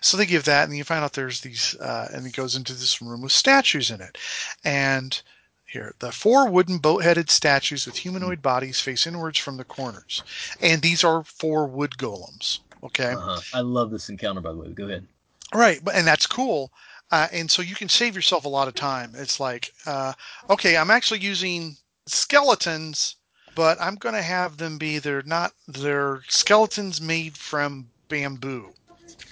So 0.02 0.18
they 0.18 0.26
give 0.26 0.46
that 0.46 0.68
and 0.68 0.76
you 0.76 0.84
find 0.84 1.04
out 1.04 1.14
there's 1.14 1.42
these 1.42 1.76
uh, 1.76 2.10
and 2.12 2.26
it 2.26 2.36
goes 2.36 2.56
into 2.56 2.74
this 2.74 3.02
room 3.02 3.22
with 3.22 3.32
statues 3.32 3.92
in 3.92 4.02
it. 4.02 4.18
And 4.64 5.22
here 5.66 5.94
the 6.00 6.12
four 6.12 6.50
wooden 6.50 6.80
boat-headed 6.80 7.30
statues 7.30 7.86
with 7.86 7.98
humanoid 7.98 8.42
bodies 8.42 8.80
face 8.80 9.06
inwards 9.06 9.40
from 9.40 9.58
the 9.58 9.64
corners. 9.64 10.24
And 10.60 10.82
these 10.82 11.04
are 11.04 11.24
four 11.24 11.68
wood 11.68 11.92
golems 11.98 12.60
okay? 12.84 13.14
Uh-huh. 13.14 13.42
i 13.54 13.62
love 13.62 13.92
this 13.92 14.10
encounter 14.10 14.42
by 14.42 14.52
the 14.52 14.58
way. 14.58 14.70
Go 14.70 14.86
ahead. 14.86 15.06
Right 15.54 15.80
and 15.94 16.08
that's 16.08 16.26
cool 16.26 16.72
uh, 17.16 17.28
and 17.32 17.50
so 17.50 17.62
you 17.62 17.76
can 17.76 17.88
save 17.88 18.14
yourself 18.14 18.44
a 18.44 18.50
lot 18.50 18.68
of 18.68 18.74
time. 18.74 19.14
It's 19.16 19.40
like, 19.40 19.74
uh, 19.86 20.12
okay, 20.50 20.76
I'm 20.76 20.92
actually 20.92 21.22
using 21.22 21.78
skeletons, 22.08 23.16
but 23.56 23.78
I'm 23.80 23.96
going 23.96 24.16
to 24.16 24.22
have 24.22 24.58
them 24.58 24.78
be 24.78 25.00
they're 25.00 25.24
not 25.24 25.54
they're 25.70 26.24
skeletons 26.28 27.00
made 27.00 27.38
from 27.38 27.88
bamboo 28.10 28.68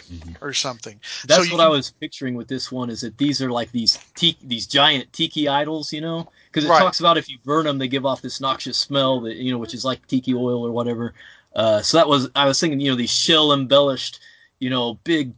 mm-hmm. 0.09 0.31
or 0.39 0.53
something. 0.53 0.97
That's 1.27 1.43
so 1.43 1.55
what 1.55 1.59
can, 1.59 1.59
I 1.59 1.67
was 1.67 1.91
picturing 1.91 2.35
with 2.35 2.47
this 2.47 2.71
one. 2.71 2.89
Is 2.89 3.01
that 3.01 3.17
these 3.17 3.41
are 3.41 3.51
like 3.51 3.69
these 3.73 3.99
te- 4.15 4.37
these 4.41 4.65
giant 4.65 5.11
tiki 5.11 5.49
idols, 5.49 5.91
you 5.91 5.99
know? 5.99 6.29
Because 6.47 6.63
it 6.63 6.69
right. 6.69 6.79
talks 6.79 7.01
about 7.01 7.17
if 7.17 7.29
you 7.29 7.37
burn 7.43 7.65
them, 7.65 7.79
they 7.79 7.89
give 7.89 8.05
off 8.05 8.21
this 8.21 8.39
noxious 8.39 8.77
smell 8.77 9.19
that 9.21 9.35
you 9.35 9.51
know, 9.51 9.57
which 9.57 9.73
is 9.73 9.83
like 9.83 10.07
tiki 10.07 10.33
oil 10.33 10.65
or 10.65 10.71
whatever. 10.71 11.13
Uh, 11.53 11.81
so 11.81 11.97
that 11.97 12.07
was 12.07 12.29
I 12.33 12.45
was 12.45 12.61
thinking, 12.61 12.79
you 12.79 12.91
know, 12.91 12.95
these 12.95 13.13
shell 13.13 13.51
embellished, 13.51 14.21
you 14.59 14.69
know, 14.69 14.93
big 15.03 15.33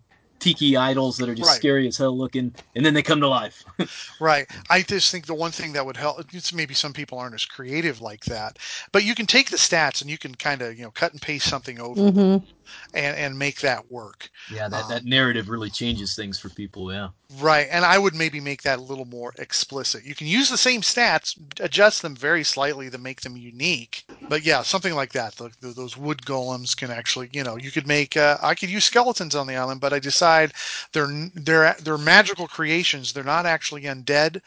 tiki 0.46 0.78
idols 0.78 1.18
that 1.18 1.28
are 1.28 1.34
just 1.34 1.50
right. 1.50 1.56
scary 1.56 1.88
as 1.88 1.98
hell 1.98 2.16
looking, 2.16 2.54
and 2.76 2.86
then 2.86 2.94
they 2.94 3.02
come 3.02 3.20
to 3.20 3.28
life. 3.28 3.66
right. 4.20 4.48
I 4.70 4.84
just 4.84 5.12
think 5.12 5.26
the 5.26 5.34
one 5.34 5.50
thing 5.50 5.74
that 5.74 5.84
would 5.84 5.98
help. 5.98 6.24
It's 6.34 6.54
maybe 6.54 6.76
some 6.76 6.94
people 6.94 7.18
aren't 7.18 7.34
as 7.34 7.46
creative 7.46 8.00
like 8.00 8.26
that, 8.26 8.60
but 8.92 9.04
you 9.04 9.16
can 9.16 9.26
take 9.26 9.50
the 9.50 9.58
stats 9.58 10.02
and 10.02 10.10
you 10.10 10.20
can 10.20 10.36
kind 10.36 10.62
of 10.62 10.78
you 10.78 10.84
know 10.84 10.92
cut 10.92 11.14
and 11.14 11.22
paste 11.22 11.50
something 11.50 11.80
over 11.80 12.00
mm-hmm. 12.00 12.46
And 12.94 13.16
and 13.18 13.38
make 13.38 13.62
that 13.62 13.92
work. 13.92 14.30
Yeah, 14.52 14.68
that 14.70 14.84
um, 14.84 14.90
that 14.90 15.06
narrative 15.06 15.50
really 15.50 15.70
changes 15.70 16.16
things 16.16 16.40
for 16.40 16.50
people. 16.50 16.92
Yeah. 16.92 17.10
Right, 17.40 17.68
and 17.72 17.84
I 17.84 17.98
would 17.98 18.16
maybe 18.16 18.40
make 18.40 18.62
that 18.64 18.80
a 18.80 18.84
little 18.84 19.06
more 19.06 19.34
explicit. 19.40 20.06
You 20.06 20.16
can 20.16 20.28
use 20.28 20.50
the 20.50 20.58
same 20.58 20.82
stats, 20.82 21.36
adjust 21.60 22.02
them 22.02 22.16
very 22.16 22.44
slightly 22.44 22.90
to 22.90 22.98
make 22.98 23.22
them 23.22 23.36
unique. 23.36 24.06
But 24.28 24.44
yeah, 24.44 24.64
something 24.64 24.96
like 24.96 25.14
that. 25.14 25.36
The, 25.36 25.52
the, 25.62 25.68
those 25.68 25.98
wood 25.98 26.24
golems 26.24 26.76
can 26.76 26.90
actually, 26.90 27.30
you 27.32 27.44
know, 27.44 27.58
you 27.58 27.70
could 27.70 27.86
make. 27.88 28.18
Uh, 28.18 28.38
I 28.42 28.56
could 28.56 28.70
use 28.70 28.86
skeletons 28.86 29.36
on 29.36 29.46
the 29.46 29.56
island, 29.56 29.82
but 29.82 29.94
I 29.94 30.00
decide 30.00 30.54
they're 30.94 31.30
they're 31.36 31.76
they're 31.84 31.98
magical 31.98 32.48
creations. 32.48 33.14
They're 33.14 33.24
not 33.24 33.46
actually 33.46 33.84
undead, 33.84 34.42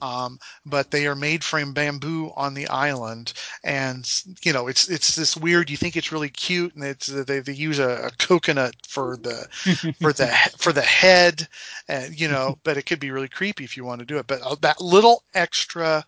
um, 0.00 0.38
but 0.64 0.90
they 0.90 1.06
are 1.06 1.16
made 1.16 1.42
from 1.42 1.72
bamboo 1.72 2.32
on 2.36 2.54
the 2.54 2.68
island, 2.68 3.32
and 3.64 4.08
you 4.44 4.52
know, 4.52 4.68
it's 4.68 4.88
it's 4.88 5.16
this 5.16 5.36
weird. 5.36 5.68
You 5.68 5.76
think 5.76 5.96
it's 5.96 6.12
really 6.12 6.30
cute, 6.30 6.74
and 6.76 6.84
it's 6.84 7.06
they, 7.06 7.40
they 7.40 7.54
use 7.64 7.78
a, 7.78 8.06
a 8.06 8.10
coconut 8.18 8.74
for 8.86 9.16
the 9.16 9.48
for 10.00 10.12
the 10.12 10.26
for 10.58 10.72
the 10.72 10.82
head, 10.82 11.48
and 11.88 12.18
you 12.18 12.28
know 12.28 12.58
but 12.64 12.76
it 12.76 12.86
could 12.86 13.00
be 13.00 13.10
really 13.10 13.28
creepy 13.28 13.64
if 13.64 13.76
you 13.76 13.84
want 13.84 14.00
to 14.00 14.06
do 14.06 14.18
it. 14.18 14.26
But 14.26 14.42
uh, 14.42 14.56
that 14.60 14.80
little 14.80 15.24
extra, 15.34 16.04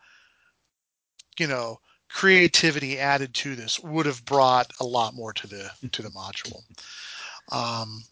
you 1.39 1.47
know, 1.47 1.81
creativity 2.09 2.99
added 2.99 3.35
to 3.35 3.57
this 3.57 3.81
would 3.81 4.07
have 4.07 4.25
brought 4.25 4.71
a 4.81 4.85
lot 4.85 5.15
more 5.15 5.33
to 5.33 5.47
the 5.47 5.71
to 5.93 6.03
the 6.03 6.11
module. 6.11 6.63
Um, 7.53 8.03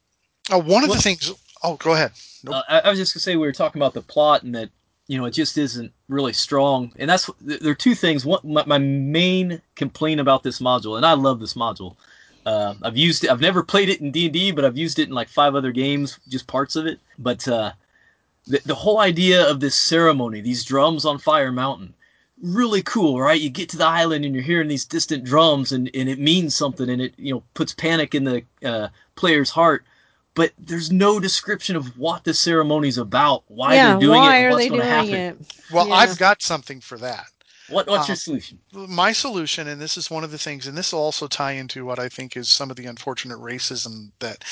uh, 0.53 0.61
one 0.61 0.85
of 0.85 0.91
well, 0.91 0.97
the 0.97 1.03
things. 1.03 1.33
Oh, 1.63 1.77
go 1.77 1.93
ahead. 1.93 2.13
Nope. 2.43 2.65
Uh, 2.69 2.81
I 2.85 2.91
was 2.91 2.99
just 2.99 3.15
gonna 3.15 3.23
say 3.23 3.37
we 3.37 3.47
were 3.47 3.53
talking 3.53 3.81
about 3.81 3.95
the 3.95 4.03
plot 4.03 4.43
and 4.43 4.55
that 4.55 4.71
you 5.07 5.19
know 5.19 5.25
it 5.25 5.33
just 5.33 5.57
isn't 5.59 5.93
really 6.09 6.33
strong, 6.33 6.93
and 6.97 7.09
that's 7.09 7.31
there 7.41 7.73
are 7.73 7.75
two 7.75 7.95
things. 7.95 8.25
One, 8.25 8.41
my, 8.45 8.65
my 8.67 8.79
main 8.79 9.61
complaint 9.75 10.21
about 10.21 10.43
this 10.43 10.61
module, 10.61 10.97
and 10.97 11.07
I 11.07 11.13
love 11.13 11.41
this 11.41 11.55
module. 11.55 11.97
Uh, 12.47 12.75
I've 12.83 12.97
used 12.97 13.25
it. 13.25 13.31
I've 13.31 13.41
never 13.41 13.63
played 13.63 13.89
it 13.89 14.01
in 14.01 14.11
D 14.11 14.27
and 14.27 14.35
D, 14.35 14.53
but 14.53 14.65
I've 14.65 14.77
used 14.77 14.99
it 14.99 15.09
in 15.09 15.15
like 15.15 15.29
five 15.29 15.55
other 15.55 15.73
games, 15.73 16.19
just 16.29 16.47
parts 16.47 16.77
of 16.77 16.87
it. 16.87 17.01
But 17.19 17.47
uh, 17.49 17.73
the, 18.47 18.61
the 18.67 18.75
whole 18.75 19.01
idea 19.01 19.49
of 19.49 19.61
this 19.61 19.75
ceremony, 19.75 20.41
these 20.41 20.65
drums 20.65 21.05
on 21.05 21.19
Fire 21.19 21.53
Mountain, 21.53 21.95
really 22.43 22.83
cool, 22.83 23.21
right? 23.21 23.41
You 23.41 23.49
get 23.49 23.69
to 23.71 23.79
the 23.79 23.87
island 23.87 24.25
and 24.25 24.35
you're 24.35 24.45
hearing 24.45 24.69
these 24.69 24.85
distant 24.85 25.25
drums, 25.25 25.73
and, 25.73 25.91
and 25.95 26.09
it 26.09 26.19
means 26.19 26.55
something, 26.55 26.89
and 26.91 27.01
it 27.01 27.15
you 27.17 27.35
know 27.35 27.43
puts 27.55 27.73
panic 27.73 28.15
in 28.15 28.25
the 28.25 28.43
uh, 28.65 28.89
player's 29.17 29.51
heart. 29.51 29.85
But 30.35 30.53
there's 30.59 30.91
no 30.91 31.21
description 31.21 31.77
of 31.77 31.97
what 31.97 32.25
the 32.25 32.35
ceremony's 32.35 32.99
about, 32.99 33.45
why 33.47 33.75
yeah, 33.75 33.91
they're 33.91 34.01
doing 34.01 34.19
why 34.19 34.39
it, 34.39 34.43
and 34.43 34.53
what's 34.53 34.69
going 34.69 34.81
to 34.81 34.87
happen. 34.87 35.15
It? 35.15 35.55
Well, 35.73 35.87
yeah. 35.87 35.95
I've 35.95 36.19
got 36.19 36.43
something 36.43 36.81
for 36.81 36.99
that. 36.99 37.27
What, 37.69 37.87
what's 37.87 38.05
um, 38.05 38.11
your 38.11 38.17
solution? 38.17 38.59
My 38.73 39.13
solution, 39.13 39.69
and 39.69 39.81
this 39.81 39.97
is 39.97 40.11
one 40.11 40.23
of 40.23 40.31
the 40.31 40.39
things, 40.39 40.67
and 40.67 40.77
this 40.77 40.93
will 40.93 41.01
also 41.01 41.27
tie 41.27 41.53
into 41.53 41.85
what 41.85 41.99
I 41.99 42.09
think 42.09 42.37
is 42.37 42.49
some 42.49 42.71
of 42.71 42.77
the 42.77 42.87
unfortunate 42.87 43.39
racism 43.39 44.11
that 44.19 44.45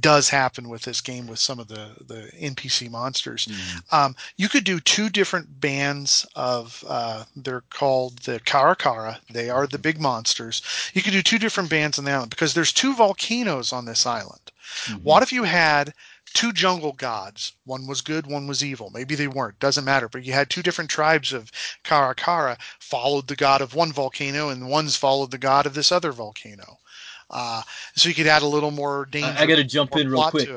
does 0.00 0.28
happen 0.28 0.68
with 0.68 0.82
this 0.82 1.00
game 1.00 1.26
with 1.26 1.38
some 1.38 1.58
of 1.58 1.68
the, 1.68 1.92
the 2.06 2.30
NPC 2.38 2.90
monsters. 2.90 3.46
Mm. 3.46 3.92
Um, 3.92 4.16
you 4.36 4.48
could 4.48 4.64
do 4.64 4.80
two 4.80 5.08
different 5.08 5.60
bands 5.60 6.26
of, 6.36 6.84
uh, 6.88 7.24
they're 7.36 7.64
called 7.70 8.18
the 8.20 8.40
Karakara. 8.40 9.18
They 9.30 9.48
are 9.48 9.66
the 9.66 9.78
big 9.78 10.00
monsters. 10.00 10.62
You 10.92 11.02
could 11.02 11.12
do 11.12 11.22
two 11.22 11.38
different 11.38 11.70
bands 11.70 11.98
on 11.98 12.04
the 12.04 12.12
island 12.12 12.30
because 12.30 12.52
there's 12.52 12.72
two 12.72 12.94
volcanoes 12.94 13.72
on 13.72 13.86
this 13.86 14.04
island. 14.04 14.52
Mm-hmm. 14.84 15.02
What 15.02 15.22
if 15.22 15.32
you 15.32 15.44
had 15.44 15.94
two 16.38 16.52
jungle 16.52 16.92
gods. 16.92 17.54
One 17.64 17.88
was 17.88 18.00
good, 18.00 18.24
one 18.24 18.46
was 18.46 18.62
evil. 18.62 18.90
Maybe 18.94 19.16
they 19.16 19.26
weren't. 19.26 19.58
Doesn't 19.58 19.84
matter. 19.84 20.08
But 20.08 20.24
you 20.24 20.32
had 20.32 20.48
two 20.48 20.62
different 20.62 20.88
tribes 20.88 21.32
of 21.32 21.50
Karakara 21.82 22.56
followed 22.78 23.26
the 23.26 23.34
god 23.34 23.60
of 23.60 23.74
one 23.74 23.92
volcano, 23.92 24.50
and 24.50 24.62
the 24.62 24.66
ones 24.66 24.94
followed 24.94 25.32
the 25.32 25.38
god 25.38 25.66
of 25.66 25.74
this 25.74 25.90
other 25.90 26.12
volcano. 26.12 26.78
Uh, 27.28 27.62
so 27.96 28.08
you 28.08 28.14
could 28.14 28.28
add 28.28 28.42
a 28.42 28.46
little 28.46 28.70
more 28.70 29.06
danger. 29.06 29.34
I, 29.36 29.42
I 29.42 29.46
got 29.46 29.56
to 29.56 29.64
jump 29.64 29.96
in 29.96 30.08
real 30.08 30.30
quick. 30.30 30.48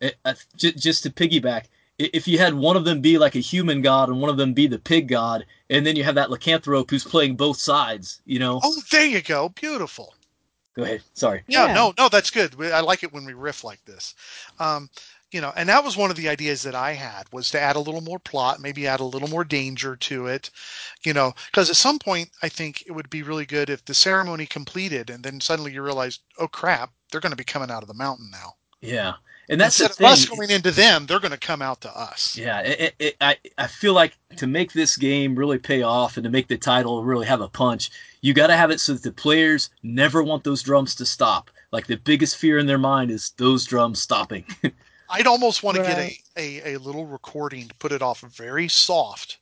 It, 0.00 0.16
uh, 0.24 0.34
just 0.56 1.04
to 1.04 1.10
piggyback, 1.10 1.66
if 2.00 2.26
you 2.26 2.38
had 2.38 2.54
one 2.54 2.76
of 2.76 2.84
them 2.84 3.00
be 3.00 3.16
like 3.16 3.36
a 3.36 3.40
human 3.40 3.80
god 3.80 4.08
and 4.08 4.20
one 4.20 4.30
of 4.30 4.38
them 4.38 4.54
be 4.54 4.66
the 4.66 4.78
pig 4.80 5.06
god, 5.06 5.46
and 5.70 5.86
then 5.86 5.94
you 5.94 6.02
have 6.02 6.16
that 6.16 6.30
lycanthrope 6.30 6.90
who's 6.90 7.04
playing 7.04 7.36
both 7.36 7.58
sides, 7.58 8.20
you 8.26 8.40
know? 8.40 8.58
Oh, 8.64 8.82
there 8.90 9.06
you 9.06 9.22
go. 9.22 9.50
Beautiful. 9.50 10.14
Go 10.74 10.84
ahead. 10.84 11.02
Sorry. 11.14 11.42
Yeah, 11.48 11.66
yeah. 11.66 11.74
no, 11.74 11.92
no, 11.98 12.08
that's 12.08 12.30
good. 12.30 12.54
I 12.60 12.80
like 12.80 13.02
it 13.02 13.12
when 13.12 13.24
we 13.24 13.34
riff 13.34 13.64
like 13.64 13.84
this. 13.84 14.14
Um, 14.60 14.88
you 15.30 15.40
know 15.40 15.52
and 15.56 15.68
that 15.68 15.84
was 15.84 15.96
one 15.96 16.10
of 16.10 16.16
the 16.16 16.28
ideas 16.28 16.62
that 16.62 16.74
i 16.74 16.92
had 16.92 17.24
was 17.32 17.50
to 17.50 17.60
add 17.60 17.76
a 17.76 17.80
little 17.80 18.00
more 18.00 18.18
plot 18.18 18.60
maybe 18.60 18.86
add 18.86 19.00
a 19.00 19.04
little 19.04 19.28
more 19.28 19.44
danger 19.44 19.96
to 19.96 20.26
it 20.26 20.50
you 21.04 21.12
know 21.12 21.32
because 21.50 21.68
at 21.68 21.76
some 21.76 21.98
point 21.98 22.30
i 22.42 22.48
think 22.48 22.82
it 22.86 22.92
would 22.92 23.10
be 23.10 23.22
really 23.22 23.46
good 23.46 23.68
if 23.68 23.84
the 23.84 23.94
ceremony 23.94 24.46
completed 24.46 25.10
and 25.10 25.22
then 25.22 25.40
suddenly 25.40 25.72
you 25.72 25.82
realize 25.82 26.20
oh 26.38 26.48
crap 26.48 26.90
they're 27.10 27.20
going 27.20 27.32
to 27.32 27.36
be 27.36 27.44
coming 27.44 27.70
out 27.70 27.82
of 27.82 27.88
the 27.88 27.94
mountain 27.94 28.30
now. 28.30 28.54
Yeah. 28.80 29.14
And 29.50 29.58
that's 29.60 29.80
Instead 29.80 30.06
of 30.06 30.12
us 30.12 30.26
going 30.26 30.50
into 30.50 30.70
them 30.70 31.06
they're 31.06 31.20
going 31.20 31.32
to 31.32 31.38
come 31.38 31.62
out 31.62 31.80
to 31.80 31.98
us. 31.98 32.36
Yeah 32.36 32.60
it, 32.60 32.94
it, 32.98 33.16
I, 33.20 33.36
I 33.56 33.66
feel 33.66 33.94
like 33.94 34.18
to 34.36 34.46
make 34.46 34.72
this 34.72 34.96
game 34.96 35.34
really 35.34 35.58
pay 35.58 35.82
off 35.82 36.18
and 36.18 36.24
to 36.24 36.30
make 36.30 36.48
the 36.48 36.58
title 36.58 37.02
really 37.02 37.26
have 37.26 37.40
a 37.40 37.48
punch 37.48 37.90
you 38.20 38.34
got 38.34 38.48
to 38.48 38.56
have 38.56 38.70
it 38.70 38.80
so 38.80 38.92
that 38.92 39.02
the 39.02 39.12
players 39.12 39.70
never 39.82 40.22
want 40.22 40.44
those 40.44 40.62
drums 40.62 40.94
to 40.96 41.06
stop. 41.06 41.50
Like 41.70 41.86
the 41.86 41.96
biggest 41.96 42.36
fear 42.36 42.58
in 42.58 42.66
their 42.66 42.78
mind 42.78 43.10
is 43.10 43.30
those 43.36 43.64
drums 43.64 44.02
stopping 44.02 44.44
I'd 45.10 45.26
almost 45.26 45.62
want 45.62 45.78
right. 45.78 45.86
to 45.86 45.94
get 45.94 46.12
a, 46.36 46.70
a, 46.70 46.74
a 46.74 46.78
little 46.78 47.06
recording 47.06 47.68
to 47.68 47.74
put 47.76 47.92
it 47.92 48.02
off 48.02 48.20
very 48.20 48.68
soft 48.68 49.38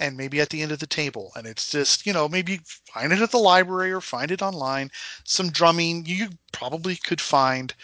and 0.00 0.16
maybe 0.16 0.40
at 0.40 0.50
the 0.50 0.62
end 0.62 0.72
of 0.72 0.78
the 0.78 0.86
table. 0.86 1.32
And 1.36 1.46
it's 1.46 1.70
just, 1.70 2.06
you 2.06 2.12
know, 2.12 2.28
maybe 2.28 2.60
find 2.92 3.12
it 3.12 3.20
at 3.20 3.30
the 3.30 3.38
library 3.38 3.92
or 3.92 4.00
find 4.00 4.30
it 4.30 4.42
online. 4.42 4.90
Some 5.24 5.50
drumming. 5.50 6.04
You 6.06 6.28
probably 6.52 6.96
could 6.96 7.20
find 7.20 7.74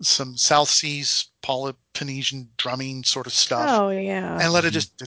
some 0.00 0.36
South 0.36 0.68
Seas 0.68 1.26
Polynesian 1.42 2.48
drumming 2.56 3.04
sort 3.04 3.26
of 3.26 3.32
stuff. 3.32 3.68
Oh 3.68 3.90
yeah. 3.90 4.38
And 4.40 4.52
let 4.52 4.64
it 4.64 4.72
mm-hmm. 4.72 4.96
just 4.96 5.00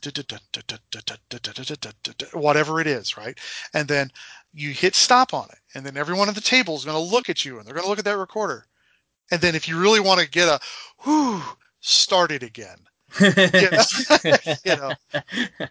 whatever 2.36 2.82
it 2.82 2.88
is, 2.88 3.18
right? 3.18 3.38
And 3.74 3.88
then 3.88 4.12
you 4.54 4.72
hit 4.72 4.96
stop 4.96 5.34
on 5.34 5.48
it, 5.50 5.60
and 5.76 5.86
then 5.86 5.96
everyone 5.96 6.28
at 6.28 6.36
the 6.36 6.42
table 6.42 6.76
is 6.76 6.84
going 6.84 6.98
to 6.98 7.14
look 7.14 7.30
at 7.30 7.46
you, 7.46 7.58
and 7.58 7.66
they're 7.66 7.74
going 7.74 7.86
to 7.86 7.90
look 7.90 8.00
at 8.00 8.06
that 8.06 8.18
recorder. 8.18 8.66
And 9.32 9.42
then 9.42 9.56
if 9.56 9.68
you 9.68 9.80
really 9.80 10.00
want 10.00 10.20
to 10.20 10.30
get 10.30 10.48
a 10.48 10.60
whoo, 11.06 11.42
start 11.80 12.32
it 12.32 12.44
again. 12.44 12.78
you 13.20 13.32
know, 13.72 13.84
you 14.66 14.76
know, 14.76 14.94
yeah, 15.14 15.68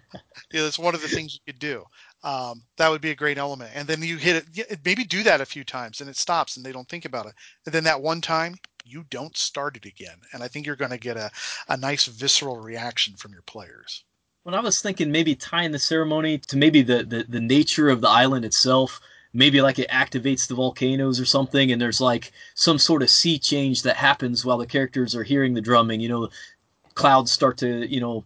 that's 0.53 0.79
one 0.79 0.95
of 0.95 1.03
the 1.03 1.09
things 1.09 1.35
you 1.35 1.53
could 1.53 1.61
do. 1.61 1.85
Um, 2.23 2.63
that 2.77 2.91
would 2.91 3.01
be 3.01 3.11
a 3.11 3.15
great 3.15 3.39
element. 3.39 3.71
And 3.75 3.89
then 3.89 4.03
you 4.03 4.17
hit 4.17 4.45
it, 4.55 4.81
maybe 4.85 5.05
do 5.05 5.23
that 5.23 5.41
a 5.41 5.47
few 5.47 5.65
times, 5.65 6.01
and 6.01 6.11
it 6.11 6.17
stops, 6.17 6.57
and 6.57 6.67
they 6.67 6.73
don't 6.73 6.89
think 6.89 7.07
about 7.07 7.27
it. 7.27 7.35
And 7.65 7.75
then 7.75 7.85
that 7.85 8.03
one 8.03 8.21
time, 8.21 8.57
you 8.85 9.05
don't 9.11 9.37
start 9.37 9.77
it 9.77 9.87
again. 9.87 10.19
And 10.33 10.43
I 10.43 10.49
think 10.49 10.67
you're 10.67 10.77
going 10.77 10.91
to 10.91 10.99
get 10.99 11.17
a, 11.17 11.31
a 11.69 11.77
nice 11.77 12.07
visceral 12.07 12.59
reaction 12.59 13.15
from 13.15 13.33
your 13.33 13.43
players. 13.43 14.05
When 14.43 14.55
I 14.55 14.61
was 14.61 14.81
thinking 14.81 15.13
maybe 15.13 15.35
tying 15.35 15.71
the 15.71 15.79
ceremony 15.79 16.39
to 16.39 16.57
maybe 16.57 16.83
the, 16.83 17.05
the, 17.05 17.25
the 17.29 17.41
nature 17.41 17.89
of 17.89 18.01
the 18.01 18.09
island 18.09 18.45
itself, 18.45 19.01
maybe 19.33 19.61
like 19.61 19.79
it 19.79 19.89
activates 19.91 20.47
the 20.47 20.55
volcanoes 20.55 21.21
or 21.21 21.25
something, 21.25 21.71
and 21.73 21.81
there's 21.81 22.01
like 22.01 22.33
some 22.55 22.79
sort 22.79 23.03
of 23.03 23.11
sea 23.11 23.39
change 23.39 23.83
that 23.83 23.97
happens 23.97 24.45
while 24.45 24.59
the 24.59 24.67
characters 24.67 25.15
are 25.15 25.23
hearing 25.23 25.55
the 25.55 25.61
drumming. 25.61 26.01
You 26.01 26.09
know, 26.09 26.29
clouds 26.95 27.31
start 27.31 27.57
to, 27.59 27.87
you 27.87 28.01
know, 28.01 28.25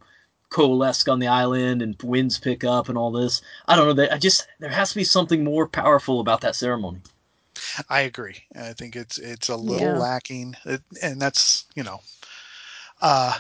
coalesce 0.51 1.09
on 1.09 1.19
the 1.19 1.27
island 1.27 1.83
and 1.83 2.01
winds 2.03 2.39
pick 2.39 2.65
up 2.65 2.89
and 2.89 2.97
all 2.97 3.11
this. 3.11 3.43
I 3.67 3.77
don't 3.77 3.87
know 3.87 3.93
that 3.95 4.13
I 4.13 4.19
just 4.19 4.47
there 4.61 4.71
has 4.71 4.91
to 4.91 4.97
be 4.97 5.05
something 5.05 5.45
more 5.45 5.67
powerful 5.67 6.21
about 6.21 6.41
that 6.43 6.57
ceremony. 6.57 7.01
I 7.89 8.01
agree. 8.01 8.37
I 8.57 8.73
think 8.73 8.97
it's 8.97 9.19
it's 9.19 9.49
a 9.49 9.57
little 9.57 9.95
yeah. 9.95 9.99
lacking, 9.99 10.57
and 11.03 11.21
that's 11.21 11.67
you 11.75 11.83
know, 11.83 12.01
uh, 13.01 13.39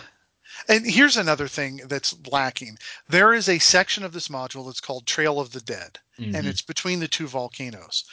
and 0.68 0.86
here's 0.86 1.16
another 1.16 1.48
thing 1.48 1.80
that's 1.86 2.14
lacking. 2.30 2.78
There 3.08 3.34
is 3.34 3.48
a 3.48 3.58
section 3.58 4.04
of 4.04 4.12
this 4.12 4.28
module 4.28 4.66
that's 4.66 4.80
called 4.80 5.06
Trail 5.06 5.40
of 5.40 5.52
the 5.52 5.60
Dead, 5.60 5.98
mm-hmm. 6.18 6.34
and 6.34 6.46
it's 6.46 6.62
between 6.62 7.00
the 7.00 7.08
two 7.08 7.26
volcanoes. 7.26 8.04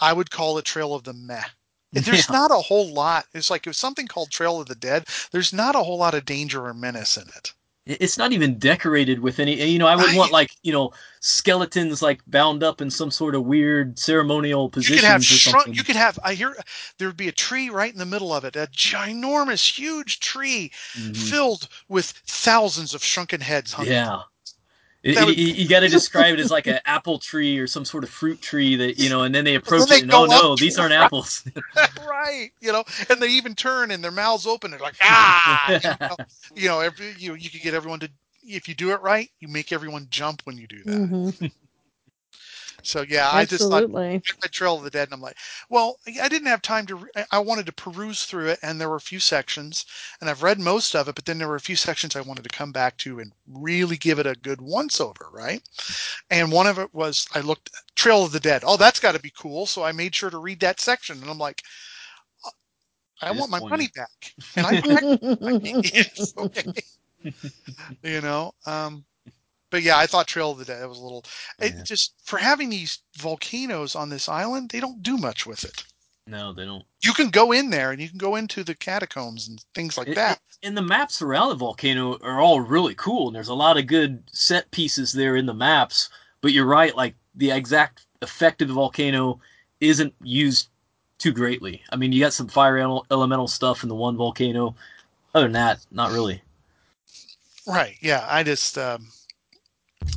I 0.00 0.12
would 0.12 0.30
call 0.30 0.58
it 0.58 0.64
Trail 0.64 0.94
of 0.94 1.04
the 1.04 1.12
Meh. 1.12 1.44
There's 1.92 2.28
yeah. 2.28 2.36
not 2.36 2.50
a 2.50 2.56
whole 2.56 2.92
lot. 2.92 3.26
It's 3.32 3.50
like 3.50 3.66
if 3.66 3.74
something 3.74 4.06
called 4.06 4.30
Trail 4.30 4.60
of 4.60 4.68
the 4.68 4.74
Dead. 4.74 5.06
There's 5.32 5.52
not 5.52 5.74
a 5.74 5.82
whole 5.82 5.98
lot 5.98 6.14
of 6.14 6.26
danger 6.26 6.66
or 6.66 6.74
menace 6.74 7.16
in 7.16 7.28
it 7.34 7.52
it's 7.88 8.18
not 8.18 8.32
even 8.32 8.58
decorated 8.58 9.20
with 9.20 9.40
any 9.40 9.62
you 9.64 9.78
know 9.78 9.86
i 9.86 9.96
would 9.96 10.14
want 10.14 10.30
like 10.30 10.50
you 10.62 10.72
know 10.72 10.92
skeletons 11.20 12.02
like 12.02 12.20
bound 12.26 12.62
up 12.62 12.80
in 12.80 12.90
some 12.90 13.10
sort 13.10 13.34
of 13.34 13.44
weird 13.44 13.98
ceremonial 13.98 14.68
position 14.68 14.94
you 14.94 15.00
could 15.00 15.08
have 15.08 15.24
shrunk, 15.24 15.74
you 15.74 15.82
could 15.82 15.96
have 15.96 16.18
i 16.22 16.34
hear 16.34 16.54
there 16.98 17.08
would 17.08 17.16
be 17.16 17.28
a 17.28 17.32
tree 17.32 17.70
right 17.70 17.92
in 17.92 17.98
the 17.98 18.06
middle 18.06 18.32
of 18.32 18.44
it 18.44 18.54
a 18.56 18.68
ginormous 18.72 19.78
huge 19.78 20.20
tree 20.20 20.70
mm-hmm. 20.94 21.12
filled 21.14 21.68
with 21.88 22.06
thousands 22.26 22.94
of 22.94 23.02
shrunken 23.02 23.40
heads 23.40 23.74
yeah 23.82 24.20
it, 25.02 25.24
would, 25.24 25.38
you, 25.38 25.46
you 25.46 25.68
got 25.68 25.80
to 25.80 25.88
describe 25.88 26.34
it 26.34 26.40
as 26.40 26.50
like 26.50 26.66
an 26.66 26.80
apple 26.86 27.18
tree 27.18 27.58
or 27.58 27.66
some 27.66 27.84
sort 27.84 28.04
of 28.04 28.10
fruit 28.10 28.40
tree 28.42 28.74
that 28.76 28.98
you 28.98 29.08
know, 29.08 29.22
and 29.22 29.34
then 29.34 29.44
they 29.44 29.54
approach 29.54 29.80
then 29.80 29.88
they 29.88 29.96
it 29.98 30.02
and 30.02 30.14
oh 30.14 30.26
no, 30.26 30.56
these 30.56 30.78
aren't 30.78 30.92
apples. 30.92 31.44
right, 32.08 32.50
you 32.60 32.72
know, 32.72 32.84
and 33.08 33.20
they 33.20 33.28
even 33.28 33.54
turn 33.54 33.90
and 33.90 34.02
their 34.02 34.10
mouths 34.10 34.46
open. 34.46 34.70
They're 34.70 34.80
like 34.80 34.96
ah, 35.00 35.70
you 35.70 35.90
know, 36.00 36.16
you 36.56 36.68
know, 36.68 36.80
every, 36.80 37.14
you 37.18 37.34
you 37.34 37.48
could 37.48 37.60
get 37.60 37.74
everyone 37.74 38.00
to 38.00 38.10
if 38.42 38.68
you 38.68 38.74
do 38.74 38.90
it 38.90 39.00
right, 39.02 39.30
you 39.40 39.48
make 39.48 39.72
everyone 39.72 40.06
jump 40.10 40.42
when 40.44 40.56
you 40.56 40.66
do 40.66 40.82
that. 40.84 40.96
Mm-hmm. 40.96 41.46
So 42.82 43.02
yeah, 43.02 43.30
Absolutely. 43.32 43.38
I 43.38 43.44
just 43.44 43.70
thought 43.70 43.84
I 44.44 44.48
Trail 44.48 44.76
of 44.76 44.84
the 44.84 44.90
Dead, 44.90 45.08
and 45.08 45.14
I'm 45.14 45.20
like, 45.20 45.36
well, 45.68 45.98
I 46.20 46.28
didn't 46.28 46.48
have 46.48 46.62
time 46.62 46.86
to. 46.86 47.06
I 47.30 47.38
wanted 47.38 47.66
to 47.66 47.72
peruse 47.72 48.24
through 48.24 48.48
it, 48.48 48.58
and 48.62 48.80
there 48.80 48.88
were 48.88 48.96
a 48.96 49.00
few 49.00 49.20
sections, 49.20 49.86
and 50.20 50.28
I've 50.28 50.42
read 50.42 50.58
most 50.60 50.94
of 50.94 51.08
it, 51.08 51.14
but 51.14 51.24
then 51.24 51.38
there 51.38 51.48
were 51.48 51.56
a 51.56 51.60
few 51.60 51.76
sections 51.76 52.14
I 52.16 52.20
wanted 52.20 52.44
to 52.44 52.50
come 52.56 52.72
back 52.72 52.96
to 52.98 53.20
and 53.20 53.32
really 53.46 53.96
give 53.96 54.18
it 54.18 54.26
a 54.26 54.34
good 54.34 54.60
once 54.60 55.00
over, 55.00 55.28
right? 55.32 55.62
And 56.30 56.52
one 56.52 56.66
of 56.66 56.78
it 56.78 56.92
was 56.94 57.26
I 57.34 57.40
looked 57.40 57.70
Trail 57.94 58.24
of 58.24 58.32
the 58.32 58.40
Dead. 58.40 58.62
Oh, 58.64 58.76
that's 58.76 59.00
got 59.00 59.14
to 59.14 59.20
be 59.20 59.32
cool. 59.36 59.66
So 59.66 59.82
I 59.82 59.92
made 59.92 60.14
sure 60.14 60.30
to 60.30 60.38
read 60.38 60.60
that 60.60 60.80
section, 60.80 61.20
and 61.22 61.30
I'm 61.30 61.38
like, 61.38 61.62
uh, 62.44 62.50
I 63.22 63.32
want 63.32 63.50
my 63.50 63.60
money 63.68 63.88
back, 63.94 64.34
and 64.56 64.66
I, 64.66 64.82
I 64.90 65.00
okay. 66.38 66.64
you 68.02 68.20
know, 68.20 68.52
um, 68.66 69.04
but 69.70 69.82
yeah, 69.82 69.98
I 69.98 70.06
thought 70.06 70.26
Trail 70.26 70.52
of 70.52 70.58
the 70.58 70.64
Dead 70.64 70.86
was 70.86 70.98
a 70.98 71.02
little. 71.02 71.24
It 71.58 71.84
just 71.84 72.14
for 72.24 72.38
having 72.38 72.70
these 72.70 73.00
volcanoes 73.16 73.94
on 73.94 74.08
this 74.08 74.28
island, 74.28 74.70
they 74.70 74.80
don't 74.80 75.02
do 75.02 75.16
much 75.16 75.46
with 75.46 75.64
it. 75.64 75.84
No, 76.26 76.52
they 76.52 76.64
don't. 76.64 76.84
You 77.02 77.12
can 77.12 77.30
go 77.30 77.52
in 77.52 77.70
there 77.70 77.90
and 77.90 78.00
you 78.00 78.08
can 78.08 78.18
go 78.18 78.36
into 78.36 78.62
the 78.62 78.74
catacombs 78.74 79.48
and 79.48 79.64
things 79.74 79.96
like 79.96 80.08
it, 80.08 80.14
that. 80.16 80.38
It, 80.62 80.66
and 80.66 80.76
the 80.76 80.82
maps 80.82 81.22
around 81.22 81.48
the 81.48 81.54
volcano 81.54 82.18
are 82.22 82.40
all 82.40 82.60
really 82.60 82.94
cool, 82.94 83.28
and 83.28 83.34
there's 83.34 83.48
a 83.48 83.54
lot 83.54 83.78
of 83.78 83.86
good 83.86 84.22
set 84.32 84.70
pieces 84.70 85.12
there 85.12 85.36
in 85.36 85.46
the 85.46 85.54
maps. 85.54 86.10
But 86.40 86.52
you're 86.52 86.66
right, 86.66 86.94
like 86.94 87.14
the 87.34 87.50
exact 87.50 88.06
effect 88.20 88.62
of 88.62 88.68
the 88.68 88.74
volcano 88.74 89.40
isn't 89.80 90.14
used 90.22 90.68
too 91.18 91.32
greatly. 91.32 91.82
I 91.90 91.96
mean, 91.96 92.12
you 92.12 92.20
got 92.20 92.32
some 92.32 92.48
fire 92.48 92.78
elemental 93.10 93.48
stuff 93.48 93.82
in 93.82 93.88
the 93.88 93.94
one 93.94 94.16
volcano. 94.16 94.74
Other 95.34 95.46
than 95.46 95.52
that, 95.52 95.78
not 95.90 96.12
really. 96.12 96.42
Right. 97.66 97.96
Yeah. 98.00 98.26
I 98.28 98.42
just 98.42 98.78
um, 98.78 99.08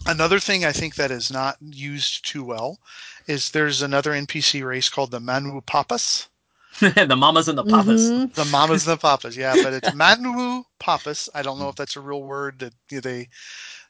Another 0.06 0.40
thing 0.40 0.66
I 0.66 0.72
think 0.72 0.96
that 0.96 1.12
is 1.12 1.32
not 1.32 1.58
used 1.62 2.26
too 2.26 2.44
well 2.44 2.80
is 3.28 3.52
there's 3.52 3.82
another 3.82 4.12
NPC 4.12 4.66
race 4.66 4.90
called 4.90 5.12
the 5.12 5.20
Manu 5.20 5.62
Papas. 5.62 6.28
the 6.80 7.16
mamas 7.18 7.48
and 7.48 7.58
the 7.58 7.64
papas. 7.64 8.10
Mm-hmm. 8.10 8.34
The 8.34 8.46
mamas 8.46 8.88
and 8.88 8.98
the 8.98 9.02
papas, 9.02 9.36
yeah, 9.36 9.56
but 9.62 9.74
it's 9.74 9.94
Manu 9.94 10.64
Papas. 10.80 11.30
I 11.36 11.42
don't 11.42 11.60
know 11.60 11.70
if 11.70 11.76
that's 11.76 11.98
a 11.98 12.02
real 12.02 12.24
word 12.24 12.60
that 12.60 12.74
they, 13.04 13.28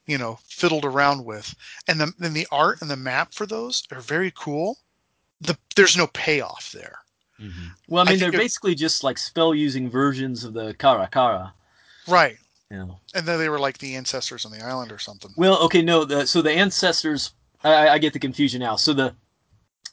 you 0.08 0.18
know, 0.18 0.40
fiddled 0.44 0.84
around 0.84 1.24
with. 1.24 1.56
And 1.88 2.00
the 2.00 2.12
and 2.20 2.36
the 2.36 2.48
art 2.52 2.82
and 2.82 2.90
the 2.90 2.98
map 2.98 3.34
for 3.34 3.46
those 3.46 3.84
are 3.92 4.02
very 4.02 4.32
cool. 4.36 4.80
The 5.42 5.58
there's 5.76 5.96
no 5.96 6.08
payoff 6.08 6.72
there. 6.72 6.98
Mm-hmm. 7.40 7.68
Well, 7.88 8.04
I 8.08 8.12
mean, 8.12 8.16
I 8.16 8.30
they're 8.30 8.40
basically 8.40 8.76
just 8.76 9.04
like 9.04 9.18
spell 9.18 9.54
using 9.54 9.90
versions 9.90 10.44
of 10.44 10.54
the 10.54 10.74
Kara 10.74 11.08
Kara. 11.12 11.54
Right. 12.08 12.38
Yeah. 12.72 12.86
And 13.14 13.28
then 13.28 13.38
they 13.38 13.50
were 13.50 13.60
like 13.60 13.80
the 13.80 13.96
ancestors 13.96 14.46
on 14.46 14.52
the 14.52 14.64
island 14.64 14.94
or 14.94 14.98
something. 14.98 15.32
Well, 15.36 15.62
okay, 15.64 15.82
no. 15.82 16.06
The, 16.06 16.26
so 16.26 16.42
the 16.42 16.52
ancestors, 16.52 17.34
I, 17.66 17.90
I, 17.90 17.98
get 17.98 18.14
the 18.14 18.20
confusion 18.20 18.62
now. 18.62 18.78
So 18.78 18.94
the 18.94 19.14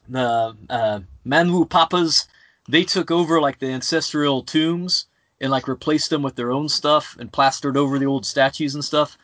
the 0.09 0.57
uh, 0.71 1.01
Manu 1.25 1.65
Papas, 1.65 2.29
they 2.69 2.85
took 2.85 3.11
over 3.11 3.41
like 3.41 3.59
the 3.59 3.67
ancestral 3.67 4.45
tombs 4.45 5.07
and 5.41 5.51
like 5.51 5.67
replaced 5.67 6.11
them 6.11 6.23
with 6.23 6.37
their 6.37 6.53
own 6.53 6.69
stuff 6.69 7.17
and 7.19 7.33
plastered 7.33 7.77
over 7.77 7.99
the 7.99 8.07
old 8.07 8.25
statues 8.25 8.77
and 8.77 8.85
stuff. 8.85 9.19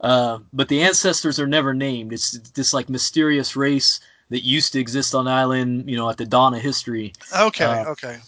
Uh, 0.00 0.38
but 0.54 0.68
the 0.68 0.82
ancestors 0.82 1.38
are 1.38 1.46
never 1.46 1.74
named. 1.74 2.12
It's 2.12 2.38
this 2.54 2.72
like 2.72 2.88
mysterious 2.88 3.54
race 3.54 4.00
that 4.30 4.44
used 4.44 4.72
to 4.72 4.80
exist 4.80 5.14
on 5.14 5.26
the 5.26 5.30
island, 5.30 5.90
you 5.90 5.96
know, 5.96 6.08
at 6.08 6.16
the 6.16 6.24
dawn 6.24 6.54
of 6.54 6.62
history. 6.62 7.12
Okay, 7.38 7.64
uh, 7.64 7.84
okay. 7.90 8.18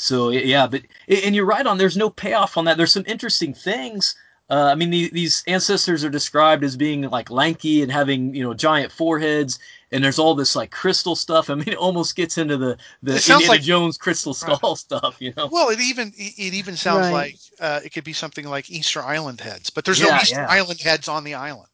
So 0.00 0.30
yeah, 0.30 0.66
but 0.66 0.82
and 1.08 1.34
you're 1.34 1.46
right 1.46 1.66
on. 1.66 1.78
There's 1.78 1.96
no 1.96 2.10
payoff 2.10 2.56
on 2.56 2.64
that. 2.66 2.76
There's 2.76 2.92
some 2.92 3.04
interesting 3.06 3.54
things. 3.54 4.14
Uh, 4.50 4.70
I 4.72 4.74
mean, 4.74 4.88
the, 4.88 5.10
these 5.12 5.44
ancestors 5.46 6.02
are 6.04 6.08
described 6.08 6.64
as 6.64 6.74
being 6.74 7.02
like 7.02 7.30
lanky 7.30 7.82
and 7.82 7.92
having 7.92 8.34
you 8.34 8.42
know 8.42 8.54
giant 8.54 8.90
foreheads, 8.90 9.58
and 9.92 10.02
there's 10.02 10.18
all 10.18 10.34
this 10.34 10.56
like 10.56 10.70
crystal 10.70 11.14
stuff. 11.14 11.50
I 11.50 11.54
mean, 11.54 11.68
it 11.68 11.76
almost 11.76 12.16
gets 12.16 12.38
into 12.38 12.56
the 12.56 12.78
the 13.02 13.16
Indiana 13.16 13.44
like, 13.46 13.60
Jones 13.60 13.98
crystal 13.98 14.32
skull 14.32 14.58
right. 14.62 14.76
stuff, 14.78 15.16
you 15.18 15.34
know. 15.36 15.48
Well, 15.52 15.68
it 15.68 15.80
even 15.80 16.12
it 16.16 16.54
even 16.54 16.76
sounds 16.76 17.06
right. 17.06 17.12
like 17.12 17.36
uh, 17.60 17.80
it 17.84 17.92
could 17.92 18.04
be 18.04 18.14
something 18.14 18.46
like 18.46 18.70
Easter 18.70 19.02
Island 19.02 19.40
heads, 19.40 19.68
but 19.68 19.84
there's 19.84 20.00
yeah, 20.00 20.06
no 20.06 20.16
Easter 20.16 20.36
yeah. 20.36 20.46
Island 20.48 20.80
heads 20.80 21.08
on 21.08 21.24
the 21.24 21.34
island. 21.34 21.68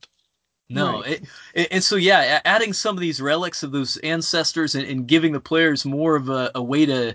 No, 0.68 1.02
right. 1.02 1.22
it, 1.54 1.68
and 1.70 1.84
so 1.84 1.94
yeah, 1.94 2.40
adding 2.44 2.72
some 2.72 2.96
of 2.96 3.00
these 3.00 3.20
relics 3.20 3.62
of 3.62 3.70
those 3.70 3.98
ancestors 3.98 4.74
and, 4.74 4.86
and 4.88 5.06
giving 5.06 5.32
the 5.32 5.40
players 5.40 5.84
more 5.84 6.16
of 6.16 6.28
a, 6.28 6.50
a 6.54 6.62
way 6.62 6.86
to 6.86 7.14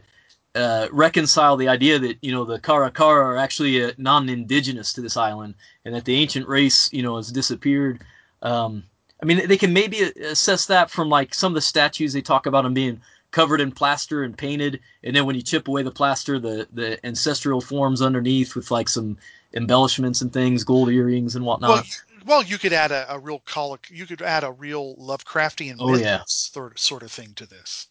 uh, 0.55 0.87
reconcile 0.91 1.57
the 1.57 1.67
idea 1.67 1.99
that 1.99 2.17
you 2.21 2.31
know 2.31 2.43
the 2.43 2.59
Karakara 2.59 3.23
are 3.23 3.37
actually 3.37 3.83
uh, 3.83 3.91
non-indigenous 3.97 4.93
to 4.93 5.01
this 5.01 5.17
island, 5.17 5.55
and 5.85 5.93
that 5.93 6.05
the 6.05 6.15
ancient 6.15 6.47
race 6.47 6.91
you 6.91 7.03
know 7.03 7.17
has 7.17 7.31
disappeared. 7.31 8.03
Um, 8.41 8.83
I 9.21 9.25
mean, 9.25 9.47
they 9.47 9.57
can 9.57 9.73
maybe 9.73 10.01
assess 10.01 10.65
that 10.67 10.89
from 10.89 11.09
like 11.09 11.33
some 11.33 11.51
of 11.51 11.55
the 11.55 11.61
statues 11.61 12.13
they 12.13 12.21
talk 12.21 12.45
about 12.45 12.63
them 12.63 12.73
being 12.73 13.01
covered 13.31 13.61
in 13.61 13.71
plaster 13.71 14.23
and 14.23 14.37
painted, 14.37 14.79
and 15.03 15.15
then 15.15 15.25
when 15.25 15.35
you 15.35 15.41
chip 15.41 15.67
away 15.67 15.83
the 15.83 15.91
plaster, 15.91 16.39
the 16.39 16.67
the 16.73 17.05
ancestral 17.05 17.61
forms 17.61 18.01
underneath 18.01 18.55
with 18.55 18.71
like 18.71 18.89
some 18.89 19.17
embellishments 19.53 20.21
and 20.21 20.33
things, 20.33 20.63
gold 20.63 20.89
earrings 20.89 21.35
and 21.35 21.45
whatnot. 21.45 21.69
Well, 21.69 21.85
well 22.25 22.43
you 22.43 22.57
could 22.57 22.73
add 22.73 22.91
a, 22.91 23.13
a 23.13 23.19
real 23.19 23.39
colic, 23.39 23.87
you 23.91 24.05
could 24.05 24.21
add 24.21 24.43
a 24.43 24.51
real 24.51 24.95
Lovecraftian 24.95 25.75
oh, 25.79 25.95
yeah. 25.95 26.21
sort 26.25 26.79
sort 26.79 27.03
of 27.03 27.11
thing 27.11 27.33
to 27.35 27.45
this. 27.45 27.87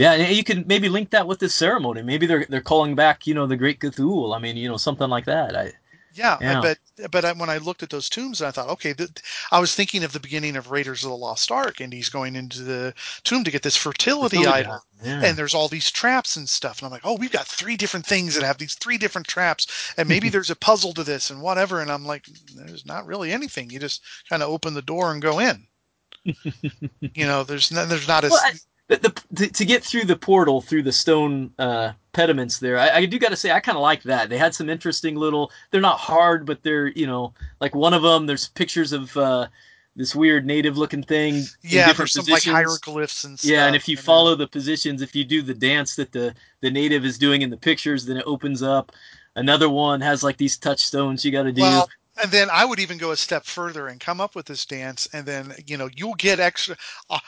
Yeah, 0.00 0.14
you 0.16 0.42
can 0.44 0.64
maybe 0.66 0.88
link 0.88 1.10
that 1.10 1.26
with 1.26 1.40
this 1.40 1.54
ceremony. 1.54 2.02
Maybe 2.02 2.26
they're 2.26 2.46
they're 2.48 2.60
calling 2.62 2.94
back, 2.94 3.26
you 3.26 3.34
know, 3.34 3.46
the 3.46 3.56
Great 3.56 3.80
Cthulhu. 3.80 4.34
I 4.34 4.38
mean, 4.38 4.56
you 4.56 4.68
know, 4.68 4.78
something 4.78 5.10
like 5.10 5.26
that. 5.26 5.54
I 5.56 5.72
Yeah, 6.14 6.38
Yeah. 6.40 6.74
But 7.10 7.24
I, 7.24 7.32
when 7.32 7.48
I 7.48 7.56
looked 7.58 7.82
at 7.82 7.88
those 7.90 8.08
tombs, 8.10 8.42
I 8.42 8.50
thought, 8.50 8.68
okay, 8.68 8.92
th- 8.92 9.10
I 9.50 9.58
was 9.58 9.74
thinking 9.74 10.04
of 10.04 10.12
the 10.12 10.20
beginning 10.20 10.56
of 10.56 10.70
Raiders 10.70 11.02
of 11.04 11.10
the 11.10 11.16
Lost 11.16 11.50
Ark, 11.50 11.80
and 11.80 11.92
he's 11.92 12.10
going 12.10 12.36
into 12.36 12.62
the 12.62 12.92
tomb 13.24 13.42
to 13.44 13.50
get 13.50 13.62
this 13.62 13.76
fertility, 13.76 14.36
Fertility 14.38 14.64
item, 14.68 14.80
Yeah. 15.02 15.22
and 15.24 15.36
there's 15.36 15.54
all 15.54 15.68
these 15.68 15.90
traps 15.90 16.36
and 16.36 16.46
stuff, 16.46 16.78
and 16.78 16.86
I'm 16.86 16.92
like, 16.92 17.06
oh, 17.06 17.16
we've 17.16 17.32
got 17.32 17.46
three 17.46 17.76
different 17.76 18.04
things 18.04 18.34
that 18.34 18.44
have 18.44 18.58
these 18.58 18.74
three 18.74 18.98
different 18.98 19.26
traps, 19.28 19.94
and 19.96 20.08
maybe 20.08 20.28
there's 20.32 20.50
a 20.50 20.56
puzzle 20.56 20.92
to 20.94 21.04
this 21.04 21.30
and 21.30 21.40
whatever, 21.40 21.80
and 21.80 21.90
I'm 21.90 22.04
like, 22.04 22.26
there's 22.54 22.84
not 22.84 23.06
really 23.06 23.32
anything. 23.32 23.70
You 23.70 23.78
just 23.78 24.02
kind 24.28 24.42
of 24.42 24.50
open 24.50 24.74
the 24.74 24.82
door 24.82 25.10
and 25.12 25.22
go 25.22 25.38
in. 25.38 25.66
you 26.24 27.24
know, 27.26 27.44
there's 27.44 27.70
no, 27.72 27.86
there's 27.86 28.08
not 28.08 28.24
a 28.24 28.28
Well, 28.28 28.40
I- 28.44 28.58
the, 28.90 28.96
the, 28.96 29.36
to, 29.36 29.52
to 29.52 29.64
get 29.64 29.84
through 29.84 30.04
the 30.04 30.16
portal 30.16 30.60
through 30.60 30.82
the 30.82 30.92
stone 30.92 31.52
uh, 31.60 31.92
pediments 32.12 32.58
there, 32.58 32.76
I, 32.76 32.90
I 32.90 33.06
do 33.06 33.20
got 33.20 33.28
to 33.28 33.36
say 33.36 33.52
I 33.52 33.60
kind 33.60 33.76
of 33.76 33.82
like 33.82 34.02
that. 34.02 34.28
They 34.28 34.36
had 34.36 34.52
some 34.52 34.68
interesting 34.68 35.14
little. 35.14 35.52
They're 35.70 35.80
not 35.80 35.98
hard, 35.98 36.44
but 36.44 36.62
they're 36.64 36.88
you 36.88 37.06
know 37.06 37.32
like 37.60 37.74
one 37.74 37.94
of 37.94 38.02
them. 38.02 38.26
There's 38.26 38.48
pictures 38.48 38.92
of 38.92 39.16
uh, 39.16 39.46
this 39.94 40.14
weird 40.14 40.44
native 40.44 40.76
looking 40.76 41.04
thing. 41.04 41.36
in 41.36 41.44
yeah, 41.62 41.92
there's 41.92 42.14
some 42.14 42.24
like 42.26 42.42
hieroglyphs 42.42 43.22
and 43.22 43.38
stuff. 43.38 43.48
Yeah, 43.48 43.66
and 43.66 43.76
if 43.76 43.88
you 43.88 43.94
then- 43.94 44.04
follow 44.04 44.34
the 44.34 44.48
positions, 44.48 45.02
if 45.02 45.14
you 45.14 45.24
do 45.24 45.40
the 45.40 45.54
dance 45.54 45.94
that 45.94 46.10
the 46.10 46.34
the 46.60 46.70
native 46.70 47.04
is 47.04 47.16
doing 47.16 47.42
in 47.42 47.50
the 47.50 47.56
pictures, 47.56 48.06
then 48.06 48.16
it 48.16 48.24
opens 48.26 48.60
up. 48.60 48.90
Another 49.36 49.70
one 49.70 50.00
has 50.00 50.24
like 50.24 50.36
these 50.36 50.58
touchstones 50.58 51.24
you 51.24 51.30
got 51.30 51.44
to 51.44 51.52
do. 51.52 51.62
Well, 51.62 51.88
and 52.20 52.32
then 52.32 52.48
I 52.50 52.64
would 52.64 52.80
even 52.80 52.98
go 52.98 53.12
a 53.12 53.16
step 53.16 53.44
further 53.44 53.86
and 53.86 54.00
come 54.00 54.20
up 54.20 54.34
with 54.34 54.46
this 54.46 54.66
dance, 54.66 55.08
and 55.12 55.24
then 55.24 55.54
you 55.64 55.76
know 55.76 55.88
you'll 55.94 56.14
get 56.14 56.40
extra. 56.40 56.76
Uh, 57.08 57.20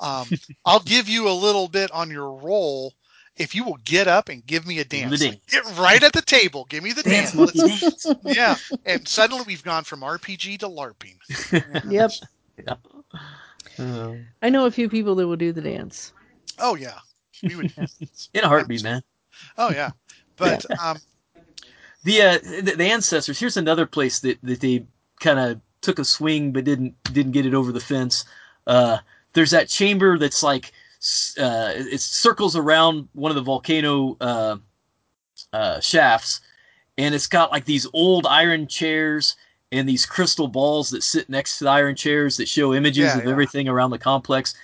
um, 0.00 0.28
I'll 0.64 0.80
give 0.80 1.08
you 1.08 1.28
a 1.28 1.32
little 1.32 1.68
bit 1.68 1.90
on 1.92 2.10
your 2.10 2.32
roll 2.32 2.94
if 3.36 3.54
you 3.54 3.64
will 3.64 3.78
get 3.84 4.06
up 4.08 4.28
and 4.28 4.44
give 4.46 4.66
me 4.66 4.80
a 4.80 4.84
Give 4.84 5.10
me 5.10 5.16
dance. 5.16 5.24
Like, 5.24 5.46
get 5.46 5.78
right 5.78 6.02
at 6.02 6.12
the 6.12 6.22
table. 6.22 6.66
Give 6.68 6.82
me 6.82 6.92
the 6.92 7.02
Dance, 7.02 7.32
dance. 7.32 7.56
monkey, 7.56 7.78
dance. 7.80 8.06
yeah, 8.24 8.56
and 8.84 9.06
suddenly 9.06 9.44
we've 9.46 9.62
gone 9.62 9.84
from 9.84 10.00
RPG 10.00 10.58
to 10.60 10.68
LARPing. 10.68 11.16
Yep. 11.90 12.10
Uh, 13.78 14.12
I 14.42 14.50
know 14.50 14.66
a 14.66 14.70
few 14.70 14.90
people 14.90 15.14
that 15.14 15.26
will 15.26 15.36
do 15.36 15.52
the 15.52 15.62
dance. 15.62 16.12
Oh 16.58 16.74
yeah, 16.74 16.98
we 17.42 17.56
would. 17.56 17.72
in 18.34 18.44
a 18.44 18.48
heartbeat, 18.48 18.82
man. 18.82 19.02
Oh 19.56 19.70
yeah, 19.70 19.90
but 20.36 20.66
um, 20.78 20.98
the 22.04 22.20
uh, 22.20 22.38
the, 22.38 22.74
the 22.76 22.84
ancestors. 22.84 23.38
Here's 23.38 23.56
another 23.56 23.86
place 23.86 24.20
that, 24.20 24.38
that 24.42 24.60
they 24.60 24.84
kind 25.20 25.38
of 25.38 25.60
took 25.80 25.98
a 25.98 26.04
swing 26.04 26.52
but 26.52 26.64
didn't 26.64 26.94
didn't 27.04 27.32
get 27.32 27.46
it 27.46 27.54
over 27.54 27.72
the 27.72 27.80
fence. 27.80 28.26
Uh, 28.66 28.98
there's 29.32 29.50
that 29.52 29.68
chamber 29.68 30.18
that's 30.18 30.42
like 30.42 30.72
uh, 31.38 31.72
it 31.74 32.00
circles 32.00 32.56
around 32.56 33.08
one 33.14 33.30
of 33.30 33.36
the 33.36 33.42
volcano 33.42 34.16
uh, 34.20 34.56
uh, 35.52 35.80
shafts, 35.80 36.40
and 36.98 37.14
it's 37.14 37.26
got 37.26 37.50
like 37.50 37.64
these 37.64 37.86
old 37.92 38.26
iron 38.26 38.66
chairs 38.66 39.36
and 39.72 39.88
these 39.88 40.04
crystal 40.04 40.48
balls 40.48 40.90
that 40.90 41.02
sit 41.02 41.28
next 41.28 41.58
to 41.58 41.64
the 41.64 41.70
iron 41.70 41.94
chairs 41.94 42.36
that 42.36 42.48
show 42.48 42.74
images 42.74 43.04
Yeah, 43.04 43.18
of 43.18 43.24
yeah. 43.24 43.30
everything 43.30 43.68
around 43.68 43.90
the 43.90 43.98
complex. 43.98 44.54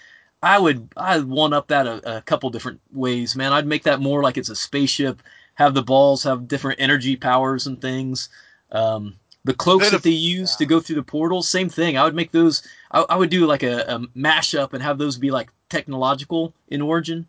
I 0.43 0.59
would 0.59 0.89
I'd 0.97 1.25
one 1.25 1.53
up 1.53 1.69
that 1.69 1.87
a, 1.87 2.19
a 2.19 2.23
couple 2.23 2.51
different 2.51 2.81
ways, 2.93 3.35
man. 3.37 3.53
I'd 3.53 3.67
make 3.67 3.85
that 3.85 4.01
more 4.01 4.23
like 4.23 4.37
it's 4.37 4.51
a 4.51 4.57
spaceship. 4.57 5.23
Have 5.55 5.75
the 5.75 5.83
balls 5.83 6.23
have 6.25 6.49
different 6.49 6.81
energy 6.81 7.17
powers 7.17 7.67
and 7.67 7.81
things. 7.81 8.29
Um, 8.73 9.15
the 9.45 9.55
cloaks 9.55 9.91
that 9.91 10.03
they 10.03 10.11
use 10.11 10.55
to 10.57 10.67
go 10.67 10.81
through 10.81 10.97
the 10.97 11.03
portals, 11.03 11.49
same 11.49 11.69
thing. 11.69 11.97
I 11.97 12.05
would 12.05 12.15
make 12.15 12.33
those. 12.33 12.63
I, 12.91 13.05
I 13.11 13.17
would 13.17 13.31
do 13.31 13.47
like 13.47 13.63
a, 13.63 13.81
a 13.83 13.99
mashup 14.17 14.73
and 14.73 14.83
have 14.83 14.99
those 14.99 15.17
be 15.17 15.31
like 15.31 15.51
technological 15.69 16.55
in 16.69 16.81
origin 16.83 17.27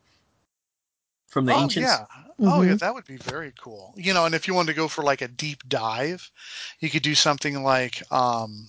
from 1.28 1.46
the 1.46 1.54
oh 1.54 1.64
ancients. 1.64 1.92
yeah, 1.92 2.06
oh 2.42 2.62
yeah, 2.62 2.76
Mhm. 2.76 2.80
that 2.80 2.94
would 2.94 3.06
be 3.06 3.18
very 3.18 3.54
cool. 3.60 3.94
You 3.98 4.14
know, 4.14 4.26
and 4.26 4.36
if 4.36 4.48
you 4.48 4.54
wanted 4.54 4.74
to 4.74 4.78
go 4.78 4.88
for 4.88 5.04
like 5.04 5.22
a 5.22 5.28
deep 5.28 5.68
dive, 5.68 6.32
you 6.80 6.90
could 6.90 7.04
do 7.04 7.16
something 7.16 7.64
like, 7.64 8.02
um, 8.12 8.68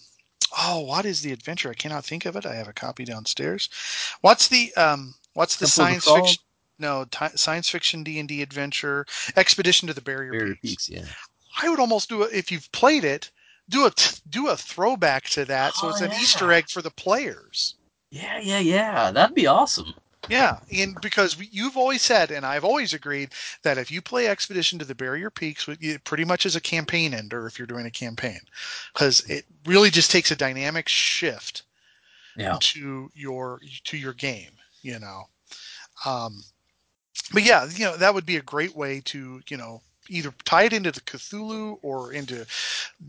oh, 0.59 0.81
what 0.81 1.05
is 1.05 1.21
the 1.21 1.33
adventure? 1.33 1.71
I 1.71 1.75
cannot 1.75 2.05
think 2.05 2.25
of 2.25 2.37
it. 2.37 2.47
I 2.47 2.55
have 2.55 2.69
a 2.69 2.73
copy 2.73 3.05
downstairs. 3.05 3.69
What's 4.23 4.49
the 4.49 4.75
um, 4.77 5.15
what's 5.35 5.57
the 5.57 5.67
Temple 5.67 5.71
science 5.85 6.05
fiction? 6.11 6.43
No, 6.79 7.05
ti 7.11 7.27
science 7.35 7.69
fiction 7.69 8.03
D 8.05 8.19
and 8.19 8.29
D 8.29 8.41
adventure 8.43 9.05
expedition 9.37 9.89
to 9.89 9.95
the 9.95 10.01
Barrier, 10.01 10.33
Barrier 10.33 10.55
Peaks. 10.63 10.89
Peaks, 10.89 10.89
yeah. 10.89 11.05
I 11.61 11.69
would 11.69 11.81
almost 11.81 12.09
do 12.09 12.23
it 12.23 12.33
if 12.33 12.51
you've 12.53 12.71
played 12.73 13.05
it. 13.05 13.31
Do 13.69 13.87
a 13.87 13.91
t- 13.91 14.19
do 14.31 14.49
a 14.49 14.57
throwback 14.57 15.25
to 15.31 15.45
that, 15.47 15.75
so 15.75 15.87
Oh, 15.87 15.91
it's 15.91 16.01
an 16.01 16.11
yeah. 16.11 16.21
Easter 16.21 16.53
egg 16.53 16.69
for 16.71 16.83
the 16.83 16.91
players. 16.91 17.75
Yeah, 18.11 18.39
yeah, 18.41 18.59
yeah. 18.61 19.11
That'd 19.11 19.35
be 19.35 19.47
awesome. 19.47 19.95
Yeah, 20.29 20.59
and 20.73 20.99
because 21.01 21.39
we, 21.39 21.49
you've 21.53 21.77
always 21.77 22.03
said, 22.03 22.31
and 22.31 22.45
I've 22.45 22.65
always 22.65 22.93
agreed 22.93 23.31
that 23.63 23.79
if 23.79 23.91
you 23.91 24.03
play 24.03 24.27
Expedition 24.27 24.79
to 24.79 24.85
the 24.85 24.95
Barrier 24.95 25.31
Peaks, 25.31 25.67
it 25.69 26.05
pretty 26.05 26.25
much 26.25 26.45
is 26.45 26.57
a 26.57 26.61
campaign 26.61 27.15
ender 27.15 27.47
if 27.47 27.59
you're 27.59 27.67
doing 27.67 27.87
a 27.87 27.91
campaign, 27.91 28.41
because 28.93 29.21
it 29.29 29.45
really 29.65 29.91
just 29.91 30.11
takes 30.11 30.31
a 30.31 30.37
dynamic 30.37 30.89
shift 30.89 31.63
Yeah. 32.37 32.57
to 32.61 33.11
your 33.15 33.61
to 33.85 33.97
your 33.97 34.13
game. 34.15 34.53
You 34.83 34.99
know, 34.99 35.23
um, 36.05 36.43
but 37.33 37.43
yeah, 37.43 37.67
you 37.75 37.85
know 37.85 37.97
that 37.97 38.13
would 38.15 38.27
be 38.27 38.37
a 38.37 38.43
great 38.43 38.75
way 38.77 39.01
to 39.07 39.41
you 39.49 39.57
know 39.57 39.83
either 40.09 40.33
tie 40.45 40.65
it 40.65 40.73
into 40.73 40.93
the 40.93 41.01
Cthulhu 41.01 41.79
or 41.83 42.13
into 42.13 42.47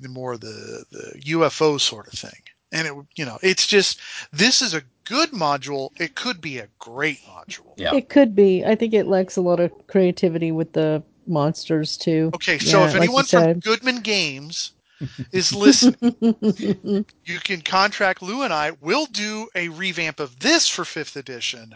the 0.02 0.10
more 0.10 0.38
the 0.38 0.86
the 0.92 1.20
UFO 1.26 1.80
sort 1.80 2.08
of 2.08 2.18
thing. 2.18 2.42
And 2.72 2.88
it 2.88 2.94
you 3.16 3.26
know 3.26 3.40
it's 3.42 3.68
just 3.68 4.00
this 4.32 4.62
is 4.62 4.74
a 4.74 4.84
good 5.06 5.32
module. 5.32 5.90
It 6.00 6.16
could 6.16 6.40
be 6.40 6.60
a 6.60 6.68
great 6.78 7.20
module. 7.26 7.74
Yeah. 7.78 7.96
It 7.96 8.10
could 8.10 8.36
be. 8.36 8.64
I 8.64 8.76
think 8.76 8.94
it 8.94 9.08
lacks 9.08 9.36
a 9.36 9.42
lot 9.42 9.60
of 9.60 9.72
creativity 9.88 10.52
with 10.52 10.74
the 10.74 11.04
monsters 11.26 11.98
too. 11.98 12.32
Okay, 12.36 12.60
so 12.60 12.80
Yeah, 12.80 12.88
if 12.88 12.94
like 12.94 13.04
anyone 13.04 13.26
from 13.26 13.44
said. 13.44 13.64
Goodman 13.64 14.00
Games 14.02 14.74
is 15.32 15.54
listening, 15.54 16.16
you 17.26 17.40
can 17.40 17.62
contract 17.62 18.22
Lou 18.22 18.44
and 18.44 18.54
I. 18.54 18.72
We'll 18.82 19.06
do 19.08 19.48
a 19.56 19.70
revamp 19.70 20.20
of 20.20 20.40
this 20.40 20.68
for 20.68 20.86
fifth 20.86 21.16
edition. 21.16 21.76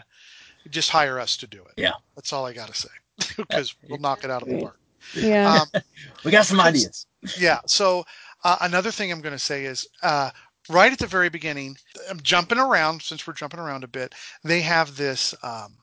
Just 0.70 0.90
hire 0.90 1.18
us 1.18 1.36
to 1.38 1.46
do 1.46 1.58
it. 1.58 1.72
Yeah. 1.76 1.92
That's 2.14 2.32
all 2.32 2.46
I 2.46 2.52
got 2.52 2.68
to 2.68 2.74
say 2.74 2.88
because 3.36 3.74
we'll 3.88 3.98
knock 3.98 4.24
it 4.24 4.30
out 4.30 4.42
of 4.42 4.48
the 4.48 4.60
park. 4.60 4.78
Yeah. 5.12 5.62
Um, 5.74 5.82
We 6.24 6.30
got 6.30 6.46
some 6.46 6.60
ideas. 6.60 7.06
yeah. 7.38 7.60
So 7.66 8.04
uh, 8.44 8.56
another 8.62 8.90
thing 8.90 9.10
I'm 9.12 9.20
going 9.20 9.34
to 9.34 9.38
say 9.38 9.64
is 9.64 9.86
uh, 10.02 10.30
right 10.68 10.92
at 10.92 10.98
the 10.98 11.06
very 11.06 11.28
beginning, 11.28 11.76
I'm 12.10 12.20
jumping 12.20 12.58
around 12.58 13.02
since 13.02 13.26
we're 13.26 13.34
jumping 13.34 13.60
around 13.60 13.84
a 13.84 13.88
bit. 13.88 14.14
They 14.42 14.60
have 14.62 14.96
this. 14.96 15.34
Um, 15.42 15.76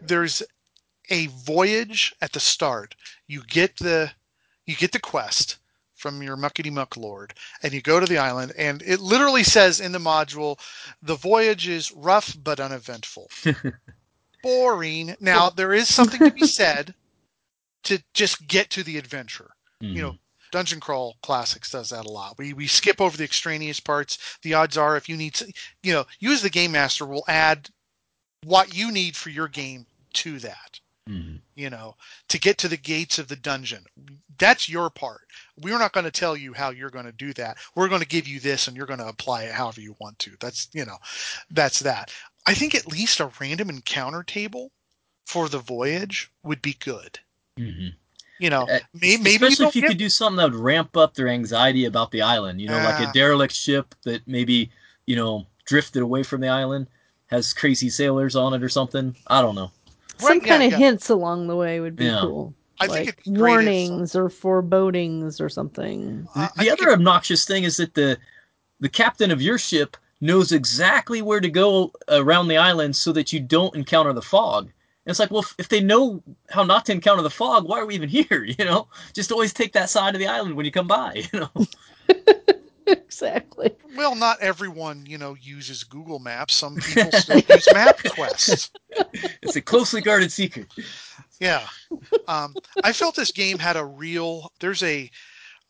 there's 0.00 0.42
a 1.10 1.26
voyage 1.26 2.14
at 2.22 2.32
the 2.32 2.40
start. 2.40 2.94
You 3.26 3.42
get 3.46 3.76
the 3.76 4.10
you 4.66 4.74
get 4.74 4.92
the 4.92 5.00
quest 5.00 5.58
from 5.94 6.22
your 6.22 6.36
muckety 6.36 6.72
muck 6.72 6.96
lord, 6.96 7.34
and 7.62 7.72
you 7.72 7.80
go 7.80 8.00
to 8.00 8.06
the 8.06 8.18
island, 8.18 8.52
and 8.58 8.82
it 8.82 9.00
literally 9.00 9.44
says 9.44 9.80
in 9.80 9.92
the 9.92 9.98
module, 9.98 10.58
the 11.02 11.14
voyage 11.16 11.68
is 11.68 11.92
rough 11.92 12.36
but 12.42 12.60
uneventful. 12.60 13.30
Boring. 14.42 15.14
Now 15.20 15.48
there 15.50 15.72
is 15.72 15.92
something 15.92 16.20
to 16.20 16.30
be 16.30 16.46
said 16.46 16.94
to 17.84 18.02
just 18.12 18.46
get 18.48 18.70
to 18.70 18.82
the 18.82 18.98
adventure. 18.98 19.50
You 19.80 20.00
know, 20.00 20.16
Dungeon 20.50 20.80
Crawl 20.80 21.16
Classics 21.22 21.70
does 21.70 21.90
that 21.90 22.06
a 22.06 22.10
lot. 22.10 22.38
We 22.38 22.52
we 22.54 22.66
skip 22.66 23.00
over 23.00 23.16
the 23.16 23.24
extraneous 23.24 23.80
parts. 23.80 24.38
The 24.42 24.54
odds 24.54 24.78
are, 24.78 24.96
if 24.96 25.08
you 25.08 25.16
need, 25.16 25.34
to, 25.34 25.52
you 25.82 25.92
know, 25.92 26.06
you 26.20 26.32
as 26.32 26.42
the 26.42 26.48
game 26.48 26.72
master 26.72 27.04
will 27.04 27.24
add 27.28 27.68
what 28.44 28.74
you 28.74 28.90
need 28.92 29.16
for 29.16 29.30
your 29.30 29.48
game 29.48 29.86
to 30.14 30.38
that. 30.38 30.80
Mhm. 31.08 31.40
You 31.54 31.68
know, 31.68 31.96
to 32.28 32.38
get 32.38 32.56
to 32.58 32.68
the 32.68 32.78
gates 32.78 33.18
of 33.18 33.28
the 33.28 33.36
dungeon. 33.36 33.84
That's 34.38 34.68
your 34.68 34.88
part. 34.88 35.28
We're 35.58 35.78
not 35.78 35.92
going 35.92 36.04
to 36.04 36.10
tell 36.10 36.36
you 36.36 36.54
how 36.54 36.70
you're 36.70 36.88
going 36.88 37.04
to 37.04 37.12
do 37.12 37.34
that. 37.34 37.58
We're 37.74 37.88
going 37.88 38.00
to 38.00 38.06
give 38.06 38.26
you 38.26 38.40
this, 38.40 38.66
and 38.66 38.76
you're 38.76 38.86
going 38.86 39.00
to 39.00 39.08
apply 39.08 39.42
it 39.44 39.52
however 39.52 39.82
you 39.82 39.96
want 40.00 40.18
to. 40.20 40.36
That's 40.40 40.68
you 40.72 40.86
know, 40.86 40.96
that's 41.50 41.80
that. 41.80 42.10
I 42.46 42.54
think 42.54 42.74
at 42.74 42.86
least 42.86 43.20
a 43.20 43.30
random 43.38 43.68
encounter 43.68 44.22
table 44.22 44.72
for 45.26 45.48
the 45.48 45.58
voyage 45.58 46.30
would 46.42 46.62
be 46.62 46.74
good. 46.74 47.18
Mhm. 47.58 47.94
You 48.40 48.50
know, 48.50 48.62
Uh, 48.62 48.80
may- 48.94 49.16
maybe 49.16 49.34
especially 49.36 49.56
don't 49.56 49.68
if 49.68 49.76
you 49.76 49.82
get- 49.82 49.88
could 49.90 49.98
do 49.98 50.08
something 50.08 50.36
that 50.38 50.50
would 50.50 50.60
ramp 50.60 50.96
up 50.96 51.14
their 51.14 51.28
anxiety 51.28 51.84
about 51.84 52.10
the 52.10 52.20
island. 52.22 52.60
You 52.60 52.68
know, 52.68 52.76
like 52.78 53.08
a 53.08 53.12
derelict 53.12 53.54
ship 53.54 53.94
that 54.04 54.26
maybe 54.26 54.70
you 55.06 55.14
know 55.16 55.46
drifted 55.66 56.02
away 56.02 56.22
from 56.24 56.40
the 56.40 56.48
island 56.48 56.88
has 57.28 57.52
crazy 57.52 57.88
sailors 57.88 58.34
on 58.36 58.52
it 58.54 58.62
or 58.62 58.68
something. 58.68 59.14
I 59.28 59.40
don't 59.40 59.54
know. 59.54 59.70
Some 60.18 60.38
Right, 60.38 60.42
yeah, 60.42 60.48
kind 60.48 60.62
of 60.64 60.72
yeah. 60.72 60.78
hints 60.86 61.08
along 61.08 61.46
the 61.46 61.56
way 61.56 61.80
would 61.80 61.96
be 61.96 62.04
Yeah. 62.06 62.20
cool. 62.22 62.54
I 62.80 62.86
think 62.86 62.90
like 62.98 63.08
it'd 63.08 63.24
be 63.24 63.30
great 63.30 63.36
if- 63.36 63.40
warnings 63.40 64.16
or 64.16 64.28
forebodings 64.28 65.40
or 65.40 65.48
something. 65.48 66.26
Uh, 66.34 66.48
I 66.56 66.64
the 66.64 66.70
other 66.72 66.92
obnoxious 66.92 67.44
thing 67.44 67.62
is 67.64 67.76
that 67.76 67.94
the 67.94 68.18
the 68.80 68.88
captain 68.88 69.30
of 69.30 69.40
your 69.40 69.58
ship 69.58 69.96
knows 70.20 70.50
exactly 70.52 71.22
where 71.22 71.40
to 71.40 71.48
go 71.48 71.92
around 72.08 72.48
the 72.48 72.56
island 72.56 72.96
so 72.96 73.12
that 73.12 73.32
you 73.32 73.38
don't 73.40 73.74
encounter 73.76 74.12
the 74.12 74.22
fog. 74.22 74.70
And 75.06 75.10
it's 75.10 75.20
like, 75.20 75.30
well, 75.30 75.42
if, 75.42 75.54
if 75.58 75.68
they 75.68 75.80
know 75.80 76.22
how 76.48 76.62
not 76.62 76.86
to 76.86 76.92
encounter 76.92 77.22
the 77.22 77.30
fog, 77.30 77.68
why 77.68 77.78
are 77.78 77.86
we 77.86 77.94
even 77.94 78.08
here? 78.28 78.44
You 78.44 78.64
know, 78.64 78.88
just 79.12 79.32
always 79.32 79.52
take 79.52 79.72
that 79.72 79.90
side 79.90 80.14
of 80.14 80.20
the 80.20 80.26
island 80.26 80.54
when 80.54 80.66
you 80.66 80.72
come 80.72 80.86
by. 80.86 81.22
You 81.32 81.40
know, 81.40 81.66
exactly. 82.86 83.70
Well, 83.96 84.14
not 84.14 84.40
everyone, 84.40 85.06
you 85.06 85.18
know, 85.18 85.34
uses 85.40 85.84
Google 85.84 86.18
Maps. 86.18 86.54
Some 86.54 86.76
people 86.76 87.10
still 87.12 87.36
use 87.36 87.66
MapQuest. 87.68 88.70
it's 89.42 89.56
a 89.56 89.60
closely 89.60 90.00
guarded 90.00 90.30
secret. 90.30 90.66
Yeah. 91.40 91.66
Um, 92.28 92.54
I 92.84 92.92
felt 92.92 93.16
this 93.16 93.32
game 93.32 93.58
had 93.58 93.76
a 93.76 93.84
real. 93.84 94.52
There's 94.60 94.82
a 94.82 95.10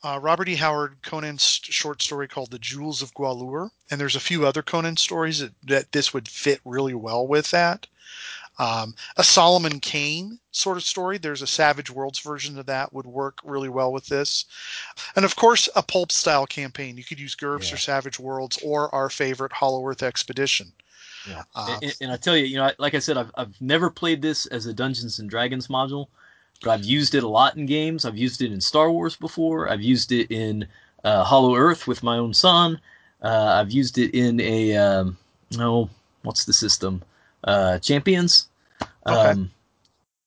uh, 0.05 0.19
Robert 0.21 0.49
E. 0.49 0.55
Howard 0.55 0.99
Conan's 1.03 1.61
short 1.63 2.03
story 2.03 2.29
called 2.29 2.51
The 2.51 2.59
Jewels 2.59 3.01
of 3.01 3.15
Gwalur, 3.15 3.71
and 3.91 3.99
there's 3.99 4.17
a 4.17 4.21
few 4.21 4.47
other 4.47 4.63
Conan 4.63 4.99
stories 4.99 5.39
that, 5.39 5.53
that 5.63 5.93
this 5.93 6.13
would 6.13 6.29
fit 6.29 6.61
really 6.65 6.95
well 6.95 7.27
with 7.27 7.51
that. 7.53 7.87
Um, 8.59 8.95
a 9.17 9.25
Solomon 9.25 9.81
Kane 9.81 10.39
sort 10.53 10.77
of 10.77 10.85
story. 10.85 11.19
There's 11.19 11.43
a 11.43 11.47
Savage 11.47 11.91
Worlds 11.91 12.21
version 12.21 12.57
of 12.59 12.67
that 12.67 12.93
would 12.93 13.07
work 13.07 13.41
really 13.45 13.69
well 13.69 13.93
with 13.93 14.07
this, 14.07 14.45
and 15.17 15.25
of 15.25 15.35
course 15.35 15.69
a 15.75 15.83
pulp 15.83 16.13
style 16.13 16.47
campaign. 16.47 16.97
You 16.97 17.05
could 17.05 17.19
use 17.19 17.35
GURPS 17.35 17.69
Yeah. 17.71 17.75
or 17.75 17.79
Savage 17.79 18.21
Worlds 18.21 18.59
or 18.63 18.95
our 18.95 19.11
favorite 19.11 19.53
Hollow 19.53 19.85
Earth 19.87 20.03
Expedition. 20.03 20.73
Yeah. 21.29 21.43
Uh, 21.55 21.79
and, 21.83 21.97
and 22.03 22.13
I 22.13 22.17
tell 22.17 22.37
you, 22.37 22.45
you 22.45 22.57
know, 22.59 22.71
like 22.79 22.95
I 22.95 22.99
said, 22.99 23.17
I've, 23.17 23.33
I've 23.37 23.61
never 23.61 23.91
played 23.91 24.23
this 24.23 24.47
as 24.47 24.67
a 24.67 24.75
Dungeons 24.75 25.19
and 25.19 25.29
Dragons 25.29 25.69
module, 25.69 26.07
but 26.63 26.71
I've 26.71 26.85
used 26.85 27.15
it 27.15 27.25
a 27.25 27.29
lot 27.29 27.57
in 27.57 27.67
games. 27.67 28.05
I've 28.05 28.17
used 28.17 28.43
it 28.43 28.53
in 28.53 28.61
Star 28.61 28.91
Wars 28.93 29.17
before. 29.17 29.69
I've 29.71 29.83
used 29.83 30.13
it 30.13 30.31
in 30.31 30.67
uh, 31.03 31.25
Hollow 31.25 31.57
Earth 31.57 31.87
with 31.87 32.03
my 32.03 32.19
own 32.19 32.35
son. 32.35 32.79
Uh, 33.23 33.57
I've 33.59 33.73
used 33.73 33.99
it 33.99 34.15
in 34.15 34.39
a 34.41 34.77
um, 34.77 35.17
no, 35.57 35.89
what's 36.23 36.45
the 36.45 36.53
system? 36.53 37.03
Uh, 37.45 37.79
Champions. 37.79 38.49
Okay. 39.07 39.15
Um, 39.17 39.51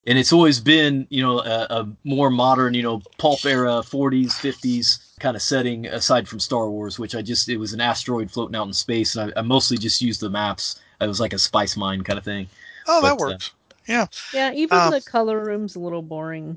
and 0.06 0.16
it's 0.18 0.32
always 0.32 0.58
been, 0.60 1.06
you 1.10 1.22
know, 1.22 1.40
a, 1.40 1.66
a 1.70 1.88
more 2.04 2.30
modern, 2.30 2.72
you 2.74 2.82
know, 2.82 3.02
pulp 3.18 3.44
era, 3.44 3.82
40s, 3.84 4.28
50s 4.30 5.18
kind 5.20 5.36
of 5.36 5.42
setting 5.42 5.86
aside 5.86 6.26
from 6.26 6.40
Star 6.40 6.70
Wars, 6.70 6.98
which 6.98 7.14
I 7.14 7.20
just, 7.20 7.48
it 7.50 7.58
was 7.58 7.72
an 7.74 7.80
asteroid 7.80 8.30
floating 8.30 8.56
out 8.56 8.66
in 8.68 8.72
space, 8.72 9.16
and 9.16 9.32
I, 9.36 9.40
I 9.40 9.42
mostly 9.42 9.76
just 9.76 10.00
used 10.00 10.20
the 10.20 10.30
maps. 10.30 10.80
It 11.00 11.06
was 11.08 11.20
like 11.20 11.32
a 11.34 11.38
spice 11.38 11.76
mine 11.76 12.02
kind 12.04 12.18
of 12.18 12.24
thing. 12.24 12.48
oh, 12.86 13.02
that 13.02 13.18
but, 13.18 13.24
uh, 13.24 13.28
works. 13.32 13.50
yeah. 13.86 14.06
Yeah, 14.32 14.52
even 14.54 14.78
Um, 14.78 14.90
the 14.92 15.02
color 15.02 15.44
room's 15.44 15.76
a 15.76 15.80
little 15.80 16.02
boring. 16.02 16.56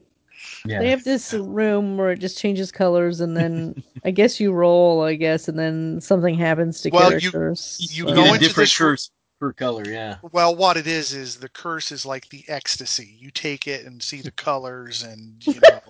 Yeah. 0.65 0.79
They 0.79 0.89
have 0.89 1.03
this 1.03 1.33
room 1.33 1.97
where 1.97 2.11
it 2.11 2.19
just 2.19 2.37
changes 2.39 2.71
colors, 2.71 3.19
and 3.19 3.35
then 3.35 3.83
I 4.05 4.11
guess 4.11 4.39
you 4.39 4.53
roll, 4.53 5.01
I 5.03 5.15
guess, 5.15 5.47
and 5.49 5.59
then 5.59 5.99
something 5.99 6.35
happens 6.35 6.79
to 6.81 6.89
Well, 6.89 7.11
you- 7.11 7.19
characters. 7.19 7.77
you 7.91 8.07
You 8.07 8.15
go 8.15 8.23
get 8.23 8.27
into 8.35 8.39
different 8.39 8.69
this- 8.69 8.77
curse 8.77 9.11
per 9.41 9.51
color, 9.51 9.83
yeah. 9.87 10.17
Well, 10.31 10.55
what 10.55 10.77
it 10.77 10.85
is 10.85 11.13
is 11.13 11.37
the 11.37 11.49
curse 11.49 11.91
is 11.91 12.05
like 12.05 12.29
the 12.29 12.45
ecstasy. 12.47 13.17
You 13.19 13.31
take 13.31 13.67
it 13.67 13.85
and 13.85 14.01
see 14.01 14.21
the 14.21 14.31
colors, 14.31 15.01
and 15.01 15.45
you 15.45 15.59
know 15.59 15.81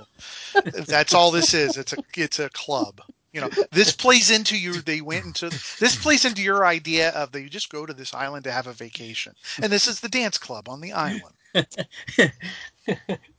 that's 0.88 1.14
all 1.14 1.30
this 1.32 1.54
is. 1.54 1.78
It's 1.78 1.92
a 1.92 1.98
it's 2.16 2.40
a 2.40 2.50
club. 2.50 3.02
You 3.34 3.42
know, 3.42 3.50
this 3.72 3.92
plays 3.92 4.32
into 4.32 4.58
you. 4.58 4.74
They 4.82 5.02
went 5.02 5.26
into 5.26 5.50
this 5.50 5.96
plays 6.02 6.24
into 6.24 6.42
your 6.42 6.66
idea 6.66 7.10
of 7.10 7.34
that 7.34 7.42
you 7.42 7.50
just 7.50 7.70
go 7.70 7.86
to 7.86 7.94
this 7.94 8.14
island 8.14 8.46
to 8.46 8.52
have 8.54 8.68
a 8.68 8.74
vacation, 8.74 9.34
and 9.62 9.72
this 9.72 9.88
is 9.88 10.00
the 10.00 10.10
dance 10.10 10.38
club 10.38 10.70
on 10.70 10.80
the 10.80 10.94
island. 10.94 11.36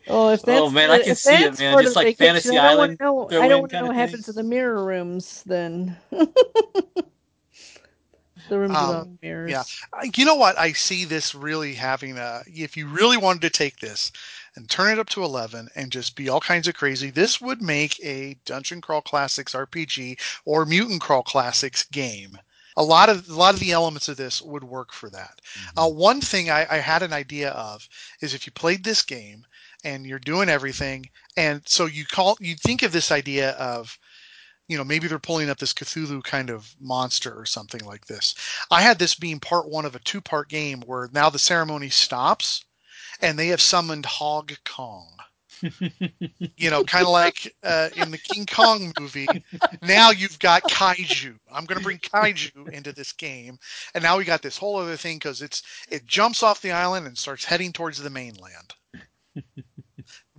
Oh, 0.09 0.31
if 0.31 0.43
that's 0.43 0.61
Oh, 0.61 0.69
man, 0.69 0.91
I 0.91 0.99
can 0.99 1.15
see 1.15 1.37
it, 1.37 1.59
man. 1.59 1.73
part 1.75 1.85
Just 1.85 1.97
like 1.97 2.19
vacation, 2.19 2.27
Fantasy 2.27 2.59
I 2.59 2.69
don't 2.69 2.79
Island 2.79 2.99
wanna 3.01 3.13
know, 3.13 3.29
I 3.29 3.49
don't 3.49 3.61
want 3.61 3.71
to 3.71 3.77
kinda 3.77 3.83
know 3.85 3.87
what 3.89 3.97
happens 3.97 4.27
to 4.27 4.33
the 4.33 4.43
mirror 4.43 4.85
rooms 4.85 5.43
then. 5.47 5.97
the 8.53 8.61
rooms 8.61 8.77
Um, 8.77 8.89
without 8.89 9.09
mirrors. 9.23 9.51
Yeah, 9.51 9.65
you 10.17 10.25
know 10.25 10.35
what? 10.37 10.59
I 10.59 10.73
see 10.73 11.05
this 11.05 11.35
really 11.35 11.75
having 11.75 12.19
a. 12.19 12.43
If 12.47 12.77
you 12.77 12.87
really 12.89 13.17
wanted 13.17 13.43
to 13.43 13.51
take 13.51 13.81
this 13.81 14.13
and 14.55 14.69
turn 14.69 14.93
it 14.93 14.99
up 14.99 15.09
to 15.11 15.25
eleven 15.25 15.69
and 15.75 15.91
just 15.91 16.15
be 16.17 16.29
all 16.29 16.41
kinds 16.41 16.69
of 16.69 16.75
crazy, 16.75 17.11
this 17.11 17.41
would 17.41 17.63
make 17.63 17.99
a 18.05 18.37
Dungeon 18.45 18.81
Crawl 18.81 19.03
Classics 19.03 19.55
RPG 19.55 20.19
or 20.45 20.65
Mutant 20.67 21.01
Crawl 21.01 21.23
Classics 21.23 21.85
game. 21.85 22.39
A 22.77 22.83
lot 22.83 23.09
of 23.09 23.29
a 23.29 23.35
lot 23.35 23.55
of 23.55 23.61
the 23.61 23.73
elements 23.73 24.09
of 24.09 24.17
this 24.17 24.41
would 24.43 24.65
work 24.65 24.93
for 24.93 25.11
that. 25.11 25.41
Uh, 25.77 25.89
one 25.89 26.21
thing 26.21 26.51
I, 26.51 26.67
I 26.71 26.79
had 26.79 27.03
an 27.03 27.13
idea 27.13 27.51
of 27.51 27.89
is 28.21 28.35
if 28.35 28.47
you 28.47 28.53
played 28.53 28.85
this 28.85 29.03
game 29.03 29.47
and 29.85 30.07
you're 30.07 30.19
doing 30.19 30.49
everything, 30.49 31.11
and 31.37 31.63
so 31.67 31.87
you 31.87 32.07
call 32.07 32.37
you 32.41 32.55
think 32.57 32.83
of 32.83 32.93
this 32.93 33.11
idea 33.13 33.51
of 33.53 33.99
you 34.73 34.79
know, 34.79 34.85
maybe 34.85 35.07
they're 35.07 35.19
pulling 35.19 35.51
up 35.51 35.59
this 35.59 35.75
Cthulhu 35.75 36.25
kind 36.25 36.49
of 36.49 36.75
monster 36.81 37.31
or 37.39 37.45
something 37.45 37.85
like 37.85 38.07
this. 38.07 38.35
I 38.71 38.81
had 38.81 38.99
this 38.99 39.15
being 39.15 39.39
part 39.39 39.69
one 39.69 39.85
of 39.85 39.95
a 39.95 39.99
two 39.99 40.23
part 40.23 40.49
game 40.49 40.81
where 40.87 41.11
now 41.13 41.29
the 41.29 41.39
ceremony 41.39 41.91
stops 41.91 42.65
and 43.21 43.39
they 43.39 43.49
have 43.49 43.61
summoned 43.61 44.07
Hog 44.07 44.55
Kong. 44.65 45.09
you 46.57 46.71
know, 46.71 46.83
kind 46.85 47.05
of 47.05 47.13
like 47.13 47.55
uh, 47.63 47.91
in 47.97 48.11
the 48.11 48.19
King 48.19 48.47
Kong 48.47 48.95
movie. 48.99 49.29
Now 49.83 50.11
you've 50.11 50.39
got 50.39 50.63
kaiju. 50.65 51.37
I'm 51.53 51.67
going 51.67 51.79
to 51.79 51.85
bring 51.85 51.99
kaiju 51.99 52.73
into 52.73 52.93
this 52.93 53.13
game, 53.13 53.59
and 53.95 54.03
now 54.03 54.17
we 54.17 54.25
got 54.25 54.43
this 54.43 54.57
whole 54.57 54.77
other 54.77 54.97
thing 54.97 55.17
because 55.17 55.43
it's 55.43 55.63
it 55.91 56.07
jumps 56.07 56.43
off 56.43 56.63
the 56.63 56.73
island 56.73 57.07
and 57.07 57.17
starts 57.17 57.45
heading 57.45 57.73
towards 57.73 58.03
the 58.03 58.11
mainland. 58.11 58.75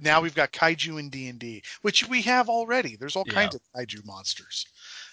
Now 0.04 0.22
we've 0.22 0.36
got 0.36 0.52
kaiju 0.52 1.00
in 1.00 1.10
D 1.10 1.28
and 1.30 1.40
D, 1.40 1.64
which 1.82 2.08
we 2.08 2.22
have 2.24 2.50
already. 2.50 2.96
There's 2.96 3.16
all 3.16 3.26
Yeah. 3.28 3.34
kinds 3.34 3.56
of 3.56 3.62
kaiju 3.76 4.06
monsters. 4.06 4.66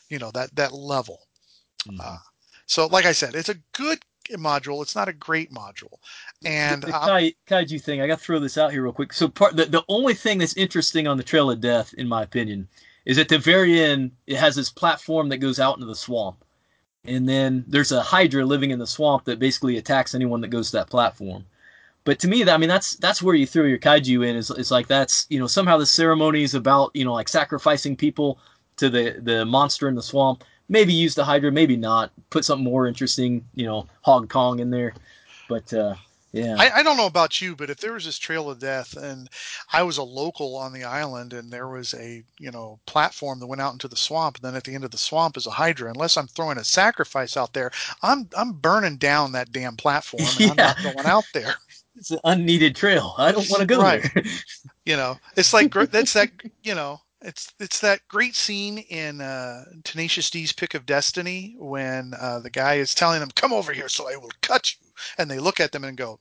You 0.09 0.19
know 0.19 0.31
that 0.33 0.55
that 0.57 0.73
level. 0.73 1.27
Mhm. 1.89 2.01
Uh, 2.01 2.19
so, 2.67 2.87
like 2.87 3.05
I 3.07 3.13
said, 3.13 3.35
it's 3.35 3.49
a 3.49 3.57
good 3.73 4.01
module. 4.33 4.83
It's 4.83 4.95
not 4.95 5.09
a 5.09 5.13
great 5.13 5.53
module, 5.53 5.99
and 6.45 6.83
the, 6.83 6.89
the 6.89 6.97
uh, 6.97 7.07
kai, 7.07 7.35
kaiju 7.47 7.83
thing. 7.83 8.01
I 8.01 8.07
got 8.07 8.19
to 8.19 8.25
throw 8.25 8.39
this 8.39 8.59
out 8.59 8.71
here 8.71 8.83
real 8.83 8.93
quick. 8.93 9.13
So 9.13 9.29
part 9.29 9.57
the, 9.57 9.67
the 9.67 9.85
only 9.89 10.15
thing 10.15 10.39
that's 10.39 10.57
interesting 10.57 11.07
on 11.07 11.17
the 11.17 11.23
Trail 11.23 11.51
of 11.51 11.61
Death, 11.61 11.95
in 11.95 12.07
my 12.07 12.23
opinion, 12.23 12.69
is 13.07 13.19
at 13.19 13.29
the 13.29 13.39
very 13.39 13.81
end 13.81 14.13
it 14.27 14.37
has 14.37 14.55
this 14.55 14.71
platform 14.71 15.29
that 15.31 15.39
goes 15.39 15.59
out 15.59 15.77
into 15.77 15.87
the 15.87 15.95
swamp, 15.95 16.45
and 17.05 17.29
then 17.29 17.65
there's 17.67 17.93
a 17.93 18.03
Hydra 18.03 18.45
living 18.45 18.71
in 18.71 18.79
the 18.79 18.87
swamp 18.87 19.25
that 19.25 19.39
basically 19.39 19.79
attacks 19.79 20.15
anyone 20.15 20.41
that 20.43 20.49
goes 20.49 20.71
to 20.71 20.77
that 20.77 20.91
platform. 20.91 21.45
But 22.11 22.19
to 22.19 22.27
me, 22.27 22.43
that 22.43 22.53
I 22.53 22.57
mean, 22.57 22.69
that's 22.69 22.97
that's 22.97 23.23
where 23.23 23.37
you 23.37 23.47
throw 23.47 23.63
your 23.67 23.79
kaiju 23.79 24.27
in. 24.27 24.35
Is 24.35 24.51
it's 24.51 24.73
like 24.73 24.89
that's 24.89 25.27
you 25.31 25.39
know 25.39 25.47
somehow 25.47 25.77
the 25.77 25.87
ceremony 25.87 26.43
is 26.43 26.57
about 26.57 26.91
you 26.93 27.05
know 27.05 27.13
like 27.13 27.29
sacrificing 27.29 27.95
people 27.95 28.41
to 28.79 28.91
the 28.91 29.21
the 29.23 29.45
monster 29.45 29.87
in 29.87 29.95
the 29.95 30.03
swamp. 30.03 30.43
Maybe 30.69 30.93
use 30.93 31.15
the 31.15 31.25
Hydra, 31.25 31.53
maybe 31.53 31.77
not. 31.77 32.11
Put 32.31 32.45
something 32.45 32.65
more 32.65 32.89
interesting, 32.89 33.45
you 33.55 33.65
know, 33.65 33.87
Hog 34.03 34.29
Kong 34.29 34.59
in 34.59 34.71
there. 34.71 34.93
But 35.49 35.73
uh, 35.73 35.95
yeah, 36.33 36.57
I, 36.59 36.71
I 36.77 36.83
don't 36.83 36.97
know 36.97 37.07
about 37.07 37.41
you, 37.41 37.55
but 37.55 37.71
if 37.71 37.79
there 37.79 37.93
was 37.93 38.05
this 38.05 38.19
trail 38.19 38.51
of 38.51 38.59
death 38.59 38.97
and 38.97 39.29
I 39.73 39.85
was 39.85 39.99
a 39.99 40.03
local 40.03 40.57
on 40.57 40.73
the 40.73 40.85
island 40.85 41.33
and 41.33 41.53
there 41.53 41.69
was 41.69 41.95
a 41.95 42.25
you 42.39 42.51
know 42.51 42.81
platform 42.87 43.39
that 43.39 43.47
went 43.47 43.61
out 43.61 43.73
into 43.73 43.87
the 43.87 43.95
swamp, 43.95 44.37
and 44.37 44.45
then 44.45 44.57
at 44.57 44.65
the 44.65 44.75
end 44.75 44.83
of 44.83 44.91
the 44.91 44.99
swamp 44.99 45.37
is 45.37 45.47
a 45.47 45.51
hydra. 45.51 45.91
Unless 45.91 46.17
I'm 46.17 46.27
throwing 46.27 46.59
a 46.59 46.65
sacrifice 46.65 47.37
out 47.37 47.53
there, 47.53 47.71
I'm 48.03 48.29
I'm 48.37 48.53
burning 48.53 48.97
down 48.97 49.31
that 49.33 49.53
damn 49.53 49.77
platform 49.77 50.25
and 50.41 50.51
I'm 50.51 50.57
not 50.67 50.83
going 50.83 51.07
out 51.07 51.27
there. 51.35 51.55
It's 51.97 52.11
an 52.11 52.19
unneeded 52.25 52.77
trail. 52.77 53.15
I 53.19 53.33
don't 53.33 53.49
want 53.51 53.61
to 53.61 53.67
go 53.67 53.81
Right. 53.81 54.03
there. 54.15 54.25
You 54.87 54.97
know, 54.97 55.19
it's 55.37 55.53
like 55.53 55.73
that's 55.91 56.15
that 56.15 56.31
you 56.63 56.75
know. 56.75 56.99
It's 57.23 57.53
it's 57.61 57.81
that 57.81 58.01
great 58.09 58.35
scene 58.35 58.79
in 58.79 59.21
uh, 59.21 59.65
Tenacious 59.85 60.31
D's 60.31 60.53
Pick 60.53 60.75
of 60.75 60.87
Destiny 60.87 61.55
when 61.59 62.13
uh, 62.19 62.41
the 62.41 62.51
guy 62.51 62.77
is 62.77 62.95
telling 62.95 63.21
them, 63.21 63.31
"Come 63.35 63.53
over 63.53 63.73
here, 63.73 63.89
so 63.89 64.11
I 64.11 64.17
will 64.17 64.31
cut 64.41 64.73
you," 64.73 64.89
and 65.19 65.31
they 65.31 65.39
look 65.39 65.61
at 65.61 65.71
them 65.71 65.85
and 65.85 65.99
go, 65.99 66.19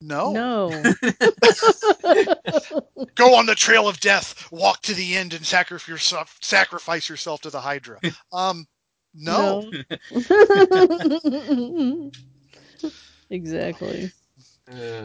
"No, 0.00 0.32
No. 0.32 0.72
go 3.14 3.34
on 3.34 3.46
the 3.46 3.54
trail 3.54 3.86
of 3.86 4.00
death, 4.00 4.50
walk 4.50 4.80
to 4.82 4.94
the 4.94 5.16
end, 5.16 5.34
and 5.34 5.44
sacrifice 5.44 5.88
yourself, 5.88 6.38
sacrifice 6.40 7.08
yourself 7.08 7.42
to 7.42 7.50
the 7.50 7.60
Hydra. 7.60 8.00
Um, 8.32 8.66
no. 9.14 9.70
No. 10.12 12.10
exactly. 13.30 14.10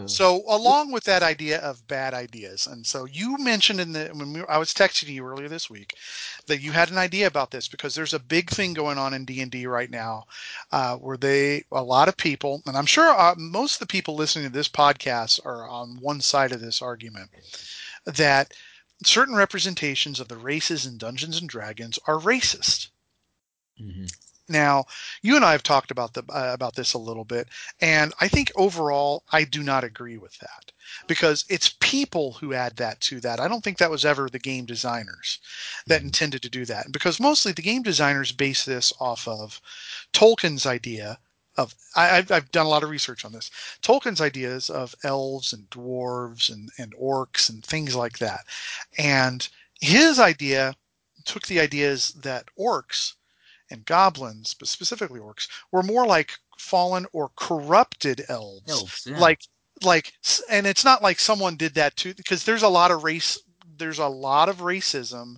So 0.07 0.43
along 0.47 0.91
with 0.91 1.03
that 1.05 1.23
idea 1.23 1.59
of 1.59 1.87
bad 1.87 2.13
ideas, 2.13 2.67
and 2.67 2.85
so 2.85 3.05
you 3.05 3.37
mentioned 3.37 3.79
in 3.79 3.91
the 3.91 4.09
when 4.13 4.33
we, 4.33 4.43
I 4.47 4.57
was 4.57 4.73
texting 4.73 5.07
you 5.09 5.25
earlier 5.25 5.49
this 5.49 5.69
week 5.69 5.95
that 6.47 6.61
you 6.61 6.71
had 6.71 6.91
an 6.91 6.97
idea 6.97 7.27
about 7.27 7.51
this 7.51 7.67
because 7.67 7.95
there's 7.95 8.13
a 8.13 8.19
big 8.19 8.49
thing 8.49 8.73
going 8.73 8.97
on 8.97 9.13
in 9.13 9.25
D 9.25 9.41
and 9.41 9.51
D 9.51 9.65
right 9.65 9.89
now, 9.89 10.25
uh, 10.71 10.97
where 10.97 11.17
they 11.17 11.63
a 11.71 11.83
lot 11.83 12.07
of 12.07 12.17
people, 12.17 12.61
and 12.65 12.77
I'm 12.77 12.85
sure 12.85 13.09
uh, 13.09 13.35
most 13.37 13.75
of 13.75 13.79
the 13.79 13.91
people 13.91 14.15
listening 14.15 14.45
to 14.45 14.53
this 14.53 14.69
podcast 14.69 15.43
are 15.45 15.67
on 15.67 15.99
one 15.99 16.21
side 16.21 16.51
of 16.51 16.61
this 16.61 16.81
argument 16.81 17.31
that 18.05 18.53
certain 19.03 19.35
representations 19.35 20.19
of 20.19 20.27
the 20.27 20.37
races 20.37 20.85
in 20.85 20.97
Dungeons 20.97 21.37
and 21.39 21.49
Dragons 21.49 21.97
are 22.07 22.19
racist. 22.19 22.89
Now, 24.47 24.85
you 25.23 25.35
and 25.35 25.43
I 25.43 25.53
have 25.53 25.63
talked 25.63 25.89
about 25.89 26.13
the 26.13 26.23
uh, 26.29 26.51
about 26.53 26.75
this 26.75 26.93
a 26.93 26.99
little 26.99 27.25
bit, 27.25 27.47
and 27.81 28.13
I 28.21 28.27
think 28.27 28.51
overall 28.55 29.23
I 29.31 29.43
do 29.43 29.63
not 29.63 29.83
agree 29.83 30.17
with 30.17 30.37
that 30.37 30.71
because 31.07 31.45
it's 31.49 31.75
people 31.79 32.33
who 32.33 32.53
add 32.53 32.75
that 32.77 33.01
to 33.01 33.19
that. 33.21 33.39
I 33.39 33.47
don't 33.47 33.63
think 33.63 33.79
that 33.79 33.89
was 33.89 34.05
ever 34.05 34.29
the 34.29 34.37
game 34.37 34.65
designers 34.65 35.39
that 35.87 36.03
intended 36.03 36.43
to 36.43 36.49
do 36.49 36.63
that, 36.65 36.91
because 36.91 37.19
mostly 37.19 37.53
the 37.53 37.63
game 37.63 37.81
designers 37.81 38.31
base 38.31 38.65
this 38.65 38.93
off 38.99 39.27
of 39.27 39.59
Tolkien's 40.13 40.67
idea 40.67 41.17
of 41.57 41.73
I, 41.95 42.17
I've, 42.17 42.31
I've 42.31 42.51
done 42.51 42.67
a 42.67 42.69
lot 42.69 42.83
of 42.83 42.91
research 42.91 43.25
on 43.25 43.31
this. 43.31 43.49
Tolkien's 43.81 44.21
ideas 44.21 44.69
of 44.69 44.93
elves 45.03 45.53
and 45.53 45.67
dwarves 45.71 46.53
and, 46.53 46.69
and 46.77 46.93
orcs 46.95 47.49
and 47.49 47.65
things 47.65 47.95
like 47.95 48.19
that, 48.19 48.45
and 48.97 49.47
his 49.81 50.19
idea 50.19 50.75
took 51.23 51.47
the 51.47 51.59
ideas 51.59 52.11
that 52.11 52.45
orcs 52.59 53.13
and 53.71 53.85
goblins, 53.85 54.53
but 54.53 54.67
specifically 54.67 55.19
orcs, 55.19 55.47
were 55.71 55.83
more 55.83 56.05
like 56.05 56.37
fallen 56.57 57.05
or 57.13 57.31
corrupted 57.35 58.25
elves. 58.29 58.69
Elves, 58.69 59.07
yeah. 59.09 59.19
Like 59.19 59.41
like 59.83 60.13
and 60.49 60.65
it's 60.65 60.85
not 60.85 61.03
like 61.03 61.19
someone 61.19 61.57
did 61.57 61.73
that 61.73 61.95
too 61.97 62.13
because 62.13 62.45
there's 62.45 62.63
a 62.63 62.69
lot 62.69 62.91
of 62.91 63.03
race 63.03 63.37
there's 63.77 63.99
a 63.99 64.07
lot 64.07 64.47
of 64.47 64.57
racism 64.57 65.35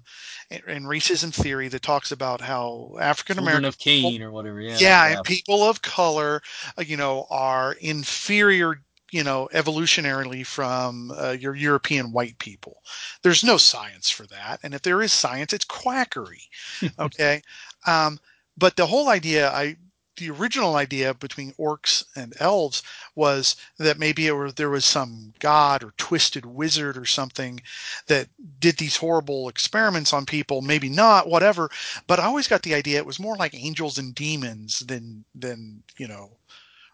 and, 0.52 0.62
and 0.68 0.86
racism 0.86 1.34
theory 1.34 1.68
that 1.70 1.82
talks 1.82 2.12
about 2.12 2.42
how 2.42 2.96
African 3.00 3.40
American 3.40 3.66
of 3.66 3.78
Cain 3.80 4.22
or 4.22 4.32
whatever. 4.32 4.62
Yeah, 4.62 4.78
yeah, 4.78 5.08
and 5.08 5.24
people 5.24 5.64
of 5.64 5.82
color, 5.82 6.42
uh, 6.78 6.84
you 6.84 6.98
know, 6.98 7.26
are 7.30 7.74
inferior 7.74 8.82
you 9.12 9.24
know, 9.24 9.48
evolutionarily 9.54 10.46
from 10.46 11.12
uh, 11.12 11.32
your 11.32 11.56
European 11.56 12.12
white 12.12 12.38
people. 12.40 12.84
There's 13.24 13.44
no 13.44 13.56
science 13.56 14.10
for 14.10 14.28
that, 14.28 14.60
and 14.64 14.74
if 14.74 14.82
there 14.82 15.02
is 15.02 15.14
science, 15.14 15.54
it's 15.54 15.66
quackery. 15.66 16.42
Okay, 17.00 17.42
um, 17.88 18.20
but 18.58 18.76
the 18.76 18.86
whole 18.88 19.10
idea, 19.10 19.52
I 19.52 19.78
the 20.18 20.30
original 20.32 20.76
idea 20.76 21.14
between 21.14 21.54
orcs 21.54 22.04
and 22.16 22.34
elves 22.40 22.84
was 23.16 23.56
that 23.78 24.00
maybe 24.00 24.30
were, 24.32 24.52
there 24.52 24.70
was 24.70 24.84
some 24.86 25.34
god 25.40 25.84
or 25.84 25.94
twisted 25.98 26.46
wizard 26.46 26.98
or 26.98 27.06
something 27.06 27.62
that 28.08 28.28
did 28.60 28.78
these 28.78 28.98
horrible 28.98 29.48
experiments 29.48 30.14
on 30.14 30.26
people. 30.26 30.62
Maybe 30.62 30.90
not, 30.90 31.30
whatever. 31.30 31.70
But 32.08 32.20
I 32.20 32.26
always 32.26 32.48
got 32.48 32.64
the 32.64 32.74
idea 32.74 32.98
it 32.98 33.06
was 33.06 33.20
more 33.20 33.36
like 33.36 33.54
angels 33.54 33.98
and 33.98 34.14
demons 34.14 34.80
than 34.80 35.24
than 35.36 35.84
you 35.98 36.08
know 36.08 36.32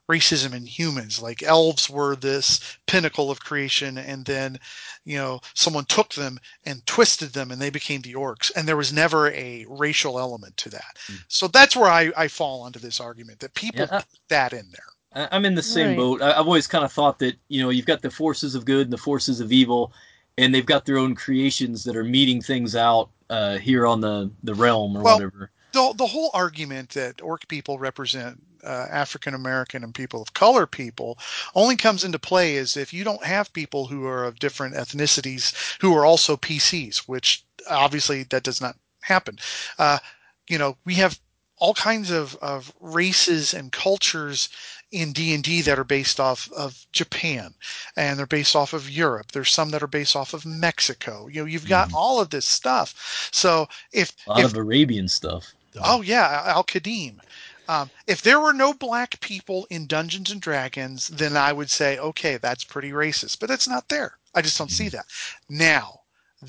racism 0.09 0.53
in 0.53 0.65
humans. 0.65 1.21
Like 1.21 1.43
elves 1.43 1.89
were 1.89 2.15
this 2.15 2.77
pinnacle 2.87 3.31
of 3.31 3.39
creation, 3.39 3.97
and 3.97 4.25
then, 4.25 4.59
you 5.05 5.17
know, 5.17 5.39
someone 5.53 5.85
took 5.85 6.13
them 6.13 6.39
and 6.65 6.85
twisted 6.85 7.33
them, 7.33 7.51
and 7.51 7.61
they 7.61 7.69
became 7.69 8.01
the 8.01 8.13
orcs. 8.13 8.51
And 8.55 8.67
there 8.67 8.77
was 8.77 8.93
never 8.93 9.31
a 9.31 9.65
racial 9.69 10.19
element 10.19 10.57
to 10.57 10.69
that. 10.69 10.97
Mm. 11.07 11.23
So 11.27 11.47
that's 11.47 11.75
where 11.75 11.89
I, 11.89 12.11
I 12.17 12.27
fall 12.27 12.61
onto 12.61 12.79
this 12.79 12.99
argument 12.99 13.39
that 13.39 13.53
people 13.53 13.81
yeah, 13.81 13.99
put 13.99 14.05
that 14.29 14.53
in 14.53 14.65
there. 14.71 15.29
I'm 15.31 15.45
in 15.45 15.55
the 15.55 15.63
same 15.63 15.89
right. 15.89 15.97
boat. 15.97 16.21
I've 16.21 16.47
always 16.47 16.67
kind 16.67 16.83
of 16.83 16.91
thought 16.91 17.19
that 17.19 17.35
you 17.47 17.61
know 17.61 17.69
you've 17.69 17.85
got 17.85 18.01
the 18.01 18.09
forces 18.09 18.55
of 18.55 18.65
good 18.65 18.87
and 18.87 18.93
the 18.93 18.97
forces 18.97 19.39
of 19.39 19.51
evil, 19.51 19.93
and 20.37 20.53
they've 20.53 20.65
got 20.65 20.85
their 20.85 20.97
own 20.97 21.13
creations 21.13 21.83
that 21.83 21.95
are 21.95 22.03
meeting 22.03 22.41
things 22.41 22.75
out 22.75 23.09
uh, 23.29 23.57
here 23.57 23.85
on 23.85 24.01
the 24.01 24.31
the 24.43 24.55
realm 24.55 24.97
or 24.97 25.03
well, 25.03 25.15
whatever. 25.15 25.51
The 25.73 25.93
the 25.97 26.07
whole 26.07 26.31
argument 26.33 26.89
that 26.91 27.21
orc 27.21 27.47
people 27.47 27.77
represent 27.77 28.41
uh, 28.63 28.87
African 28.89 29.33
American 29.33 29.83
and 29.83 29.93
people 29.93 30.21
of 30.21 30.33
color 30.33 30.65
people 30.65 31.17
only 31.55 31.75
comes 31.75 32.03
into 32.03 32.19
play 32.19 32.55
is 32.55 32.77
if 32.77 32.93
you 32.93 33.03
don't 33.03 33.23
have 33.23 33.53
people 33.53 33.87
who 33.87 34.05
are 34.05 34.23
of 34.23 34.39
different 34.39 34.75
ethnicities 34.75 35.53
who 35.81 35.95
are 35.95 36.05
also 36.05 36.37
PCs, 36.37 36.97
which 36.99 37.43
obviously 37.69 38.23
that 38.23 38.43
does 38.43 38.61
not 38.61 38.75
happen. 39.01 39.37
Uh, 39.77 39.99
you 40.47 40.57
know, 40.57 40.77
we 40.85 40.95
have 40.95 41.19
all 41.57 41.73
kinds 41.73 42.11
of, 42.11 42.35
of 42.41 42.73
races 42.79 43.53
and 43.53 43.71
cultures 43.71 44.49
in 44.91 45.11
D&D 45.11 45.61
that 45.61 45.79
are 45.79 45.83
based 45.83 46.19
off 46.19 46.51
of 46.51 46.85
Japan 46.91 47.53
and 47.95 48.17
they're 48.17 48.27
based 48.27 48.55
off 48.55 48.73
of 48.73 48.89
Europe. 48.89 49.31
There's 49.31 49.51
some 49.51 49.69
that 49.71 49.81
are 49.81 49.87
based 49.87 50.15
off 50.15 50.33
of 50.33 50.45
Mexico. 50.45 51.27
You 51.27 51.41
know, 51.41 51.45
you've 51.45 51.67
got 51.67 51.89
mm. 51.89 51.93
all 51.95 52.21
of 52.21 52.29
this 52.29 52.45
stuff. 52.45 53.29
So 53.31 53.67
if 53.91 54.13
a 54.27 54.29
lot 54.31 54.39
if, 54.39 54.45
of 54.45 54.57
Arabian 54.57 55.07
stuff. 55.07 55.53
Oh 55.83 56.01
yeah, 56.01 56.43
Al 56.45 56.63
Qadim. 56.63 57.19
Um, 57.67 57.89
if 58.07 58.21
there 58.21 58.39
were 58.39 58.53
no 58.53 58.73
black 58.73 59.19
people 59.21 59.67
in 59.69 59.87
Dungeons 59.87 60.31
and 60.31 60.41
Dragons, 60.41 61.07
then 61.07 61.37
I 61.37 61.53
would 61.53 61.69
say, 61.69 61.97
okay, 61.97 62.37
that's 62.37 62.63
pretty 62.63 62.91
racist. 62.91 63.39
But 63.39 63.51
it's 63.51 63.67
not 63.67 63.89
there. 63.89 64.17
I 64.35 64.41
just 64.41 64.57
don't 64.57 64.71
see 64.71 64.89
that. 64.89 65.05
Now, 65.49 66.01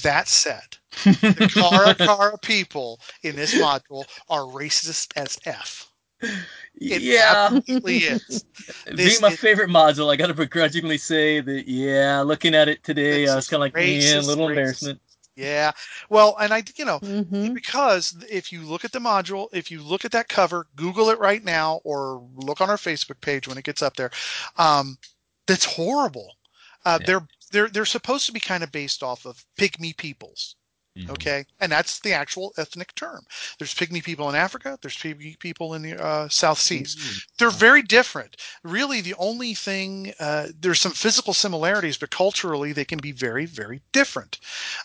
that 0.02 0.26
said, 0.26 0.76
the 1.04 1.50
Kara 1.52 1.94
Kara 1.94 2.38
people 2.38 3.00
in 3.22 3.36
this 3.36 3.54
module 3.54 4.04
are 4.28 4.40
racist 4.40 5.12
as 5.16 5.38
F. 5.44 5.88
It 6.80 7.02
yeah, 7.02 7.50
absolutely 7.52 7.98
is. 7.98 8.44
Being 8.96 9.20
my 9.20 9.30
favorite 9.36 9.70
module, 9.70 10.12
I 10.12 10.16
got 10.16 10.28
to 10.28 10.34
begrudgingly 10.34 10.98
say 10.98 11.40
that. 11.40 11.68
Yeah, 11.68 12.22
looking 12.22 12.54
at 12.54 12.68
it 12.68 12.82
today, 12.82 13.28
I 13.28 13.36
was 13.36 13.48
kind 13.48 13.62
of 13.62 13.72
like, 13.72 13.76
yeah, 13.76 14.18
a 14.18 14.22
little 14.22 14.46
racist. 14.46 14.50
embarrassment. 14.50 15.00
Yeah. 15.36 15.72
Well, 16.08 16.36
and 16.40 16.52
I, 16.52 16.62
you 16.76 16.84
know, 16.84 17.00
mm-hmm. 17.00 17.54
because 17.54 18.16
if 18.30 18.52
you 18.52 18.62
look 18.62 18.84
at 18.84 18.92
the 18.92 19.00
module, 19.00 19.48
if 19.52 19.70
you 19.70 19.82
look 19.82 20.04
at 20.04 20.12
that 20.12 20.28
cover, 20.28 20.66
Google 20.76 21.10
it 21.10 21.18
right 21.18 21.42
now 21.42 21.80
or 21.84 22.26
look 22.36 22.60
on 22.60 22.70
our 22.70 22.76
Facebook 22.76 23.20
page 23.20 23.48
when 23.48 23.58
it 23.58 23.64
gets 23.64 23.82
up 23.82 23.96
there. 23.96 24.10
Um, 24.56 24.96
that's 25.46 25.64
horrible. 25.64 26.36
Uh, 26.84 26.98
yeah. 27.00 27.06
They're 27.06 27.28
they're 27.50 27.68
they're 27.68 27.84
supposed 27.84 28.26
to 28.26 28.32
be 28.32 28.40
kind 28.40 28.62
of 28.62 28.72
based 28.72 29.02
off 29.02 29.26
of 29.26 29.44
pygmy 29.58 29.96
peoples. 29.96 30.56
Mm-hmm. 30.96 31.10
Okay, 31.10 31.44
and 31.58 31.72
that's 31.72 31.98
the 31.98 32.12
actual 32.12 32.52
ethnic 32.56 32.94
term. 32.94 33.24
There's 33.58 33.74
pygmy 33.74 34.02
people 34.02 34.28
in 34.28 34.36
Africa. 34.36 34.78
There's 34.80 34.96
pygmy 34.96 35.36
people 35.40 35.74
in 35.74 35.82
the 35.82 36.00
uh, 36.00 36.28
South 36.28 36.58
Seas. 36.58 36.94
Mm-hmm. 36.94 37.18
They're 37.38 37.50
very 37.50 37.82
different. 37.82 38.36
Really, 38.62 39.00
the 39.00 39.16
only 39.18 39.54
thing 39.54 40.12
uh, 40.20 40.48
there's 40.60 40.80
some 40.80 40.92
physical 40.92 41.34
similarities, 41.34 41.98
but 41.98 42.10
culturally 42.10 42.72
they 42.72 42.84
can 42.84 43.00
be 43.00 43.10
very, 43.10 43.44
very 43.44 43.82
different. 43.90 44.38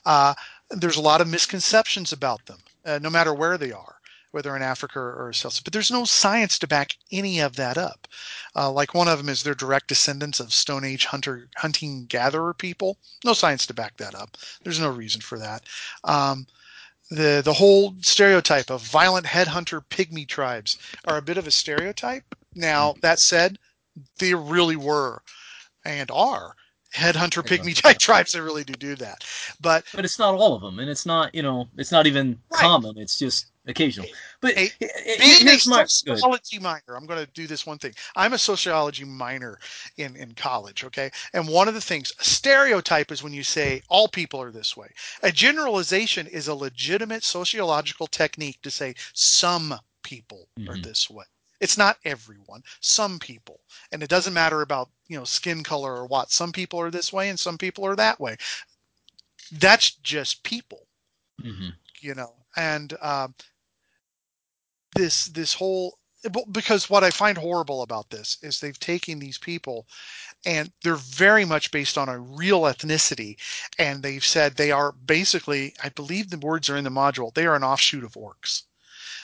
Uh, 0.03 0.33
there's 0.71 0.97
a 0.97 1.01
lot 1.01 1.21
of 1.21 1.27
misconceptions 1.27 2.11
about 2.11 2.43
them, 2.47 2.59
uh, 2.85 2.99
no 3.01 3.11
matter 3.11 3.33
where 3.33 3.59
they 3.59 3.71
are 3.71 3.98
whether 4.31 4.55
in 4.55 4.61
Africa 4.61 4.99
or 4.99 5.33
South. 5.33 5.63
But 5.63 5.73
there's 5.73 5.91
no 5.91 6.05
science 6.05 6.59
to 6.59 6.67
back 6.67 6.97
any 7.11 7.39
of 7.39 7.55
that 7.55 7.77
up. 7.77 8.07
Uh, 8.55 8.71
like 8.71 8.93
one 8.93 9.07
of 9.07 9.17
them 9.17 9.29
is 9.29 9.43
they're 9.43 9.55
direct 9.55 9.87
descendants 9.87 10.39
of 10.39 10.53
Stone 10.53 10.83
Age 10.85 11.05
hunter 11.05 11.49
hunting 11.57 12.05
gatherer 12.05 12.53
people. 12.53 12.97
No 13.23 13.33
science 13.33 13.65
to 13.67 13.73
back 13.73 13.97
that 13.97 14.15
up. 14.15 14.37
There's 14.63 14.79
no 14.79 14.89
reason 14.89 15.21
for 15.21 15.39
that. 15.39 15.63
Um, 16.03 16.47
the 17.09 17.41
the 17.43 17.53
whole 17.53 17.95
stereotype 18.01 18.69
of 18.69 18.81
violent 18.83 19.25
headhunter 19.25 19.81
pygmy 19.89 20.27
tribes 20.27 20.77
are 21.05 21.17
a 21.17 21.21
bit 21.23 21.37
of 21.37 21.47
a 21.47 21.51
stereotype. 21.51 22.35
Now 22.53 22.95
that 23.01 23.19
said, 23.19 23.57
they 24.19 24.33
really 24.35 24.75
were 24.75 25.23
and 25.85 26.11
are 26.11 26.55
headhunter 26.93 27.43
pygmy 27.43 27.79
type 27.81 27.97
tribes 27.97 28.33
that 28.33 28.41
really 28.41 28.63
do 28.63 28.73
do 28.73 28.95
that. 28.95 29.25
But 29.61 29.85
but 29.93 30.05
it's 30.05 30.19
not 30.19 30.35
all 30.35 30.55
of 30.55 30.61
them, 30.61 30.79
and 30.79 30.89
it's 30.89 31.05
not 31.05 31.33
you 31.33 31.41
know 31.41 31.67
it's 31.77 31.91
not 31.91 32.07
even 32.07 32.39
right. 32.51 32.61
common. 32.61 32.97
It's 32.97 33.17
just 33.17 33.47
occasional. 33.69 34.07
But 34.41 34.57
a, 34.57 34.71
being 35.19 35.47
a 35.47 35.59
sociology 35.59 36.59
minor, 36.59 36.95
I'm 36.95 37.05
going 37.05 37.25
to 37.25 37.31
do 37.33 37.47
this 37.47 37.65
one 37.65 37.77
thing. 37.77 37.93
I'm 38.15 38.33
a 38.33 38.37
sociology 38.37 39.05
minor 39.05 39.59
in 39.97 40.15
in 40.15 40.33
college, 40.33 40.83
okay? 40.83 41.09
And 41.33 41.47
one 41.47 41.67
of 41.67 41.73
the 41.73 41.81
things, 41.81 42.11
a 42.19 42.23
stereotype 42.23 43.11
is 43.11 43.23
when 43.23 43.33
you 43.33 43.43
say 43.43 43.81
all 43.89 44.07
people 44.07 44.41
are 44.41 44.51
this 44.51 44.75
way. 44.75 44.89
A 45.23 45.31
generalization 45.31 46.27
is 46.27 46.47
a 46.47 46.55
legitimate 46.55 47.23
sociological 47.23 48.07
technique 48.07 48.61
to 48.63 48.71
say 48.71 48.95
some 49.13 49.75
people 50.03 50.47
mm-hmm. 50.57 50.69
are 50.69 50.77
this 50.77 51.09
way. 51.09 51.25
It's 51.59 51.77
not 51.77 51.97
everyone, 52.05 52.63
some 52.79 53.19
people. 53.19 53.59
And 53.91 54.01
it 54.01 54.09
doesn't 54.09 54.33
matter 54.33 54.61
about, 54.61 54.89
you 55.07 55.17
know, 55.17 55.25
skin 55.25 55.63
color 55.63 55.93
or 55.93 56.05
what. 56.05 56.31
Some 56.31 56.51
people 56.53 56.79
are 56.79 56.91
this 56.91 57.11
way 57.11 57.29
and 57.29 57.39
some 57.39 57.57
people 57.57 57.85
are 57.85 57.97
that 57.97 58.19
way. 58.19 58.37
That's 59.51 59.91
just 59.91 60.43
people. 60.43 60.87
Mm-hmm. 61.43 61.69
You 62.01 62.15
know, 62.15 62.33
and 62.55 62.93
um, 63.01 63.35
this 64.95 65.25
this 65.25 65.53
whole 65.53 65.99
because 66.51 66.89
what 66.89 67.03
I 67.03 67.11
find 67.11 67.37
horrible 67.37 67.81
about 67.81 68.09
this 68.09 68.37
is 68.41 68.59
they've 68.59 68.79
taken 68.79 69.19
these 69.19 69.37
people 69.37 69.87
and 70.45 70.71
they're 70.83 70.95
very 70.95 71.45
much 71.45 71.71
based 71.71 71.97
on 71.97 72.09
a 72.09 72.19
real 72.19 72.61
ethnicity 72.61 73.37
and 73.77 74.03
they've 74.03 74.25
said 74.25 74.55
they 74.55 74.71
are 74.71 74.91
basically 74.91 75.73
I 75.81 75.89
believe 75.89 76.29
the 76.29 76.37
words 76.37 76.69
are 76.69 76.77
in 76.77 76.83
the 76.83 76.89
module 76.89 77.33
they 77.33 77.45
are 77.45 77.55
an 77.55 77.63
offshoot 77.63 78.03
of 78.03 78.13
orcs. 78.13 78.63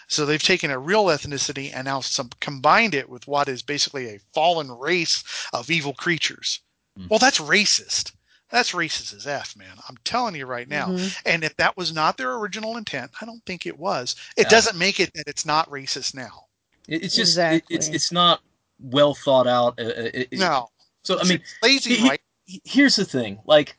So 0.08 0.26
they've 0.26 0.42
taken 0.42 0.72
a 0.72 0.80
real 0.80 1.06
ethnicity 1.06 1.72
and 1.74 1.86
now 1.86 2.00
some 2.00 2.30
combined 2.40 2.94
it 2.94 3.10
with 3.10 3.28
what 3.28 3.50
is 3.50 3.62
basically 3.64 4.08
a 4.08 4.20
fallen 4.34 4.72
race 4.72 5.24
of 5.52 5.72
evil 5.72 5.94
creatures. 5.94 6.60
Mm. 6.98 7.10
Well, 7.10 7.20
that's 7.20 7.40
racist. 7.40 8.12
That's 8.50 8.74
racist 8.74 9.16
as 9.16 9.26
F, 9.26 9.56
man. 9.58 9.76
I'm 9.90 9.98
telling 10.04 10.36
you 10.36 10.46
right 10.46 10.68
now. 10.68 10.88
Mm-hmm. 10.88 11.08
And 11.26 11.44
if 11.44 11.56
that 11.58 11.76
was 11.76 11.94
not 11.94 12.18
their 12.18 12.36
original 12.36 12.78
intent, 12.78 13.12
I 13.20 13.26
don't 13.26 13.44
think 13.46 13.66
it 13.66 13.78
was. 13.78 14.16
It 14.38 14.44
yeah. 14.44 14.50
doesn't 14.50 14.78
make 14.78 15.00
it 15.00 15.14
that 15.16 15.28
it's 15.28 15.46
not 15.46 15.70
racist 15.70 16.14
now. 16.14 16.46
It's 16.88 17.16
just 17.16 17.32
exactly. 17.32 17.76
it, 17.76 17.80
it's 17.80 17.88
it's 17.88 18.12
not 18.12 18.42
well 18.80 19.16
thought 19.16 19.48
out. 19.48 19.80
Uh, 19.80 19.84
uh, 19.84 20.10
it, 20.14 20.28
no. 20.34 20.70
So 21.04 21.20
I 21.20 21.24
mean, 21.24 21.40
it's 21.42 21.56
lazy, 21.64 21.96
he, 21.96 22.10
right? 22.10 22.22
Here's 22.64 22.96
the 22.96 23.06
thing: 23.06 23.40
like, 23.46 23.76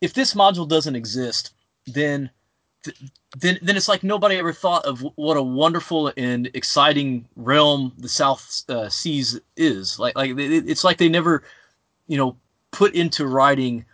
if 0.00 0.14
this 0.14 0.34
module 0.34 0.68
doesn't 0.68 0.94
exist, 0.94 1.52
then 1.86 2.30
then 3.36 3.58
then 3.62 3.76
it's 3.76 3.88
like 3.88 4.02
nobody 4.02 4.36
ever 4.36 4.52
thought 4.52 4.84
of 4.84 5.04
what 5.16 5.36
a 5.36 5.42
wonderful 5.42 6.12
and 6.16 6.48
exciting 6.54 7.26
realm 7.36 7.92
the 7.98 8.08
South 8.08 8.62
uh, 8.68 8.88
Seas 8.88 9.40
is. 9.56 9.98
Like 9.98 10.16
like 10.16 10.32
it's 10.36 10.84
like 10.84 10.98
they 10.98 11.08
never, 11.08 11.42
you 12.06 12.16
know, 12.16 12.36
put 12.70 12.94
into 12.94 13.26
writing 13.26 13.84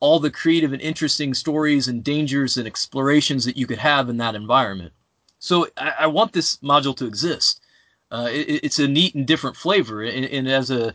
all 0.00 0.20
the 0.20 0.30
creative 0.30 0.72
and 0.72 0.82
interesting 0.82 1.32
stories 1.32 1.88
and 1.88 2.04
dangers 2.04 2.56
and 2.56 2.66
explorations 2.66 3.44
that 3.44 3.56
you 3.56 3.66
could 3.66 3.78
have 3.78 4.08
in 4.08 4.18
that 4.18 4.34
environment. 4.34 4.92
So 5.38 5.68
I, 5.76 5.94
I 6.00 6.06
want 6.06 6.32
this 6.32 6.58
module 6.58 6.96
to 6.96 7.06
exist. 7.06 7.60
Uh, 8.10 8.28
it, 8.30 8.60
it's 8.64 8.78
a 8.78 8.88
neat 8.88 9.14
and 9.14 9.26
different 9.26 9.56
flavor, 9.56 10.02
and, 10.02 10.24
and, 10.26 10.46
as 10.48 10.70
a 10.70 10.94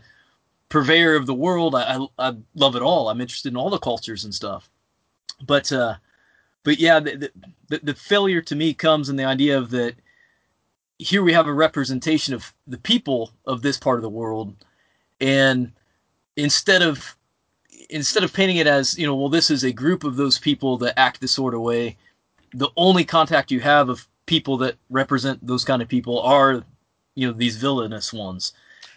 purveyor 0.68 1.16
of 1.16 1.26
the 1.26 1.34
world, 1.34 1.74
I, 1.74 2.06
I, 2.18 2.36
love 2.54 2.76
it 2.76 2.82
all. 2.82 3.08
I'm 3.08 3.20
interested 3.20 3.52
in 3.52 3.56
all 3.56 3.68
the 3.68 3.78
cultures 3.78 4.24
and 4.24 4.34
stuff. 4.34 4.70
But 5.44 5.70
uh, 5.72 5.96
but 6.62 6.78
yeah, 6.78 7.00
the, 7.00 7.30
the, 7.68 7.80
the 7.82 7.94
failure 7.94 8.40
to 8.42 8.54
me 8.54 8.74
comes 8.74 9.08
in 9.08 9.16
the 9.16 9.24
idea 9.24 9.58
of 9.58 9.70
that 9.70 9.96
here 10.98 11.22
we 11.22 11.32
have 11.32 11.46
a 11.46 11.52
representation 11.52 12.34
of 12.34 12.54
the 12.66 12.78
people 12.78 13.32
of 13.46 13.62
this 13.62 13.78
part 13.78 13.98
of 13.98 14.02
the 14.02 14.08
world, 14.08 14.54
and 15.20 15.72
instead 16.36 16.82
of 16.82 17.16
instead 17.90 18.24
of 18.24 18.32
painting 18.32 18.56
it 18.56 18.66
as 18.66 18.98
you 18.98 19.06
know, 19.06 19.14
well, 19.14 19.28
this 19.28 19.50
is 19.50 19.64
a 19.64 19.72
group 19.72 20.04
of 20.04 20.16
those 20.16 20.38
people 20.38 20.78
that 20.78 20.98
act 20.98 21.20
this 21.20 21.32
sort 21.32 21.54
of 21.54 21.60
way, 21.60 21.96
the 22.54 22.70
only 22.76 23.04
contact 23.04 23.50
you 23.50 23.60
have 23.60 23.88
of 23.88 24.06
people 24.26 24.56
that 24.58 24.76
represent 24.90 25.44
those 25.46 25.64
kind 25.64 25.82
of 25.82 25.88
people 25.88 26.20
are 26.20 26.62
you 27.14 27.26
know 27.26 27.32
these 27.32 27.56
villainous 27.56 28.12
ones. 28.12 28.52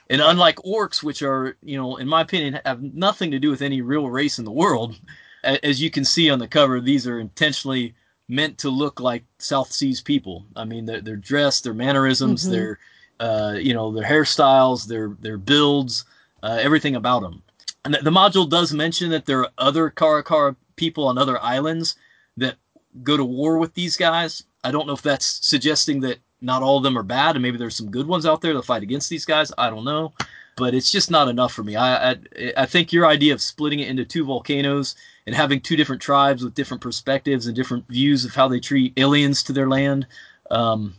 And 0.10 0.22
unlike 0.22 0.58
orcs, 0.58 1.02
which 1.02 1.22
are, 1.24 1.56
you 1.64 1.78
know, 1.78 1.98
in 1.98 2.08
my 2.08 2.22
opinion, 2.22 2.60
have 2.66 2.82
nothing 2.82 3.32
to 3.32 3.40
do 3.40 3.50
with 3.50 3.62
any 3.62 3.82
real 3.82 4.10
race 4.10 4.38
in 4.38 4.46
the 4.46 4.52
world, 4.52 5.00
as 5.44 5.82
you 5.82 5.90
can 5.90 6.06
see 6.06 6.30
on 6.30 6.40
the 6.40 6.48
cover, 6.48 6.82
these 6.82 7.08
are 7.08 7.20
intentionally 7.20 7.96
meant 8.28 8.58
to 8.60 8.70
look 8.70 9.00
like 9.00 9.24
South 9.40 9.72
Seas 9.72 10.02
people. 10.02 10.46
I 10.56 10.66
mean, 10.66 10.86
they're, 10.86 11.02
they're 11.02 11.16
dressed, 11.16 11.64
their 11.64 11.74
mannerisms, 11.74 12.46
Mhm. 12.46 12.52
their, 12.52 12.80
uh, 13.20 13.56
you 13.60 13.74
know, 13.74 13.92
their 13.92 14.04
hairstyles, 14.08 14.88
their 14.88 15.16
their 15.22 15.38
builds, 15.38 16.06
uh, 16.42 16.58
everything 16.62 16.96
about 16.96 17.22
them. 17.22 17.43
And 17.86 17.96
the, 17.96 18.12
module 18.12 18.50
does 18.50 18.74
mention 18.74 19.10
that 19.10 19.26
there 19.26 19.40
are 19.40 19.52
other 19.58 19.90
Karakara 19.90 20.56
people 20.76 21.08
on 21.08 21.18
other 21.18 21.42
islands 21.42 21.96
that 22.38 22.56
go 23.04 23.18
to 23.18 23.26
war 23.26 23.58
with 23.58 23.74
these 23.74 23.98
guys. 23.98 24.44
I 24.64 24.72
don't 24.72 24.88
know 24.88 24.94
if 24.94 25.02
that's 25.02 25.46
suggesting 25.46 26.00
that 26.02 26.20
not 26.42 26.64
all 26.64 26.78
of 26.78 26.84
them 26.84 26.98
are 26.98 27.04
bad, 27.04 27.36
and 27.36 27.44
maybe 27.44 27.58
there's 27.58 27.76
some 27.76 27.92
good 27.92 28.08
ones 28.08 28.26
out 28.26 28.42
there 28.42 28.54
that 28.54 28.64
fight 28.64 28.84
against 28.84 29.10
these 29.10 29.26
guys. 29.26 29.52
I 29.58 29.70
don't 29.70 29.84
know, 29.86 30.14
but 30.56 30.74
it's 30.74 30.92
just 30.92 31.12
not 31.12 31.28
enough 31.28 31.54
for 31.54 31.64
me. 31.64 31.76
I 31.76 32.12
I, 32.12 32.18
I 32.58 32.66
think 32.66 32.94
your 32.94 33.06
idea 33.06 33.34
of 33.34 33.42
splitting 33.42 33.80
it 33.80 33.90
into 33.90 34.06
two 34.06 34.26
volcanoes 34.26 34.96
and 35.26 35.36
having 35.36 35.60
two 35.60 35.76
different 35.76 36.02
tribes 36.02 36.44
with 36.44 36.54
different 36.54 36.82
perspectives 36.82 37.48
and 37.48 37.56
different 37.56 37.88
views 37.88 38.26
of 38.26 38.34
how 38.34 38.48
they 38.48 38.60
treat 38.60 38.94
aliens 38.98 39.44
to 39.44 39.54
their 39.54 39.70
land, 39.70 40.06
um, 40.52 40.94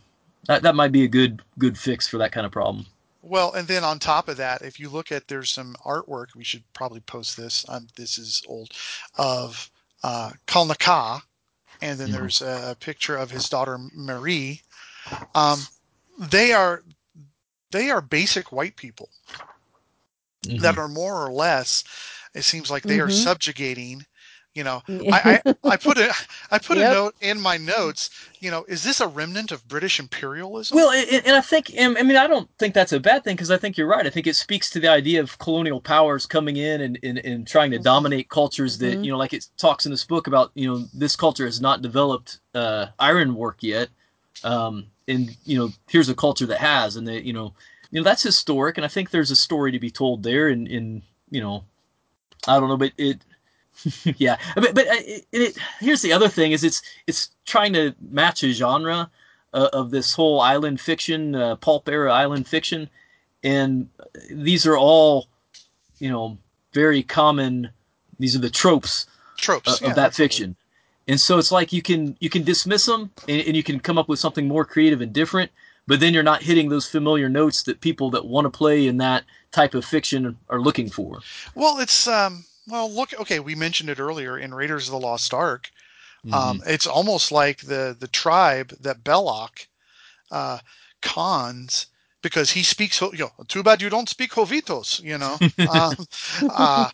that 0.47 0.63
that 0.63 0.75
might 0.75 0.91
be 0.91 1.03
a 1.03 1.07
good 1.07 1.41
good 1.57 1.77
fix 1.77 2.07
for 2.07 2.17
that 2.19 2.31
kind 2.31 2.45
of 2.45 2.51
problem. 2.51 2.85
Well, 3.27 3.53
and 3.53 3.67
then 3.67 3.83
on 3.83 3.97
top 3.99 4.27
of 4.27 4.37
that, 4.37 4.61
if 4.61 4.79
you 4.79 4.89
look 4.89 5.11
at 5.11 5.27
there's 5.27 5.51
some 5.51 5.75
artwork, 5.83 6.35
we 6.35 6.43
should 6.43 6.63
probably 6.73 6.99
post 7.01 7.35
this. 7.35 7.65
Um, 7.67 7.87
this 7.95 8.17
is 8.19 8.43
old 8.47 8.71
of 9.17 9.71
uh, 10.03 10.31
Kalnaka, 10.47 11.21
and 11.81 11.99
then 11.99 12.09
Mhm. 12.09 12.11
there's 12.11 12.41
a 12.41 12.77
picture 12.79 13.17
of 13.17 13.31
his 13.31 13.49
daughter 13.49 13.77
Marie. 13.93 14.61
Um, 15.33 15.67
they 16.19 16.53
are 16.53 16.83
they 17.71 17.89
are 17.89 18.01
basic 18.01 18.51
white 18.51 18.75
people 18.75 19.09
that 20.57 20.77
are 20.77 20.87
more 20.87 21.25
or 21.25 21.31
less. 21.31 21.83
It 22.35 22.43
seems 22.43 22.69
like 22.69 22.85
they 22.85 22.99
are 22.99 23.09
Mhm. 23.09 23.11
subjugating. 23.11 24.05
You 24.55 24.63
know, 24.63 24.81
I, 24.87 25.41
I, 25.45 25.53
I 25.65 25.75
put 25.75 25.97
a 25.97 26.13
I 26.49 26.59
put 26.59 26.77
Yep. 26.77 26.89
a 26.89 26.93
note 26.93 27.15
in 27.19 27.41
my 27.41 27.57
notes. 27.57 28.09
You 28.39 28.51
know, 28.51 28.63
is 28.69 28.83
this 28.83 29.01
a 29.01 29.07
remnant 29.07 29.51
of 29.51 29.67
British 29.67 29.99
imperialism? 29.99 30.75
Well, 30.77 30.91
and, 30.91 31.25
and 31.25 31.35
I 31.35 31.41
think, 31.41 31.75
and, 31.75 31.97
I 31.97 32.03
mean, 32.03 32.15
I 32.15 32.25
don't 32.25 32.49
think 32.57 32.73
that's 32.73 32.93
a 32.93 32.99
bad 32.99 33.25
thing 33.25 33.35
because 33.35 33.51
I 33.51 33.57
think 33.57 33.77
you're 33.77 33.87
right. 33.87 34.05
I 34.05 34.09
think 34.09 34.27
it 34.27 34.35
speaks 34.37 34.69
to 34.69 34.79
the 34.79 34.87
idea 34.87 35.19
of 35.19 35.37
colonial 35.39 35.81
powers 35.81 36.25
coming 36.25 36.55
in 36.55 36.79
and, 36.81 36.97
and, 37.03 37.17
and 37.19 37.45
trying 37.45 37.71
to 37.71 37.79
dominate 37.79 38.29
cultures 38.29 38.77
that, 38.77 39.01
Mhm. 39.01 39.03
you 39.03 39.11
know, 39.11 39.17
like 39.17 39.33
it 39.33 39.45
talks 39.57 39.85
in 39.85 39.91
this 39.91 40.05
book 40.05 40.27
about, 40.27 40.51
you 40.55 40.67
know, 40.71 40.85
this 40.93 41.17
culture 41.17 41.45
has 41.45 41.59
not 41.59 41.81
developed 41.81 42.39
uh, 42.53 42.87
iron 42.97 43.35
work 43.35 43.57
yet. 43.61 43.89
Um, 44.45 44.85
and, 45.09 45.35
you 45.43 45.57
know, 45.57 45.69
here's 45.89 46.09
a 46.09 46.15
culture 46.15 46.45
that 46.45 46.59
has, 46.59 46.95
and 46.95 47.05
that, 47.07 47.25
you 47.25 47.33
know, 47.33 47.53
you 47.91 47.99
know, 47.99 48.03
that's 48.05 48.23
historic. 48.23 48.77
And 48.77 48.85
I 48.85 48.89
think 48.89 49.09
there's 49.09 49.31
a 49.31 49.35
story 49.35 49.73
to 49.73 49.79
be 49.79 49.91
told 49.91 50.23
there. 50.23 50.47
And, 50.47 50.65
in 50.67 51.01
you 51.29 51.41
know, 51.41 51.65
I 52.47 52.59
don't 52.59 52.69
know, 52.69 52.77
but 52.77 52.93
it, 52.97 53.21
yeah, 54.17 54.37
but 54.55 54.73
but 54.73 54.87
uh, 54.87 54.93
it, 55.05 55.25
it, 55.31 55.57
here's 55.79 56.01
the 56.01 56.13
other 56.13 56.29
thing: 56.29 56.51
is 56.51 56.63
it's 56.63 56.81
it's 57.07 57.29
trying 57.45 57.73
to 57.73 57.93
match 58.09 58.43
a 58.43 58.51
genre 58.51 59.09
uh, 59.53 59.69
of 59.73 59.91
this 59.91 60.13
whole 60.13 60.39
island 60.41 60.79
fiction, 60.79 61.35
uh, 61.35 61.55
pulp 61.57 61.87
era 61.89 62.11
island 62.11 62.47
fiction, 62.47 62.89
and 63.43 63.89
these 64.31 64.65
are 64.65 64.77
all, 64.77 65.27
you 65.99 66.09
know, 66.09 66.37
very 66.73 67.03
common. 67.03 67.69
These 68.19 68.35
are 68.35 68.39
the 68.39 68.49
tropes 68.49 69.07
Tropes 69.37 69.75
of, 69.75 69.81
yeah, 69.81 69.89
of 69.89 69.95
that 69.95 70.07
absolutely. 70.07 70.29
fiction, 70.29 70.55
and 71.07 71.19
so 71.19 71.37
it's 71.37 71.51
like 71.51 71.73
you 71.73 71.81
can 71.81 72.15
you 72.19 72.29
can 72.29 72.43
dismiss 72.43 72.85
them 72.85 73.11
and, 73.27 73.41
and 73.41 73.55
you 73.55 73.63
can 73.63 73.79
come 73.79 73.97
up 73.97 74.07
with 74.07 74.19
something 74.19 74.47
more 74.47 74.65
creative 74.65 75.01
and 75.01 75.11
different, 75.11 75.51
but 75.85 75.99
then 75.99 76.13
you're 76.13 76.23
not 76.23 76.41
hitting 76.41 76.69
those 76.69 76.87
familiar 76.87 77.29
notes 77.29 77.63
that 77.63 77.81
people 77.81 78.09
that 78.11 78.25
want 78.25 78.45
to 78.45 78.49
play 78.49 78.87
in 78.87 78.97
that 78.97 79.23
type 79.51 79.73
of 79.73 79.85
fiction 79.85 80.37
are 80.49 80.61
looking 80.61 80.89
for. 80.89 81.19
Well, 81.53 81.79
it's 81.79 82.07
um 82.07 82.45
well 82.67 82.91
look 82.91 83.13
okay, 83.19 83.39
we 83.39 83.55
mentioned 83.55 83.89
it 83.89 83.99
earlier 83.99 84.37
in 84.37 84.53
Raiders 84.53 84.87
of 84.87 84.91
the 84.93 84.99
Lost 84.99 85.33
Ark. 85.33 85.71
Um 86.31 86.61
it's 86.65 86.87
almost 86.87 87.31
like 87.31 87.61
the 87.61 87.95
the 87.97 88.07
tribe 88.07 88.71
that 88.81 89.03
Belloq 89.03 89.67
uh 90.31 90.59
cons 91.01 91.87
because 92.21 92.51
he 92.51 92.63
speaks 92.63 92.99
Ho- 92.99 93.11
you 93.13 93.19
know, 93.19 93.31
too 93.47 93.63
bad 93.63 93.81
you 93.81 93.89
don't 93.89 94.09
speak 94.09 94.31
Hovitos, 94.33 95.01
you 95.01 95.17
know. 95.17 95.41
um, 95.65 96.07
uh, 96.49 96.91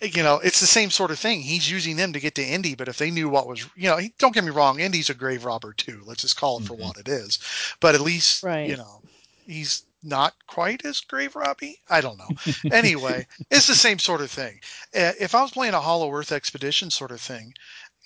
you 0.00 0.22
know, 0.22 0.36
it's 0.38 0.60
the 0.60 0.66
same 0.66 0.90
sort 0.90 1.10
of 1.10 1.18
thing. 1.18 1.40
He's 1.40 1.70
using 1.70 1.96
them 1.96 2.12
to 2.12 2.20
get 2.20 2.34
to 2.36 2.44
Indy, 2.44 2.74
but 2.74 2.88
if 2.88 2.98
they 2.98 3.10
knew 3.10 3.28
what 3.28 3.48
was, 3.48 3.66
you 3.76 3.88
know, 3.88 3.96
he, 3.96 4.14
don't 4.18 4.34
get 4.34 4.44
me 4.44 4.50
wrong, 4.50 4.78
Indy's 4.78 5.10
a 5.10 5.14
grave 5.14 5.44
robber 5.44 5.72
too. 5.72 6.02
Let's 6.06 6.22
just 6.22 6.36
call 6.36 6.58
it 6.58 6.64
for 6.64 6.74
what 6.74 6.96
it 6.98 7.08
is. 7.08 7.38
But 7.80 7.94
at 7.94 8.00
least, 8.00 8.46
Right. 8.46 8.62
you 8.62 8.76
know, 8.76 9.02
he's 9.46 9.84
not 10.02 10.34
quite 10.46 10.84
as 10.84 11.00
grave 11.00 11.34
robbie 11.34 11.80
I 11.88 12.00
don't 12.00 12.18
know. 12.18 12.28
anyway, 12.72 13.26
it's 13.50 13.66
the 13.66 13.74
same 13.74 13.98
sort 13.98 14.20
of 14.20 14.30
thing. 14.30 14.60
Uh, 14.94 15.12
If 15.18 15.34
I 15.34 15.42
was 15.42 15.50
playing 15.52 15.74
a 15.74 15.80
Hollow 15.80 16.12
Earth 16.12 16.32
expedition 16.32 16.90
sort 16.90 17.10
of 17.10 17.20
thing, 17.20 17.54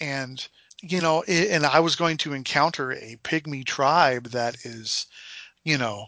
and 0.01 0.47
you 0.83 1.01
know, 1.01 1.23
and 1.23 1.65
I 1.65 1.81
was 1.81 1.97
going 1.97 2.17
to 2.19 2.33
encounter 2.33 2.93
a 2.93 3.17
pygmy 3.23 3.65
tribe 3.65 4.27
that 4.31 4.57
is, 4.65 5.07
you 5.63 5.79
know, 5.79 6.07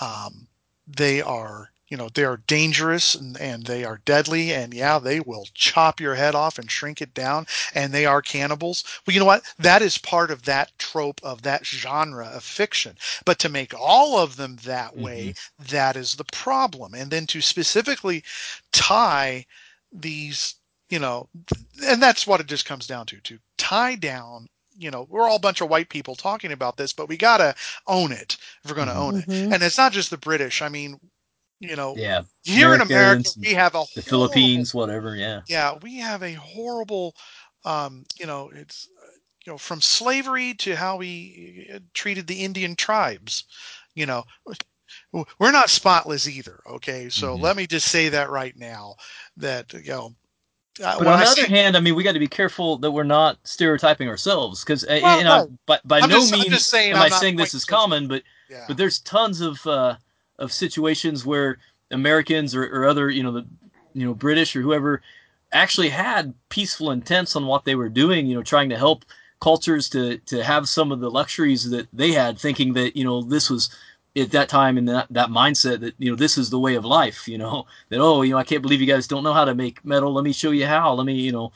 um, 0.00 0.48
they 0.88 1.22
are 1.22 1.71
you 1.92 1.98
know 1.98 2.08
they 2.14 2.24
are 2.24 2.38
dangerous 2.46 3.14
and, 3.14 3.38
and 3.38 3.66
they 3.66 3.84
are 3.84 4.00
deadly 4.06 4.50
and 4.54 4.72
yeah 4.72 4.98
they 4.98 5.20
will 5.20 5.46
chop 5.52 6.00
your 6.00 6.14
head 6.14 6.34
off 6.34 6.58
and 6.58 6.70
shrink 6.70 7.02
it 7.02 7.12
down 7.12 7.46
and 7.74 7.92
they 7.92 8.06
are 8.06 8.22
cannibals. 8.22 8.82
Well 9.06 9.12
you 9.12 9.20
know 9.20 9.26
what? 9.26 9.44
That 9.58 9.82
is 9.82 9.98
part 9.98 10.30
of 10.30 10.44
that 10.44 10.72
trope 10.78 11.20
of 11.22 11.42
that 11.42 11.66
genre 11.66 12.28
of 12.28 12.44
fiction. 12.44 12.96
But 13.26 13.38
to 13.40 13.50
make 13.50 13.74
all 13.78 14.18
of 14.18 14.36
them 14.36 14.56
that 14.64 14.96
way 14.96 15.34
that 15.68 15.94
is 15.96 16.14
the 16.14 16.24
problem. 16.24 16.94
And 16.94 17.10
then 17.10 17.26
to 17.26 17.42
specifically 17.42 18.24
tie 18.72 19.44
these 19.92 20.54
you 20.88 20.98
know 20.98 21.28
and 21.84 22.02
that's 22.02 22.26
what 22.26 22.40
it 22.40 22.46
just 22.46 22.64
comes 22.64 22.86
down 22.86 23.04
to 23.06 23.20
to 23.20 23.38
tie 23.58 23.96
down 23.96 24.48
you 24.78 24.90
know 24.90 25.06
we're 25.10 25.28
all 25.28 25.36
a 25.36 25.46
bunch 25.46 25.60
of 25.60 25.68
white 25.68 25.90
people 25.90 26.14
talking 26.14 26.52
about 26.52 26.78
this 26.78 26.94
but 26.94 27.06
we 27.10 27.18
got 27.18 27.36
to 27.36 27.54
own 27.86 28.12
it 28.12 28.38
if 28.64 28.70
we're 28.70 28.76
going 28.76 28.88
to 28.88 28.94
own 28.96 29.16
it. 29.18 29.28
Mhm. 29.28 29.52
and 29.52 29.62
it's 29.62 29.76
not 29.76 29.92
just 29.92 30.08
the 30.08 30.16
british. 30.16 30.62
I 30.62 30.70
mean 30.70 30.98
you 31.62 31.76
know 31.76 31.94
Yeah, 31.96 32.22
here 32.42 32.74
in 32.74 32.80
america 32.80 33.28
we 33.38 33.54
have 33.54 33.72
a 33.74 33.78
the 33.94 34.02
horrible- 34.02 34.02
Philippines, 34.02 34.74
whatever. 34.74 35.14
Yeah. 35.16 35.40
yeah 35.48 35.74
we 35.80 35.96
have 35.98 36.22
a 36.22 36.32
horrible 36.34 37.14
um 37.64 38.04
you 38.18 38.26
know 38.26 38.50
it's 38.54 38.88
uh, 39.02 39.06
you 39.46 39.52
know 39.52 39.58
from 39.58 39.80
slavery 39.80 40.54
to 40.54 40.74
how 40.74 40.96
we 40.96 41.70
uh, 41.72 41.78
treated 41.94 42.26
the 42.26 42.44
indian 42.44 42.74
tribes 42.76 43.44
you 43.94 44.06
know 44.06 44.24
we're 45.38 45.52
not 45.52 45.70
spotless 45.70 46.28
either 46.28 46.60
okay 46.68 47.08
so 47.08 47.36
Mhm. 47.36 47.40
let 47.40 47.56
me 47.56 47.66
just 47.66 47.88
say 47.88 48.08
that 48.08 48.28
right 48.30 48.56
now 48.56 48.96
that 49.36 49.72
you 49.72 49.90
know 49.92 50.14
uh, 50.82 50.98
But 50.98 51.06
on 51.06 51.18
the 51.20 51.26
other 51.26 51.42
say- 51.42 51.48
hand, 51.48 51.76
I 51.76 51.80
mean, 51.80 51.94
we 51.94 52.02
got 52.02 52.12
to 52.12 52.18
be 52.18 52.26
careful 52.26 52.78
that 52.78 52.90
we're 52.90 53.02
not 53.04 53.36
stereotyping 53.44 54.08
ourselves, 54.08 54.64
because 54.64 54.86
Well, 54.88 55.04
and 55.20 55.28
I, 55.28 55.40
right. 55.40 55.48
by, 55.66 55.80
by 55.84 56.00
I'm 56.00 56.08
no 56.08 56.20
just- 56.20 56.32
means 56.32 56.66
saying 56.66 56.92
am 56.92 56.96
I'm 57.02 57.12
I 57.12 57.16
saying 57.18 57.36
this 57.36 57.52
is 57.52 57.66
common, 57.66 58.08
but 58.08 58.22
yeah. 58.48 58.64
but 58.66 58.78
there's 58.78 59.00
tons 59.00 59.42
of 59.42 59.64
uh, 59.66 59.96
of 60.38 60.52
situations 60.52 61.24
where 61.24 61.58
Americans 61.90 62.54
or, 62.54 62.64
or 62.64 62.86
other 62.86 63.10
you 63.10 63.22
know 63.22 63.32
the 63.32 63.46
you 63.94 64.06
know 64.06 64.14
British 64.14 64.56
or 64.56 64.62
whoever 64.62 65.02
actually 65.52 65.90
had 65.90 66.34
peaceful 66.48 66.90
intents 66.90 67.36
on 67.36 67.46
what 67.46 67.64
they 67.64 67.74
were 67.74 67.88
doing, 67.90 68.26
you 68.26 68.34
know, 68.34 68.42
trying 68.42 68.70
to 68.70 68.78
help 68.78 69.04
cultures 69.40 69.88
to 69.90 70.18
to 70.18 70.42
have 70.42 70.68
some 70.68 70.92
of 70.92 71.00
the 71.00 71.10
luxuries 71.10 71.68
that 71.70 71.88
they 71.92 72.12
had, 72.12 72.38
thinking 72.38 72.72
that 72.74 72.96
you 72.96 73.04
know 73.04 73.22
this 73.22 73.50
was 73.50 73.70
at 74.16 74.30
that 74.30 74.48
time 74.48 74.76
in 74.76 74.84
that, 74.84 75.06
that 75.10 75.28
mindset 75.28 75.80
that 75.80 75.94
you 75.98 76.10
know 76.10 76.16
this 76.16 76.36
is 76.36 76.50
the 76.50 76.58
way 76.58 76.74
of 76.74 76.84
life 76.84 77.26
you 77.26 77.38
know 77.38 77.64
that 77.88 77.98
oh 77.98 78.20
you 78.22 78.30
know 78.30 78.36
i 78.36 78.44
can't 78.44 78.60
believe 78.60 78.78
you 78.80 78.86
guys 78.86 79.06
don't 79.06 79.24
know 79.24 79.32
how 79.32 79.44
to 79.44 79.54
make 79.54 79.84
metal. 79.84 80.12
Let 80.12 80.24
me 80.24 80.32
show 80.32 80.50
you 80.50 80.66
how. 80.66 80.92
Let 80.92 81.06
me 81.06 81.14
you 81.14 81.32
know 81.32 81.52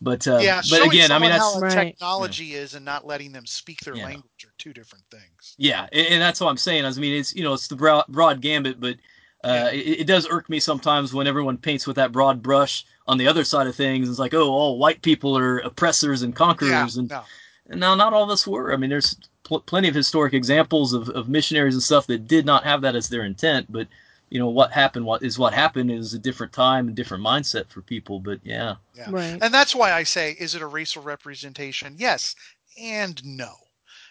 but 0.00 0.26
uh, 0.26 0.38
yeah 0.40 0.60
but 0.70 0.84
again 0.86 1.10
i 1.12 1.18
mean 1.18 1.30
that's 1.30 1.54
how 1.54 1.60
Right. 1.60 1.74
technology 1.92 2.54
is 2.54 2.74
and 2.74 2.84
not 2.84 3.06
letting 3.06 3.32
them 3.32 3.46
speak 3.46 3.80
their 3.80 3.96
Yeah. 3.96 4.04
language 4.04 4.44
are 4.44 4.52
two 4.58 4.72
different 4.72 5.04
things 5.10 5.54
yeah 5.58 5.86
and, 5.92 6.06
and 6.06 6.22
that's 6.22 6.40
what 6.40 6.48
i'm 6.48 6.56
saying 6.56 6.84
i 6.84 6.90
mean 6.92 7.14
it's 7.14 7.34
you 7.34 7.42
know 7.42 7.52
it's 7.52 7.68
the 7.68 7.76
broad, 7.76 8.04
broad 8.08 8.40
gambit 8.40 8.80
but 8.80 8.96
uh, 9.42 9.70
it, 9.72 10.00
it 10.00 10.06
does 10.06 10.28
irk 10.28 10.50
me 10.50 10.60
sometimes 10.60 11.14
when 11.14 11.26
everyone 11.26 11.56
paints 11.56 11.86
with 11.86 11.96
that 11.96 12.12
broad 12.12 12.42
brush 12.42 12.84
on 13.06 13.16
the 13.16 13.26
other 13.26 13.42
side 13.44 13.66
of 13.66 13.74
things 13.74 14.08
it's 14.08 14.18
like 14.18 14.34
oh 14.34 14.48
all 14.50 14.78
white 14.78 15.00
people 15.02 15.36
are 15.36 15.58
oppressors 15.60 16.22
and 16.22 16.36
conquerors 16.36 16.96
and 16.96 17.08
no. 17.10 17.22
And 17.70 17.78
now, 17.78 17.94
not 17.94 18.12
all 18.12 18.24
of 18.24 18.30
us 18.30 18.48
were. 18.48 18.72
I 18.72 18.76
mean, 18.76 18.90
there's 18.90 19.14
pl- 19.44 19.60
plenty 19.60 19.86
of 19.88 19.94
historic 19.94 20.34
examples 20.34 20.92
of, 20.92 21.08
of 21.10 21.28
missionaries 21.28 21.74
and 21.74 21.82
stuff 21.82 22.04
that 22.08 22.26
did 22.26 22.44
not 22.44 22.64
have 22.64 22.80
that 22.80 22.96
as 22.96 23.08
their 23.08 23.22
intent. 23.22 23.70
But, 23.70 23.86
you 24.30 24.38
know, 24.38 24.48
what 24.48 24.72
happened 24.72 25.04
what 25.04 25.22
is 25.22 25.38
what 25.38 25.52
happened 25.52 25.90
is 25.90 26.14
a 26.14 26.18
different 26.18 26.52
time 26.52 26.86
and 26.86 26.96
different 26.96 27.22
mindset 27.22 27.68
for 27.68 27.82
people. 27.82 28.20
But 28.20 28.40
yeah. 28.42 28.76
Yeah. 28.94 29.08
Right. 29.10 29.38
And 29.42 29.52
that's 29.52 29.74
why 29.74 29.92
I 29.92 30.04
say, 30.04 30.36
is 30.38 30.54
it 30.54 30.62
a 30.62 30.66
racial 30.66 31.02
representation? 31.02 31.96
Yes 31.98 32.34
and 32.78 33.24
no. 33.24 33.54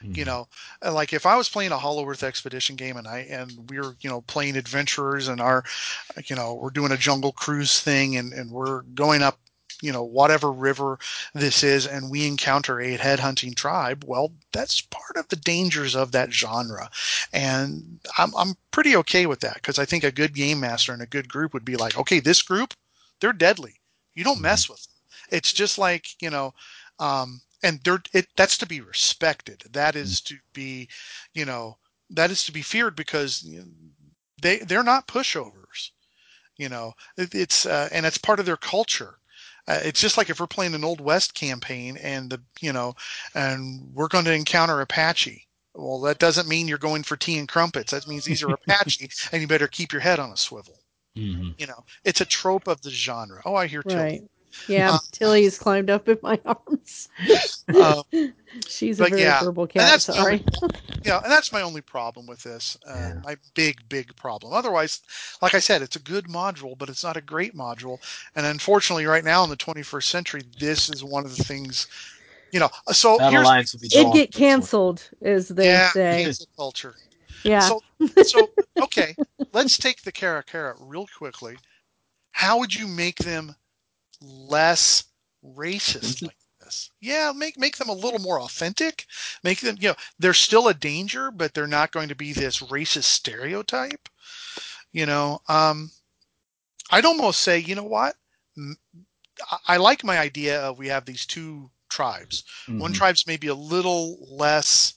You 0.01 0.23
know, 0.23 0.47
uh, 0.81 0.93
like 0.93 1.11
if 1.11 1.25
I 1.25 1.35
was 1.35 1.49
playing 1.49 1.73
a 1.73 1.77
Hollow 1.77 2.07
Earth 2.07 2.23
Expedition 2.23 2.77
game 2.77 2.95
and 2.95 3.05
I 3.05 3.19
and 3.29 3.69
we 3.69 3.79
are 3.79 3.97
you 3.99 4.09
know 4.09 4.21
playing 4.21 4.55
adventurers 4.55 5.27
and 5.27 5.41
our, 5.41 5.65
you 6.25 6.37
know, 6.37 6.53
we're 6.53 6.69
doing 6.69 6.93
a 6.93 6.97
jungle 6.97 7.33
cruise 7.33 7.81
thing 7.81 8.15
and 8.15 8.31
and 8.31 8.49
we're 8.49 8.83
going 8.83 9.21
up 9.21 9.39
you 9.81 9.91
know 9.91 10.03
whatever 10.03 10.51
river 10.51 10.99
this 11.33 11.63
is 11.63 11.87
and 11.87 12.09
we 12.11 12.27
encounter 12.27 12.79
a 12.79 12.97
headhunting 12.97 13.55
tribe 13.55 14.03
well 14.05 14.31
that's 14.51 14.81
part 14.81 15.15
of 15.15 15.27
the 15.29 15.35
dangers 15.35 15.95
of 15.95 16.11
that 16.11 16.33
genre. 16.33 16.89
And 17.33 17.99
i'm, 18.17 18.35
I'm 18.35 18.55
pretty 18.71 18.95
okay 18.97 19.25
with 19.25 19.39
that 19.41 19.55
because 19.55 19.79
i 19.79 19.85
think 19.85 20.03
a 20.03 20.11
good 20.11 20.33
game 20.33 20.59
master 20.59 20.93
and 20.93 21.01
a 21.01 21.07
good 21.07 21.29
group 21.29 21.53
would 21.53 21.65
be 21.65 21.75
like 21.77 21.97
okay 21.97 22.19
this 22.19 22.41
group 22.41 22.73
they're 23.19 23.33
deadly. 23.33 23.75
You 24.15 24.23
don't 24.23 24.41
mess 24.41 24.69
with 24.69 24.83
them 24.83 24.93
it's 25.31 25.53
just 25.53 25.77
like 25.77 26.07
you 26.21 26.29
know 26.29 26.53
um, 26.99 27.41
and 27.63 27.79
they're 27.83 28.01
it 28.13 28.27
that's 28.35 28.57
to 28.59 28.65
be 28.65 28.81
respected. 28.81 29.63
That 29.71 29.95
is 29.95 30.21
to 30.21 30.37
be 30.53 30.89
you 31.33 31.45
know 31.45 31.77
that 32.09 32.31
is 32.31 32.43
to 32.45 32.51
be 32.51 32.61
feared 32.61 32.95
because 32.95 33.43
you 33.43 33.59
know, 33.59 33.65
they 34.41 34.59
they're 34.59 34.83
not 34.83 35.07
pushovers 35.07 35.91
you 36.57 36.69
know. 36.69 36.93
It, 37.17 37.33
it's 37.35 37.65
uh, 37.65 37.89
and 37.91 38.05
it's 38.05 38.17
part 38.17 38.39
of 38.39 38.45
their 38.45 38.57
culture 38.57 39.18
uh, 39.69 39.79
it's 39.83 40.01
just 40.01 40.17
like 40.17 40.29
if 40.29 40.39
we're 40.39 40.47
playing 40.47 40.73
an 40.73 40.83
old 40.83 40.99
west 40.99 41.33
campaign 41.33 41.97
and 41.97 42.29
the 42.29 42.41
you 42.59 42.73
know 42.73 42.93
and 43.35 43.81
we're 43.93 44.07
going 44.07 44.25
to 44.25 44.33
encounter 44.33 44.81
apache 44.81 45.45
well 45.75 46.01
that 46.01 46.19
doesn't 46.19 46.49
mean 46.49 46.67
you're 46.67 46.77
going 46.77 47.03
for 47.03 47.15
tea 47.15 47.37
and 47.37 47.47
crumpets 47.47 47.91
that 47.91 48.07
means 48.07 48.25
these 48.25 48.43
are 48.43 48.53
apache 48.67 49.09
and 49.31 49.41
you 49.41 49.47
better 49.47 49.67
keep 49.67 49.93
your 49.93 50.01
head 50.01 50.19
on 50.19 50.31
a 50.31 50.37
swivel 50.37 50.75
Mm-hmm. 51.17 51.49
you 51.57 51.65
know 51.65 51.83
it's 52.05 52.21
a 52.21 52.25
trope 52.25 52.67
of 52.67 52.81
the 52.81 52.91
genre 52.91 53.41
oh 53.43 53.55
i 53.55 53.65
hear 53.65 53.81
Tilly. 53.81 54.01
Right. 54.01 54.21
Yeah, 54.67 54.93
Uh, 54.93 54.97
Tilly's 55.11 55.57
climbed 55.57 55.89
up 55.89 56.07
in 56.09 56.17
my 56.21 56.39
arms. 56.45 57.09
Uh, 57.73 58.03
She's 58.67 58.99
a 58.99 59.05
very 59.05 59.21
yeah, 59.21 59.43
verbal 59.43 59.63
and 59.63 59.71
cat. 59.71 59.89
that's 59.89 60.05
the 60.05 60.13
Sorry. 60.13 60.43
yeah, 61.05 61.21
and 61.23 61.31
that's 61.31 61.51
my 61.51 61.61
only 61.61 61.81
problem 61.81 62.27
with 62.27 62.41
this. 62.43 62.77
Uh, 62.85 63.11
My 63.23 63.35
big, 63.53 63.77
big 63.89 64.15
problem. 64.15 64.53
Otherwise, 64.53 65.01
like 65.41 65.53
I 65.53 65.59
said, 65.59 65.81
it's 65.81 65.95
a 65.95 65.99
good 66.01 66.25
module, 66.25 66.77
but 66.77 66.89
it's 66.89 67.03
not 67.03 67.17
a 67.17 67.21
great 67.21 67.55
module. 67.55 67.99
And 68.35 68.45
unfortunately, 68.45 69.05
right 69.05 69.23
now 69.23 69.43
in 69.43 69.49
the 69.49 69.57
21st 69.57 70.03
century, 70.03 70.41
this 70.59 70.89
is 70.89 71.03
one 71.03 71.25
of 71.25 71.35
the 71.35 71.43
things. 71.43 71.87
You 72.51 72.59
know, 72.59 72.69
so 72.91 73.17
That 73.17 73.33
alliance 73.33 73.73
will 73.73 73.81
be 73.81 73.89
It'd 73.93 74.13
get 74.13 74.31
canceled, 74.33 75.09
as 75.21 75.49
they 75.49 75.65
yeah, 75.65 75.89
say. 75.89 76.23
cancel 76.23 76.47
culture. 76.57 76.95
Yeah. 77.43 77.59
So, 77.59 77.81
so 78.23 78.49
okay, 78.81 79.15
let's 79.53 79.77
take 79.77 80.01
the 80.01 80.11
Karakara 80.11 80.75
real 80.79 81.07
quickly. 81.17 81.55
How 82.31 82.57
would 82.59 82.73
you 82.73 82.87
make 82.87 83.17
them 83.17 83.55
less 84.21 85.05
racist 85.43 86.21
like 86.23 86.37
this? 86.59 86.91
Yeah, 87.01 87.31
make 87.35 87.57
make 87.57 87.77
them 87.77 87.89
a 87.89 87.93
little 87.93 88.19
more 88.19 88.39
authentic. 88.41 89.05
Make 89.43 89.61
them, 89.61 89.77
you 89.79 89.89
know, 89.89 89.95
they're 90.17 90.33
still 90.33 90.67
a 90.67 90.73
danger, 90.73 91.31
but 91.31 91.53
they're 91.53 91.67
not 91.67 91.91
going 91.91 92.09
to 92.09 92.15
be 92.15 92.33
this 92.33 92.59
racist 92.59 93.03
stereotype. 93.05 94.09
You 94.91 95.05
know, 95.05 95.41
um, 95.47 95.91
I'd 96.91 97.05
almost 97.05 97.41
say, 97.41 97.59
you 97.59 97.75
know 97.75 97.83
what? 97.83 98.15
I 99.67 99.77
like 99.77 100.03
my 100.03 100.17
idea 100.17 100.59
of 100.61 100.77
we 100.77 100.87
have 100.87 101.05
these 101.05 101.25
two 101.25 101.71
tribes. 101.89 102.43
One 102.77 102.91
Mhm. 102.91 102.93
tribe's 102.93 103.27
maybe 103.27 103.47
a 103.47 103.55
little 103.55 104.17
less 104.29 104.95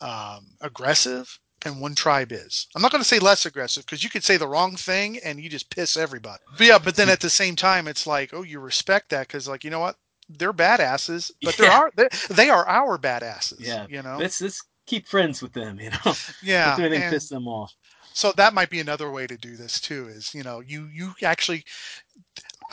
um, 0.00 0.56
aggressive, 0.60 1.38
and 1.64 1.80
one 1.80 1.94
tribe 1.94 2.30
is. 2.32 2.66
I'm 2.74 2.82
not 2.82 2.92
going 2.92 3.02
to 3.02 3.08
say 3.08 3.18
less 3.18 3.44
aggressive 3.46 3.84
because 3.84 4.04
you 4.04 4.10
could 4.10 4.24
say 4.24 4.36
the 4.36 4.46
wrong 4.48 4.76
thing 4.76 5.18
and 5.24 5.40
you 5.40 5.48
just 5.48 5.70
piss 5.70 5.96
everybody. 5.96 6.42
But 6.56 6.66
yeah, 6.66 6.78
but 6.78 6.94
then 6.96 7.08
at 7.08 7.20
the 7.20 7.30
same 7.30 7.56
time, 7.56 7.88
it's 7.88 8.06
like, 8.06 8.32
oh, 8.32 8.42
you 8.42 8.60
respect 8.60 9.10
that 9.10 9.26
because, 9.28 9.48
like, 9.48 9.64
you 9.64 9.70
know 9.70 9.80
what? 9.80 9.96
They're 10.28 10.52
badasses, 10.52 11.30
but 11.42 11.58
Yeah. 11.58 11.78
are 11.78 11.90
they, 11.96 12.08
they 12.30 12.50
are 12.50 12.66
our 12.68 12.98
badasses. 12.98 13.60
Yeah. 13.60 13.86
you 13.88 14.02
know. 14.02 14.18
Let's 14.18 14.40
let's 14.42 14.62
keep 14.86 15.08
friends 15.08 15.40
with 15.42 15.52
them. 15.52 15.80
You 15.80 15.90
know. 15.90 16.12
Yeah, 16.42 16.76
Don't 16.76 16.86
anything 16.86 17.02
and- 17.04 17.12
piss 17.12 17.28
them 17.28 17.48
off. 17.48 17.72
so 18.12 18.32
that 18.36 18.52
might 18.54 18.68
be 18.70 18.80
another 18.80 19.10
way 19.10 19.26
to 19.26 19.36
do 19.36 19.56
this 19.56 19.80
too 19.80 20.08
is 20.08 20.34
you 20.34 20.42
know 20.42 20.60
you 20.60 20.88
you 20.92 21.14
actually 21.22 21.62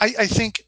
i 0.00 0.12
i 0.18 0.26
think 0.26 0.66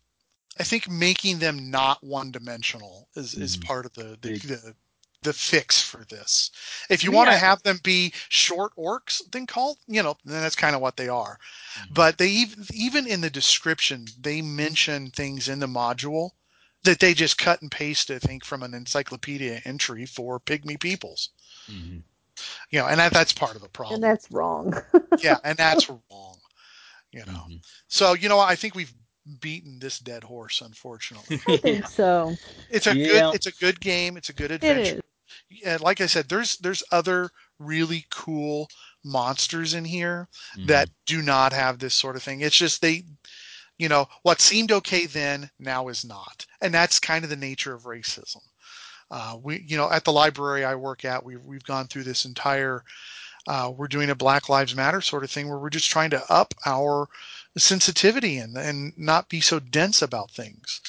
i 0.61 0.63
think 0.63 0.89
making 0.89 1.39
them 1.41 1.71
not 1.71 2.03
one 2.05 2.31
dimensional 2.31 3.09
is 3.17 3.35
is 3.35 3.57
Mhm. 3.57 3.65
part 3.65 3.87
of 3.87 3.93
the 3.95 4.17
the, 4.21 4.39
the 4.39 4.75
the 5.23 5.33
fix 5.33 5.83
for 5.83 6.05
this 6.05 6.51
if 6.91 7.03
you 7.03 7.11
Me, 7.11 7.13
want 7.13 7.29
to 7.31 7.37
have 7.37 7.63
them 7.63 7.79
be 7.83 8.13
short 8.29 8.73
orcs 8.77 9.21
then 9.33 9.47
call 9.47 9.79
you 9.87 10.03
know 10.03 10.17
then 10.25 10.41
that's 10.43 10.55
kind 10.57 10.75
of 10.75 10.81
what 10.83 10.97
they 10.97 11.09
are 11.09 11.39
Mm-hmm. 11.79 11.95
but 11.95 12.19
they 12.19 12.29
even 12.29 12.65
even 12.73 13.07
in 13.07 13.21
the 13.21 13.31
description 13.31 14.07
they 14.21 14.41
mention 14.43 15.11
things 15.11 15.49
in 15.49 15.61
the 15.61 15.67
module 15.67 16.31
that 16.85 17.01
they 17.01 17.15
just 17.15 17.39
cut 17.39 17.61
and 17.63 17.71
paste 17.71 18.11
i 18.11 18.19
think 18.19 18.45
from 18.45 18.63
an 18.63 18.75
encyclopedia 18.75 19.61
entry 19.65 20.05
for 20.07 20.39
pygmy 20.41 20.79
peoples 20.79 21.31
Mhm. 21.69 22.03
you 22.71 22.79
know 22.79 22.87
and 22.87 22.99
that, 23.01 23.13
that's 23.13 23.33
part 23.33 23.57
of 23.57 23.63
the 23.63 23.69
problem 23.69 24.01
and 24.01 24.03
that's 24.03 24.31
wrong. 24.31 24.75
yeah, 25.23 25.39
and 25.45 25.57
that's 25.59 25.89
wrong. 25.91 26.39
You 27.13 27.25
know. 27.27 27.49
Mhm. 27.49 27.61
So 27.89 28.15
you 28.15 28.29
know. 28.29 28.39
I 28.41 28.55
think 28.55 28.75
we've 28.75 28.95
beaten 29.41 29.79
this 29.79 29.99
dead 29.99 30.25
horse. 30.25 30.61
Unfortunately, 30.61 31.41
I 31.47 31.57
think 31.57 31.87
so. 31.89 32.35
it's 32.71 32.87
a 32.87 32.97
Yeah. 32.97 33.07
good 33.07 33.35
it's 33.35 33.47
a 33.47 33.53
good 33.53 33.81
game. 33.81 34.17
It's 34.17 34.29
a 34.31 34.35
good 34.35 34.51
adventure. 34.51 34.97
is. 34.97 35.03
And 35.65 35.81
like 35.81 36.01
I 36.01 36.07
said, 36.07 36.29
there's 36.29 36.57
there's 36.59 36.83
other 36.93 37.31
really 37.59 38.07
cool 38.11 38.69
monsters 39.05 39.75
in 39.75 39.85
here 39.85 40.29
Mhm. 40.57 40.67
that 40.69 40.89
do 41.07 41.23
not 41.23 41.53
have 41.53 41.79
this 41.79 41.95
sort 41.95 42.17
of 42.17 42.23
thing. 42.23 42.41
It's 42.41 42.57
just 42.57 42.81
they, 42.81 43.05
you 43.79 43.89
know, 43.89 44.07
what 44.23 44.41
seemed 44.41 44.73
okay 44.73 45.07
then 45.07 45.51
now 45.59 45.89
is 45.89 46.05
not, 46.05 46.47
and 46.61 46.73
that's 46.75 46.99
kind 46.99 47.25
of 47.25 47.31
the 47.31 47.37
nature 47.37 47.75
of 47.75 47.83
racism. 47.85 48.41
Uh, 49.11 49.37
we, 49.43 49.65
you 49.67 49.77
know, 49.77 49.91
at 49.91 50.05
the 50.05 50.13
library 50.13 50.65
I 50.65 50.75
work 50.75 51.05
at, 51.05 51.25
we've 51.25 51.43
we've 51.43 51.65
gone 51.65 51.87
through 51.89 52.05
this 52.05 52.25
entire. 52.25 52.85
Uh, 53.47 53.73
we're 53.75 53.89
doing 53.89 54.11
a 54.11 54.15
Black 54.15 54.51
Lives 54.51 54.75
Matter 54.75 55.01
sort 55.01 55.25
of 55.25 55.31
thing 55.31 55.49
where 55.49 55.59
we're 55.59 55.71
just 55.71 55.89
trying 55.91 56.11
to 56.11 56.23
up 56.31 56.53
our 56.67 57.09
sensitivity 57.59 58.39
and 58.39 58.57
and 58.57 58.93
not 58.97 59.29
be 59.29 59.41
so 59.41 59.59
dense 59.61 60.03
about 60.03 60.31
things. 60.31 60.81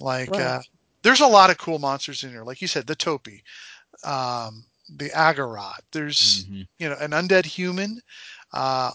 Like, 0.00 0.30
Right. 0.30 0.40
uh, 0.40 0.60
there's 1.02 1.20
a 1.20 1.26
lot 1.26 1.50
of 1.50 1.58
cool 1.58 1.78
monsters 1.78 2.24
in 2.24 2.30
here. 2.30 2.44
Like 2.44 2.62
you 2.62 2.68
said, 2.68 2.86
the 2.86 2.94
Topi, 2.94 3.42
um, 4.04 4.64
the 4.88 5.10
Agarot. 5.10 5.80
There's 5.92 6.46
Mhm. 6.50 6.66
you 6.78 6.88
know 6.88 6.96
an 6.96 7.10
undead 7.12 7.46
human. 7.46 8.00
Uh, 8.52 8.92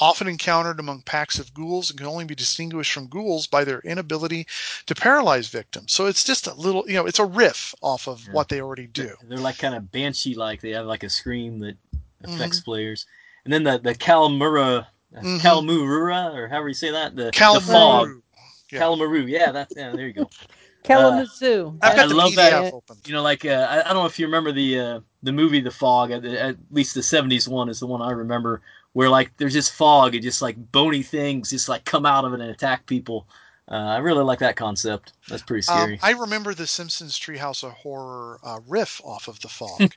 often 0.00 0.28
encountered 0.28 0.78
among 0.78 1.02
packs 1.02 1.40
of 1.40 1.52
ghouls 1.52 1.90
and 1.90 1.98
can 1.98 2.06
only 2.06 2.24
be 2.24 2.34
distinguished 2.34 2.92
from 2.92 3.08
ghouls 3.08 3.48
by 3.48 3.64
their 3.64 3.80
inability 3.80 4.46
to 4.86 4.94
paralyze 4.94 5.48
victims. 5.48 5.92
So 5.92 6.06
it's 6.06 6.22
just 6.22 6.46
a 6.46 6.54
little, 6.54 6.84
you 6.86 6.94
know, 6.94 7.06
it's 7.06 7.18
a 7.18 7.24
riff 7.24 7.74
off 7.82 8.06
of 8.06 8.24
Yeah. 8.26 8.32
what 8.34 8.48
they 8.48 8.60
already 8.60 8.86
do. 8.86 9.16
They're 9.28 9.38
like 9.38 9.58
kind 9.58 9.74
of 9.74 9.90
banshee 9.90 10.34
like. 10.36 10.60
They 10.60 10.70
have 10.70 10.86
like 10.86 11.02
a 11.02 11.10
scream 11.10 11.58
that 11.60 11.76
affects 12.22 12.60
Mm-hmm. 12.60 12.64
players. 12.64 13.06
And 13.44 13.52
then 13.52 13.64
the 13.64 13.78
the 13.78 13.94
Kalmura, 13.94 14.86
Mhm. 15.14 15.38
Kalmurura, 15.40 16.34
or 16.34 16.48
however 16.48 16.68
you 16.68 16.74
say 16.74 16.90
that. 16.90 17.16
The, 17.16 17.24
the 17.24 17.60
fog. 17.66 18.22
Yeah. 18.70 18.80
Kalamuru. 18.80 19.28
Yeah, 19.28 19.52
that's 19.52 19.74
yeah. 19.76 19.92
There 19.92 20.06
you 20.06 20.12
go. 20.12 20.30
Kalamazoo. 20.84 21.78
I've 21.82 21.98
I 21.98 22.06
the 22.06 22.14
love 22.14 22.32
PDF 22.32 22.36
that. 22.36 22.74
open. 22.74 22.96
You 23.06 23.14
know, 23.14 23.22
like 23.22 23.44
uh, 23.44 23.66
I, 23.68 23.80
I 23.80 23.84
don't 23.84 24.02
know 24.02 24.06
if 24.06 24.18
you 24.18 24.26
remember 24.26 24.52
the 24.52 24.78
uh, 24.78 25.00
the 25.22 25.32
movie 25.32 25.60
The 25.60 25.70
Fog. 25.70 26.10
At, 26.10 26.24
at 26.24 26.56
least 26.70 26.94
the 26.94 27.00
'70s 27.00 27.48
one 27.48 27.68
is 27.68 27.80
the 27.80 27.86
one 27.86 28.02
I 28.02 28.10
remember, 28.10 28.60
where 28.92 29.08
like 29.08 29.36
there's 29.36 29.52
just 29.52 29.74
fog 29.74 30.14
and 30.14 30.22
just 30.22 30.42
like 30.42 30.56
bony 30.72 31.02
things 31.02 31.50
just 31.50 31.68
like 31.68 31.84
come 31.84 32.06
out 32.06 32.24
of 32.24 32.32
it 32.32 32.40
and 32.40 32.50
attack 32.50 32.86
people. 32.86 33.26
Uh, 33.70 33.74
I 33.74 33.98
really 33.98 34.24
like 34.24 34.38
that 34.38 34.56
concept. 34.56 35.12
That's 35.28 35.42
pretty 35.42 35.60
scary. 35.60 35.94
Um, 35.94 35.98
I 36.02 36.12
remember 36.12 36.54
the 36.54 36.66
Simpsons 36.66 37.18
Treehouse 37.18 37.62
of 37.62 37.72
Horror 37.72 38.40
uh, 38.42 38.60
riff 38.66 38.98
off 39.04 39.28
of 39.28 39.38
the 39.40 39.48
fog. 39.48 39.92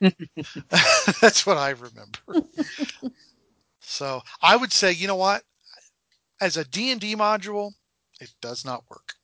That's 1.22 1.46
what 1.46 1.56
I 1.56 1.70
remember. 1.70 2.48
So 3.82 4.22
I 4.40 4.56
would 4.56 4.72
say, 4.72 4.92
you 4.92 5.06
know 5.06 5.16
what? 5.16 5.42
As 6.40 6.56
a 6.56 6.64
D&D 6.64 7.14
module, 7.16 7.72
it 8.20 8.30
does 8.40 8.64
not 8.64 8.84
work. 8.88 9.14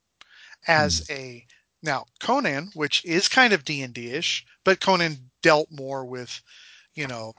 As 0.66 1.06
hmm. 1.06 1.14
a 1.14 1.46
now 1.82 2.06
Conan, 2.20 2.70
which 2.74 3.04
is 3.04 3.28
kind 3.28 3.52
of 3.52 3.64
D&D-ish, 3.64 4.44
but 4.64 4.80
Conan 4.80 5.30
dealt 5.42 5.70
more 5.70 6.04
with, 6.04 6.42
you 6.94 7.06
know, 7.06 7.34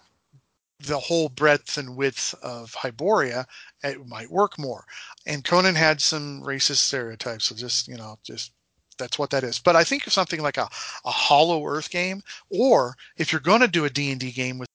the 0.80 1.00
whole 1.00 1.28
breadth 1.28 1.78
and 1.78 1.98
width 1.98 2.34
of 2.42 2.74
Hyboria, 2.74 3.46
it 3.84 4.06
might 4.08 4.32
work 4.32 4.58
more. 4.58 4.86
And 5.26 5.44
Conan 5.44 5.76
had 5.76 6.00
some 6.00 6.42
racist 6.42 6.78
stereotypes, 6.78 7.46
so 7.46 7.56
just 7.56 7.88
you 7.90 7.98
know, 7.98 8.18
just 8.24 8.54
that's 8.98 9.20
what 9.20 9.30
that 9.32 9.44
is. 9.44 9.60
But 9.60 9.76
I 9.76 9.84
think 9.84 10.08
of 10.08 10.14
something 10.14 10.42
like 10.42 10.58
a, 10.58 10.70
a 11.06 11.12
Hollow 11.12 11.66
Earth 11.66 11.90
game, 11.90 12.22
or 12.50 12.96
if 13.18 13.32
you're 13.32 13.42
going 13.42 13.62
to 13.62 13.68
do 13.68 13.86
a 13.86 13.90
D&D 13.90 14.32
game 14.32 14.58
with 14.58 14.69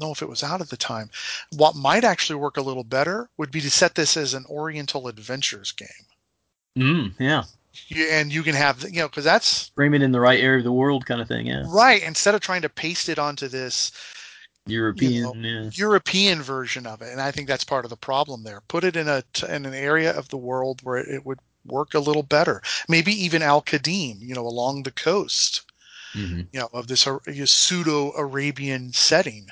know 0.00 0.10
if 0.10 0.22
it 0.22 0.28
was 0.28 0.42
out 0.42 0.60
at 0.60 0.70
the 0.70 0.76
time. 0.76 1.10
What 1.56 1.76
might 1.76 2.04
actually 2.04 2.40
work 2.40 2.56
a 2.56 2.62
little 2.62 2.84
better 2.84 3.28
would 3.36 3.50
be 3.50 3.60
to 3.60 3.70
set 3.70 3.94
this 3.94 4.16
as 4.16 4.34
an 4.34 4.46
Oriental 4.46 5.08
Adventures 5.08 5.72
game. 5.72 5.88
Mm, 6.78 7.14
yeah. 7.18 7.44
You, 7.88 8.06
and 8.06 8.32
you 8.32 8.42
can 8.42 8.54
have, 8.54 8.82
you 8.82 9.00
know, 9.00 9.08
because 9.08 9.24
that's 9.24 9.68
Frame 9.76 9.94
it 9.94 10.02
in 10.02 10.12
the 10.12 10.20
right 10.20 10.40
area 10.40 10.58
of 10.58 10.64
the 10.64 10.72
world, 10.72 11.06
kind 11.06 11.20
of 11.20 11.28
thing. 11.28 11.46
Yeah. 11.46 11.64
right. 11.68 12.02
Instead 12.02 12.34
of 12.34 12.40
trying 12.40 12.62
to 12.62 12.68
paste 12.68 13.08
it 13.08 13.18
onto 13.18 13.46
this 13.48 13.92
European. 14.66 15.42
yeah. 15.42 15.70
European 15.72 16.42
version 16.42 16.86
of 16.86 17.02
it, 17.02 17.10
and 17.10 17.20
I 17.20 17.30
think 17.30 17.48
that's 17.48 17.64
part 17.64 17.84
of 17.84 17.90
the 17.90 17.96
problem 17.96 18.42
there. 18.42 18.60
Put 18.68 18.84
it 18.84 18.96
in 18.96 19.08
a 19.08 19.22
in 19.48 19.66
an 19.66 19.74
area 19.74 20.12
of 20.12 20.28
the 20.28 20.36
world 20.36 20.80
where 20.82 20.98
it 20.98 21.24
would 21.24 21.38
work 21.64 21.94
a 21.94 22.00
little 22.00 22.22
better. 22.22 22.62
Maybe 22.88 23.12
even 23.12 23.42
Al 23.42 23.62
Qadim, 23.62 24.20
you 24.20 24.34
know, 24.34 24.46
along 24.46 24.82
the 24.82 24.92
coast. 24.92 25.62
Mm-hmm. 26.12 26.40
you 26.52 26.58
know, 26.58 26.68
of 26.72 26.88
this 26.88 27.06
uh, 27.06 27.20
pseudo 27.44 28.10
Arabian 28.14 28.92
setting. 28.92 29.46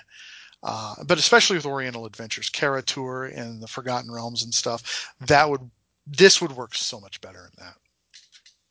Uh, 0.62 0.97
but 1.06 1.18
especially 1.18 1.56
with 1.56 1.66
Oriental 1.66 2.05
Adventures, 2.06 2.48
Kara-Tur 2.48 3.26
and 3.26 3.62
the 3.62 3.68
Forgotten 3.68 4.10
Realms 4.10 4.43
and 4.43 4.52
stuff, 4.52 5.12
that 5.20 5.48
would 5.48 5.70
this 6.06 6.40
would 6.40 6.52
work 6.52 6.74
so 6.74 6.98
much 6.98 7.20
better 7.20 7.40
in 7.44 7.64
that. 7.64 7.74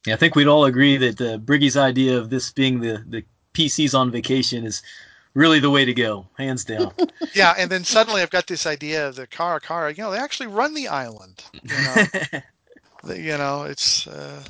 Yeah, 0.06 0.14
I 0.16 0.18
think 0.18 0.36
we'd 0.36 0.48
all 0.48 0.66
agree 0.66 0.98
that 0.98 1.22
uh, 1.22 1.38
Briggy's 1.38 1.78
idea 1.78 2.18
of 2.18 2.30
this 2.30 2.52
being 2.52 2.80
the 2.82 3.04
the 3.08 3.24
PCs 3.54 3.98
on 3.98 4.12
vacation 4.12 4.66
is 4.66 4.82
really 5.34 5.60
the 5.60 5.70
way 5.70 5.86
to 5.86 5.94
go, 5.94 6.26
hands 6.38 6.66
down. 6.66 6.92
yeah, 7.34 7.54
and 7.58 7.70
then 7.70 7.84
suddenly 7.84 8.22
I've 8.22 8.30
got 8.32 8.48
this 8.48 8.66
idea 8.66 9.08
of 9.08 9.16
the 9.16 9.28
Kara 9.28 9.60
Kara. 9.62 9.94
You 9.94 10.04
know, 10.04 10.12
they 10.12 10.18
actually 10.18 10.48
run 10.48 10.74
the 10.74 10.88
island. 10.88 11.44
You 11.64 11.70
know, 11.70 12.06
The- 13.04 13.22
you 13.22 13.38
know 13.38 13.64
it's 13.64 14.08
uh, 14.08 14.44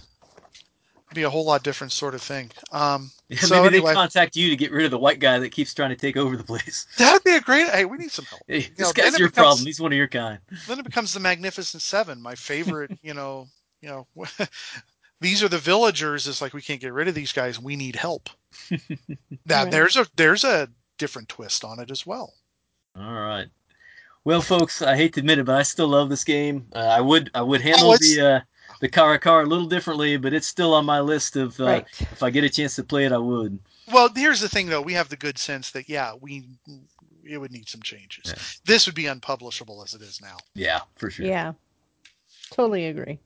be 1.13 1.23
a 1.23 1.29
whole 1.29 1.45
lot 1.45 1.63
different 1.63 1.91
sort 1.93 2.13
of 2.15 2.21
thing. 2.21 2.51
Um, 2.71 3.11
Yeah, 3.29 3.39
so 3.39 3.55
maybe 3.61 3.75
anyway, 3.75 3.91
they 3.91 3.95
contact 3.95 4.37
you 4.37 4.49
to 4.49 4.55
get 4.55 4.71
rid 4.71 4.85
of 4.85 4.91
the 4.91 4.97
white 4.97 5.19
guy 5.19 5.37
that 5.39 5.49
keeps 5.49 5.73
trying 5.73 5.89
to 5.89 5.97
take 5.97 6.15
over 6.15 6.37
the 6.37 6.45
place. 6.45 6.87
that'd 6.97 7.25
be 7.25 7.35
a 7.35 7.41
great. 7.41 7.67
Hey, 7.67 7.83
we 7.83 7.97
need 7.97 8.09
some 8.11 8.23
help. 8.23 8.41
Hey, 8.47 8.59
You 8.59 8.69
this 8.77 8.87
know, 8.87 8.93
guy's 8.93 9.13
it 9.15 9.19
your 9.19 9.27
becomes- 9.27 9.43
problem. 9.45 9.65
He's 9.65 9.81
one 9.81 9.91
of 9.91 9.97
your 9.97 10.07
kind. 10.07 10.39
Then 10.67 10.79
it 10.79 10.85
becomes 10.85 11.13
the 11.13 11.19
Magnificent 11.19 11.83
Seven, 11.83 12.21
my 12.21 12.35
favorite. 12.35 12.97
you 13.01 13.13
know, 13.13 13.47
you 13.81 13.89
know, 13.89 14.07
these 15.19 15.43
are 15.43 15.49
the 15.49 15.57
villagers. 15.57 16.25
It's 16.25 16.41
like 16.41 16.53
we 16.53 16.61
can't 16.61 16.79
get 16.79 16.93
rid 16.93 17.09
of 17.09 17.15
these 17.15 17.33
guys. 17.33 17.59
We 17.59 17.75
need 17.75 17.97
help. 17.97 18.29
That 18.69 19.63
Right. 19.63 19.71
there's 19.71 19.97
a 19.97 20.05
there's 20.15 20.45
a 20.45 20.69
different 20.97 21.27
twist 21.27 21.65
on 21.65 21.79
it 21.81 21.91
as 21.91 22.05
well. 22.05 22.33
All 22.97 23.11
right. 23.13 23.47
Well, 24.23 24.41
folks, 24.41 24.81
I 24.81 24.95
hate 24.95 25.13
to 25.15 25.19
admit 25.19 25.39
it, 25.39 25.45
but 25.45 25.55
I 25.55 25.63
still 25.63 25.87
love 25.89 26.07
this 26.09 26.23
game. 26.23 26.65
Uh, 26.73 26.79
I 26.79 27.01
would 27.01 27.29
I 27.33 27.41
would 27.41 27.59
handle 27.61 27.91
Oh, 27.91 27.97
the 27.97 28.21
uh, 28.21 28.39
the 28.79 28.89
Kara 28.89 29.19
Kara 29.19 29.45
a 29.45 29.47
little 29.47 29.67
differently, 29.67 30.17
but 30.17 30.33
it's 30.33 30.47
still 30.47 30.73
on 30.73 30.85
my 30.85 30.99
list 30.99 31.35
of 31.35 31.59
uh, 31.59 31.65
Right. 31.65 31.85
if 31.99 32.23
I 32.23 32.29
get 32.29 32.43
a 32.43 32.49
chance 32.49 32.75
to 32.75 32.83
play 32.83 33.05
it, 33.05 33.11
I 33.11 33.17
would. 33.17 33.59
Well, 33.91 34.09
here's 34.13 34.41
the 34.41 34.49
thing, 34.49 34.67
though. 34.67 34.81
We 34.81 34.93
have 34.93 35.09
the 35.09 35.15
good 35.17 35.37
sense 35.37 35.71
that 35.71 35.87
yeah, 35.87 36.13
we 36.19 36.45
it 37.23 37.37
would 37.37 37.51
need 37.51 37.67
some 37.69 37.81
changes. 37.81 38.61
This 38.65 38.85
would 38.85 38.95
be 38.95 39.07
unpublishable 39.07 39.83
as 39.83 39.93
it 39.93 40.01
is 40.01 40.21
now. 40.21 40.37
Yeah, 40.55 40.81
for 40.95 41.09
sure. 41.09 41.25
Yeah. 41.25 41.53
Totally 42.51 42.87
agree. 42.87 43.19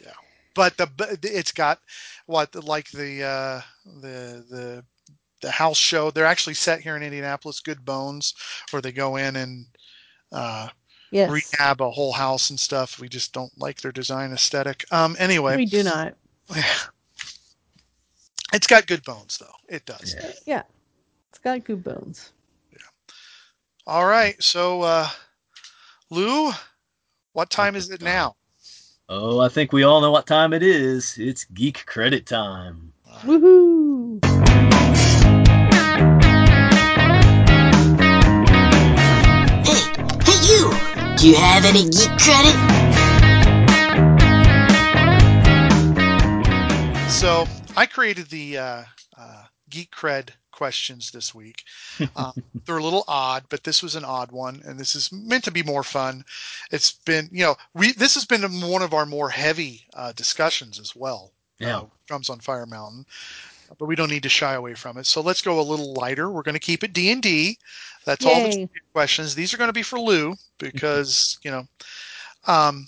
Yeah, 0.00 0.12
but 0.54 0.76
the 0.76 1.18
it's 1.22 1.52
got 1.52 1.78
what 2.26 2.54
like 2.54 2.90
the 2.90 3.22
uh, 3.24 3.60
the 4.00 4.44
the 4.50 4.84
the 5.40 5.50
house 5.50 5.78
show. 5.78 6.10
They're 6.10 6.26
actually 6.26 6.54
set 6.54 6.80
here 6.80 6.96
in 6.96 7.02
Indianapolis. 7.02 7.60
Good 7.60 7.84
Bones, 7.84 8.34
where 8.70 8.82
they 8.82 8.92
go 8.92 9.16
in 9.16 9.36
and 9.36 9.66
uh, 10.30 10.68
Yes. 11.12 11.30
rehab 11.30 11.82
a 11.82 11.90
whole 11.90 12.12
house 12.12 12.50
and 12.50 12.58
stuff. 12.58 12.98
We 12.98 13.08
just 13.08 13.32
don't 13.32 13.52
like 13.58 13.80
their 13.82 13.92
design 13.92 14.32
aesthetic. 14.32 14.84
Um. 14.90 15.14
Anyway, 15.18 15.56
We 15.56 15.66
do 15.66 15.84
not. 15.84 16.14
It's 18.52 18.66
got 18.66 18.86
good 18.86 19.02
bones, 19.04 19.38
though. 19.38 19.74
It 19.74 19.86
does. 19.86 20.14
Yeah. 20.44 20.62
It's 21.30 21.38
got 21.38 21.64
good 21.64 21.82
bones. 21.82 22.32
Yeah. 22.70 22.78
All 23.86 24.04
right. 24.06 24.40
So, 24.42 24.82
uh, 24.82 25.08
Lou, 26.10 26.52
what 27.32 27.48
time 27.48 27.76
is 27.76 27.90
it 27.90 28.02
now? 28.02 28.36
Oh, 29.08 29.40
I 29.40 29.48
think 29.48 29.72
we 29.72 29.84
all 29.84 30.02
know 30.02 30.10
what 30.10 30.26
time 30.26 30.52
it 30.52 30.62
is. 30.62 31.16
It's 31.18 31.44
geek 31.44 31.86
credit 31.86 32.26
time. 32.26 32.92
Woohoo! 33.22 33.81
Do 41.22 41.28
you 41.28 41.36
have 41.36 41.64
any 41.64 41.84
geek 41.84 42.10
credit? 42.18 42.52
So, 47.08 47.46
I 47.76 47.86
created 47.86 48.26
the 48.26 48.58
uh, 48.58 48.82
uh, 49.16 49.44
Geek 49.70 49.92
Cred 49.92 50.30
questions 50.50 51.12
this 51.12 51.32
week. 51.32 51.62
Uh, 52.16 52.32
they're 52.66 52.78
a 52.78 52.82
little 52.82 53.04
odd, 53.06 53.44
but 53.50 53.62
this 53.62 53.84
was 53.84 53.94
an 53.94 54.04
odd 54.04 54.32
one, 54.32 54.62
and 54.64 54.80
this 54.80 54.96
is 54.96 55.12
meant 55.12 55.44
to 55.44 55.52
be 55.52 55.62
more 55.62 55.84
fun. 55.84 56.24
It's 56.72 56.90
been, 56.90 57.28
you 57.30 57.44
know, 57.44 57.56
we 57.72 57.92
this 57.92 58.14
has 58.14 58.24
been 58.24 58.42
one 58.60 58.82
of 58.82 58.92
our 58.92 59.06
more 59.06 59.30
heavy 59.30 59.86
uh, 59.94 60.10
discussions 60.10 60.80
as 60.80 60.96
well. 60.96 61.30
Yeah. 61.60 61.78
uh, 61.78 61.84
Drums 62.08 62.30
on 62.30 62.40
Fire 62.40 62.66
Mountain, 62.66 63.06
but 63.78 63.86
we 63.86 63.96
don't 63.96 64.10
need 64.10 64.22
to 64.22 64.28
shy 64.28 64.54
away 64.54 64.74
from 64.74 64.96
it. 64.98 65.06
So 65.06 65.20
let's 65.20 65.42
go 65.42 65.60
a 65.60 65.62
little 65.62 65.94
lighter. 65.94 66.30
We're 66.30 66.42
going 66.42 66.54
to 66.54 66.60
keep 66.60 66.84
it 66.84 66.92
D 66.92 67.10
and 67.12 67.22
D. 67.22 67.58
That's 68.04 68.24
all 68.24 68.42
the 68.42 68.68
questions. 68.92 69.34
These 69.34 69.54
are 69.54 69.58
going 69.58 69.68
to 69.68 69.72
be 69.72 69.82
for 69.82 69.98
Lou 69.98 70.34
because 70.58 71.38
you 71.42 71.50
know, 71.50 71.64
um, 72.46 72.86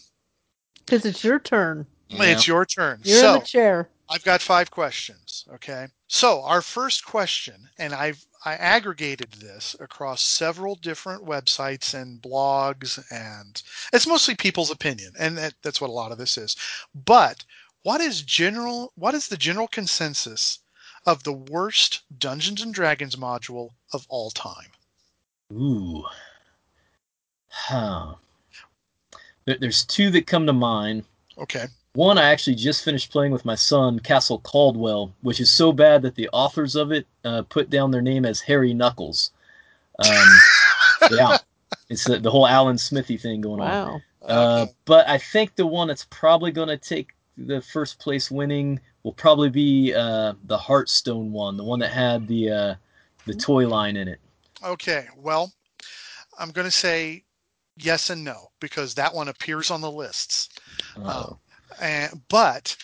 Because 0.84 1.04
it's 1.04 1.22
your 1.24 1.38
turn. 1.38 1.86
it's 2.10 2.46
your 2.46 2.64
turn. 2.66 3.00
You're 3.04 3.20
so 3.20 3.34
in 3.34 3.40
the 3.40 3.46
chair. 3.46 3.88
I've 4.10 4.24
got 4.24 4.42
five 4.42 4.70
questions. 4.70 5.46
Okay. 5.54 5.86
So 6.08 6.42
our 6.42 6.60
first 6.62 7.04
question, 7.06 7.68
and 7.78 7.94
I've 7.94 8.24
I 8.44 8.54
aggregated 8.56 9.32
this 9.32 9.74
across 9.80 10.20
several 10.20 10.74
different 10.74 11.24
websites 11.24 11.94
and 11.94 12.20
blogs, 12.20 13.02
and 13.10 13.62
it's 13.92 14.06
mostly 14.06 14.34
people's 14.34 14.70
opinion, 14.70 15.14
and 15.18 15.38
that, 15.38 15.54
that's 15.62 15.80
what 15.80 15.88
a 15.88 15.94
lot 15.94 16.12
of 16.12 16.18
this 16.18 16.36
is. 16.36 16.54
But 16.94 17.42
what 17.84 18.02
is 18.02 18.20
general? 18.22 18.92
What 18.96 19.14
is 19.14 19.28
the 19.28 19.38
general 19.38 19.68
consensus 19.68 20.58
of 21.06 21.22
the 21.22 21.32
worst 21.32 22.02
Dungeons 22.18 22.62
and 22.62 22.72
Dragons 22.72 23.16
module 23.16 23.70
of 23.92 24.06
all 24.08 24.30
time? 24.30 24.68
Ooh. 25.52 26.04
Huh. 27.48 28.14
There, 29.44 29.56
there's 29.60 29.84
two 29.84 30.10
that 30.10 30.26
come 30.26 30.46
to 30.46 30.52
mind. 30.52 31.04
Okay. 31.38 31.66
One 31.94 32.18
I 32.18 32.30
actually 32.30 32.56
just 32.56 32.84
finished 32.84 33.12
playing 33.12 33.30
with 33.30 33.44
my 33.44 33.54
son, 33.54 34.00
Castle 34.00 34.40
Caldwell, 34.40 35.14
which 35.22 35.38
is 35.38 35.50
so 35.50 35.72
bad 35.72 36.02
that 36.02 36.16
the 36.16 36.28
authors 36.32 36.74
of 36.74 36.90
it 36.90 37.06
uh, 37.24 37.42
put 37.42 37.70
down 37.70 37.92
their 37.92 38.02
name 38.02 38.24
as 38.24 38.40
Harry 38.40 38.74
Knuckles. 38.74 39.30
Um, 40.00 40.28
yeah, 41.12 41.38
it's 41.88 42.04
the, 42.04 42.18
the 42.18 42.30
whole 42.30 42.48
Alan 42.48 42.78
Smithee 42.78 43.16
thing 43.16 43.40
going 43.40 43.60
on. 43.60 43.68
Wow. 43.68 44.00
Uh, 44.26 44.66
but 44.86 45.08
I 45.08 45.18
think 45.18 45.54
the 45.54 45.66
one 45.66 45.86
that's 45.86 46.06
probably 46.10 46.50
going 46.50 46.68
to 46.68 46.76
take 46.76 47.10
the 47.36 47.60
first 47.60 48.00
place 48.00 48.30
winning 48.30 48.80
will 49.04 49.12
probably 49.12 49.50
be 49.50 49.94
uh, 49.94 50.34
the 50.44 50.58
Heartstone 50.58 51.30
one, 51.30 51.56
the 51.56 51.64
one 51.64 51.78
that 51.78 51.92
had 51.92 52.26
the 52.26 52.50
uh, 52.50 52.74
the 53.26 53.34
toy 53.34 53.68
line 53.68 53.96
in 53.96 54.08
it. 54.08 54.18
Okay. 54.64 55.06
Well, 55.16 55.52
I'm 56.38 56.50
going 56.50 56.66
to 56.66 56.70
say 56.70 57.24
yes 57.76 58.10
and 58.10 58.24
no 58.24 58.50
because 58.60 58.94
that 58.94 59.14
one 59.14 59.28
appears 59.28 59.70
on 59.70 59.80
the 59.80 59.90
lists. 59.90 60.48
Uh, 60.96 61.34
And, 61.80 62.22
but 62.28 62.76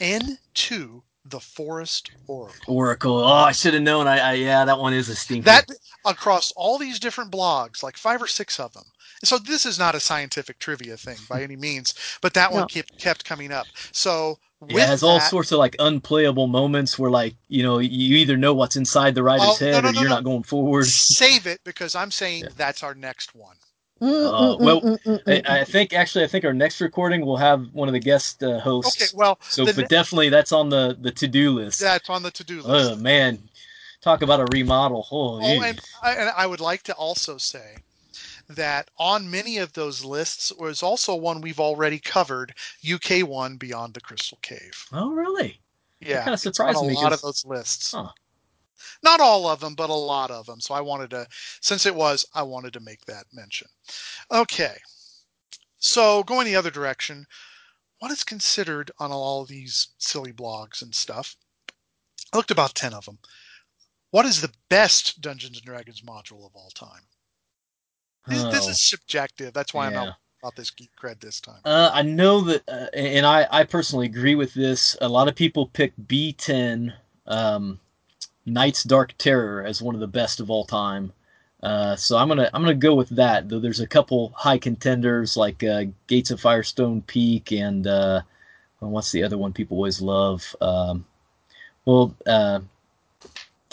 N2, 0.00 1.02
the 1.24 1.40
Forest 1.40 2.10
Oracle. 2.26 2.74
Oracle. 2.74 3.18
Oh, 3.18 3.26
I 3.26 3.52
should 3.52 3.74
have 3.74 3.82
known. 3.82 4.06
I, 4.06 4.18
I 4.18 4.32
yeah, 4.34 4.64
that 4.64 4.78
one 4.78 4.92
is 4.92 5.08
a 5.08 5.16
stinker. 5.16 5.44
That 5.44 5.70
across 6.04 6.52
all 6.52 6.78
these 6.78 6.98
different 6.98 7.30
blogs, 7.30 7.82
like 7.82 7.96
five 7.96 8.22
or 8.22 8.26
six 8.26 8.60
of 8.60 8.72
them. 8.72 8.84
So 9.22 9.38
this 9.38 9.64
is 9.64 9.78
not 9.78 9.94
a 9.94 10.00
scientific 10.00 10.58
trivia 10.58 10.96
thing 10.96 11.16
by 11.28 11.42
any 11.42 11.56
means, 11.56 11.94
but 12.20 12.34
that 12.34 12.52
one 12.52 12.66
kept 12.66 12.98
kept 12.98 13.24
coming 13.24 13.52
up. 13.52 13.66
So 13.92 14.38
with 14.53 14.53
yeah, 14.68 14.84
it 14.84 14.88
has 14.88 15.02
all 15.02 15.18
that- 15.18 15.30
sorts 15.30 15.52
of 15.52 15.58
like 15.58 15.76
unplayable 15.78 16.46
moments 16.46 16.98
where 16.98 17.10
like 17.10 17.34
you 17.48 17.62
know 17.62 17.78
you 17.78 18.16
either 18.16 18.36
know 18.36 18.54
what's 18.54 18.76
inside 18.76 19.14
the 19.14 19.22
writer's 19.22 19.58
Oh, 19.60 19.64
no, 19.64 19.70
head 19.72 19.84
no, 19.84 19.90
or 19.90 19.92
no, 19.92 20.00
you're 20.00 20.08
no. 20.08 20.14
not 20.16 20.24
going 20.24 20.42
forward. 20.42 20.86
save 20.86 21.46
it 21.46 21.60
because 21.64 21.94
I'm 21.94 22.10
saying 22.10 22.48
that's 22.56 22.82
our 22.82 22.94
next 22.94 23.34
one. 23.34 23.56
Uh, 24.00 24.06
mm, 24.06 24.58
mm, 24.58 24.98
mm, 25.04 25.26
well, 25.26 25.42
I, 25.46 25.60
I 25.60 25.64
think 25.64 25.92
actually 25.94 26.24
I 26.24 26.26
think 26.26 26.44
our 26.44 26.52
next 26.52 26.80
recording 26.80 27.24
will 27.24 27.36
have 27.36 27.72
one 27.72 27.88
of 27.88 27.92
the 27.92 28.00
guest 28.00 28.42
uh, 28.42 28.58
hosts. 28.60 29.00
Okay, 29.02 29.16
well, 29.16 29.38
so 29.40 29.64
the 29.64 29.72
but 29.72 29.82
ne- 29.82 29.86
definitely 29.86 30.28
that's 30.28 30.52
on 30.52 30.68
the 30.68 30.96
the 31.00 31.10
to 31.12 31.28
do 31.28 31.52
list. 31.52 31.80
That's 31.80 32.10
on 32.10 32.22
the 32.22 32.30
to-do 32.30 32.62
oh, 32.64 32.72
list. 32.72 32.92
Oh 32.92 32.96
man, 32.96 33.38
talk 34.02 34.22
about 34.22 34.40
a 34.40 34.46
remodel. 34.52 35.06
Oh, 35.10 35.38
Oh, 35.40 35.62
and 35.62 35.80
I, 36.02 36.12
and 36.14 36.30
I 36.36 36.46
would 36.46 36.60
like 36.60 36.82
to 36.84 36.94
also 36.94 37.38
say 37.38 37.76
that 38.48 38.90
on 38.98 39.30
many 39.30 39.58
of 39.58 39.72
those 39.72 40.04
lists 40.04 40.52
was 40.52 40.82
also 40.82 41.14
one 41.14 41.40
we've 41.40 41.60
already 41.60 41.98
covered, 41.98 42.54
UK 42.82 43.20
one 43.22 43.56
Beyond 43.56 43.94
the 43.94 44.00
Crystal 44.00 44.38
Cave. 44.42 44.86
oh 44.92 45.10
really? 45.10 45.60
Yeah, 46.00 46.18
kinda 46.24 46.32
it's 46.34 46.46
on 46.46 46.52
surprised 46.54 46.78
a 46.82 46.86
me, 46.88 46.94
lot 46.94 47.04
'cause- 47.04 47.12
of 47.14 47.22
those 47.22 47.44
lists. 47.44 47.92
Huh. 47.92 48.10
Not 49.02 49.20
all 49.20 49.46
of 49.46 49.60
them, 49.60 49.74
but 49.74 49.88
a 49.90 49.94
lot 49.94 50.30
of 50.30 50.46
them. 50.46 50.60
So 50.60 50.74
I 50.74 50.80
wanted 50.80 51.10
to, 51.10 51.26
since 51.60 51.86
it 51.86 51.94
was, 51.94 52.26
I 52.34 52.42
wanted 52.42 52.72
to 52.74 52.80
make 52.80 53.04
that 53.06 53.26
mention. 53.32 53.68
Okay, 54.30 54.78
so 55.78 56.22
going 56.24 56.46
the 56.46 56.56
other 56.56 56.70
direction, 56.70 57.26
what 58.00 58.10
is 58.10 58.24
considered 58.24 58.90
on 58.98 59.10
all 59.12 59.42
of 59.42 59.48
these 59.48 59.88
silly 59.98 60.32
blogs 60.32 60.82
and 60.82 60.94
stuff? 60.94 61.36
I 62.32 62.36
looked 62.36 62.50
about 62.50 62.74
ten 62.74 62.92
of 62.92 63.06
them. 63.06 63.18
What 64.10 64.26
is 64.26 64.40
the 64.40 64.52
best 64.68 65.20
Dungeons 65.20 65.56
and 65.58 65.66
Dragons 65.66 66.02
module 66.02 66.44
of 66.44 66.54
all 66.54 66.70
time? 66.70 67.02
This, 68.26 68.42
this 68.44 68.66
Oh. 68.66 68.70
is 68.70 68.80
subjective. 68.80 69.52
That's 69.52 69.74
why 69.74 69.86
I'm 69.86 69.94
not 69.94 70.16
about 70.42 70.56
this 70.56 70.70
geek 70.70 70.90
cred 71.00 71.20
this 71.20 71.40
time. 71.40 71.60
Uh, 71.64 71.90
I 71.92 72.02
know 72.02 72.40
that, 72.42 72.62
uh, 72.68 72.86
and 72.94 73.24
I, 73.26 73.46
I 73.50 73.64
personally 73.64 74.06
agree 74.06 74.34
with 74.34 74.52
this. 74.54 74.96
A 75.00 75.08
lot 75.08 75.28
of 75.28 75.34
people 75.34 75.66
pick 75.68 75.92
B10, 76.06 76.92
um, 77.26 77.80
Night's 78.46 78.82
Dark 78.82 79.14
Terror 79.18 79.64
as 79.64 79.80
one 79.80 79.94
of 79.94 80.00
the 80.00 80.06
best 80.06 80.40
of 80.40 80.50
all 80.50 80.64
time. 80.64 81.12
Uh, 81.62 81.96
so 81.96 82.18
I'm 82.18 82.28
gonna 82.28 82.50
I'm 82.52 82.60
gonna 82.60 82.74
go 82.74 82.94
with 82.94 83.08
that. 83.10 83.48
Though 83.48 83.58
there's 83.58 83.80
a 83.80 83.86
couple 83.86 84.34
high 84.36 84.58
contenders 84.58 85.34
like 85.34 85.64
uh, 85.64 85.84
Gates 86.08 86.30
of 86.30 86.38
Firestorm 86.38 87.06
Peak 87.06 87.52
and 87.52 87.86
uh, 87.86 88.20
what's 88.80 89.12
the 89.12 89.22
other 89.22 89.38
one 89.38 89.54
people 89.54 89.78
always 89.78 90.02
love? 90.02 90.54
Um, 90.60 91.06
well, 91.86 92.14
uh, 92.26 92.60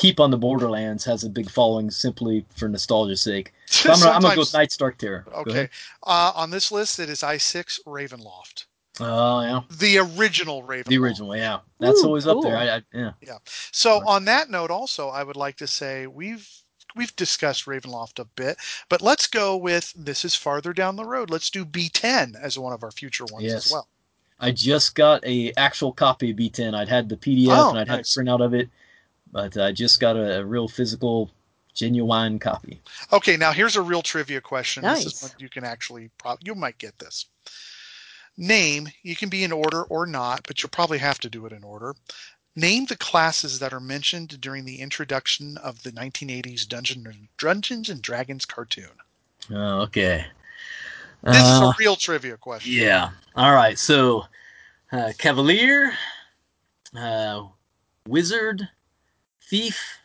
Keep 0.02 0.20
on 0.20 0.32
the 0.32 0.38
Borderlands 0.38 1.06
has 1.06 1.24
a 1.24 1.30
big 1.30 1.48
following 1.48 1.92
simply 1.92 2.44
for 2.56 2.68
nostalgia's 2.68 3.22
sake. 3.22 3.54
So 3.68 3.92
I'm 3.94 4.00
gonna, 4.00 4.12
I'm 4.12 4.22
gonna 4.24 4.36
go 4.36 4.42
with 4.42 4.48
Sometimes- 4.50 4.54
Night's 4.64 4.78
Dark 4.78 4.98
Terror. 4.98 5.26
Okay. 5.34 5.70
Uh, 6.04 6.32
on 6.36 6.50
this 6.50 6.72
list, 6.72 7.00
it 7.00 7.08
is 7.10 7.20
I6 7.22 7.80
Ravenloft. 7.86 8.66
Oh 9.00 9.42
yeah, 9.42 9.62
The 9.78 10.00
original 10.00 10.64
Ravenloft. 10.64 10.86
the 10.88 10.98
original. 10.98 11.36
Yeah, 11.38 11.60
that's 11.80 12.04
Ooh, 12.04 12.08
always 12.08 12.26
up 12.28 12.42
there. 12.42 12.58
I, 12.58 12.78
I, 12.78 12.82
yeah. 12.94 13.12
Yeah. 13.22 13.38
So 13.72 14.02
on 14.08 14.26
that 14.26 14.50
note, 14.50 14.72
also, 14.72 15.08
I 15.10 15.24
would 15.24 15.38
like 15.38 15.56
to 15.58 15.68
say 15.68 16.08
we've 16.08 16.50
we've 16.96 17.16
discussed 17.16 17.66
Ravenloft 17.68 18.18
a 18.20 18.26
bit, 18.26 18.58
but 18.90 19.02
let's 19.04 19.28
go 19.28 19.56
with 19.56 19.94
this 19.96 20.26
is 20.26 20.34
farther 20.36 20.74
down 20.74 20.96
the 20.96 21.06
road. 21.06 21.30
Let's 21.30 21.50
do 21.52 21.64
B10 21.64 22.36
as 22.42 22.58
one 22.60 22.74
of 22.74 22.84
our 22.84 22.92
future 22.92 23.26
ones 23.32 23.46
Yes. 23.46 23.68
as 23.68 23.72
well. 23.72 23.88
I 24.42 24.52
just 24.52 24.96
got 24.96 25.24
a 25.24 25.54
actual 25.56 25.94
copy 25.94 26.32
of 26.32 26.38
B10. 26.38 26.74
I'd 26.76 26.90
had 26.90 27.08
the 27.08 27.16
PDF 27.16 27.56
Oh, 27.56 27.70
and 27.70 27.80
I'd 27.80 27.88
had 27.88 27.98
nice. 27.98 28.18
a 28.18 28.20
printout 28.20 28.44
of 28.44 28.54
it, 28.56 28.70
but 29.32 29.58
I 29.58 29.72
just 29.72 30.00
got 30.00 30.16
a, 30.16 30.40
a 30.40 30.46
real 30.46 30.68
physical, 30.68 31.32
genuine 31.74 32.40
copy. 32.40 32.82
Okay, 33.14 33.38
now 33.38 33.52
here's 33.52 33.76
a 33.76 33.82
real 33.82 34.02
trivia 34.02 34.42
question. 34.42 34.84
This 34.84 35.00
is 35.00 35.06
Nice. 35.06 35.22
one 35.24 35.32
you 35.40 35.50
can 35.50 35.64
actually 35.64 36.10
prob- 36.18 36.40
you 36.44 36.56
might 36.56 36.78
get 36.78 36.98
this. 37.00 37.26
Name, 38.38 38.88
you 39.04 39.16
can 39.16 39.30
be 39.30 39.44
in 39.44 39.52
order 39.52 39.84
or 39.84 40.06
not, 40.06 40.42
but 40.48 40.62
you'll 40.62 40.70
probably 40.70 40.98
have 41.00 41.20
to 41.20 41.30
do 41.30 41.46
it 41.46 41.52
in 41.52 41.64
order. 41.64 41.96
Name 42.56 42.86
the 42.86 42.98
classes 42.98 43.60
that 43.60 43.74
are 43.74 43.80
mentioned 43.80 44.40
during 44.42 44.66
the 44.66 44.80
introduction 44.80 45.58
of 45.58 45.84
the 45.84 45.92
1980s 45.92 46.68
Dungeon 46.68 47.28
Dungeons 47.38 47.90
and 47.90 48.02
Dragons 48.02 48.46
cartoon. 48.46 48.90
Oh, 49.50 49.82
okay. 49.82 50.26
This 51.24 51.36
is 51.36 51.62
Uh, 51.62 51.66
a 51.72 51.76
real 51.78 51.96
trivia 51.96 52.38
question. 52.38 52.72
Yeah. 52.74 53.12
All 53.36 53.54
right. 53.54 53.78
So, 53.78 54.26
uh, 54.92 55.12
Cavalier, 55.18 55.94
uh, 56.98 57.44
Wizard, 58.08 58.68
Thief, 59.52 60.00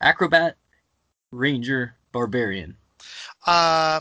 Acrobat, 0.00 0.54
Ranger, 1.32 1.96
Barbarian. 2.12 2.76
Uh, 3.44 4.00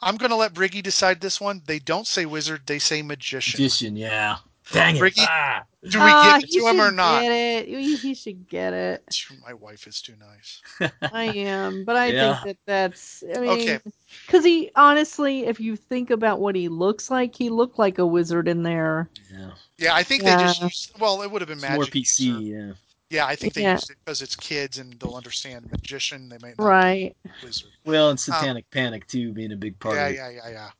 I'm 0.00 0.16
going 0.16 0.30
to 0.30 0.36
let 0.36 0.54
Briggy 0.54 0.82
decide 0.82 1.20
this 1.20 1.38
one. 1.38 1.60
They 1.66 1.80
don't 1.80 2.06
say 2.06 2.24
wizard, 2.24 2.62
they 2.64 2.78
say 2.78 3.02
magician. 3.02 3.60
Magician. 3.62 3.96
Yeah. 3.96 4.36
Dang 4.72 4.96
it. 4.96 5.00
Briggy, 5.00 5.26
Ah. 5.28 5.64
do 5.86 5.98
we 5.98 6.04
Ah, 6.12 6.38
give 6.40 6.44
it 6.48 6.52
to 6.54 6.66
him 6.68 6.80
or 6.80 6.90
not? 6.90 7.20
Get 7.20 7.30
it. 7.30 7.68
He, 7.68 7.96
he 7.96 8.14
should 8.14 8.48
get 8.48 8.72
it. 8.72 9.22
My 9.46 9.52
wife 9.52 9.86
is 9.86 10.00
too 10.00 10.14
nice. 10.18 10.90
I 11.12 11.24
am, 11.24 11.84
but 11.84 11.96
I 11.96 12.06
Yeah. 12.06 12.42
think 12.42 12.56
that 12.56 12.56
that's. 12.66 13.22
I 13.36 13.40
mean, 13.40 13.50
Okay. 13.50 13.78
because 14.26 14.46
he 14.46 14.70
honestly, 14.76 15.44
if 15.44 15.60
you 15.60 15.76
think 15.76 16.08
about 16.08 16.40
what 16.40 16.54
he 16.56 16.70
looks 16.70 17.10
like, 17.10 17.34
he 17.36 17.50
looked 17.50 17.78
like 17.78 17.98
a 17.98 18.06
wizard 18.06 18.48
in 18.48 18.62
there. 18.62 19.10
Yeah. 19.30 19.50
Yeah, 19.76 19.94
I 19.94 20.04
think 20.04 20.22
they 20.22 20.32
just 20.36 20.62
used, 20.62 20.98
well, 20.98 21.20
it 21.20 21.30
would 21.30 21.42
have 21.42 21.48
been 21.48 21.58
It's 21.58 21.68
more. 21.68 21.84
PC. 21.84 22.20
user. 22.20 22.40
Yeah. 22.68 22.72
Yeah, 23.10 23.26
I 23.26 23.34
think 23.34 23.54
they 23.54 23.62
Yeah. 23.62 23.72
used 23.72 23.90
it 23.90 23.98
because 24.04 24.22
it's 24.22 24.36
kids 24.36 24.78
and 24.78 24.92
they'll 25.00 25.16
understand 25.16 25.70
magician. 25.70 26.28
They 26.28 26.38
might 26.38 26.58
not 26.58 26.64
Right. 26.64 27.16
wizard. 27.42 27.72
Well, 27.84 28.10
and 28.10 28.18
Satanic 28.20 28.70
Panic 28.70 29.06
too 29.08 29.32
being 29.32 29.52
a 29.52 29.56
big 29.56 29.78
part 29.80 29.96
Yeah, 29.96 30.06
of 30.06 30.10
it. 30.12 30.16
yeah, 30.16 30.28
yeah, 30.30 30.48
yeah. 30.50 30.70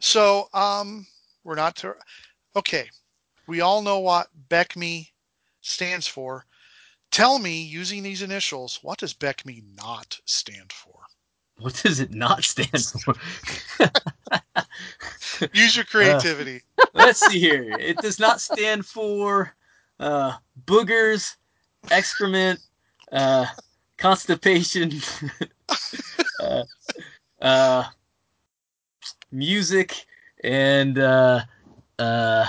So, 0.00 0.48
um, 0.52 1.06
we're 1.44 1.54
not 1.54 1.76
to, 1.76 1.94
okay. 2.56 2.90
We 3.46 3.60
all 3.60 3.82
know 3.82 4.00
what 4.00 4.28
BECMI 4.48 5.10
stands 5.60 6.06
for. 6.08 6.44
Tell 7.12 7.38
me, 7.38 7.62
using 7.62 8.02
these 8.02 8.22
initials, 8.22 8.80
what 8.82 8.98
does 8.98 9.14
BECMI 9.14 9.62
not 9.76 10.20
stand 10.24 10.72
for? 10.72 11.06
What 11.58 11.80
does 11.82 12.00
it 12.00 12.10
not 12.12 12.44
stand 12.44 12.82
for? 12.82 13.14
Use 15.52 15.76
your 15.76 15.84
creativity. 15.84 16.62
Let's 16.92 17.20
see 17.20 17.38
here. 17.38 17.62
It 17.62 18.00
does 18.00 18.18
not 18.18 18.40
stand 18.40 18.84
for 18.86 19.54
uh, 20.00 20.34
boogers, 20.66 21.36
excrement, 21.90 22.60
uh, 23.12 23.46
constipation, 23.98 24.92
uh, 26.40 26.62
uh, 27.40 27.84
music, 29.32 30.06
and 30.44 30.98
uh, 30.98 31.40
uh, 31.98 32.46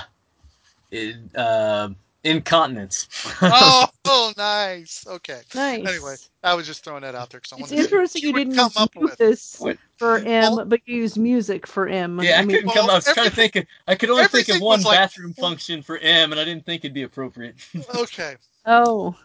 it, 0.91 1.15
uh, 1.35 1.89
incontinence. 2.23 3.07
oh, 3.41 3.85
oh, 4.05 4.33
nice. 4.37 5.05
Okay. 5.07 5.41
Nice. 5.55 5.85
Anyway, 5.87 6.15
I 6.43 6.53
was 6.53 6.65
just 6.67 6.83
throwing 6.83 7.01
that 7.03 7.15
out 7.15 7.29
there 7.29 7.39
because 7.39 7.53
I 7.53 7.55
It's 7.55 7.61
wanted 7.71 7.75
to 7.75 7.81
interesting 7.83 8.21
see 8.21 8.27
you 8.27 8.33
didn't 8.33 8.55
come 8.55 8.65
use 8.75 8.77
up 8.77 8.95
with. 8.95 9.17
this 9.17 9.59
What? 9.59 9.77
for 9.97 10.17
M, 10.17 10.25
Well- 10.55 10.65
but 10.65 10.81
you 10.85 10.97
used 10.97 11.17
music 11.17 11.65
for 11.65 11.87
M. 11.87 12.19
Yeah, 12.21 12.39
I, 12.39 12.45
mean, 12.45 12.57
couldn't 12.57 12.73
come. 12.73 12.89
I 12.89 12.95
was 12.95 13.05
Well, 13.05 13.15
trying 13.15 13.29
to 13.29 13.35
think. 13.35 13.55
Of, 13.55 13.65
I 13.87 13.95
could 13.95 14.09
only 14.09 14.27
think 14.27 14.49
of 14.49 14.61
one 14.61 14.79
was 14.79 14.85
like- 14.85 14.97
bathroom 14.99 15.33
function 15.33 15.81
for 15.81 15.97
M, 15.97 16.31
and 16.31 16.39
I 16.41 16.43
didn't 16.45 16.65
think 16.65 16.83
it'd 16.83 16.93
be 16.93 17.03
appropriate. 17.03 17.55
Okay. 17.95 18.35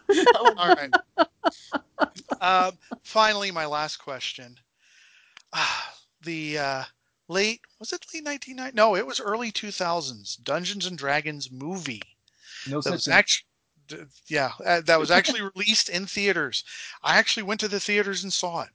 Oh, 0.35 0.55
All 0.57 0.75
right. 0.75 0.91
Um, 2.41 2.77
finally, 3.03 3.51
my 3.51 3.65
last 3.65 3.97
question. 3.97 4.59
Ah, 5.53 5.95
the 6.21 6.57
uh, 6.57 6.83
late 7.27 7.61
was 7.79 7.93
it 7.93 8.05
late 8.13 8.23
1990? 8.23 8.75
No, 8.75 8.95
it 8.95 9.07
was 9.07 9.19
early 9.19 9.51
2000s. 9.51 10.35
Dungeons 10.43 10.85
and 10.85 10.97
Dragons 10.97 11.49
movie. 11.49 12.01
No 12.67 12.81
That 12.81 12.91
was 12.91 13.07
actually, 13.07 13.45
yeah, 14.27 14.51
uh, 14.65 14.81
that 14.81 14.99
was 14.99 15.11
actually 15.17 15.41
released 15.41 15.89
in 15.89 16.05
theaters. 16.05 16.63
I 17.01 17.17
actually 17.17 17.43
went 17.43 17.59
to 17.61 17.67
the 17.67 17.79
theaters 17.79 18.23
and 18.23 18.31
saw 18.31 18.61
it. 18.61 18.69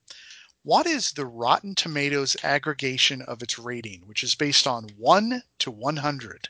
What 0.63 0.87
is 0.87 1.13
the 1.13 1.27
Rotten 1.27 1.75
Tomatoes 1.75 2.37
aggregation 2.43 3.23
of 3.23 3.43
its 3.43 3.59
rating, 3.59 4.07
which 4.07 4.23
is 4.23 4.35
based 4.35 4.67
on 4.67 4.89
one 4.97 5.43
to 5.61 5.71
100? 5.71 6.49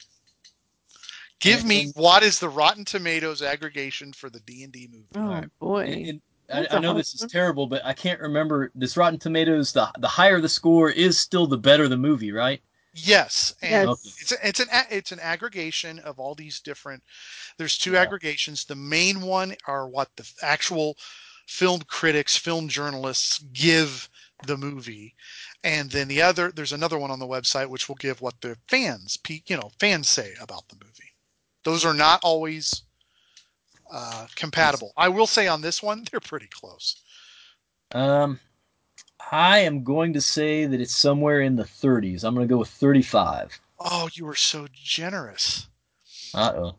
Give 1.40 1.64
me 1.64 1.92
what 1.94 2.22
is 2.22 2.38
the 2.38 2.48
Rotten 2.48 2.84
Tomatoes 2.84 3.42
aggregation 3.42 4.12
for 4.12 4.28
the 4.28 4.40
D 4.40 4.64
and 4.64 4.72
D 4.72 4.88
movie? 4.90 5.06
oh 5.14 5.20
Alright. 5.20 5.48
boy. 5.60 5.80
And- 5.84 6.06
and 6.06 6.64
That's 6.64 6.72
I, 6.72 6.76
I 6.76 6.78
a 6.78 6.82
know 6.82 6.94
this 6.94 7.14
is 7.14 7.30
terrible, 7.30 7.66
but 7.66 7.84
I 7.84 7.92
can't 7.92 8.20
remember. 8.20 8.70
This 8.74 8.96
Rotten 8.96 9.18
Tomatoes, 9.18 9.72
the 9.72 9.90
the 9.98 10.08
higher 10.08 10.40
the 10.40 10.48
score 10.48 10.90
is, 10.90 11.20
still 11.20 11.46
the 11.46 11.58
better 11.58 11.88
the 11.88 11.96
movie, 11.98 12.32
right? 12.32 12.62
Yes, 12.94 13.54
and 13.60 13.88
Yes. 13.90 14.16
it's 14.20 14.32
a, 14.32 14.48
it's 14.48 14.60
an 14.60 14.68
it's 14.90 15.12
an 15.12 15.20
aggregation 15.20 15.98
of 16.00 16.18
all 16.18 16.34
these 16.34 16.58
different. 16.60 17.02
There's 17.58 17.76
two 17.76 17.92
Yeah. 17.92 18.00
aggregations. 18.00 18.64
The 18.64 18.74
main 18.76 19.20
one 19.20 19.54
are 19.66 19.86
what 19.88 20.08
the 20.16 20.26
actual 20.42 20.96
film 21.46 21.82
critics, 21.82 22.36
film 22.36 22.68
journalists 22.68 23.40
give 23.52 24.08
the 24.46 24.56
movie, 24.56 25.14
and 25.64 25.90
then 25.90 26.08
the 26.08 26.22
other 26.22 26.50
there's 26.50 26.72
another 26.72 26.98
one 26.98 27.10
on 27.10 27.18
the 27.18 27.26
website 27.26 27.68
which 27.68 27.88
will 27.90 27.96
give 27.96 28.22
what 28.22 28.40
the 28.40 28.56
fans, 28.68 29.18
you 29.46 29.56
know, 29.56 29.70
fans 29.78 30.08
say 30.08 30.34
about 30.40 30.66
the 30.68 30.76
movie. 30.76 31.07
Those 31.64 31.84
are 31.84 31.94
not 31.94 32.20
always 32.22 32.82
uh, 33.90 34.26
compatible. 34.36 34.92
I 34.96 35.08
will 35.08 35.26
say 35.26 35.48
on 35.48 35.60
this 35.62 35.82
one 35.82 36.04
they're 36.10 36.20
pretty 36.20 36.48
close. 36.50 36.96
Um, 37.92 38.38
I 39.30 39.60
am 39.60 39.84
going 39.84 40.12
to 40.14 40.20
say 40.20 40.66
that 40.66 40.80
it's 40.80 40.96
somewhere 40.96 41.40
in 41.40 41.56
the 41.56 41.64
30s. 41.64 42.24
I'm 42.24 42.34
going 42.34 42.46
to 42.46 42.52
go 42.52 42.58
with 42.58 42.68
35. 42.68 43.60
Oh, 43.80 44.08
you 44.12 44.24
were 44.24 44.34
so 44.34 44.66
generous. 44.72 45.68
Uh 46.34 46.52
oh. 46.54 46.74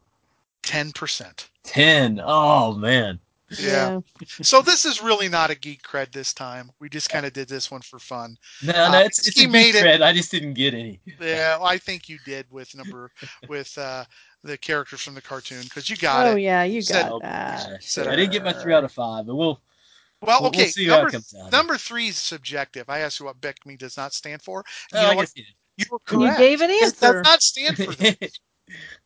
Ten 0.61 0.91
percent. 0.91 1.49
10. 1.63 2.21
Oh 2.23 2.73
man. 2.73 3.19
Yeah. 3.57 3.99
So 4.41 4.61
this 4.61 4.85
is 4.85 5.01
really 5.01 5.27
not 5.29 5.49
a 5.49 5.55
geek 5.55 5.81
cred 5.81 6.11
this 6.11 6.33
time. 6.33 6.71
We 6.79 6.89
just 6.89 7.09
kind 7.09 7.25
of 7.25 7.33
did 7.33 7.47
this 7.47 7.71
one 7.71 7.81
for 7.81 7.97
fun. 7.99 8.37
No, 8.63 8.73
Uh, 8.73 8.91
no, 8.91 8.99
it's, 8.99 9.27
it's 9.27 9.39
he 9.39 9.45
a 9.45 9.49
made 9.49 9.73
geek 9.73 9.75
it- 9.75 9.85
cred. 9.85 10.01
I 10.03 10.13
just 10.13 10.29
didn't 10.31 10.53
get 10.53 10.73
any. 10.73 10.99
Yeah, 11.19 11.57
well, 11.57 11.65
I 11.65 11.77
think 11.77 12.07
you 12.09 12.17
did 12.25 12.45
with 12.51 12.75
number 12.75 13.11
with 13.47 13.75
uh, 13.77 14.05
the 14.43 14.57
characters 14.57 15.01
from 15.01 15.15
the 15.15 15.21
cartoon 15.21 15.63
because 15.63 15.89
you 15.89 15.97
got 15.97 16.27
oh 16.27 16.31
it. 16.31 16.33
Oh 16.33 16.35
yeah, 16.35 16.63
you 16.63 16.81
Said- 16.81 17.09
got 17.09 17.21
that. 17.23 17.65
Uh, 17.67 17.77
Said 17.79 18.07
I 18.07 18.15
didn't 18.15 18.31
get 18.31 18.43
my 18.43 18.53
three 18.53 18.73
out 18.73 18.83
of 18.83 18.91
five, 18.91 19.25
but 19.25 19.35
we'll. 19.35 19.61
Well, 20.21 20.41
we'll- 20.41 20.51
we'll 20.51 20.59
okay. 20.61 20.67
see 20.69 20.87
number, 20.87 21.09
comes 21.11 21.33
number 21.51 21.77
three 21.77 22.09
is 22.09 22.17
subjective. 22.17 22.89
I 22.89 22.99
asked 22.99 23.19
you 23.21 23.25
what 23.25 23.39
BECMI 23.39 23.77
does 23.77 23.95
not 23.95 24.13
stand 24.13 24.41
for. 24.41 24.63
You 24.93 24.99
Oh, 24.99 25.09
know 25.11 25.15
what? 25.15 25.31
you 25.35 25.43
You 25.77 25.85
were 25.89 25.99
And 26.11 26.21
you 26.23 26.37
gave 26.37 26.59
an 26.61 26.69
It 26.69 26.83
answer. 26.83 27.13
does 27.13 27.23
not 27.23 27.41
stand 27.41 27.77
for 27.77 27.93
did. 27.95 28.17
this. 28.19 28.37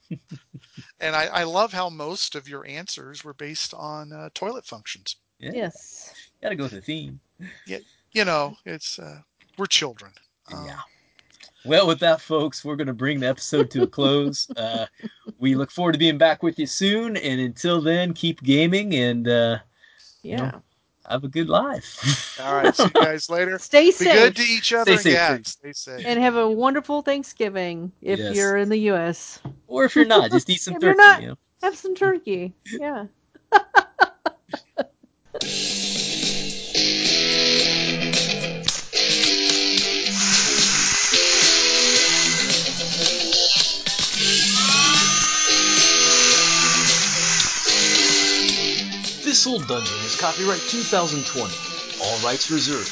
And 1.00 1.16
I, 1.16 1.26
I 1.26 1.44
love 1.44 1.74
how 1.74 1.90
most 1.90 2.36
of 2.36 2.48
your 2.48 2.66
answers 2.66 3.24
were 3.24 3.34
based 3.34 3.74
on 3.74 4.12
uh, 4.12 4.30
toilet 4.34 4.66
functions. 4.66 5.18
yeah. 5.40 5.52
Yes. 5.54 6.14
Gotta 6.42 6.56
go 6.56 6.64
with 6.64 6.74
the 6.74 6.82
theme. 6.82 7.20
Yeah, 7.66 7.80
you 8.12 8.26
know, 8.26 8.56
it's 8.66 9.00
uh, 9.00 9.20
we're 9.58 9.66
children. 9.66 10.12
Um, 10.52 10.66
Yeah. 10.66 10.80
Well, 11.66 11.88
with 11.88 12.00
that, 12.00 12.20
folks, 12.20 12.66
we're 12.66 12.76
going 12.76 12.88
to 12.88 12.94
bring 12.94 13.22
the 13.22 13.28
episode 13.28 13.72
to 13.72 13.84
a 13.84 13.88
close. 13.88 14.48
Uh, 14.58 14.86
we 15.40 15.56
look 15.56 15.72
forward 15.72 15.94
to 15.94 15.98
being 15.98 16.18
back 16.18 16.44
with 16.44 16.60
you 16.60 16.68
soon. 16.68 17.18
And 17.18 17.40
until 17.40 17.82
then, 17.82 18.14
keep 18.14 18.42
gaming 18.44 18.94
and 18.96 19.28
uh, 19.28 19.60
Yeah. 20.22 20.60
Have 21.10 21.24
a 21.24 21.28
good 21.28 21.50
life. 21.50 22.40
All 22.42 22.54
right. 22.56 22.76
See 22.76 22.84
you 22.84 22.90
guys 22.92 23.30
later. 23.30 23.60
Stay 23.60 23.86
Be 23.88 23.92
safe. 23.92 24.14
good 24.14 24.36
to 24.38 24.44
each 24.44 24.74
other. 24.74 24.94
Stay 24.98 25.12
safe, 25.12 25.14
yeah. 25.14 25.36
please. 25.38 25.48
Stay 25.50 25.74
safe. 25.74 26.06
and 26.06 26.20
have 26.20 26.36
a 26.36 26.50
wonderful 26.50 27.02
Thanksgiving 27.02 27.92
if 28.02 28.20
Yes. 28.20 28.36
you're 28.36 28.58
in 28.58 28.70
the 28.70 28.78
U.S. 28.92 29.40
or 29.68 29.84
if 29.86 29.96
you're 29.96 30.06
not, 30.06 30.32
just 30.32 30.50
eat 30.50 30.58
some 30.62 30.76
If 30.76 30.82
turkey. 30.82 30.86
you're 30.88 30.96
not- 30.96 31.22
you 31.22 31.28
know? 31.30 31.36
Have 31.62 31.78
some 31.78 31.96
turkey. 31.96 32.54
Yeah. 32.72 33.06
This 49.44 49.52
Old 49.52 49.68
Dungeon 49.68 49.98
is 50.06 50.16
copyright 50.16 50.62
2020. 50.70 51.54
All 52.02 52.18
rights 52.20 52.50
reserved. 52.50 52.90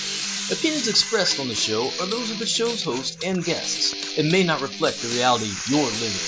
Opinions 0.51 0.89
expressed 0.89 1.39
on 1.39 1.47
the 1.47 1.55
show 1.55 1.87
are 2.01 2.07
those 2.07 2.29
of 2.29 2.39
the 2.39 2.45
show's 2.45 2.83
host 2.83 3.23
and 3.23 3.41
guests 3.41 4.17
and 4.17 4.29
may 4.29 4.43
not 4.43 4.59
reflect 4.59 5.01
the 5.01 5.07
reality 5.15 5.49
you're 5.69 5.79
living. 5.79 6.27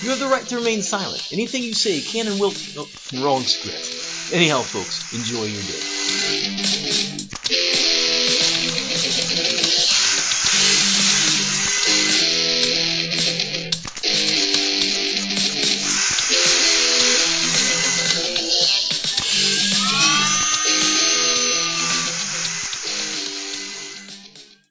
You 0.00 0.10
have 0.10 0.20
the 0.20 0.28
right 0.28 0.46
to 0.46 0.58
remain 0.58 0.80
silent. 0.80 1.26
Anything 1.32 1.64
you 1.64 1.74
say 1.74 2.00
can 2.00 2.28
and 2.28 2.38
will. 2.38 2.52
Oh, 2.76 2.88
wrong 3.20 3.42
script. 3.42 4.32
Anyhow, 4.32 4.62
folks, 4.62 5.12
enjoy 5.12 5.46
your 5.46 5.62
day. 5.62 6.97